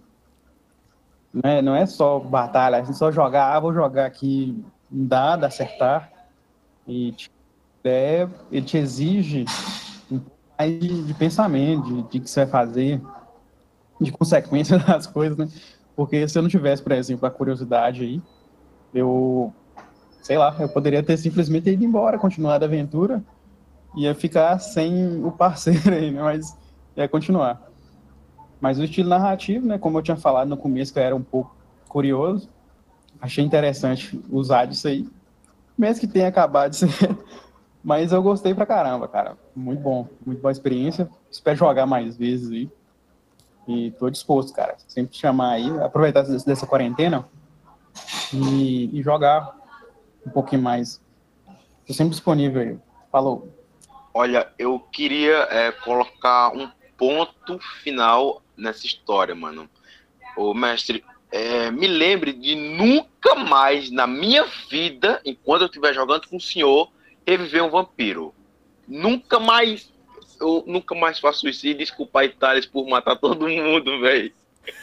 Não 1.33 1.49
é, 1.49 1.61
não 1.61 1.75
é 1.75 1.85
só 1.85 2.19
batalha, 2.19 2.77
é 2.77 2.85
só 2.85 3.11
jogar, 3.11 3.55
ah, 3.55 3.59
vou 3.59 3.73
jogar 3.73 4.05
aqui, 4.05 4.63
dado, 4.89 5.43
acertar. 5.43 6.11
E 6.87 7.13
é, 7.83 8.27
ele 8.51 8.65
te 8.65 8.77
exige 8.77 9.45
um 10.11 10.19
pouco 10.19 10.41
mais 10.57 10.79
de, 10.79 11.03
de 11.03 11.13
pensamento, 11.13 11.83
de, 11.83 12.01
de 12.03 12.19
que 12.19 12.29
você 12.29 12.45
vai 12.45 12.51
fazer, 12.51 13.01
de 13.99 14.11
consequência 14.11 14.79
das 14.79 15.05
coisas, 15.05 15.37
né? 15.37 15.47
Porque 15.95 16.27
se 16.27 16.37
eu 16.37 16.43
não 16.43 16.49
tivesse, 16.49 16.81
por 16.81 16.91
exemplo, 16.91 17.27
a 17.27 17.31
curiosidade 17.31 18.03
aí, 18.03 18.21
eu, 18.93 19.53
sei 20.21 20.37
lá, 20.37 20.55
eu 20.59 20.69
poderia 20.69 21.03
ter 21.03 21.17
simplesmente 21.17 21.69
ido 21.69 21.83
embora, 21.83 22.19
continuado 22.19 22.63
a 22.63 22.67
aventura, 22.67 23.23
ia 23.95 24.13
ficar 24.13 24.59
sem 24.59 25.23
o 25.23 25.31
parceiro 25.31 25.93
aí, 25.93 26.11
né? 26.11 26.21
Mas 26.21 26.57
ia 26.95 27.07
continuar. 27.07 27.61
Mas 28.59 28.79
o 28.79 28.83
estilo 28.83 29.09
narrativo, 29.09 29.65
né? 29.67 29.77
Como 29.77 29.97
eu 29.97 30.01
tinha 30.01 30.17
falado 30.17 30.47
no 30.47 30.57
começo, 30.57 30.91
que 30.91 30.99
eu 30.99 31.03
era 31.03 31.15
um 31.15 31.23
pouco 31.23 31.55
curioso, 31.87 32.49
achei 33.21 33.43
interessante 33.43 34.19
usar 34.29 34.65
disso 34.65 34.87
aí. 34.87 35.07
Mesmo 35.77 36.01
que 36.01 36.07
tenha 36.07 36.27
acabado 36.27 36.71
de 36.71 36.77
ser. 36.77 36.89
Mas 37.83 38.11
eu 38.11 38.21
gostei 38.21 38.53
pra 38.53 38.65
caramba, 38.65 39.07
cara. 39.07 39.37
Muito 39.55 39.81
bom, 39.81 40.07
muito 40.25 40.41
boa 40.41 40.51
experiência. 40.51 41.09
Espero 41.31 41.57
jogar 41.57 41.85
mais 41.85 42.17
vezes 42.17 42.51
aí. 42.51 42.69
E 43.67 43.91
tô 43.91 44.09
disposto, 44.09 44.53
cara. 44.53 44.75
Sempre 44.87 45.15
chamar 45.15 45.51
aí, 45.51 45.69
aproveitar 45.79 46.23
dessa 46.23 46.65
quarentena 46.65 47.25
e, 48.33 48.97
e 48.97 49.01
jogar 49.01 49.55
um 50.25 50.29
pouquinho 50.29 50.61
mais. 50.61 51.01
Tô 51.85 51.93
sempre 51.93 52.11
disponível 52.11 52.61
aí. 52.61 52.79
Falou. 53.11 53.56
Olha, 54.19 54.51
eu 54.57 54.79
queria 54.79 55.47
é, 55.51 55.71
colocar 55.71 56.49
um 56.49 56.67
ponto 56.97 57.59
final 57.83 58.41
nessa 58.57 58.87
história, 58.87 59.35
mano. 59.35 59.69
O 60.35 60.55
mestre, 60.55 61.05
é, 61.31 61.69
me 61.69 61.85
lembre 61.85 62.33
de 62.33 62.55
nunca 62.55 63.35
mais 63.35 63.91
na 63.91 64.07
minha 64.07 64.43
vida, 64.71 65.21
enquanto 65.23 65.61
eu 65.61 65.67
estiver 65.67 65.93
jogando 65.93 66.27
com 66.27 66.37
o 66.37 66.41
senhor, 66.41 66.91
reviver 67.27 67.63
um 67.63 67.69
vampiro. 67.69 68.33
Nunca 68.87 69.39
mais, 69.39 69.93
eu 70.41 70.63
nunca 70.65 70.95
mais 70.95 71.19
faço 71.19 71.47
isso. 71.47 71.67
E 71.67 71.75
desculpa 71.75 72.25
Itália 72.25 72.67
por 72.73 72.89
matar 72.89 73.17
todo 73.17 73.47
mundo, 73.47 73.99
velho. 73.99 74.33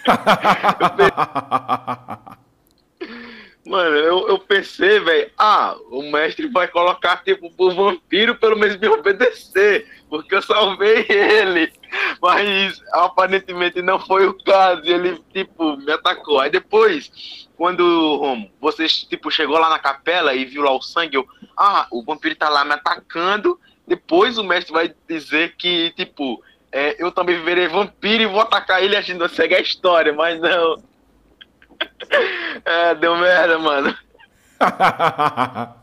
Mano, 3.67 3.97
eu, 3.97 4.29
eu 4.29 4.39
pensei, 4.39 5.01
velho, 5.01 5.31
ah, 5.39 5.75
o 5.91 6.03
mestre 6.03 6.49
vai 6.49 6.69
colocar, 6.69 7.25
tipo, 7.25 7.51
o 7.57 7.75
vampiro 7.75 8.35
pelo 8.35 8.59
menos 8.59 8.77
me 8.77 8.89
obedecer, 8.89 9.89
porque 10.11 10.35
eu 10.35 10.43
salvei 10.43 11.07
ele. 11.09 11.73
Mas 12.21 12.83
aparentemente 12.93 13.81
não 13.81 13.99
foi 13.99 14.27
o 14.27 14.35
caso, 14.45 14.83
ele, 14.85 15.19
tipo, 15.33 15.79
me 15.79 15.93
atacou. 15.93 16.41
Aí 16.41 16.51
depois, 16.51 17.49
quando 17.57 18.17
Romo, 18.17 18.51
você, 18.61 18.87
tipo, 18.87 19.31
chegou 19.31 19.59
lá 19.59 19.71
na 19.71 19.79
capela 19.79 20.35
e 20.35 20.45
viu 20.45 20.63
lá 20.63 20.73
o 20.73 20.83
sangue, 20.83 21.17
eu, 21.17 21.27
ah, 21.57 21.87
o 21.91 22.05
vampiro 22.05 22.37
tá 22.37 22.51
lá 22.51 22.67
me 22.67 22.75
atacando, 22.75 23.59
depois 23.87 24.37
o 24.37 24.45
mestre 24.45 24.75
vai 24.75 24.95
dizer 25.09 25.55
que, 25.57 25.91
tipo, 25.97 26.43
é, 26.71 27.03
eu 27.03 27.11
também 27.13 27.43
virei 27.43 27.69
vampiro 27.69 28.25
e 28.25 28.27
vou 28.27 28.41
atacar 28.41 28.83
ele 28.83 28.97
achando 28.97 29.27
que 29.29 29.37
segue 29.37 29.55
a 29.55 29.61
história, 29.61 30.13
mas 30.13 30.39
não. 30.39 30.83
É, 32.65 32.95
deu 32.95 33.17
merda, 33.17 33.59
mano. 33.59 33.95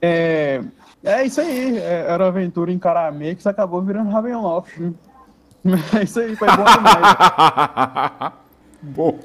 é, 0.00 0.62
é 1.02 1.24
isso 1.24 1.40
aí. 1.40 1.78
É, 1.78 2.06
era 2.08 2.26
aventura 2.26 2.72
em 2.72 2.78
Caramê 2.78 3.34
que 3.34 3.42
você 3.42 3.48
acabou 3.48 3.82
virando 3.82 4.10
Ravenloft. 4.10 4.72
É 5.98 6.02
isso 6.02 6.20
aí, 6.20 6.36
foi 6.36 6.46
bom 6.46 6.64
demais. 6.64 8.32
boa. 8.82 9.18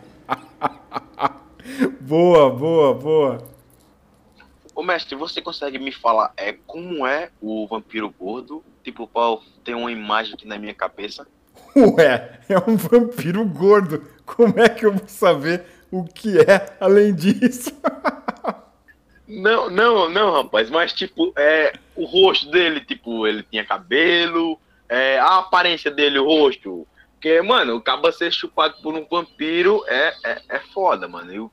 boa, 2.00 2.50
boa, 2.50 2.94
boa. 2.94 3.38
Ô 4.74 4.82
mestre, 4.82 5.18
você 5.18 5.42
consegue 5.42 5.78
me 5.78 5.92
falar 5.92 6.32
é, 6.38 6.54
como 6.66 7.06
é 7.06 7.30
o 7.42 7.68
vampiro 7.68 8.10
gordo? 8.18 8.64
Tipo, 8.82 9.06
pra 9.06 9.38
ter 9.66 9.76
uma 9.76 9.92
imagem 9.92 10.36
aqui 10.36 10.48
na 10.48 10.58
minha 10.58 10.74
cabeça. 10.74 11.28
Ué, 11.98 12.40
é 12.50 12.58
um 12.70 12.76
vampiro 12.76 13.46
gordo. 13.46 14.04
Como 14.26 14.60
é 14.60 14.68
que 14.70 14.86
eu 14.86 14.94
vou 14.94 15.08
saber 15.08 15.66
o 15.92 16.04
que 16.04 16.38
é 16.40 16.76
além 16.80 17.14
disso? 17.14 17.72
Não, 19.32 19.70
não, 19.70 20.10
não, 20.10 20.32
rapaz, 20.32 20.72
mas 20.72 20.92
tipo, 20.92 21.32
é, 21.38 21.74
o 21.96 22.04
rosto 22.06 22.50
dele, 22.50 22.82
tipo, 22.82 23.28
ele 23.28 23.44
tinha 23.44 23.64
cabelo, 23.64 24.60
é, 24.90 25.20
a 25.20 25.38
aparência 25.38 25.92
dele, 25.92 26.18
o 26.18 26.26
rosto. 26.26 26.88
Porque, 27.14 27.40
mano, 27.40 27.76
o 27.76 27.82
cabo 27.82 28.12
ser 28.12 28.34
chupado 28.34 28.82
por 28.82 28.96
um 28.96 29.06
vampiro 29.06 29.84
é, 29.88 30.14
é, 30.26 30.42
é 30.50 30.60
foda, 30.74 31.08
mano. 31.08 31.32
E 31.32 31.40
o 31.40 31.52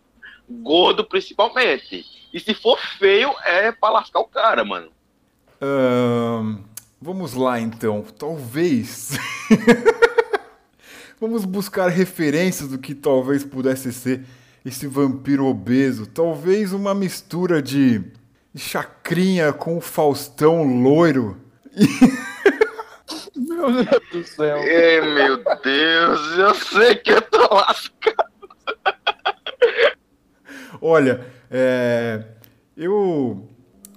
gordo, 0.49 1.05
principalmente. 1.05 2.03
E 2.33 2.41
se 2.41 2.55
for 2.55 2.79
feio, 2.99 3.35
é 3.45 3.71
pra 3.71 3.91
lascar 3.91 4.21
o 4.21 4.29
cara, 4.29 4.65
mano. 4.65 4.91
vamos 6.99 7.35
lá, 7.35 7.61
então. 7.61 8.03
Talvez. 8.19 9.19
vamos 11.21 11.45
buscar 11.45 11.89
referências 11.89 12.69
do 12.69 12.79
que 12.79 12.95
talvez 12.95 13.45
pudesse 13.45 13.93
ser 13.93 14.23
esse 14.65 14.87
vampiro 14.87 15.47
obeso. 15.47 16.07
Talvez 16.07 16.73
uma 16.73 16.95
mistura 16.95 17.63
de 17.63 18.03
chacrinha 18.55 19.53
com 19.53 19.77
o 19.77 19.81
Faustão 19.81 20.63
loiro. 20.63 21.39
Meu 23.37 23.73
Deus 23.73 24.03
do 24.13 24.25
céu. 24.25 24.57
Ei, 24.59 25.01
meu 25.01 25.37
Deus, 25.63 26.39
eu 26.39 26.55
sei 26.55 26.95
que 26.95 27.13
eu 27.13 27.23
tô 27.23 27.55
lascado. 27.55 28.31
Olha, 30.81 31.27
é, 31.51 32.25
eu 32.77 33.47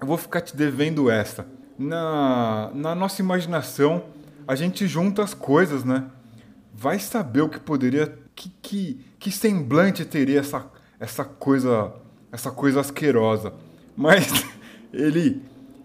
eu 0.02 0.08
vou 0.08 0.18
ficar 0.18 0.42
te 0.42 0.56
devendo 0.56 1.10
essa. 1.10 1.46
Na, 1.78 2.72
na 2.74 2.96
nossa 2.96 3.22
imaginação, 3.22 4.04
a 4.48 4.56
gente 4.56 4.88
junta 4.88 5.24
as 5.24 5.34
coisas, 5.34 5.84
né? 5.84 6.06
Vai 6.80 6.98
saber 6.98 7.42
o 7.42 7.50
que 7.50 7.60
poderia. 7.60 8.18
Que, 8.34 8.50
que, 8.62 9.06
que 9.20 9.30
semblante 9.30 10.06
teria 10.06 10.40
essa, 10.40 10.66
essa 10.98 11.26
coisa. 11.26 11.94
Essa 12.32 12.52
coisa 12.52 12.80
asquerosa. 12.80 13.54
Mas 13.98 14.32
ele. 14.94 15.42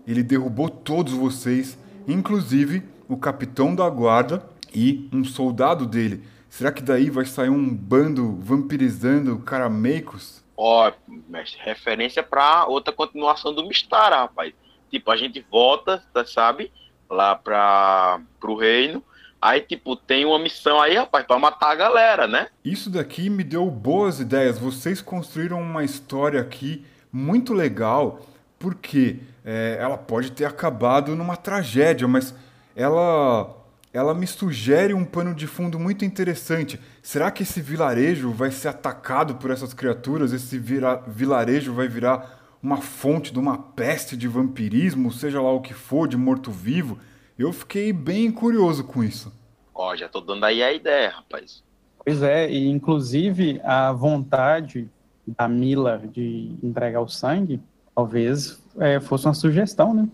Ele 0.07 0.23
derrubou 0.23 0.69
todos 0.69 1.15
vocês, 1.15 1.79
inclusive 2.07 2.83
o 3.09 3.17
capitão 3.17 3.75
da 3.75 3.89
guarda 3.89 4.47
e 4.73 5.09
um 5.11 5.25
soldado 5.25 5.87
dele. 5.87 6.23
Será 6.51 6.71
que 6.71 6.83
daí 6.83 7.09
vai 7.09 7.25
sair 7.25 7.49
um 7.49 7.75
bando 7.75 8.37
vampirizando 8.37 9.39
carameicos? 9.39 10.45
Ó, 10.57 10.93
mestre, 11.27 11.59
referência 11.63 12.23
pra 12.23 12.67
outra 12.67 12.93
continuação 12.93 13.55
do 13.55 13.67
Mistar, 13.67 14.13
rapaz. 14.13 14.53
Tipo, 14.91 15.11
a 15.11 15.17
gente 15.17 15.45
volta, 15.51 16.05
tá, 16.13 16.25
sabe? 16.25 16.71
Lá 17.09 17.35
pra, 17.35 18.21
pro 18.39 18.55
reino. 18.57 19.03
Aí, 19.45 19.61
tipo, 19.61 19.95
tem 19.95 20.25
uma 20.25 20.39
missão 20.39 20.81
aí, 20.81 20.97
rapaz, 20.97 21.27
pra 21.27 21.39
matar 21.39 21.73
a 21.73 21.75
galera, 21.75 22.27
né? 22.27 22.47
Isso 22.65 22.89
daqui 22.89 23.29
me 23.29 23.45
deu 23.45 23.71
boas 23.71 24.19
ideias. 24.19 24.59
Vocês 24.59 25.03
construíram 25.03 25.61
uma 25.61 25.85
história 25.85 26.41
aqui 26.41 26.83
muito 27.13 27.53
legal, 27.53 28.23
porque 28.59 29.19
é, 29.45 29.77
ela 29.79 29.99
pode 29.99 30.33
ter 30.33 30.47
acabado 30.47 31.15
numa 31.15 31.37
tragédia, 31.37 32.09
mas 32.09 32.35
ela 32.75 33.55
ela 33.93 34.15
me 34.15 34.27
sugere 34.27 34.95
um 34.95 35.05
pano 35.05 35.35
de 35.35 35.47
fundo 35.47 35.79
muito 35.79 36.07
interessante. 36.07 36.81
Será 37.03 37.31
que 37.31 37.43
esse 37.43 37.61
vilarejo 37.61 38.31
vai 38.33 38.51
ser 38.51 38.69
atacado 38.69 39.35
por 39.35 39.51
essas 39.51 39.75
criaturas? 39.75 40.33
Esse 40.33 40.59
vira, 40.59 41.03
vilarejo 41.07 41.75
vai 41.75 41.87
virar 41.87 42.57
uma 42.63 42.79
fonte 42.79 43.31
de 43.31 43.39
uma 43.39 43.59
peste 43.59 44.17
de 44.17 44.27
vampirismo, 44.27 45.13
seja 45.13 45.43
lá 45.43 45.53
o 45.53 45.61
que 45.61 45.75
for, 45.75 46.09
de 46.09 46.17
morto-vivo? 46.17 46.99
Eu 47.39 47.53
fiquei 47.53 47.93
bem 47.93 48.31
curioso 48.31 48.85
com 48.85 49.03
isso. 49.03 49.33
Ó, 49.75 49.95
já 49.97 50.09
tô 50.09 50.21
dando 50.21 50.45
aí 50.45 50.63
a 50.63 50.73
ideia, 50.73 51.11
rapaz. 51.11 51.63
Pois 52.05 52.23
é, 52.23 52.51
e 52.51 52.69
inclusive 52.69 53.61
a 53.65 53.93
vontade 53.93 54.89
da 55.27 55.49
Mila 55.49 56.03
de 56.13 56.55
entregar 56.63 57.01
o 57.01 57.09
sangue, 57.09 57.61
talvez 57.95 58.63
é, 58.79 59.01
fosse 59.01 59.27
uma 59.27 59.35
sugestão, 59.35 59.95
né? 59.95 60.09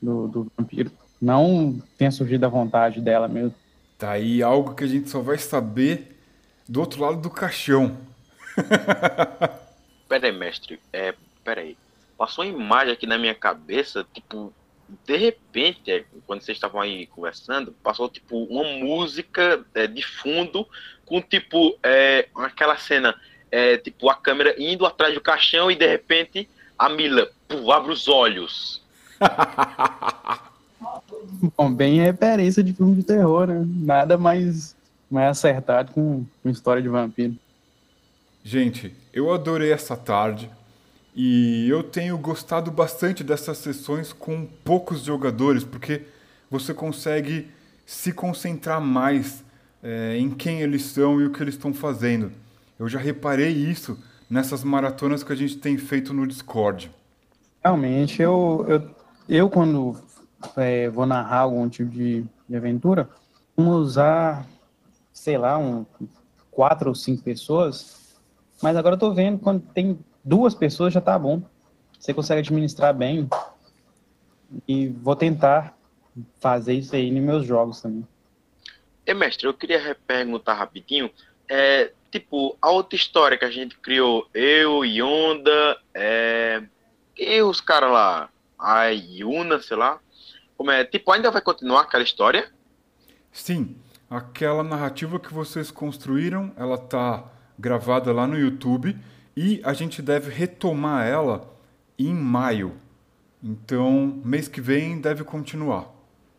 Do, 0.00 0.28
do 0.28 0.52
vampiro 0.56 0.90
não 1.22 1.80
tenha 1.96 2.10
surgido 2.10 2.44
a 2.44 2.48
vontade 2.48 3.00
dela 3.00 3.28
mesmo. 3.28 3.54
Tá 3.96 4.10
aí 4.10 4.42
algo 4.42 4.74
que 4.74 4.82
a 4.82 4.88
gente 4.88 5.08
só 5.08 5.20
vai 5.20 5.38
saber 5.38 6.18
do 6.68 6.80
outro 6.80 7.00
lado 7.00 7.20
do 7.20 7.30
caixão. 7.30 7.96
pera 10.08 10.26
aí, 10.26 10.32
mestre. 10.32 10.80
É, 10.92 11.14
pera 11.44 11.60
aí. 11.60 11.76
Passou 12.18 12.44
uma 12.44 12.52
imagem 12.52 12.92
aqui 12.92 13.06
na 13.06 13.16
minha 13.16 13.36
cabeça, 13.36 14.04
tipo, 14.12 14.52
de 15.06 15.16
repente, 15.16 15.90
é, 15.90 16.04
quando 16.26 16.42
vocês 16.42 16.56
estavam 16.56 16.80
aí 16.80 17.06
conversando, 17.06 17.72
passou 17.82 18.08
tipo 18.08 18.44
uma 18.44 18.64
música 18.64 19.64
é, 19.74 19.86
de 19.86 20.02
fundo 20.02 20.66
com 21.04 21.20
tipo 21.20 21.76
é, 21.82 22.28
aquela 22.34 22.76
cena, 22.76 23.14
é, 23.50 23.76
tipo 23.76 24.08
a 24.08 24.14
câmera 24.14 24.54
indo 24.58 24.86
atrás 24.86 25.14
do 25.14 25.20
caixão 25.20 25.70
e 25.70 25.76
de 25.76 25.86
repente 25.86 26.48
a 26.78 26.88
Mila 26.88 27.30
puf, 27.48 27.70
abre 27.70 27.92
os 27.92 28.08
olhos. 28.08 28.82
Bom, 31.56 31.72
bem 31.72 32.00
referência 32.00 32.62
de 32.62 32.72
filme 32.72 32.96
de 32.96 33.04
terror, 33.04 33.46
né? 33.46 33.64
Nada 33.64 34.18
mais, 34.18 34.76
mais 35.10 35.30
acertado 35.30 35.92
com, 35.92 36.24
com 36.42 36.48
história 36.48 36.82
de 36.82 36.88
vampiro. 36.88 37.36
Gente, 38.42 38.92
eu 39.12 39.32
adorei 39.32 39.72
essa 39.72 39.96
tarde 39.96 40.50
e 41.14 41.68
eu 41.68 41.82
tenho 41.82 42.16
gostado 42.16 42.70
bastante 42.70 43.22
dessas 43.22 43.58
sessões 43.58 44.12
com 44.12 44.46
poucos 44.64 45.02
jogadores, 45.02 45.62
porque 45.62 46.02
você 46.50 46.72
consegue 46.72 47.50
se 47.84 48.12
concentrar 48.12 48.80
mais 48.80 49.44
é, 49.82 50.16
em 50.16 50.30
quem 50.30 50.62
eles 50.62 50.82
são 50.84 51.20
e 51.20 51.26
o 51.26 51.30
que 51.30 51.42
eles 51.42 51.54
estão 51.54 51.74
fazendo. 51.74 52.32
Eu 52.78 52.88
já 52.88 52.98
reparei 52.98 53.50
isso 53.50 53.98
nessas 54.28 54.64
maratonas 54.64 55.22
que 55.22 55.32
a 55.32 55.36
gente 55.36 55.58
tem 55.58 55.76
feito 55.76 56.14
no 56.14 56.26
Discord. 56.26 56.90
Realmente, 57.62 58.22
eu, 58.22 58.64
eu, 58.66 58.90
eu 59.28 59.50
quando 59.50 59.96
é, 60.56 60.88
vou 60.88 61.04
narrar 61.04 61.40
algum 61.40 61.68
tipo 61.68 61.90
de, 61.90 62.24
de 62.48 62.56
aventura, 62.56 63.08
vamos 63.56 63.76
usar, 63.76 64.46
sei 65.12 65.36
lá, 65.36 65.58
um, 65.58 65.84
quatro 66.50 66.88
ou 66.88 66.94
cinco 66.94 67.22
pessoas, 67.22 68.16
mas 68.62 68.76
agora 68.76 68.94
eu 68.94 68.98
tô 68.98 69.12
vendo 69.12 69.38
quando 69.38 69.60
tem 69.74 69.98
duas 70.24 70.54
pessoas 70.54 70.92
já 70.92 71.00
tá 71.00 71.18
bom. 71.18 71.42
Você 71.98 72.12
consegue 72.12 72.40
administrar 72.40 72.94
bem 72.94 73.28
e 74.66 74.88
vou 74.88 75.16
tentar 75.16 75.76
fazer 76.40 76.74
isso 76.74 76.94
aí 76.94 77.10
nos 77.10 77.22
meus 77.22 77.46
jogos 77.46 77.80
também. 77.80 78.06
E 79.06 79.14
mestre, 79.14 79.46
eu 79.46 79.54
queria 79.54 79.96
perguntar 80.06 80.54
rapidinho, 80.54 81.10
é, 81.48 81.92
tipo, 82.10 82.56
a 82.60 82.70
outra 82.70 82.96
história 82.96 83.36
que 83.36 83.44
a 83.44 83.50
gente 83.50 83.76
criou, 83.78 84.28
eu, 84.32 84.84
Yonda, 84.84 85.78
é, 85.94 86.62
e 87.16 87.42
os 87.42 87.60
caras 87.60 87.90
lá, 87.90 88.28
a 88.58 88.86
Yuna, 88.86 89.60
sei 89.60 89.76
lá, 89.76 89.98
como 90.56 90.70
é, 90.70 90.84
tipo, 90.84 91.10
ainda 91.10 91.30
vai 91.30 91.42
continuar 91.42 91.82
aquela 91.82 92.04
história? 92.04 92.50
Sim, 93.32 93.76
aquela 94.08 94.62
narrativa 94.62 95.18
que 95.18 95.32
vocês 95.32 95.70
construíram, 95.70 96.52
ela 96.56 96.78
tá 96.78 97.24
gravada 97.58 98.12
lá 98.12 98.26
no 98.26 98.38
YouTube 98.38 98.96
e 99.36 99.60
a 99.64 99.72
gente 99.72 100.02
deve 100.02 100.30
retomar 100.30 101.06
ela 101.06 101.50
em 101.98 102.14
maio. 102.14 102.80
Então, 103.42 104.20
mês 104.24 104.48
que 104.48 104.60
vem 104.60 105.00
deve 105.00 105.24
continuar. 105.24 105.90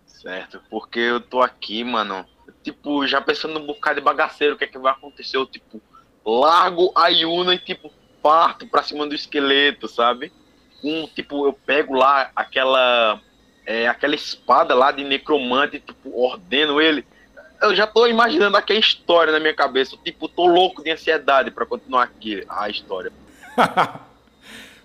Certo, 0.06 0.62
porque 0.70 1.00
eu 1.00 1.20
tô 1.20 1.42
aqui, 1.42 1.84
mano, 1.84 2.26
tipo, 2.64 3.06
já 3.06 3.20
pensando 3.22 3.60
num 3.60 3.66
bocado 3.66 4.00
de 4.00 4.06
bagaceiro, 4.06 4.56
o 4.56 4.58
que 4.58 4.64
é 4.64 4.68
que 4.68 4.78
vai 4.78 4.94
acontecer, 4.94 5.36
eu, 5.36 5.46
tipo, 5.46 5.82
largo 6.26 6.94
a 6.96 7.08
Yuna 7.10 7.56
e, 7.56 7.60
tipo, 7.60 7.92
parto 8.22 8.66
pra 8.68 8.84
cima 8.84 9.06
do 9.06 9.14
esqueleto, 9.14 9.88
sabe? 9.88 10.32
Um, 10.82 11.08
tipo, 11.08 11.46
eu 11.46 11.54
pego 11.54 11.94
lá 11.94 12.32
aquela 12.36 13.22
é, 13.66 13.88
aquela 13.88 14.16
espada 14.16 14.74
lá 14.74 14.92
de 14.92 15.04
necromante, 15.04 15.80
tipo, 15.80 16.18
ordeno 16.18 16.82
ele. 16.82 17.06
Eu 17.64 17.74
já 17.74 17.88
tô 17.88 18.06
imaginando 18.08 18.58
aqui 18.58 18.74
a 18.74 18.80
história 18.80 19.32
na 19.32 19.40
minha 19.40 19.54
cabeça. 19.54 19.96
Tipo, 20.04 20.28
tô 20.28 20.46
louco 20.46 20.84
de 20.84 20.92
ansiedade 20.92 21.50
para 21.50 21.66
continuar 21.66 22.04
aqui 22.04 22.44
a 22.50 22.70
história. 22.70 23.10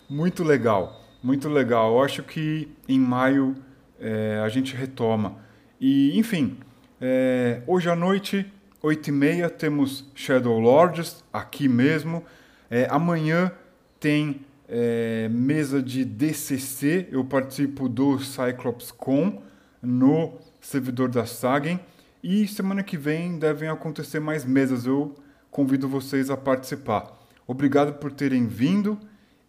muito 0.09 0.45
legal, 0.45 1.05
muito 1.21 1.49
legal. 1.49 1.95
Eu 1.97 2.05
acho 2.05 2.23
que 2.23 2.69
em 2.89 3.01
maio 3.01 3.57
é, 3.99 4.41
a 4.45 4.49
gente 4.49 4.77
retoma. 4.77 5.39
E, 5.81 6.17
enfim, 6.17 6.57
é, 7.01 7.63
hoje 7.67 7.91
à 7.91 7.97
noite, 7.97 8.47
8h30, 8.81 9.51
temos 9.51 10.05
Shadow 10.15 10.61
Lords 10.61 11.25
aqui 11.33 11.67
mesmo. 11.67 12.25
É, 12.71 12.87
amanhã 12.89 13.51
tem 13.99 14.47
é, 14.69 15.29
mesa 15.29 15.83
de 15.83 16.05
DCC, 16.05 17.09
eu 17.11 17.25
participo 17.25 17.89
do 17.89 18.21
Cyclops 18.21 18.93
Con 18.93 19.43
no 19.83 20.39
servidor 20.61 21.09
da 21.09 21.27
Sagen. 21.27 21.81
E 22.23 22.47
semana 22.49 22.83
que 22.83 22.97
vem 22.97 23.39
devem 23.39 23.69
acontecer 23.69 24.21
mais 24.21 24.45
mesas, 24.45 24.87
eu 24.87 25.15
convido 25.51 25.89
vocês 25.89 26.31
a 26.31 26.37
participar. 26.37 27.17
Obrigado 27.47 27.95
por 27.95 28.13
terem 28.13 28.47
vindo 28.47 28.99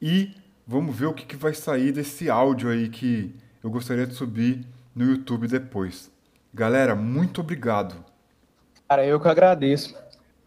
e 0.01 0.35
vamos 0.65 0.95
ver 0.95 1.07
o 1.07 1.13
que, 1.13 1.35
vai 1.35 1.53
sair 1.53 1.91
desse 1.91 2.29
áudio 2.29 2.69
aí 2.69 2.89
que 2.89 3.35
eu 3.63 3.69
gostaria 3.69 4.05
de 4.05 4.13
subir 4.13 4.65
no 4.95 5.03
YouTube 5.03 5.47
depois. 5.47 6.11
Galera, 6.53 6.95
muito 6.95 7.41
obrigado. 7.41 8.03
Cara, 8.87 9.05
eu 9.05 9.19
que 9.19 9.27
agradeço. 9.27 9.95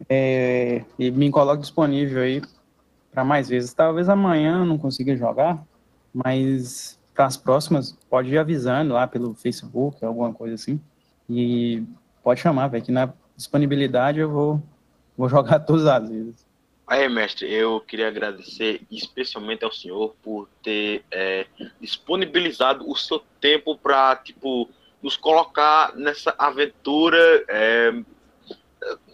É, 0.09 0.85
e 0.99 1.11
me 1.11 1.31
coloque 1.31 1.61
disponível 1.61 2.23
aí 2.23 2.43
para 3.13 3.25
mais 3.25 3.49
vezes. 3.49 3.73
Talvez 3.75 4.09
amanhã 4.09 4.59
eu 4.59 4.65
não 4.65 4.79
consiga 4.79 5.17
jogar, 5.17 5.63
mas 6.15 6.99
para 7.15 7.27
as 7.27 7.37
próximas, 7.37 7.97
pode 8.09 8.31
ir 8.31 8.39
avisando 8.39 8.95
lá 8.95 9.07
pelo 9.07 9.35
Facebook, 9.35 10.05
alguma 10.05 10.33
coisa 10.33 10.55
assim. 10.55 10.81
E 11.29 11.85
pode 12.23 12.41
chamar, 12.41 12.69
velho, 12.69 12.85
que 12.85 12.93
na 12.93 13.13
disponibilidade 13.37 14.21
eu 14.21 14.31
vou, 14.31 14.63
vou 15.17 15.29
jogar 15.29 15.61
todas 15.67 15.87
as 15.87 16.09
vezes. 16.09 16.47
Aí, 16.87 17.09
mestre, 17.09 17.51
eu 17.51 17.81
queria 17.81 18.09
agradecer 18.09 18.83
especialmente 18.91 19.65
ao 19.65 19.73
senhor 19.73 20.15
por 20.23 20.49
ter 20.63 21.05
é, 21.11 21.47
disponibilizado 21.81 22.89
o 22.91 22.95
seu 22.97 23.23
tempo 23.41 23.77
para, 23.77 24.17
tipo, 24.17 24.69
nos 25.03 25.17
colocar 25.17 25.95
nessa 25.97 26.35
aventura 26.37 27.45
é, 27.49 27.93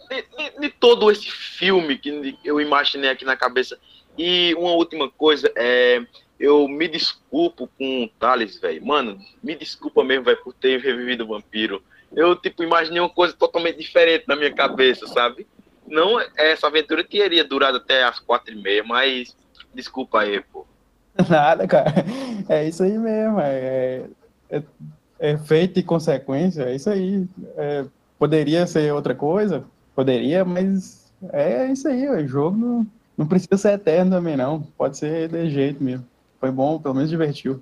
de, 0.09 0.59
de, 0.59 0.69
todo 0.69 1.09
esse 1.11 1.31
filme 1.31 1.97
que 1.97 2.37
eu 2.43 2.59
imaginei 2.59 3.11
aqui 3.11 3.23
na 3.23 3.37
cabeça. 3.37 3.79
E 4.17 4.53
uma 4.55 4.71
última 4.71 5.09
coisa, 5.09 5.51
é, 5.55 6.05
eu 6.39 6.67
me 6.67 6.87
desculpo 6.87 7.69
com 7.77 8.03
o 8.03 8.09
Thales, 8.19 8.59
velho. 8.59 8.85
Mano, 8.85 9.19
me 9.43 9.55
desculpa 9.55 10.03
mesmo, 10.03 10.25
velho, 10.25 10.43
por 10.43 10.53
ter 10.53 10.79
revivido 10.81 11.23
o 11.23 11.27
vampiro. 11.27 11.83
Eu, 12.15 12.35
tipo, 12.35 12.63
imaginei 12.63 12.99
uma 12.99 13.09
coisa 13.09 13.33
totalmente 13.33 13.77
diferente 13.77 14.25
na 14.27 14.35
minha 14.35 14.53
cabeça, 14.53 15.07
sabe? 15.07 15.47
Não, 15.87 16.19
essa 16.37 16.67
aventura 16.67 17.03
teria 17.03 17.43
durado 17.43 17.77
até 17.77 18.03
as 18.03 18.19
quatro 18.19 18.53
e 18.53 18.61
meia, 18.61 18.83
mas 18.83 19.35
desculpa 19.73 20.21
aí, 20.21 20.41
pô. 20.51 20.65
Nada, 21.29 21.67
cara. 21.67 22.05
É 22.47 22.67
isso 22.67 22.83
aí 22.83 22.97
mesmo. 22.97 23.39
É, 23.39 24.05
é, 24.49 24.63
é 25.19 25.37
feito 25.37 25.79
e 25.79 25.83
consequência. 25.83 26.63
É 26.63 26.75
isso 26.75 26.89
aí. 26.89 27.27
É, 27.57 27.85
poderia 28.17 28.65
ser 28.67 28.93
outra 28.93 29.15
coisa? 29.15 29.63
Poderia, 29.95 30.45
mas 30.45 31.11
é 31.33 31.71
isso 31.71 31.87
aí. 31.87 32.07
O 32.09 32.27
jogo 32.27 32.57
não, 32.57 32.87
não 33.17 33.27
precisa 33.27 33.57
ser 33.57 33.73
eterno 33.73 34.11
também, 34.11 34.37
não. 34.37 34.61
Pode 34.61 34.97
ser 34.97 35.27
de 35.27 35.49
jeito 35.49 35.83
mesmo. 35.83 36.05
Foi 36.39 36.51
bom, 36.51 36.79
pelo 36.79 36.95
menos 36.95 37.09
divertiu. 37.09 37.61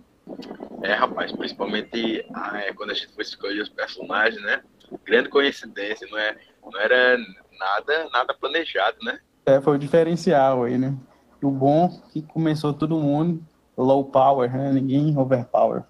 É, 0.82 0.94
rapaz, 0.94 1.32
principalmente 1.32 2.26
ah, 2.34 2.60
é, 2.60 2.74
quando 2.74 2.92
a 2.92 2.94
gente 2.94 3.14
foi 3.14 3.24
escolher 3.24 3.62
os 3.62 3.70
personagens, 3.70 4.42
né? 4.42 4.62
Grande 5.06 5.30
coincidência, 5.30 6.08
não, 6.10 6.18
é, 6.18 6.38
não 6.64 6.80
era 6.80 7.18
nada, 7.60 8.10
nada 8.12 8.34
planejado, 8.34 8.98
né? 9.04 9.20
É, 9.46 9.60
foi 9.60 9.76
o 9.76 9.80
diferencial 9.80 10.64
aí, 10.64 10.78
né? 10.78 10.96
O 11.42 11.50
bom 11.50 11.90
que 12.12 12.22
começou 12.22 12.74
todo 12.74 13.00
mundo 13.00 13.44
low 13.78 14.06
power, 14.06 14.52
né? 14.52 14.72
Ninguém 14.72 15.18
overpower. 15.18 15.84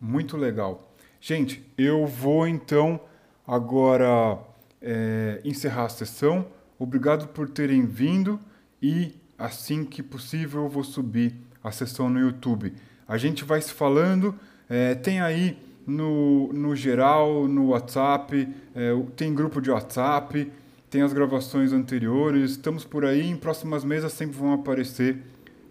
Muito 0.00 0.36
legal. 0.36 0.92
Gente, 1.20 1.64
eu 1.76 2.06
vou 2.06 2.46
então 2.46 3.00
agora 3.46 4.38
é, 4.80 5.40
encerrar 5.44 5.84
a 5.84 5.88
sessão. 5.88 6.46
Obrigado 6.78 7.28
por 7.28 7.48
terem 7.48 7.86
vindo 7.86 8.40
e 8.80 9.16
assim 9.36 9.84
que 9.84 10.02
possível 10.02 10.64
eu 10.64 10.68
vou 10.68 10.84
subir 10.84 11.34
a 11.62 11.70
sessão 11.70 12.08
no 12.08 12.20
YouTube. 12.20 12.74
A 13.08 13.16
gente 13.16 13.42
vai 13.42 13.60
se 13.60 13.72
falando, 13.72 14.38
é, 14.68 14.94
tem 14.94 15.20
aí 15.20 15.56
no, 15.86 16.52
no 16.52 16.76
geral, 16.76 17.48
no 17.48 17.70
WhatsApp, 17.70 18.46
é, 18.74 18.90
tem 19.16 19.34
grupo 19.34 19.62
de 19.62 19.70
WhatsApp, 19.70 20.52
tem 20.90 21.00
as 21.00 21.14
gravações 21.14 21.72
anteriores, 21.72 22.52
estamos 22.52 22.84
por 22.84 23.06
aí, 23.06 23.26
em 23.26 23.36
próximas 23.36 23.82
mesas 23.82 24.12
sempre 24.12 24.36
vão 24.36 24.52
aparecer 24.52 25.22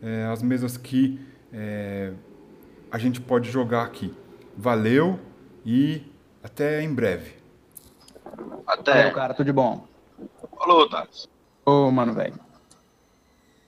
é, 0.02 0.26
as 0.26 0.42
mesas 0.42 0.78
que 0.78 1.20
é, 1.54 2.12
a 2.92 2.98
gente 2.98 3.22
pode 3.22 3.52
jogar 3.52 3.84
aqui. 3.84 4.14
Valeu 4.58 5.20
e 5.64 6.02
até 6.44 6.82
em 6.82 6.94
breve. 6.94 7.36
Até. 8.66 8.94
Valeu, 8.94 9.14
cara, 9.14 9.34
tudo 9.36 9.46
de 9.46 9.54
bom. 9.54 9.86
Falou, 10.58 10.90
Thales. 10.90 11.30
Ô, 11.64 11.92
mano, 11.92 12.14
velho. 12.14 12.47